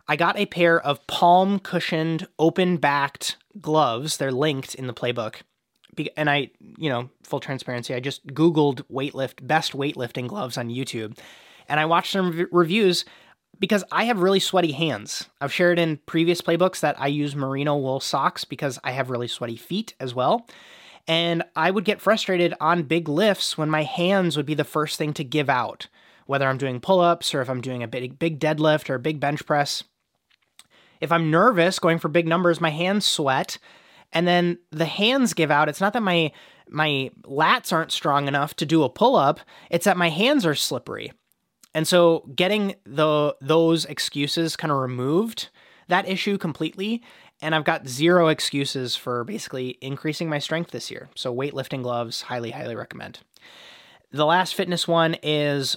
I 0.08 0.16
got 0.16 0.38
a 0.38 0.46
pair 0.46 0.80
of 0.80 1.04
palm 1.06 1.58
cushioned, 1.58 2.28
open 2.38 2.76
backed 2.76 3.36
gloves. 3.60 4.16
They're 4.18 4.30
linked 4.30 4.74
in 4.74 4.86
the 4.86 4.94
playbook. 4.94 5.36
And 6.16 6.28
I, 6.28 6.50
you 6.76 6.90
know, 6.90 7.10
full 7.22 7.40
transparency, 7.40 7.94
I 7.94 8.00
just 8.00 8.26
Googled 8.28 8.82
weightlift, 8.92 9.46
best 9.46 9.72
weightlifting 9.72 10.28
gloves 10.28 10.58
on 10.58 10.68
YouTube. 10.68 11.18
And 11.68 11.80
I 11.80 11.86
watched 11.86 12.12
some 12.12 12.48
reviews 12.52 13.04
because 13.58 13.84
I 13.90 14.04
have 14.04 14.20
really 14.20 14.40
sweaty 14.40 14.72
hands. 14.72 15.28
I've 15.40 15.52
shared 15.52 15.78
in 15.78 15.98
previous 16.06 16.40
playbooks 16.40 16.80
that 16.80 17.00
I 17.00 17.06
use 17.06 17.34
merino 17.34 17.76
wool 17.76 18.00
socks 18.00 18.44
because 18.44 18.78
I 18.84 18.92
have 18.92 19.10
really 19.10 19.28
sweaty 19.28 19.56
feet 19.56 19.94
as 19.98 20.14
well. 20.14 20.46
And 21.08 21.44
I 21.54 21.70
would 21.70 21.84
get 21.84 22.00
frustrated 22.00 22.54
on 22.60 22.82
big 22.82 23.08
lifts 23.08 23.56
when 23.56 23.70
my 23.70 23.84
hands 23.84 24.36
would 24.36 24.46
be 24.46 24.54
the 24.54 24.64
first 24.64 24.98
thing 24.98 25.14
to 25.14 25.24
give 25.24 25.48
out, 25.48 25.86
whether 26.26 26.48
I'm 26.48 26.58
doing 26.58 26.80
pull 26.80 27.00
ups 27.00 27.34
or 27.34 27.40
if 27.40 27.48
I'm 27.48 27.60
doing 27.60 27.82
a 27.82 27.88
big, 27.88 28.18
big 28.18 28.40
deadlift 28.40 28.90
or 28.90 28.96
a 28.96 29.00
big 29.00 29.20
bench 29.20 29.46
press. 29.46 29.84
If 31.00 31.12
I'm 31.12 31.30
nervous 31.30 31.78
going 31.78 31.98
for 31.98 32.08
big 32.08 32.26
numbers, 32.26 32.60
my 32.60 32.70
hands 32.70 33.06
sweat 33.06 33.58
and 34.12 34.26
then 34.26 34.58
the 34.70 34.86
hands 34.86 35.34
give 35.34 35.50
out. 35.50 35.68
It's 35.68 35.80
not 35.80 35.92
that 35.92 36.02
my 36.02 36.32
my 36.68 37.10
lats 37.22 37.72
aren't 37.72 37.92
strong 37.92 38.26
enough 38.26 38.54
to 38.56 38.66
do 38.66 38.82
a 38.82 38.88
pull 38.88 39.14
up, 39.14 39.38
it's 39.70 39.84
that 39.84 39.96
my 39.96 40.08
hands 40.08 40.44
are 40.44 40.54
slippery. 40.54 41.12
And 41.76 41.86
so 41.86 42.24
getting 42.34 42.76
the 42.84 43.36
those 43.42 43.84
excuses 43.84 44.56
kind 44.56 44.72
of 44.72 44.78
removed 44.78 45.50
that 45.88 46.08
issue 46.08 46.38
completely 46.38 47.02
and 47.42 47.54
I've 47.54 47.64
got 47.64 47.86
zero 47.86 48.28
excuses 48.28 48.96
for 48.96 49.24
basically 49.24 49.76
increasing 49.82 50.30
my 50.30 50.38
strength 50.38 50.70
this 50.70 50.90
year. 50.90 51.10
So 51.14 51.34
weightlifting 51.34 51.82
gloves 51.82 52.22
highly 52.22 52.52
highly 52.52 52.74
recommend. 52.74 53.18
The 54.10 54.24
last 54.24 54.54
fitness 54.54 54.88
one 54.88 55.16
is 55.22 55.76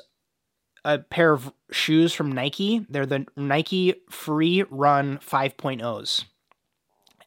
a 0.86 1.00
pair 1.00 1.34
of 1.34 1.52
shoes 1.70 2.14
from 2.14 2.32
Nike. 2.32 2.86
They're 2.90 3.06
the 3.06 3.26
Nike 3.36 3.96
Free 4.10 4.64
Run 4.70 5.18
5.0s. 5.18 6.24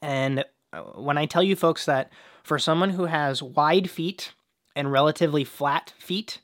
And 0.01 0.47
uh, 0.73 0.81
when 0.95 1.19
I 1.19 1.27
tell 1.27 1.43
you 1.43 1.57
folks 1.57 1.85
that 1.85 2.11
for 2.43 2.59
someone 2.59 2.89
who 2.89 3.05
has 3.05 3.43
wide 3.43 3.91
feet 3.91 4.33
and 4.75 4.91
relatively 4.91 5.45
flat 5.45 5.93
feet, 5.99 6.41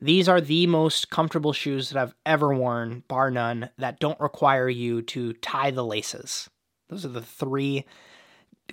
these 0.00 0.28
are 0.28 0.40
the 0.40 0.66
most 0.66 1.10
comfortable 1.10 1.52
shoes 1.52 1.90
that 1.90 2.00
I've 2.00 2.14
ever 2.24 2.54
worn, 2.54 3.04
bar 3.08 3.30
none, 3.30 3.70
that 3.78 4.00
don't 4.00 4.18
require 4.20 4.68
you 4.68 5.02
to 5.02 5.34
tie 5.34 5.70
the 5.70 5.84
laces. 5.84 6.48
Those 6.88 7.04
are 7.04 7.10
the 7.10 7.22
three 7.22 7.84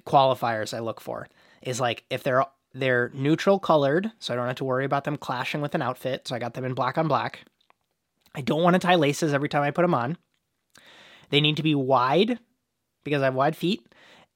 qualifiers 0.05 0.75
I 0.75 0.79
look 0.79 1.01
for. 1.01 1.27
Is 1.61 1.81
like 1.81 2.05
if 2.09 2.23
they're 2.23 2.45
they're 2.73 3.11
neutral 3.13 3.59
colored, 3.59 4.11
so 4.19 4.33
I 4.33 4.37
don't 4.37 4.47
have 4.47 4.57
to 4.57 4.63
worry 4.63 4.85
about 4.85 5.03
them 5.03 5.17
clashing 5.17 5.61
with 5.61 5.75
an 5.75 5.81
outfit. 5.81 6.27
So 6.27 6.35
I 6.35 6.39
got 6.39 6.53
them 6.53 6.65
in 6.65 6.73
black 6.73 6.97
on 6.97 7.07
black. 7.07 7.43
I 8.35 8.41
don't 8.41 8.61
want 8.61 8.75
to 8.75 8.79
tie 8.79 8.95
laces 8.95 9.33
every 9.33 9.49
time 9.49 9.63
I 9.63 9.71
put 9.71 9.81
them 9.81 9.95
on. 9.95 10.17
They 11.29 11.41
need 11.41 11.57
to 11.57 11.63
be 11.63 11.75
wide 11.75 12.39
because 13.03 13.21
I 13.21 13.25
have 13.25 13.35
wide 13.35 13.55
feet, 13.55 13.81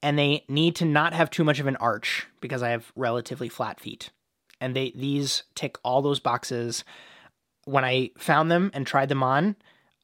and 0.02 0.18
they 0.18 0.44
need 0.48 0.76
to 0.76 0.84
not 0.84 1.14
have 1.14 1.30
too 1.30 1.44
much 1.44 1.60
of 1.60 1.66
an 1.66 1.76
arch 1.76 2.26
because 2.40 2.62
I 2.62 2.70
have 2.70 2.90
relatively 2.96 3.48
flat 3.48 3.80
feet. 3.80 4.10
And 4.62 4.76
they 4.76 4.92
these 4.94 5.42
tick 5.54 5.76
all 5.82 6.00
those 6.00 6.20
boxes. 6.20 6.84
When 7.64 7.84
I 7.84 8.10
found 8.16 8.50
them 8.50 8.70
and 8.72 8.86
tried 8.86 9.08
them 9.08 9.22
on, 9.22 9.56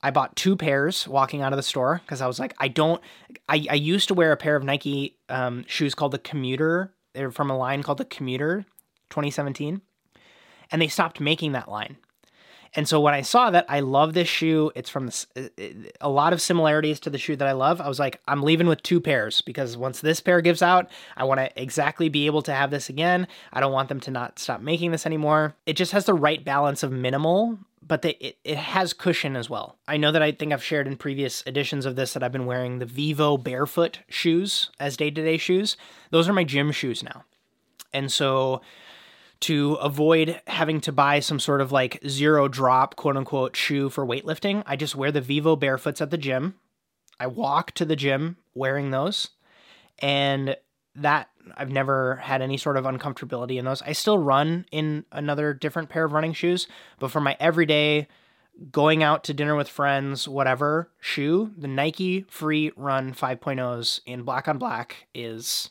I 0.02 0.10
bought 0.10 0.36
two 0.36 0.56
pairs 0.56 1.08
walking 1.08 1.42
out 1.42 1.52
of 1.52 1.56
the 1.56 1.62
store 1.62 2.00
because 2.04 2.20
I 2.20 2.26
was 2.26 2.38
like, 2.38 2.54
I 2.58 2.68
don't. 2.68 3.00
I, 3.48 3.66
I 3.70 3.74
used 3.74 4.08
to 4.08 4.14
wear 4.14 4.32
a 4.32 4.36
pair 4.36 4.56
of 4.56 4.64
Nike 4.64 5.16
um, 5.28 5.64
shoes 5.66 5.94
called 5.94 6.12
the 6.12 6.18
Commuter 6.18 6.92
they're 7.18 7.32
from 7.32 7.50
a 7.50 7.56
line 7.56 7.82
called 7.82 7.98
the 7.98 8.04
Commuter 8.04 8.64
2017. 9.10 9.82
And 10.70 10.82
they 10.82 10.86
stopped 10.86 11.20
making 11.20 11.52
that 11.52 11.68
line. 11.68 11.96
And 12.74 12.88
so 12.88 13.00
when 13.00 13.14
I 13.14 13.22
saw 13.22 13.50
that, 13.50 13.66
I 13.68 13.80
love 13.80 14.14
this 14.14 14.28
shoe. 14.28 14.70
It's 14.74 14.90
from 14.90 15.10
a 16.00 16.08
lot 16.08 16.32
of 16.32 16.40
similarities 16.40 17.00
to 17.00 17.10
the 17.10 17.18
shoe 17.18 17.36
that 17.36 17.48
I 17.48 17.52
love. 17.52 17.80
I 17.80 17.88
was 17.88 17.98
like, 17.98 18.20
I'm 18.28 18.42
leaving 18.42 18.66
with 18.66 18.82
two 18.82 19.00
pairs 19.00 19.40
because 19.40 19.76
once 19.76 20.00
this 20.00 20.20
pair 20.20 20.40
gives 20.40 20.62
out, 20.62 20.88
I 21.16 21.24
want 21.24 21.40
to 21.40 21.50
exactly 21.60 22.08
be 22.08 22.26
able 22.26 22.42
to 22.42 22.52
have 22.52 22.70
this 22.70 22.88
again. 22.88 23.26
I 23.52 23.60
don't 23.60 23.72
want 23.72 23.88
them 23.88 24.00
to 24.00 24.10
not 24.10 24.38
stop 24.38 24.60
making 24.60 24.90
this 24.90 25.06
anymore. 25.06 25.54
It 25.66 25.74
just 25.74 25.92
has 25.92 26.04
the 26.04 26.14
right 26.14 26.44
balance 26.44 26.82
of 26.82 26.92
minimal 26.92 27.58
but 27.88 28.02
they, 28.02 28.10
it, 28.20 28.38
it 28.44 28.58
has 28.58 28.92
cushion 28.92 29.34
as 29.34 29.48
well. 29.48 29.78
I 29.88 29.96
know 29.96 30.12
that 30.12 30.22
I 30.22 30.30
think 30.30 30.52
I've 30.52 30.62
shared 30.62 30.86
in 30.86 30.96
previous 30.96 31.42
editions 31.46 31.86
of 31.86 31.96
this 31.96 32.12
that 32.12 32.22
I've 32.22 32.32
been 32.32 32.46
wearing 32.46 32.78
the 32.78 32.86
Vivobarefoot 32.86 33.96
shoes 34.08 34.70
as 34.78 34.96
day 34.96 35.10
to 35.10 35.22
day 35.22 35.38
shoes. 35.38 35.76
Those 36.10 36.28
are 36.28 36.34
my 36.34 36.44
gym 36.44 36.70
shoes 36.70 37.02
now. 37.02 37.24
And 37.92 38.12
so 38.12 38.60
to 39.40 39.74
avoid 39.74 40.40
having 40.46 40.80
to 40.82 40.92
buy 40.92 41.20
some 41.20 41.38
sort 41.38 41.60
of 41.60 41.72
like 41.72 42.00
zero 42.06 42.48
drop 42.48 42.96
quote 42.96 43.16
unquote 43.16 43.56
shoe 43.56 43.88
for 43.88 44.06
weightlifting, 44.06 44.62
I 44.66 44.76
just 44.76 44.96
wear 44.96 45.12
the 45.12 45.20
Vivobarefoots 45.20 46.00
at 46.00 46.10
the 46.10 46.18
gym. 46.18 46.54
I 47.20 47.26
walk 47.26 47.72
to 47.72 47.84
the 47.84 47.96
gym 47.96 48.36
wearing 48.54 48.90
those. 48.90 49.30
And 50.00 50.56
that 50.94 51.28
I've 51.56 51.70
never 51.70 52.16
had 52.16 52.42
any 52.42 52.56
sort 52.56 52.76
of 52.76 52.84
uncomfortability 52.84 53.58
in 53.58 53.64
those. 53.64 53.82
I 53.82 53.92
still 53.92 54.18
run 54.18 54.66
in 54.70 55.04
another 55.12 55.54
different 55.54 55.88
pair 55.88 56.04
of 56.04 56.12
running 56.12 56.32
shoes, 56.32 56.66
but 56.98 57.10
for 57.10 57.20
my 57.20 57.36
everyday 57.40 58.08
going 58.72 59.02
out 59.02 59.24
to 59.24 59.34
dinner 59.34 59.54
with 59.54 59.68
friends, 59.68 60.26
whatever 60.26 60.90
shoe, 61.00 61.52
the 61.56 61.68
Nike 61.68 62.22
Free 62.28 62.72
Run 62.76 63.14
5.0s 63.14 64.00
in 64.04 64.22
black 64.22 64.48
on 64.48 64.58
black 64.58 65.06
is 65.14 65.70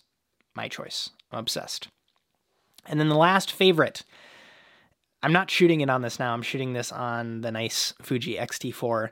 my 0.56 0.68
choice. 0.68 1.10
I'm 1.32 1.40
obsessed. 1.40 1.90
And 2.88 3.00
then 3.00 3.10
the 3.10 3.16
last 3.16 3.52
favorite. 3.52 4.04
I'm 5.22 5.34
not 5.34 5.52
shooting 5.52 5.82
it 5.82 5.90
on 5.90 6.02
this 6.02 6.20
now. 6.20 6.34
I'm 6.34 6.42
shooting 6.42 6.74
this 6.74 6.92
on 6.92 7.42
the 7.42 7.52
nice 7.52 7.94
Fuji 8.02 8.38
X-T4 8.38 9.10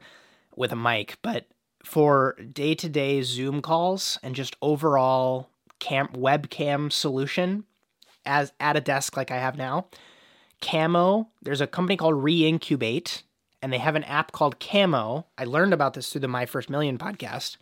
with 0.56 0.72
a 0.72 0.76
mic, 0.76 1.18
but 1.22 1.46
for 1.84 2.36
day-to-day 2.54 3.22
Zoom 3.22 3.62
calls 3.62 4.18
and 4.24 4.36
just 4.36 4.56
overall 4.62 5.50
cam 5.80 6.08
webcam 6.10 6.92
solution 6.92 7.66
as 8.26 8.54
at 8.60 8.78
a 8.78 8.82
desk 8.82 9.18
like 9.18 9.32
I 9.32 9.38
have 9.38 9.58
now. 9.58 9.88
Camo, 10.62 11.30
there's 11.42 11.62
a 11.62 11.68
company 11.68 11.98
called 11.98 12.16
Reincubate, 12.16 13.24
and 13.62 13.72
they 13.72 13.78
have 13.78 13.96
an 13.96 14.04
app 14.06 14.32
called 14.32 14.60
Camo. 14.60 15.26
I 15.38 15.44
learned 15.44 15.74
about 15.74 15.94
this 15.94 16.12
through 16.12 16.22
the 16.22 16.28
My 16.28 16.46
First 16.46 16.70
Million 16.70 16.98
podcast. 16.98 17.58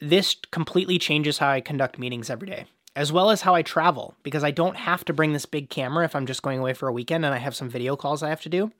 This 0.00 0.36
completely 0.50 0.98
changes 0.98 1.38
how 1.38 1.48
I 1.48 1.60
conduct 1.60 1.98
meetings 1.98 2.28
every 2.28 2.48
day, 2.48 2.66
as 2.96 3.12
well 3.12 3.30
as 3.30 3.42
how 3.42 3.54
I 3.54 3.62
travel, 3.62 4.16
because 4.24 4.42
I 4.42 4.50
don't 4.50 4.76
have 4.76 5.04
to 5.04 5.12
bring 5.12 5.32
this 5.32 5.46
big 5.46 5.70
camera 5.70 6.04
if 6.04 6.16
I'm 6.16 6.26
just 6.26 6.42
going 6.42 6.58
away 6.58 6.72
for 6.72 6.88
a 6.88 6.92
weekend 6.92 7.24
and 7.24 7.32
I 7.34 7.38
have 7.38 7.54
some 7.54 7.68
video 7.68 7.94
calls 7.94 8.22
I 8.22 8.30
have 8.30 8.40
to 8.40 8.48
do. 8.48 8.72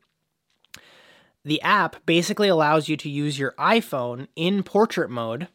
the 1.47 1.63
app 1.63 2.05
basically 2.07 2.49
allows 2.49 2.89
you 2.89 2.97
to 2.97 3.09
use 3.09 3.39
your 3.39 3.55
iPhone 3.57 4.27
in 4.35 4.65
portrait 4.65 5.09
mode 5.09 5.47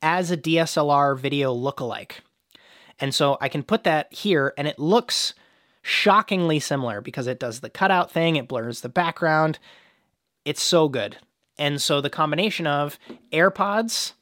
as 0.00 0.30
a 0.30 0.36
DSLR 0.36 1.16
video 1.18 1.54
lookalike. 1.54 2.20
And 2.98 3.14
so 3.14 3.36
I 3.38 3.50
can 3.50 3.62
put 3.62 3.84
that 3.84 4.12
here 4.14 4.54
and 4.56 4.66
it 4.66 4.78
looks 4.78 5.34
shockingly 5.82 6.58
similar 6.58 7.02
because 7.02 7.26
it 7.26 7.38
does 7.38 7.60
the 7.60 7.68
cutout 7.68 8.10
thing, 8.10 8.36
it 8.36 8.48
blurs 8.48 8.80
the 8.80 8.88
background. 8.88 9.58
It's 10.46 10.62
so 10.62 10.88
good. 10.88 11.18
And 11.58 11.82
so 11.82 12.00
the 12.00 12.08
combination 12.08 12.66
of 12.66 12.98
AirPods, 13.30 14.14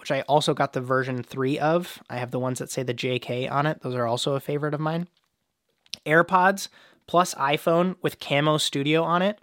which 0.00 0.10
I 0.10 0.22
also 0.22 0.54
got 0.54 0.72
the 0.72 0.80
version 0.80 1.22
3 1.22 1.58
of, 1.58 2.02
I 2.08 2.16
have 2.16 2.30
the 2.30 2.38
ones 2.38 2.58
that 2.58 2.70
say 2.70 2.82
the 2.82 2.94
JK 2.94 3.50
on 3.50 3.66
it. 3.66 3.82
Those 3.82 3.94
are 3.94 4.06
also 4.06 4.34
a 4.34 4.40
favorite 4.40 4.74
of 4.74 4.80
mine. 4.80 5.08
AirPods 6.06 6.68
plus 7.06 7.34
iPhone 7.34 7.96
with 8.00 8.18
Camo 8.18 8.56
Studio 8.56 9.02
on 9.02 9.20
it, 9.20 9.38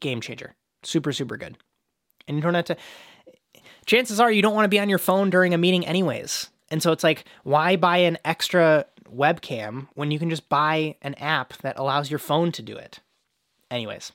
game 0.00 0.20
changer. 0.20 0.54
Super, 0.82 1.12
super 1.12 1.36
good. 1.36 1.56
And 2.26 2.36
you 2.36 2.42
don't 2.42 2.54
have 2.54 2.64
to. 2.66 2.76
Chances 3.86 4.18
are 4.18 4.32
you 4.32 4.42
don't 4.42 4.54
want 4.54 4.64
to 4.64 4.70
be 4.70 4.80
on 4.80 4.88
your 4.88 4.98
phone 4.98 5.30
during 5.30 5.54
a 5.54 5.58
meeting, 5.58 5.86
anyways. 5.86 6.50
And 6.68 6.82
so 6.82 6.90
it's 6.90 7.04
like, 7.04 7.24
why 7.44 7.76
buy 7.76 7.98
an 7.98 8.18
extra 8.24 8.86
webcam 9.08 9.86
when 9.94 10.10
you 10.10 10.18
can 10.18 10.30
just 10.30 10.48
buy 10.48 10.96
an 11.00 11.14
app 11.14 11.56
that 11.58 11.78
allows 11.78 12.10
your 12.10 12.18
phone 12.18 12.50
to 12.52 12.62
do 12.62 12.76
it? 12.76 12.98
Anyways, 13.70 14.10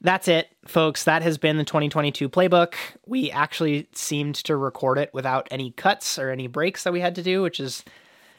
that's 0.00 0.28
it, 0.28 0.48
folks. 0.66 1.04
That 1.04 1.22
has 1.22 1.38
been 1.38 1.56
the 1.56 1.64
2022 1.64 2.28
playbook. 2.28 2.74
We 3.06 3.30
actually 3.30 3.88
seemed 3.92 4.36
to 4.36 4.56
record 4.56 4.98
it 4.98 5.12
without 5.12 5.48
any 5.50 5.72
cuts 5.72 6.18
or 6.18 6.30
any 6.30 6.46
breaks 6.46 6.84
that 6.84 6.92
we 6.92 7.00
had 7.00 7.14
to 7.16 7.22
do, 7.22 7.42
which 7.42 7.58
is 7.58 7.84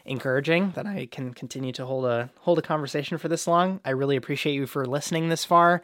encouraging 0.05 0.71
that 0.71 0.85
I 0.85 1.07
can 1.11 1.33
continue 1.33 1.71
to 1.73 1.85
hold 1.85 2.05
a 2.05 2.29
hold 2.39 2.59
a 2.59 2.61
conversation 2.61 3.17
for 3.17 3.27
this 3.27 3.45
long. 3.45 3.81
I 3.83 3.91
really 3.91 4.15
appreciate 4.15 4.53
you 4.53 4.65
for 4.65 4.85
listening 4.85 5.29
this 5.29 5.45
far. 5.45 5.81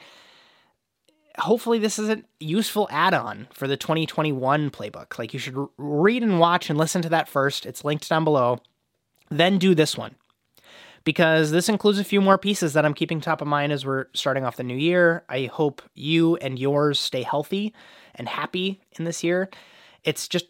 Hopefully 1.37 1.79
this 1.79 1.99
is 1.99 2.07
a 2.07 2.23
useful 2.39 2.87
add-on 2.89 3.47
for 3.51 3.67
the 3.67 3.75
2021 3.75 4.71
playbook. 4.71 5.19
Like 5.19 5.33
you 5.33 5.39
should 5.39 5.67
read 5.77 6.23
and 6.23 6.39
watch 6.39 6.69
and 6.69 6.79
listen 6.79 7.01
to 7.01 7.09
that 7.09 7.27
first. 7.27 7.65
It's 7.65 7.83
linked 7.83 8.07
down 8.07 8.23
below. 8.23 8.59
Then 9.29 9.57
do 9.57 9.75
this 9.75 9.97
one. 9.97 10.15
Because 11.05 11.51
this 11.51 11.69
includes 11.69 11.99
a 11.99 12.03
few 12.03 12.19
more 12.19 12.37
pieces 12.37 12.73
that 12.73 12.83
I'm 12.83 12.93
keeping 12.93 13.21
top 13.21 13.39
of 13.39 13.47
mind 13.47 13.71
as 13.71 13.85
we're 13.85 14.07
starting 14.13 14.43
off 14.43 14.57
the 14.57 14.63
new 14.63 14.75
year. 14.75 15.23
I 15.29 15.45
hope 15.45 15.81
you 15.93 16.35
and 16.37 16.59
yours 16.59 16.99
stay 16.99 17.21
healthy 17.21 17.73
and 18.15 18.27
happy 18.27 18.81
in 18.97 19.05
this 19.05 19.23
year. 19.23 19.49
It's 20.03 20.27
just 20.27 20.47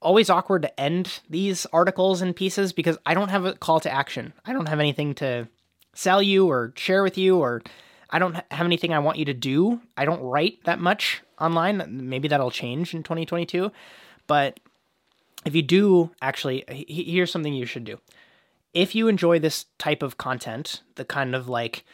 always 0.00 0.30
awkward 0.30 0.62
to 0.62 0.80
end 0.80 1.20
these 1.28 1.66
articles 1.72 2.22
and 2.22 2.34
pieces 2.34 2.72
because 2.72 2.98
I 3.04 3.14
don't 3.14 3.28
have 3.28 3.44
a 3.44 3.52
call 3.54 3.80
to 3.80 3.92
action. 3.92 4.32
I 4.44 4.52
don't 4.52 4.68
have 4.68 4.80
anything 4.80 5.14
to 5.16 5.48
sell 5.94 6.22
you 6.22 6.48
or 6.48 6.72
share 6.76 7.02
with 7.02 7.18
you, 7.18 7.38
or 7.38 7.62
I 8.10 8.18
don't 8.18 8.34
have 8.50 8.66
anything 8.66 8.92
I 8.92 9.00
want 9.00 9.18
you 9.18 9.24
to 9.26 9.34
do. 9.34 9.80
I 9.96 10.04
don't 10.04 10.22
write 10.22 10.64
that 10.64 10.78
much 10.78 11.22
online. 11.40 12.08
Maybe 12.08 12.28
that'll 12.28 12.50
change 12.50 12.94
in 12.94 13.02
2022. 13.02 13.70
But 14.26 14.60
if 15.44 15.54
you 15.54 15.62
do, 15.62 16.10
actually, 16.22 16.64
here's 16.88 17.30
something 17.30 17.52
you 17.52 17.66
should 17.66 17.84
do. 17.84 17.98
If 18.74 18.94
you 18.94 19.08
enjoy 19.08 19.38
this 19.38 19.66
type 19.78 20.02
of 20.02 20.18
content, 20.18 20.82
the 20.96 21.04
kind 21.04 21.34
of 21.34 21.48
like 21.48 21.84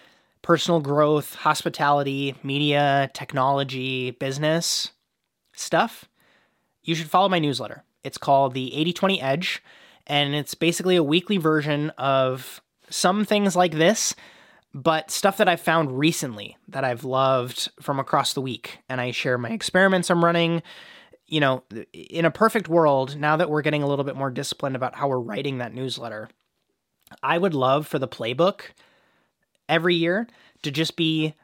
personal 0.42 0.80
growth, 0.80 1.36
hospitality, 1.36 2.34
media, 2.42 3.10
technology, 3.14 4.10
business 4.10 4.90
stuff, 5.52 6.04
you 6.82 6.94
should 6.94 7.08
follow 7.08 7.28
my 7.28 7.38
newsletter. 7.38 7.84
It's 8.02 8.18
called 8.18 8.52
the 8.52 8.72
80/20 8.74 9.22
Edge, 9.22 9.62
and 10.06 10.34
it's 10.34 10.54
basically 10.54 10.96
a 10.96 11.02
weekly 11.02 11.38
version 11.38 11.90
of 11.90 12.60
some 12.90 13.24
things 13.24 13.56
like 13.56 13.72
this, 13.72 14.14
but 14.74 15.10
stuff 15.10 15.38
that 15.38 15.48
I've 15.48 15.60
found 15.60 15.98
recently 15.98 16.58
that 16.68 16.84
I've 16.84 17.04
loved 17.04 17.70
from 17.80 17.98
across 17.98 18.34
the 18.34 18.42
week. 18.42 18.80
And 18.88 19.00
I 19.00 19.12
share 19.12 19.38
my 19.38 19.50
experiments 19.50 20.10
I'm 20.10 20.24
running. 20.24 20.62
You 21.26 21.40
know, 21.40 21.62
in 21.94 22.26
a 22.26 22.30
perfect 22.30 22.68
world, 22.68 23.16
now 23.16 23.36
that 23.38 23.48
we're 23.48 23.62
getting 23.62 23.82
a 23.82 23.86
little 23.86 24.04
bit 24.04 24.16
more 24.16 24.30
disciplined 24.30 24.76
about 24.76 24.96
how 24.96 25.08
we're 25.08 25.18
writing 25.18 25.58
that 25.58 25.72
newsletter, 25.72 26.28
I 27.22 27.38
would 27.38 27.54
love 27.54 27.86
for 27.86 27.98
the 27.98 28.08
playbook 28.08 28.62
every 29.68 29.94
year 29.94 30.26
to 30.62 30.70
just 30.70 30.96
be 30.96 31.34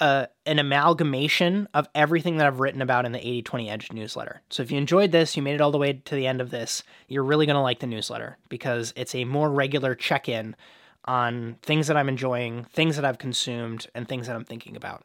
a, 0.00 0.28
an 0.46 0.58
amalgamation 0.58 1.68
of 1.74 1.88
everything 1.94 2.36
that 2.36 2.46
I've 2.46 2.60
written 2.60 2.82
about 2.82 3.06
in 3.06 3.12
the 3.12 3.18
80 3.18 3.42
20 3.42 3.70
Edge 3.70 3.92
newsletter. 3.92 4.42
So 4.50 4.62
if 4.62 4.70
you 4.70 4.78
enjoyed 4.78 5.12
this, 5.12 5.36
you 5.36 5.42
made 5.42 5.54
it 5.54 5.60
all 5.60 5.70
the 5.70 5.78
way 5.78 5.92
to 5.92 6.14
the 6.14 6.26
end 6.26 6.40
of 6.40 6.50
this, 6.50 6.82
you're 7.08 7.24
really 7.24 7.46
going 7.46 7.56
to 7.56 7.62
like 7.62 7.80
the 7.80 7.86
newsletter 7.86 8.38
because 8.48 8.92
it's 8.96 9.14
a 9.14 9.24
more 9.24 9.50
regular 9.50 9.94
check 9.94 10.28
in 10.28 10.56
on 11.04 11.56
things 11.62 11.86
that 11.88 11.96
I'm 11.96 12.08
enjoying, 12.08 12.64
things 12.72 12.96
that 12.96 13.04
I've 13.04 13.18
consumed, 13.18 13.86
and 13.94 14.06
things 14.06 14.26
that 14.26 14.36
I'm 14.36 14.44
thinking 14.44 14.76
about. 14.76 15.04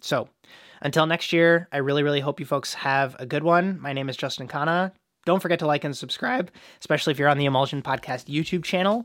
So 0.00 0.28
until 0.80 1.06
next 1.06 1.32
year, 1.32 1.68
I 1.72 1.78
really, 1.78 2.02
really 2.02 2.20
hope 2.20 2.40
you 2.40 2.46
folks 2.46 2.74
have 2.74 3.16
a 3.18 3.26
good 3.26 3.44
one. 3.44 3.80
My 3.80 3.92
name 3.92 4.08
is 4.08 4.16
Justin 4.16 4.48
Khanna. 4.48 4.92
Don't 5.26 5.40
forget 5.40 5.58
to 5.58 5.66
like 5.66 5.84
and 5.84 5.96
subscribe, 5.96 6.50
especially 6.80 7.12
if 7.12 7.18
you're 7.18 7.28
on 7.28 7.38
the 7.38 7.44
Emulsion 7.44 7.82
Podcast 7.82 8.24
YouTube 8.26 8.64
channel. 8.64 9.04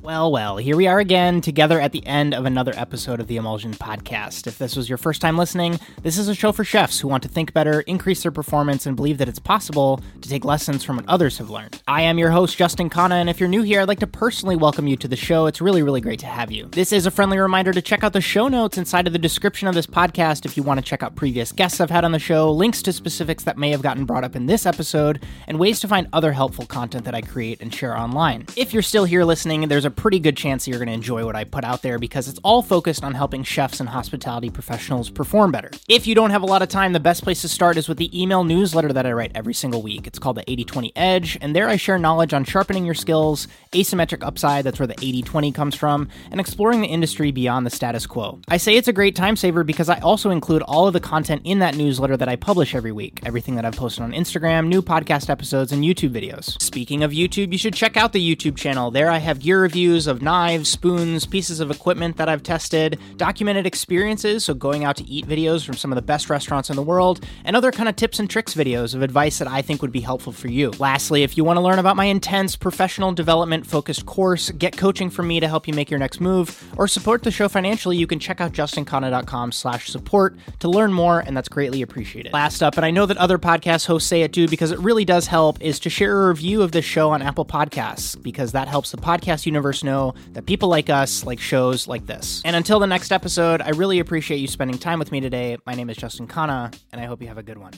Well, 0.00 0.30
well, 0.30 0.56
here 0.56 0.76
we 0.76 0.86
are 0.86 1.00
again, 1.00 1.40
together 1.40 1.80
at 1.80 1.90
the 1.92 2.06
end 2.06 2.32
of 2.32 2.46
another 2.46 2.72
episode 2.76 3.20
of 3.20 3.26
the 3.26 3.36
Emulsion 3.36 3.74
Podcast. 3.74 4.46
If 4.46 4.56
this 4.56 4.76
was 4.76 4.88
your 4.88 4.96
first 4.96 5.20
time 5.20 5.36
listening, 5.36 5.78
this 6.02 6.16
is 6.16 6.28
a 6.28 6.34
show 6.34 6.52
for 6.52 6.64
chefs 6.64 7.00
who 7.00 7.08
want 7.08 7.24
to 7.24 7.28
think 7.28 7.52
better, 7.52 7.80
increase 7.80 8.22
their 8.22 8.32
performance, 8.32 8.86
and 8.86 8.96
believe 8.96 9.18
that 9.18 9.28
it's 9.28 9.38
possible 9.40 10.00
to 10.22 10.28
take 10.28 10.46
lessons 10.46 10.82
from 10.82 10.96
what 10.96 11.08
others 11.08 11.36
have 11.36 11.50
learned. 11.50 11.82
I 11.86 12.02
am 12.02 12.16
your 12.16 12.30
host, 12.30 12.56
Justin 12.56 12.88
Khanna, 12.88 13.20
and 13.20 13.28
if 13.28 13.38
you're 13.38 13.50
new 13.50 13.62
here, 13.62 13.82
I'd 13.82 13.88
like 13.88 13.98
to 13.98 14.06
personally 14.06 14.56
welcome 14.56 14.86
you 14.86 14.96
to 14.96 15.08
the 15.08 15.16
show. 15.16 15.46
It's 15.46 15.60
really, 15.60 15.82
really 15.82 16.00
great 16.00 16.20
to 16.20 16.26
have 16.26 16.50
you. 16.52 16.68
This 16.70 16.92
is 16.92 17.04
a 17.04 17.10
friendly 17.10 17.38
reminder 17.38 17.72
to 17.72 17.82
check 17.82 18.02
out 18.02 18.12
the 18.14 18.20
show 18.20 18.48
notes 18.48 18.78
inside 18.78 19.08
of 19.08 19.12
the 19.12 19.18
description 19.18 19.68
of 19.68 19.74
this 19.74 19.86
podcast 19.86 20.46
if 20.46 20.56
you 20.56 20.62
want 20.62 20.78
to 20.78 20.86
check 20.86 21.02
out 21.02 21.16
previous 21.16 21.52
guests 21.52 21.80
I've 21.80 21.90
had 21.90 22.04
on 22.04 22.12
the 22.12 22.18
show, 22.18 22.50
links 22.50 22.80
to 22.82 22.92
specifics 22.94 23.44
that 23.44 23.58
may 23.58 23.70
have 23.72 23.82
gotten 23.82 24.06
brought 24.06 24.24
up 24.24 24.36
in 24.36 24.46
this 24.46 24.64
episode, 24.64 25.22
and 25.48 25.58
ways 25.58 25.80
to 25.80 25.88
find 25.88 26.08
other 26.12 26.32
helpful 26.32 26.64
content 26.64 27.04
that 27.04 27.16
I 27.16 27.20
create 27.20 27.60
and 27.60 27.74
share 27.74 27.98
online. 27.98 28.46
If 28.56 28.72
you're 28.72 28.82
still 28.82 29.04
here 29.04 29.24
listening, 29.24 29.67
there's 29.70 29.84
a 29.84 29.90
pretty 29.90 30.18
good 30.18 30.36
chance 30.36 30.66
you're 30.66 30.78
going 30.78 30.88
to 30.88 30.94
enjoy 30.94 31.24
what 31.24 31.36
I 31.36 31.44
put 31.44 31.64
out 31.64 31.82
there 31.82 31.98
because 31.98 32.28
it's 32.28 32.40
all 32.42 32.62
focused 32.62 33.04
on 33.04 33.14
helping 33.14 33.42
chefs 33.42 33.80
and 33.80 33.88
hospitality 33.88 34.50
professionals 34.50 35.10
perform 35.10 35.52
better. 35.52 35.70
If 35.88 36.06
you 36.06 36.14
don't 36.14 36.30
have 36.30 36.42
a 36.42 36.46
lot 36.46 36.62
of 36.62 36.68
time, 36.68 36.92
the 36.92 37.00
best 37.00 37.22
place 37.22 37.42
to 37.42 37.48
start 37.48 37.76
is 37.76 37.88
with 37.88 37.98
the 37.98 38.20
email 38.20 38.44
newsletter 38.44 38.92
that 38.92 39.06
I 39.06 39.12
write 39.12 39.32
every 39.34 39.54
single 39.54 39.82
week. 39.82 40.06
It's 40.06 40.18
called 40.18 40.36
the 40.36 40.50
80 40.50 40.64
20 40.64 40.92
Edge, 40.96 41.38
and 41.40 41.54
there 41.54 41.68
I 41.68 41.76
share 41.76 41.98
knowledge 41.98 42.32
on 42.32 42.44
sharpening 42.44 42.84
your 42.84 42.94
skills, 42.94 43.48
asymmetric 43.72 44.26
upside, 44.26 44.64
that's 44.64 44.78
where 44.78 44.86
the 44.86 44.98
80 45.00 45.22
20 45.22 45.52
comes 45.52 45.74
from, 45.74 46.08
and 46.30 46.40
exploring 46.40 46.80
the 46.80 46.88
industry 46.88 47.30
beyond 47.30 47.66
the 47.66 47.70
status 47.70 48.06
quo. 48.06 48.40
I 48.48 48.56
say 48.56 48.74
it's 48.76 48.88
a 48.88 48.92
great 48.92 49.14
time 49.14 49.36
saver 49.36 49.64
because 49.64 49.88
I 49.88 49.98
also 50.00 50.30
include 50.30 50.62
all 50.62 50.86
of 50.86 50.92
the 50.92 51.00
content 51.00 51.42
in 51.44 51.58
that 51.60 51.76
newsletter 51.76 52.16
that 52.16 52.28
I 52.28 52.36
publish 52.36 52.74
every 52.74 52.92
week 52.92 53.20
everything 53.24 53.56
that 53.56 53.64
I've 53.64 53.76
posted 53.76 54.02
on 54.02 54.12
Instagram, 54.12 54.68
new 54.68 54.82
podcast 54.82 55.30
episodes, 55.30 55.72
and 55.72 55.84
YouTube 55.84 56.10
videos. 56.10 56.60
Speaking 56.62 57.02
of 57.02 57.12
YouTube, 57.12 57.52
you 57.52 57.58
should 57.58 57.74
check 57.74 57.96
out 57.96 58.12
the 58.12 58.36
YouTube 58.36 58.56
channel. 58.56 58.90
There 58.90 59.10
I 59.10 59.18
have 59.18 59.40
gear 59.40 59.57
reviews 59.60 60.06
of 60.06 60.22
knives, 60.22 60.68
spoons, 60.68 61.26
pieces 61.26 61.60
of 61.60 61.70
equipment 61.70 62.16
that 62.16 62.28
I've 62.28 62.42
tested, 62.42 62.98
documented 63.16 63.66
experiences, 63.66 64.44
so 64.44 64.54
going 64.54 64.84
out 64.84 64.96
to 64.96 65.04
eat 65.04 65.26
videos 65.26 65.64
from 65.64 65.76
some 65.76 65.92
of 65.92 65.96
the 65.96 66.02
best 66.02 66.30
restaurants 66.30 66.70
in 66.70 66.76
the 66.76 66.82
world, 66.82 67.24
and 67.44 67.56
other 67.56 67.72
kind 67.72 67.88
of 67.88 67.96
tips 67.96 68.18
and 68.18 68.28
tricks 68.28 68.54
videos 68.54 68.94
of 68.94 69.02
advice 69.02 69.38
that 69.38 69.48
I 69.48 69.62
think 69.62 69.82
would 69.82 69.92
be 69.92 70.00
helpful 70.00 70.32
for 70.32 70.48
you. 70.48 70.70
Lastly, 70.78 71.22
if 71.22 71.36
you 71.36 71.44
want 71.44 71.56
to 71.56 71.60
learn 71.60 71.78
about 71.78 71.96
my 71.96 72.04
intense 72.04 72.56
professional 72.56 73.12
development 73.12 73.66
focused 73.66 74.06
course, 74.06 74.50
get 74.50 74.76
coaching 74.76 75.10
from 75.10 75.28
me 75.28 75.40
to 75.40 75.48
help 75.48 75.66
you 75.66 75.74
make 75.74 75.90
your 75.90 76.00
next 76.00 76.20
move, 76.20 76.72
or 76.76 76.88
support 76.88 77.22
the 77.22 77.30
show 77.30 77.48
financially, 77.48 77.96
you 77.96 78.06
can 78.06 78.18
check 78.18 78.40
out 78.40 78.52
justinkhanna.com 78.52 79.52
slash 79.52 79.88
support 79.88 80.36
to 80.60 80.68
learn 80.68 80.92
more, 80.92 81.20
and 81.20 81.36
that's 81.36 81.48
greatly 81.48 81.82
appreciated. 81.82 82.32
Last 82.32 82.62
up, 82.62 82.76
and 82.76 82.84
I 82.84 82.90
know 82.90 83.06
that 83.06 83.16
other 83.16 83.38
podcast 83.38 83.86
hosts 83.86 84.08
say 84.08 84.22
it 84.22 84.32
too 84.32 84.48
because 84.48 84.70
it 84.70 84.78
really 84.78 85.04
does 85.04 85.26
help, 85.26 85.60
is 85.60 85.78
to 85.80 85.90
share 85.90 86.24
a 86.24 86.28
review 86.28 86.62
of 86.62 86.72
this 86.72 86.84
show 86.84 87.10
on 87.10 87.22
Apple 87.22 87.44
Podcasts 87.44 88.20
because 88.22 88.52
that 88.52 88.68
helps 88.68 88.90
the 88.90 88.96
podcast 88.96 89.46
universe 89.48 89.82
know 89.82 90.14
that 90.32 90.46
people 90.46 90.68
like 90.68 90.90
us 90.90 91.24
like 91.24 91.40
shows 91.40 91.88
like 91.88 92.06
this. 92.06 92.42
And 92.44 92.54
until 92.54 92.78
the 92.78 92.86
next 92.86 93.10
episode, 93.10 93.60
I 93.60 93.70
really 93.70 93.98
appreciate 93.98 94.38
you 94.38 94.46
spending 94.46 94.78
time 94.78 94.98
with 94.98 95.10
me 95.10 95.20
today. 95.20 95.56
My 95.66 95.74
name 95.74 95.90
is 95.90 95.96
Justin 95.96 96.28
Khanna, 96.28 96.78
and 96.92 97.00
I 97.00 97.06
hope 97.06 97.20
you 97.22 97.28
have 97.28 97.38
a 97.38 97.42
good 97.42 97.58
one. 97.58 97.72